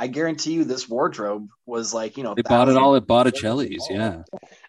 i 0.00 0.06
guarantee 0.06 0.52
you 0.54 0.64
this 0.64 0.88
wardrobe 0.88 1.46
was 1.66 1.94
like 1.94 2.16
you 2.16 2.24
know 2.24 2.34
They 2.34 2.42
bought 2.42 2.68
it 2.68 2.76
all 2.76 2.96
at 2.96 3.06
Botticelli's. 3.06 3.86
Yeah. 3.88 4.22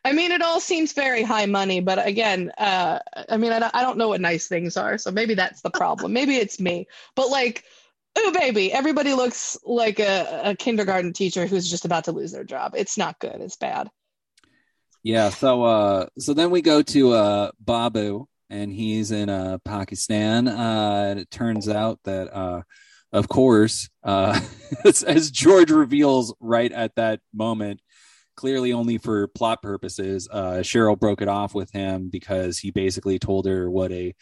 I 0.05 0.11
mean, 0.13 0.31
it 0.31 0.41
all 0.41 0.59
seems 0.59 0.93
very 0.93 1.23
high 1.23 1.45
money, 1.45 1.79
but 1.79 2.05
again, 2.05 2.51
uh, 2.57 2.99
I 3.29 3.37
mean, 3.37 3.51
I 3.51 3.59
don't, 3.59 3.75
I 3.75 3.81
don't 3.81 3.97
know 3.97 4.09
what 4.09 4.19
nice 4.21 4.47
things 4.47 4.75
are, 4.77 4.97
so 4.97 5.09
maybe 5.11 5.33
that's 5.35 5.61
the 5.61 5.69
problem. 5.69 6.11
maybe 6.13 6.35
it's 6.35 6.59
me, 6.59 6.87
but 7.15 7.29
like, 7.29 7.63
oh 8.17 8.31
baby, 8.37 8.73
everybody 8.73 9.13
looks 9.13 9.57
like 9.63 9.99
a, 9.99 10.41
a 10.51 10.55
kindergarten 10.55 11.13
teacher 11.13 11.45
who's 11.47 11.69
just 11.69 11.85
about 11.85 12.03
to 12.05 12.11
lose 12.11 12.31
their 12.31 12.43
job. 12.43 12.73
It's 12.75 12.97
not 12.97 13.19
good. 13.19 13.39
It's 13.39 13.55
bad. 13.57 13.89
Yeah, 15.03 15.29
so 15.29 15.63
uh 15.63 16.05
so 16.19 16.33
then 16.33 16.51
we 16.51 16.61
go 16.61 16.81
to 16.83 17.13
uh 17.13 17.51
Babu 17.59 18.27
and 18.49 18.71
he's 18.71 19.11
in 19.11 19.29
uh 19.29 19.57
Pakistan. 19.63 20.47
Uh 20.47 21.07
and 21.09 21.19
it 21.19 21.31
turns 21.31 21.69
out 21.69 21.99
that 22.03 22.33
uh 22.33 22.61
of 23.13 23.27
course, 23.27 23.89
uh 24.03 24.39
as, 24.85 25.31
George 25.31 25.71
reveals 25.71 26.33
right 26.39 26.71
at 26.71 26.95
that 26.95 27.19
moment, 27.33 27.81
clearly 28.35 28.73
only 28.73 28.97
for 28.97 29.27
plot 29.27 29.61
purposes, 29.61 30.27
uh 30.31 30.59
Cheryl 30.61 30.99
broke 30.99 31.21
it 31.21 31.27
off 31.27 31.53
with 31.53 31.71
him 31.71 32.09
because 32.09 32.59
he 32.59 32.71
basically 32.71 33.19
told 33.19 33.45
her 33.45 33.69
what 33.69 33.91
a 33.91 34.13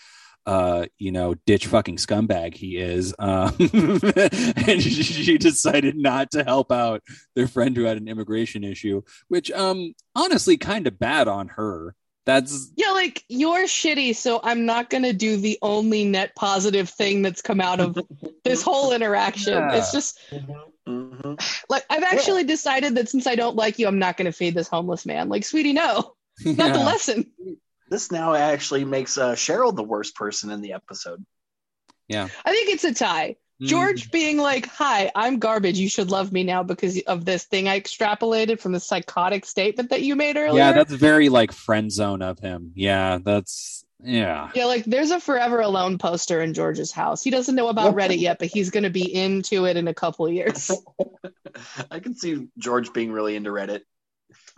uh 0.45 0.85
you 0.97 1.11
know 1.11 1.35
ditch 1.45 1.67
fucking 1.67 1.97
scumbag 1.97 2.55
he 2.55 2.77
is 2.77 3.13
um 3.19 3.53
and 3.59 4.81
she 4.81 5.37
decided 5.37 5.97
not 5.97 6.31
to 6.31 6.43
help 6.43 6.71
out 6.71 7.03
their 7.35 7.47
friend 7.47 7.75
who 7.75 7.83
had 7.83 7.97
an 7.97 8.07
immigration 8.07 8.63
issue 8.63 9.01
which 9.27 9.51
um 9.51 9.93
honestly 10.15 10.57
kind 10.57 10.87
of 10.87 10.97
bad 10.97 11.27
on 11.27 11.49
her 11.49 11.93
that's 12.29 12.71
Yeah, 12.75 12.91
like 12.91 13.23
you're 13.27 13.65
shitty, 13.65 14.15
so 14.15 14.39
I'm 14.43 14.65
not 14.65 14.89
gonna 14.89 15.13
do 15.13 15.37
the 15.37 15.57
only 15.61 16.05
net 16.05 16.35
positive 16.35 16.87
thing 16.89 17.21
that's 17.23 17.41
come 17.41 17.59
out 17.59 17.79
of 17.79 17.97
this 18.43 18.61
whole 18.61 18.91
interaction. 18.93 19.53
Yeah. 19.53 19.75
It's 19.77 19.91
just 19.91 20.19
Mhm. 20.87 21.39
like 21.69 21.85
I've 21.89 22.03
actually 22.03 22.43
decided 22.43 22.95
that 22.95 23.09
since 23.09 23.25
I 23.27 23.35
don't 23.35 23.55
like 23.55 23.79
you, 23.79 23.87
I'm 23.87 23.99
not 23.99 24.17
gonna 24.17 24.31
feed 24.31 24.53
this 24.55 24.67
homeless 24.67 25.05
man. 25.05 25.29
Like, 25.29 25.43
sweetie, 25.43 25.73
no, 25.73 26.13
not 26.45 26.73
the 26.73 26.79
lesson. 26.79 27.31
this 27.89 28.11
now 28.11 28.33
actually 28.35 28.85
makes 28.85 29.17
uh 29.17 29.33
cheryl 29.33 29.75
the 29.75 29.83
worst 29.83 30.15
person 30.15 30.51
in 30.51 30.61
the 30.61 30.73
episode 30.73 31.25
Yeah, 32.07 32.27
I 32.45 32.51
think 32.51 32.69
it's 32.69 32.83
a 32.83 32.93
tie. 32.93 33.37
Mm. 33.61 33.67
George 33.67 34.11
being 34.11 34.37
like, 34.37 34.67
"Hi, 34.67 35.11
I'm 35.15 35.39
garbage. 35.39 35.77
You 35.77 35.89
should 35.89 36.11
love 36.11 36.31
me 36.31 36.43
now 36.43 36.63
because 36.63 37.01
of 37.01 37.25
this 37.25 37.43
thing 37.43 37.67
I 37.67 37.79
extrapolated 37.79 38.59
from 38.59 38.71
the 38.71 38.79
psychotic 38.79 39.45
statement 39.45 39.89
that 39.89 40.01
you 40.01 40.15
made 40.15 40.37
earlier." 40.37 40.63
yeah 40.63 40.71
that's 40.71 40.93
very 40.93 41.29
like 41.29 41.51
friend 41.51 41.91
zone 41.91 42.21
of 42.21 42.39
him 42.39 42.71
yeah 42.75 43.19
that's 43.21 43.85
yeah 44.01 44.49
yeah, 44.55 44.65
like 44.65 44.85
there's 44.85 45.11
a 45.11 45.19
Forever 45.19 45.59
Alone 45.59 45.97
poster 45.97 46.41
in 46.41 46.53
George's 46.53 46.91
house. 46.91 47.21
He 47.21 47.31
doesn't 47.31 47.55
know 47.55 47.67
about 47.67 47.95
Reddit 47.95 48.19
yet, 48.19 48.39
but 48.39 48.47
he's 48.47 48.69
going 48.69 48.83
to 48.83 48.89
be 48.89 49.13
into 49.13 49.65
it 49.65 49.75
in 49.75 49.87
a 49.87 49.93
couple 49.93 50.29
years. 50.29 50.71
i 51.91 51.99
can 51.99 52.15
see 52.15 52.47
george 52.57 52.93
being 52.93 53.11
really 53.11 53.35
into 53.35 53.49
reddit 53.49 53.81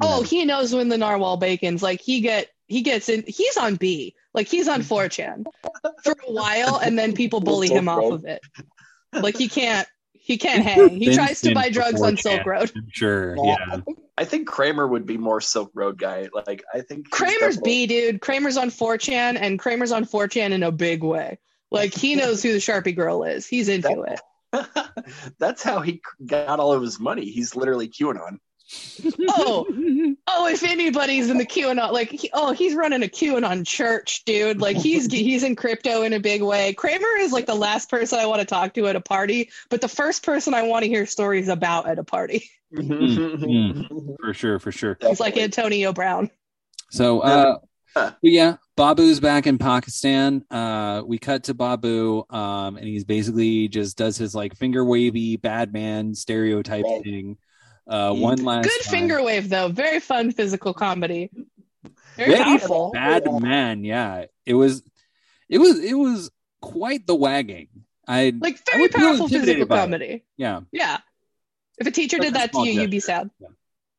oh, 0.02 0.24
he 0.24 0.46
knows 0.46 0.74
when 0.76 0.90
the 0.90 0.98
narwhal 0.98 1.38
bacon's 1.38 1.82
like 1.82 2.02
he 2.02 2.22
get 2.22 2.50
he 2.72 2.82
gets 2.82 3.10
in. 3.10 3.24
He's 3.28 3.58
on 3.58 3.76
B, 3.76 4.16
like 4.34 4.48
he's 4.48 4.68
on 4.68 4.82
4chan 4.82 5.46
for 6.04 6.14
a 6.14 6.32
while, 6.32 6.78
and 6.78 6.98
then 6.98 7.14
people 7.14 7.42
bully 7.42 7.68
him 7.68 7.90
off 7.90 8.14
of 8.14 8.26
it. 8.26 8.42
Like 9.14 9.38
he 9.38 9.48
can't 9.48 9.88
he 10.14 10.38
can't 10.38 10.64
hang. 10.64 11.00
He 11.00 11.14
tries 11.14 11.42
to 11.42 11.54
buy 11.54 11.70
drugs 11.70 12.02
on 12.02 12.16
Silk 12.18 12.46
Road. 12.46 12.72
I'm 12.76 12.88
sure 12.92 13.36
Yeah. 13.38 13.56
yeah 13.68 13.78
i 14.18 14.26
think 14.26 14.48
kramer 14.48 14.86
would 14.86 15.06
be 15.06 15.18
more 15.18 15.42
silk 15.42 15.72
road 15.74 15.98
guy 15.98 16.28
like 16.46 16.64
i 16.74 16.82
think 16.82 17.10
Kramer's 17.10 17.56
definitely- 17.56 17.88
B, 17.88 17.88
dude. 17.88 18.22
Kramer's 18.22 18.58
on 18.58 18.70
4chan, 18.70 19.38
and 19.40 19.58
Kramer's 19.58 19.92
on 19.92 20.06
4chan 20.06 20.52
in 20.52 20.64
a 20.64 20.72
big 20.72 21.02
way. 21.04 21.40
Like 21.72 21.94
he 21.96 22.16
knows 22.16 22.44
who 22.44 22.52
the 22.52 22.60
Sharpie 22.60 22.96
girl 22.96 23.24
is. 23.24 23.48
He's 23.48 23.70
into 23.70 24.02
it. 24.04 24.20
that's 25.40 25.64
how 25.64 25.80
he 25.80 26.02
got 26.26 26.60
all 26.60 26.74
of 26.74 26.82
his 26.82 27.00
money 27.00 27.26
he's 27.32 27.56
literally 27.56 27.88
qanon 27.88 28.38
oh! 29.30 29.66
If 30.52 30.64
anybody's 30.64 31.30
in 31.30 31.38
the 31.38 31.46
QAnon, 31.46 31.92
like, 31.92 32.10
he, 32.10 32.30
oh, 32.34 32.52
he's 32.52 32.76
running 32.76 33.04
a 33.04 33.08
QAnon 33.08 33.66
church, 33.66 34.24
dude. 34.26 34.60
Like 34.60 34.78
he's 34.78 35.06
he's 35.12 35.44
in 35.44 35.56
crypto 35.56 36.04
in 36.04 36.14
a 36.14 36.20
big 36.20 36.42
way. 36.42 36.74
Kramer 36.74 37.18
is 37.20 37.32
like 37.32 37.46
the 37.46 37.56
last 37.56 37.90
person 37.90 38.20
I 38.20 38.26
want 38.26 38.42
to 38.42 38.46
talk 38.46 38.74
to 38.76 38.88
at 38.88 38.96
a 38.96 39.02
party, 39.02 39.50
but 39.70 39.82
the 39.82 39.88
first 39.88 40.24
person 40.24 40.54
I 40.54 40.64
want 40.64 40.84
to 40.84 40.90
hear 40.90 41.06
stories 41.06 41.48
about 41.48 41.88
at 41.88 42.00
a 42.00 42.04
party. 42.04 42.50
mm. 42.74 44.16
for 44.22 44.34
sure 44.34 44.58
for 44.58 44.72
sure 44.72 44.98
He's 45.02 45.20
like 45.20 45.36
Antonio 45.38 45.92
Brown. 45.92 46.30
So, 46.90 47.20
uh, 47.20 47.58
but 47.94 48.18
yeah, 48.22 48.58
Babu's 48.78 49.20
back 49.20 49.48
in 49.48 49.58
Pakistan. 49.58 50.46
Uh, 50.50 51.04
we 51.06 51.18
cut 51.18 51.46
to 51.46 51.54
Babu, 51.54 52.24
um, 52.30 52.78
and 52.78 52.86
he's 52.86 53.04
basically 53.04 53.68
just 53.68 53.98
does 53.98 54.18
his 54.18 54.34
like 54.34 54.56
finger 54.56 54.84
wavy 54.84 55.38
bad 55.38 55.74
man 55.74 56.16
stereotype 56.16 56.86
Right. 56.86 57.04
thing. 57.04 57.38
Uh, 57.92 58.14
one 58.14 58.44
last 58.44 58.64
Good 58.70 58.82
time. 58.84 58.92
finger 58.92 59.22
wave 59.22 59.50
though. 59.50 59.68
Very 59.68 60.00
fun 60.00 60.32
physical 60.32 60.74
comedy. 60.74 61.30
Very 62.16 62.32
Very 62.32 62.44
powerful. 62.44 62.92
bad 62.94 63.24
man. 63.42 63.84
Yeah, 63.84 64.26
it 64.46 64.54
was, 64.54 64.82
it 65.50 65.58
was, 65.58 65.80
it 65.84 65.94
was 65.94 66.32
quite 66.62 67.06
the 67.06 67.16
wagging. 67.16 67.68
I 68.08 68.34
Like 68.40 68.60
I 68.68 68.72
very 68.72 68.82
would 68.84 68.92
powerful 68.92 69.28
physical 69.28 69.66
comedy. 69.66 70.24
yeah. 70.38 70.62
Yeah. 70.72 71.00
If 71.80 71.88
a 71.88 71.92
teacher 71.92 72.18
That's 72.18 72.32
did 72.32 72.36
that 72.36 72.54
to 72.54 72.66
you, 72.66 72.80
you'd 72.82 72.92
be 72.92 73.00
sad. 73.00 73.30
Yeah. 73.40 73.48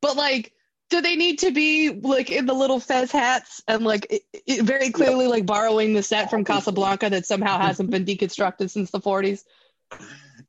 But 0.01 0.15
like, 0.15 0.53
do 0.89 1.01
they 1.01 1.15
need 1.15 1.39
to 1.39 1.51
be 1.51 1.89
like 1.89 2.29
in 2.31 2.45
the 2.45 2.53
little 2.53 2.79
fez 2.79 3.11
hats 3.11 3.61
and 3.67 3.83
like 3.83 4.07
it, 4.09 4.21
it 4.45 4.63
very 4.63 4.89
clearly 4.91 5.27
like 5.27 5.45
borrowing 5.45 5.93
the 5.93 6.03
set 6.03 6.29
from 6.29 6.45
Casablanca 6.45 7.09
that 7.09 7.25
somehow 7.25 7.57
hasn't 7.59 7.89
been 7.89 8.05
deconstructed 8.05 8.69
since 8.69 8.91
the 8.91 8.99
40s? 8.99 9.43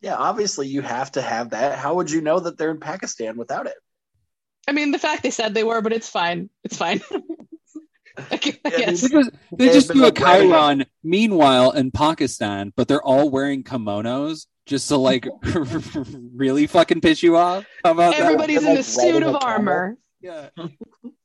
Yeah 0.05 0.17
obviously 0.29 0.67
you 0.69 0.83
have 0.83 1.11
to 1.13 1.23
have 1.23 1.51
that 1.51 1.79
how 1.79 1.95
would 1.97 2.11
you 2.11 2.21
know 2.21 2.39
that 2.39 2.57
they're 2.59 2.71
in 2.71 2.81
pakistan 2.81 3.37
without 3.37 3.67
it 3.67 3.79
I 4.67 4.73
mean, 4.73 4.93
the 4.93 4.99
fact 4.99 5.23
they 5.23 5.31
said 5.31 5.53
they 5.53 5.63
were, 5.63 5.83
but 5.83 5.93
it's 5.93 6.09
fine. 6.09 6.49
It's 6.65 6.79
fine. 6.79 7.03
I 8.31 8.37
gu- 8.39 8.53
Yeah. 8.65 8.87
They 8.87 8.97
just, 8.97 9.31
they 9.59 9.67
just 9.67 9.93
do 9.93 10.01
a 10.03 10.07
like 10.07 10.19
writing 10.21 10.49
it. 10.49 10.53
Chiron. 10.55 10.85
Meanwhile, 11.03 11.73
in 11.73 11.91
Pakistan, 11.91 12.73
but 12.75 12.89
they're 12.89 13.03
all 13.03 13.29
wearing 13.29 13.63
kimonos 13.63 14.47
just 14.65 14.89
to 14.89 14.97
like 14.97 15.29
really 16.35 16.67
fucking 16.67 17.03
piss 17.03 17.23
you 17.23 17.37
off. 17.37 17.67
How 17.85 17.91
about 17.91 18.13
that? 18.17 18.21
Everybody's 18.23 18.63
in 18.63 18.71
Like 18.71 18.79
a 18.79 18.83
suit 18.85 19.23
of 19.23 19.35
a 19.35 19.39
camel. 19.39 19.43
armor. 19.43 19.99
Yeah. 20.23 20.49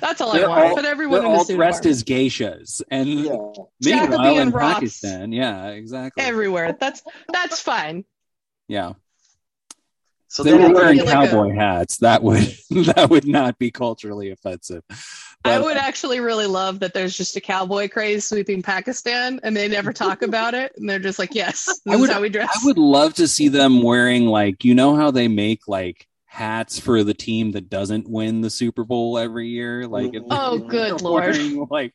That's 0.00 0.20
all 0.20 0.32
I 0.32 0.38
They're 0.38 0.48
want. 0.48 0.64
all, 0.64 0.74
Put 0.76 0.84
everyone 0.84 1.20
they're 1.20 1.28
in 1.28 1.34
a 1.34 1.38
all 1.38 1.44
suit 1.44 1.56
dressed 1.56 1.84
armor. 1.84 1.90
as 1.90 2.04
geishas, 2.04 2.82
and 2.90 3.08
yeah 3.08 3.36
meanwhile 3.80 4.34
in 4.36 4.38
and 4.42 4.52
Roths. 4.52 4.74
Pakistan, 4.74 5.32
yeah, 5.32 5.68
exactly. 5.68 6.22
everywhere. 6.22 6.76
That's 6.78 7.02
that's 7.32 7.60
fine. 7.60 8.04
yeah, 8.68 8.92
so 10.28 10.42
they 10.42 10.50
then 10.50 10.72
were 10.72 10.74
wearing 10.80 10.96
feel 10.98 11.06
like 11.06 11.28
a- 11.28 11.32
cowboy 11.32 11.54
hats. 11.54 11.98
That 11.98 12.22
would 12.22 12.42
that 12.70 13.08
would 13.10 13.26
not 13.26 13.58
be 13.58 13.70
culturally 13.70 14.30
offensive. 14.30 14.82
I 15.46 15.58
would 15.58 15.76
actually 15.76 16.20
really 16.20 16.46
love 16.46 16.80
that 16.80 16.94
there's 16.94 17.14
just 17.14 17.36
a 17.36 17.40
cowboy 17.40 17.88
craze 17.90 18.26
sweeping 18.26 18.62
Pakistan 18.62 19.40
and 19.42 19.54
they 19.54 19.68
never 19.68 19.92
talk 19.92 20.22
about 20.22 20.54
it. 20.54 20.72
And 20.76 20.88
they're 20.88 20.98
just 20.98 21.18
like, 21.18 21.34
yes, 21.34 21.66
this 21.66 21.80
I 21.86 21.96
would- 21.96 22.08
is 22.08 22.14
how 22.14 22.22
we 22.22 22.30
dress. 22.30 22.48
I 22.62 22.64
would 22.66 22.78
love 22.78 23.12
to 23.14 23.28
see 23.28 23.48
them 23.48 23.82
wearing 23.82 24.26
like 24.26 24.64
you 24.64 24.74
know 24.74 24.96
how 24.96 25.10
they 25.10 25.28
make 25.28 25.68
like 25.68 26.06
hats 26.34 26.80
for 26.80 27.04
the 27.04 27.14
team 27.14 27.52
that 27.52 27.70
doesn't 27.70 28.10
win 28.10 28.40
the 28.40 28.50
Super 28.50 28.82
Bowl 28.82 29.16
every 29.18 29.46
year. 29.48 29.86
Like 29.86 30.12
Oh, 30.30 30.58
they're 30.58 30.68
good 30.68 31.00
lord. 31.00 31.24
wearing, 31.36 31.66
like 31.70 31.94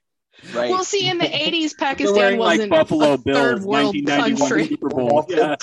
right? 0.54 0.70
Well, 0.72 0.86
see, 0.86 1.10
in 1.10 1.18
the 1.18 1.26
'80s, 1.26 1.78
Pakistan 1.78 2.16
wearing 2.16 2.40
wasn't 2.40 2.70
Buffalo 2.70 3.14
a 3.14 3.18
Bills 3.18 3.38
third 3.38 3.64
world 3.64 3.96
1991 4.08 4.40
country. 4.40 4.68
Super 4.68 4.90
Bowl. 4.90 5.26
Yeah. 5.30 5.56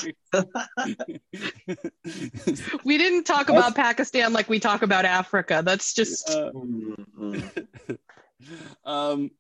We 2.85 2.99
didn't 2.99 3.25
talk 3.25 3.49
about 3.49 3.75
Pakistan 3.75 4.33
like 4.35 4.49
we 4.49 4.61
talk 4.61 4.83
about 4.83 5.05
Africa. 5.07 5.63
That's 5.65 5.95
just 5.95 6.29
Uh, 6.31 6.51
um, 8.85 9.31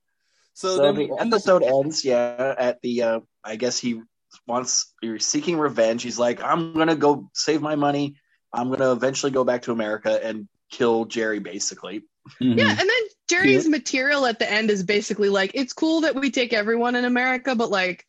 so, 0.55 0.77
So 0.77 0.83
then 0.83 0.95
the 0.95 1.11
episode 1.21 1.63
ends, 1.63 2.05
yeah, 2.05 2.55
at 2.59 2.81
the 2.81 3.03
uh 3.03 3.21
I 3.45 3.57
guess 3.57 3.79
he 3.79 4.01
wants 4.47 4.95
he's 5.03 5.27
seeking 5.27 5.59
revenge. 5.59 6.03
He's 6.03 6.19
like, 6.19 6.43
I'm 6.43 6.73
gonna 6.73 6.97
go 6.97 7.31
save 7.35 7.61
my 7.61 7.77
money. 7.77 8.17
I'm 8.57 8.71
gonna 8.71 8.93
eventually 8.93 9.31
go 9.33 9.45
back 9.45 9.63
to 9.63 9.73
America 9.73 10.25
and 10.25 10.49
kill 10.71 11.05
Jerry 11.05 11.39
basically. 11.39 12.05
Mhm. 12.43 12.59
yeah. 12.59 12.71
And 12.71 12.79
then 12.79 13.03
Jerry's 13.29 13.69
material 13.69 14.27
at 14.27 14.39
the 14.41 14.51
end 14.51 14.71
is 14.71 14.83
basically 14.83 15.29
like, 15.29 15.53
it's 15.55 15.73
cool 15.73 16.01
that 16.01 16.15
we 16.17 16.31
take 16.31 16.53
everyone 16.53 16.97
in 16.97 17.05
America, 17.05 17.55
but 17.55 17.71
like. 17.71 18.05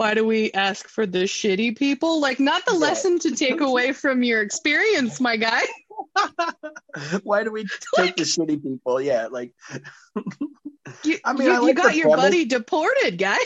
Why 0.00 0.14
do 0.14 0.24
we 0.24 0.52
ask 0.52 0.86
for 0.88 1.06
the 1.06 1.24
shitty 1.24 1.76
people? 1.76 2.20
Like, 2.20 2.38
not 2.38 2.64
the 2.66 2.74
Yeah. 2.74 2.78
lesson 2.78 3.18
to 3.18 3.34
take 3.34 3.60
away 3.60 3.90
from 4.02 4.22
your 4.22 4.42
experience, 4.42 5.18
my 5.20 5.36
guy. 5.36 5.62
Why 7.24 7.42
do 7.42 7.50
we 7.50 7.66
take 7.96 8.14
the 8.14 8.22
shitty 8.22 8.62
people? 8.62 9.00
Yeah, 9.00 9.26
like 9.26 9.52
You, 11.02 11.18
I 11.24 11.32
mean, 11.32 11.48
you, 11.48 11.52
I 11.52 11.66
you 11.66 11.74
got 11.74 11.96
your 11.96 12.10
premise. 12.10 12.24
buddy 12.26 12.44
deported, 12.44 13.18
guy. 13.18 13.38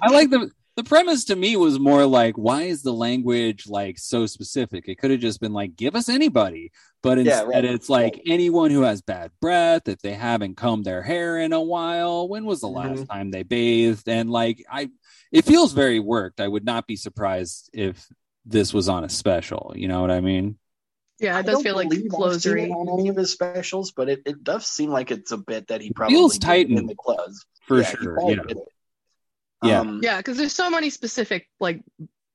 I 0.00 0.10
like 0.12 0.30
the 0.30 0.48
the 0.78 0.84
premise 0.84 1.24
to 1.24 1.34
me 1.34 1.56
was 1.56 1.80
more 1.80 2.06
like 2.06 2.36
why 2.36 2.62
is 2.62 2.82
the 2.82 2.92
language 2.92 3.66
like 3.66 3.98
so 3.98 4.26
specific? 4.26 4.88
It 4.88 4.94
could 4.96 5.10
have 5.10 5.18
just 5.18 5.40
been 5.40 5.52
like 5.52 5.74
give 5.74 5.96
us 5.96 6.08
anybody, 6.08 6.70
but 7.02 7.18
Yeah, 7.18 7.42
right, 7.42 7.64
it's 7.64 7.88
like 7.88 8.22
anyone 8.28 8.70
who 8.70 8.82
has 8.82 9.02
bad 9.02 9.32
breath, 9.40 9.88
if 9.88 9.98
they 10.02 10.14
haven't 10.14 10.56
combed 10.56 10.84
their 10.84 11.02
hair 11.02 11.36
in 11.40 11.52
a 11.52 11.60
while, 11.60 12.28
when 12.28 12.44
was 12.44 12.60
the 12.60 12.68
last 12.68 13.00
Mhm. 13.00 13.08
time 13.08 13.32
they 13.32 13.42
bathed? 13.42 14.08
And 14.08 14.30
like 14.30 14.64
I, 14.70 14.88
it 15.32 15.44
feels 15.44 15.72
very 15.72 15.98
worked. 15.98 16.40
I 16.40 16.46
would 16.46 16.64
not 16.64 16.86
be 16.86 16.94
surprised 16.94 17.70
if 17.72 18.06
this 18.46 18.72
was 18.72 18.88
on 18.88 19.02
a 19.02 19.08
special. 19.08 19.72
You 19.74 19.88
know 19.88 20.00
what 20.00 20.12
I 20.12 20.20
mean? 20.20 20.58
Yeah, 21.18 21.36
I 21.36 21.40
it 21.40 21.46
does 21.46 21.54
don't 21.54 21.64
feel 21.64 21.74
like 21.74 21.88
believe 21.88 22.12
I've 22.14 22.40
seen 22.40 22.52
it 22.60 22.68
closery. 22.68 22.70
on 22.70 23.00
any 23.00 23.08
of 23.08 23.16
his 23.16 23.32
specials, 23.32 23.90
but 23.90 24.08
it, 24.08 24.22
it 24.26 24.44
does 24.44 24.64
seem 24.68 24.90
like 24.90 25.10
it's 25.10 25.32
a 25.32 25.38
bit 25.38 25.66
that 25.66 25.80
he 25.80 25.90
probably 25.90 26.14
feels 26.14 26.38
tight 26.38 26.68
in 26.70 26.86
the 26.86 26.94
clothes. 26.94 27.44
For 27.66 27.80
Yeah, 27.80 27.90
sure. 27.90 28.20
Yeah. 28.30 28.42
it. 28.48 28.58
Yeah. 29.62 29.80
Um, 29.80 30.00
Yeah, 30.02 30.18
because 30.18 30.36
there's 30.36 30.52
so 30.52 30.70
many 30.70 30.90
specific 30.90 31.48
like 31.60 31.82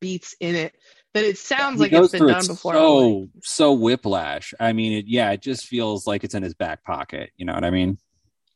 beats 0.01 0.35
in 0.39 0.55
it 0.55 0.75
that 1.13 1.23
it 1.23 1.37
sounds 1.37 1.79
He 1.79 1.83
like 1.87 1.93
it's 1.93 2.11
been 2.11 2.25
done 2.25 2.45
it 2.45 2.47
before. 2.47 2.73
So 2.73 3.29
so 3.41 3.73
whiplash. 3.73 4.53
I 4.59 4.73
mean, 4.73 4.93
it 4.93 5.05
yeah, 5.07 5.31
it 5.31 5.41
just 5.41 5.65
feels 5.65 6.05
like 6.07 6.23
it's 6.23 6.35
in 6.35 6.43
his 6.43 6.53
back 6.53 6.83
pocket. 6.83 7.31
You 7.37 7.45
know 7.45 7.53
what 7.53 7.63
I 7.63 7.69
mean? 7.69 7.97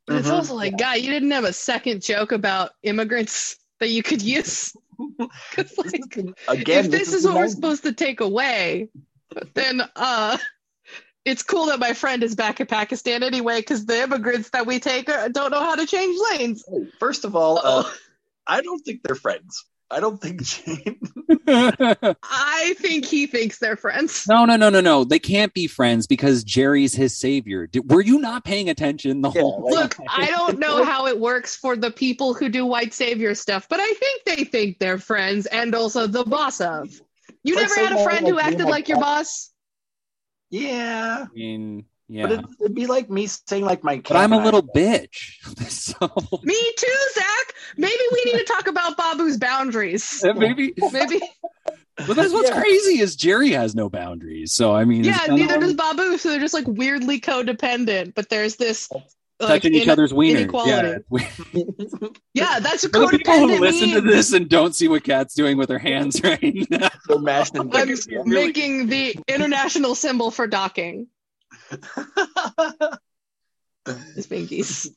But 0.05 0.18
it's 0.18 0.30
Mhm. 0.30 0.34
also 0.34 0.55
like, 0.55 0.78
guy, 0.78 0.95
you 0.95 1.11
didn't 1.11 1.32
have 1.32 1.43
a 1.43 1.53
second 1.53 2.01
joke 2.01 2.32
about 2.32 2.72
immigrants 2.84 3.57
that 3.80 3.89
you 3.89 4.03
could 4.03 4.22
use. 4.22 4.74
'Cause, 5.18 5.30
This 5.55 5.78
like, 5.78 6.18
again, 6.47 6.86
if 6.86 6.91
this 6.91 7.13
is 7.13 7.24
the 7.24 7.30
what 7.30 7.38
we're 7.39 7.47
supposed 7.49 7.84
to 7.84 7.93
take 7.93 8.20
away, 8.22 8.89
then 9.53 9.82
uh, 9.95 10.38
it's 11.26 11.43
cool 11.43 11.65
that 11.68 11.80
my 11.80 11.93
friend 11.93 12.24
is 12.24 12.36
back 12.36 12.59
in 12.59 12.68
Pakistan 12.68 13.22
anyway, 13.24 13.59
because 13.59 13.86
the 13.86 14.01
immigrants 14.01 14.49
that 14.51 14.65
we 14.65 14.80
take 14.80 15.09
are, 15.09 15.30
don't 15.30 15.51
know 15.51 15.59
how 15.59 15.76
to 15.76 15.86
change 15.86 16.18
lanes. 16.32 16.63
First 16.99 17.26
of 17.26 17.36
all, 17.36 17.59
uh, 17.59 17.84
Oh, 17.86 17.93
I 18.48 18.62
don't 18.62 18.80
think 18.80 19.02
they're 19.04 19.16
friends. 19.16 19.66
I 19.89 20.00
don't 20.02 20.20
think 20.22 20.43
Jane. 20.43 21.00
I 21.48 22.76
think 22.78 23.06
he 23.06 23.26
thinks 23.26 23.58
they're 23.60 23.78
friends. 23.78 24.26
no, 24.28 24.43
no, 24.45 24.58
no, 24.58 24.70
no, 24.70 24.82
no. 24.82 25.04
They 25.06 25.20
can't 25.20 25.54
be 25.54 25.68
friends 25.68 26.08
because 26.08 26.43
Jerry's 26.43 26.93
his 26.93 27.18
savior. 27.18 27.68
Did, 27.68 27.89
were 27.89 28.02
you 28.02 28.20
not 28.20 28.43
paying 28.43 28.70
attention 28.70 29.22
the 29.22 29.32
Yeah, 29.32 29.41
whole 29.41 29.64
like- 29.72 29.98
Look, 29.98 30.08
I 30.10 30.28
don't 30.28 30.60
know 30.60 30.84
how 30.91 31.08
it 31.08 31.18
works 31.20 31.56
for 31.56 31.78
the 31.78 31.89
people 31.91 32.34
who 32.34 32.50
do 32.50 32.66
white 32.66 32.93
savior 32.93 33.34
stuff, 33.34 33.68
but 33.70 33.80
I 33.80 33.88
think 33.93 34.24
they 34.26 34.43
think 34.43 34.80
they're 34.80 34.98
friends 34.98 35.45
and 35.45 35.74
also 35.74 36.06
the 36.08 36.26
boss 36.26 36.60
of. 36.60 36.89
You 37.43 37.56
Like 37.56 37.70
never 37.70 37.76
had 37.88 38.00
a 38.00 38.04
friend 38.04 38.28
who 38.28 38.39
acted 38.39 38.62
like 38.66 38.70
like 38.72 38.88
your 38.89 39.00
boss? 39.00 39.52
Yeah, 40.50 41.26
I 41.30 41.34
mean, 41.34 41.78
but 41.80 41.86
yeah. 42.08 42.30
it, 42.32 42.45
it'd 42.62 42.76
be 42.76 42.86
like 42.88 43.10
me 43.10 43.28
saying 43.28 43.66
like 43.66 43.84
my. 43.84 43.95
Cat. 43.97 44.10
But 44.10 44.18
I'm 44.18 44.34
a 44.34 44.38
and 44.38 44.41
I- 44.41 44.45
little 44.45 44.64
bitch. 44.64 45.36
so 45.70 46.10
Me 46.43 46.74
too, 46.78 46.95
Zack. 47.14 47.53
Maybe 47.78 48.01
we 48.12 48.24
need 48.26 48.38
to 48.39 48.43
talk 48.45 48.68
about 48.68 48.97
Babu's 48.97 49.38
boundaries. 49.38 50.24
maybe 50.36 50.74
Maybe. 50.91 51.20
but 51.97 52.16
that's 52.16 52.32
what's 52.34 52.49
Yeah. 52.49 52.60
crazy 52.62 52.99
is 52.99 53.16
Jerry 53.16 53.49
has 53.51 53.76
no 53.76 53.89
boundaries. 53.89 54.53
So 54.53 54.74
I 54.74 54.86
mean, 54.86 55.03
Yeah, 55.03 55.18
kinda 55.20 55.36
neither 55.36 55.60
does 55.60 55.74
Babu. 55.74 56.18
So 56.18 56.30
they're 56.30 56.39
just 56.39 56.53
like 56.53 56.68
weirdly 56.68 57.20
codependent, 57.20 58.14
but 58.16 58.30
there's 58.30 58.55
this. 58.55 58.89
Like, 59.39 59.62
touching 59.62 59.76
each 59.76 59.84
in- 59.84 59.89
other's 59.91 60.12
wieners. 60.14 60.39
inequality. 60.39 61.03
Yeah. 61.12 61.28
Yeah, 62.34 62.60
that's 62.60 62.84
a 62.84 62.89
For 62.89 62.99
the 63.01 63.18
people 63.20 63.34
who 63.34 63.47
codependent. 63.47 63.60
listen 63.60 63.89
to 63.91 64.01
this 64.01 64.34
and 64.34 64.47
don't 64.49 64.76
see 64.76 64.88
what 64.88 65.03
Kat's 65.03 65.34
doing 65.36 65.58
with 65.58 65.70
her 65.70 65.78
hands 65.80 66.22
right 66.24 66.66
now. 66.70 66.89
They're 67.08 67.20
mashed 67.20 67.55
in 67.55 67.62
I'm 67.62 67.70
dicks, 67.70 68.08
making 68.26 68.88
the 68.88 69.16
international 69.28 69.93
symbol 69.95 70.32
for 70.32 70.47
docking. 70.47 71.08
His 74.15 74.28
pinkies. 74.28 74.88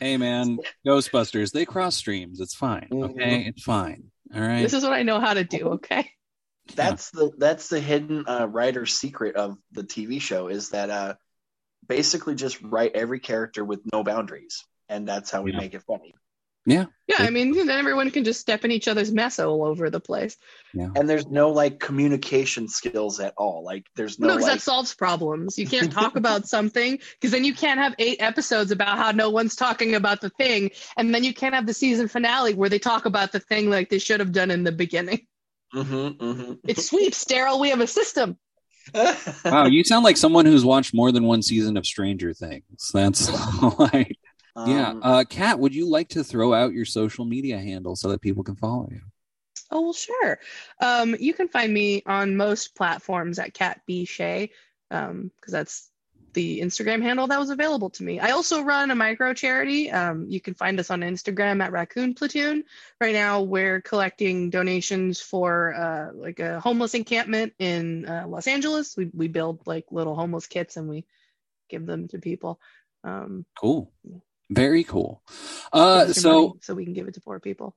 Hey 0.00 0.16
man, 0.16 0.58
Ghostbusters, 0.86 1.52
they 1.52 1.64
cross 1.64 1.96
streams. 1.96 2.40
It's 2.40 2.54
fine. 2.54 2.88
Okay, 2.92 3.44
it's 3.46 3.62
fine. 3.62 4.04
All 4.34 4.40
right. 4.40 4.62
This 4.62 4.72
is 4.72 4.82
what 4.82 4.92
I 4.94 5.02
know 5.02 5.20
how 5.20 5.34
to 5.34 5.44
do. 5.44 5.68
Okay. 5.74 6.10
that's 6.74 7.10
the 7.10 7.30
that's 7.38 7.68
the 7.68 7.80
hidden 7.80 8.24
uh, 8.26 8.46
writer's 8.46 8.94
secret 8.94 9.36
of 9.36 9.58
the 9.72 9.82
TV 9.82 10.20
show 10.20 10.48
is 10.48 10.70
that 10.70 10.90
uh, 10.90 11.14
basically 11.86 12.34
just 12.34 12.60
write 12.62 12.92
every 12.94 13.20
character 13.20 13.64
with 13.64 13.80
no 13.92 14.02
boundaries, 14.02 14.64
and 14.88 15.06
that's 15.06 15.30
how 15.30 15.42
we 15.42 15.52
Yeah. 15.52 15.58
make 15.58 15.74
it 15.74 15.82
funny. 15.82 16.14
Yeah. 16.64 16.86
Yeah, 17.08 17.16
I 17.18 17.30
mean, 17.30 17.54
then 17.54 17.68
everyone 17.68 18.10
can 18.10 18.24
just 18.24 18.40
step 18.40 18.64
in 18.64 18.70
each 18.70 18.88
other's 18.88 19.12
mess 19.12 19.38
all 19.38 19.64
over 19.64 19.90
the 19.90 20.00
place. 20.00 20.36
And 20.74 21.08
there's 21.08 21.26
no 21.26 21.50
like 21.50 21.78
communication 21.78 22.68
skills 22.68 23.20
at 23.20 23.34
all. 23.36 23.64
Like 23.64 23.86
there's 23.96 24.18
no 24.18 24.28
No, 24.28 24.34
because 24.34 24.48
like, 24.48 24.54
that 24.54 24.62
solves 24.62 24.94
problems. 24.94 25.58
You 25.58 25.66
can't 25.66 25.92
talk 25.92 26.16
about 26.16 26.46
something 26.46 26.98
because 27.14 27.32
then 27.32 27.44
you 27.44 27.54
can't 27.54 27.80
have 27.80 27.94
eight 27.98 28.22
episodes 28.22 28.70
about 28.70 28.96
how 28.96 29.10
no 29.10 29.30
one's 29.30 29.56
talking 29.56 29.94
about 29.94 30.20
the 30.20 30.30
thing, 30.30 30.70
and 30.96 31.14
then 31.14 31.24
you 31.24 31.34
can't 31.34 31.54
have 31.54 31.66
the 31.66 31.74
season 31.74 32.08
finale 32.08 32.54
where 32.54 32.68
they 32.68 32.78
talk 32.78 33.04
about 33.04 33.32
the 33.32 33.40
thing 33.40 33.68
like 33.68 33.90
they 33.90 33.98
should 33.98 34.20
have 34.20 34.32
done 34.32 34.50
in 34.50 34.62
the 34.62 34.72
beginning. 34.72 35.26
Mhm, 35.74 36.16
mhm. 36.16 36.58
It's 36.64 36.86
sweeps, 36.86 37.24
Daryl. 37.24 37.60
We 37.60 37.70
have 37.70 37.80
a 37.80 37.86
system. 37.86 38.38
Wow, 39.44 39.66
you 39.66 39.84
sound 39.84 40.04
like 40.04 40.16
someone 40.16 40.44
who's 40.44 40.64
watched 40.64 40.94
more 40.94 41.12
than 41.12 41.24
one 41.24 41.42
season 41.42 41.76
of 41.76 41.86
Stranger 41.86 42.32
Things. 42.32 42.90
That's 42.92 43.30
like, 43.78 44.18
yeah. 44.56 44.90
Um, 44.90 45.00
Uh, 45.02 45.24
Kat, 45.28 45.58
would 45.58 45.74
you 45.74 45.88
like 45.88 46.08
to 46.10 46.24
throw 46.24 46.52
out 46.52 46.72
your 46.72 46.84
social 46.84 47.24
media 47.24 47.58
handle 47.58 47.96
so 47.96 48.08
that 48.10 48.20
people 48.20 48.44
can 48.44 48.56
follow 48.56 48.88
you? 48.90 49.00
Oh 49.70 49.80
well, 49.80 49.92
sure. 49.92 50.38
Um, 50.80 51.16
you 51.18 51.32
can 51.32 51.48
find 51.48 51.72
me 51.72 52.02
on 52.04 52.36
most 52.36 52.74
platforms 52.74 53.38
at 53.38 53.54
Kat 53.54 53.80
B 53.86 54.06
um, 54.90 55.30
because 55.40 55.52
that's 55.52 55.88
the 56.34 56.60
Instagram 56.60 57.02
handle 57.02 57.26
that 57.26 57.38
was 57.38 57.50
available 57.50 57.90
to 57.90 58.02
me. 58.02 58.18
I 58.18 58.30
also 58.30 58.62
run 58.62 58.90
a 58.90 58.94
micro 58.94 59.34
charity. 59.34 59.90
Um, 59.90 60.26
you 60.28 60.40
can 60.40 60.54
find 60.54 60.78
us 60.80 60.90
on 60.90 61.00
Instagram 61.00 61.62
at 61.62 61.72
Raccoon 61.72 62.14
Platoon. 62.14 62.64
Right 63.00 63.12
now, 63.12 63.42
we're 63.42 63.80
collecting 63.80 64.50
donations 64.50 65.20
for 65.20 65.74
uh, 65.74 66.12
like 66.14 66.38
a 66.38 66.60
homeless 66.60 66.94
encampment 66.94 67.54
in 67.58 68.06
uh, 68.06 68.24
Los 68.26 68.46
Angeles. 68.46 68.96
We 68.96 69.10
we 69.12 69.28
build 69.28 69.66
like 69.66 69.86
little 69.90 70.14
homeless 70.14 70.46
kits 70.46 70.76
and 70.76 70.88
we 70.88 71.04
give 71.68 71.86
them 71.86 72.08
to 72.08 72.18
people. 72.18 72.60
Um, 73.04 73.44
Cool. 73.58 73.90
Very 74.50 74.84
cool. 74.84 75.22
Uh, 75.72 76.00
give 76.00 76.10
us 76.10 76.16
your 76.16 76.22
so 76.22 76.48
money 76.48 76.60
so 76.60 76.74
we 76.74 76.84
can 76.84 76.92
give 76.92 77.08
it 77.08 77.14
to 77.14 77.20
poor 77.20 77.40
people. 77.40 77.74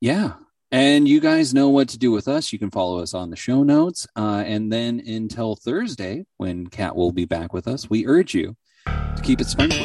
Yeah. 0.00 0.34
And 0.72 1.08
you 1.08 1.20
guys 1.20 1.52
know 1.52 1.68
what 1.68 1.88
to 1.90 1.98
do 1.98 2.12
with 2.12 2.28
us. 2.28 2.52
You 2.52 2.58
can 2.58 2.70
follow 2.70 3.00
us 3.00 3.12
on 3.12 3.30
the 3.30 3.36
show 3.36 3.64
notes. 3.64 4.06
Uh, 4.14 4.44
and 4.46 4.72
then 4.72 5.00
until 5.00 5.56
Thursday, 5.56 6.26
when 6.36 6.68
Kat 6.68 6.94
will 6.94 7.10
be 7.10 7.24
back 7.24 7.52
with 7.52 7.66
us, 7.66 7.90
we 7.90 8.06
urge 8.06 8.34
you 8.34 8.56
to 8.86 9.20
keep 9.22 9.40
it 9.40 9.48
spongy. 9.48 9.84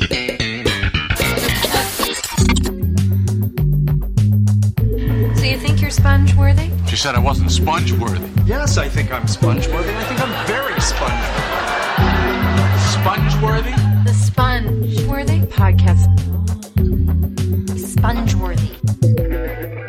So 5.36 5.44
you 5.44 5.58
think 5.58 5.82
you're 5.82 5.90
sponge 5.90 6.36
worthy? 6.36 6.70
She 6.88 6.96
said 6.96 7.16
I 7.16 7.20
wasn't 7.20 7.52
sponge 7.52 7.92
worthy. 7.94 8.30
Yes, 8.46 8.78
I 8.78 8.88
think 8.88 9.12
I'm 9.12 9.28
sponge 9.28 9.68
worthy. 9.68 9.90
I 9.92 10.04
think 10.04 10.22
I'm 10.22 10.48
very 10.48 10.80
sponge 10.82 11.66
Sponge 12.94 13.42
worthy? 13.42 13.72
Sponge 13.72 13.82
Worthy 13.82 13.95
podcast. 15.56 16.12
Sponge 17.80 18.36
worthy. 18.36 19.85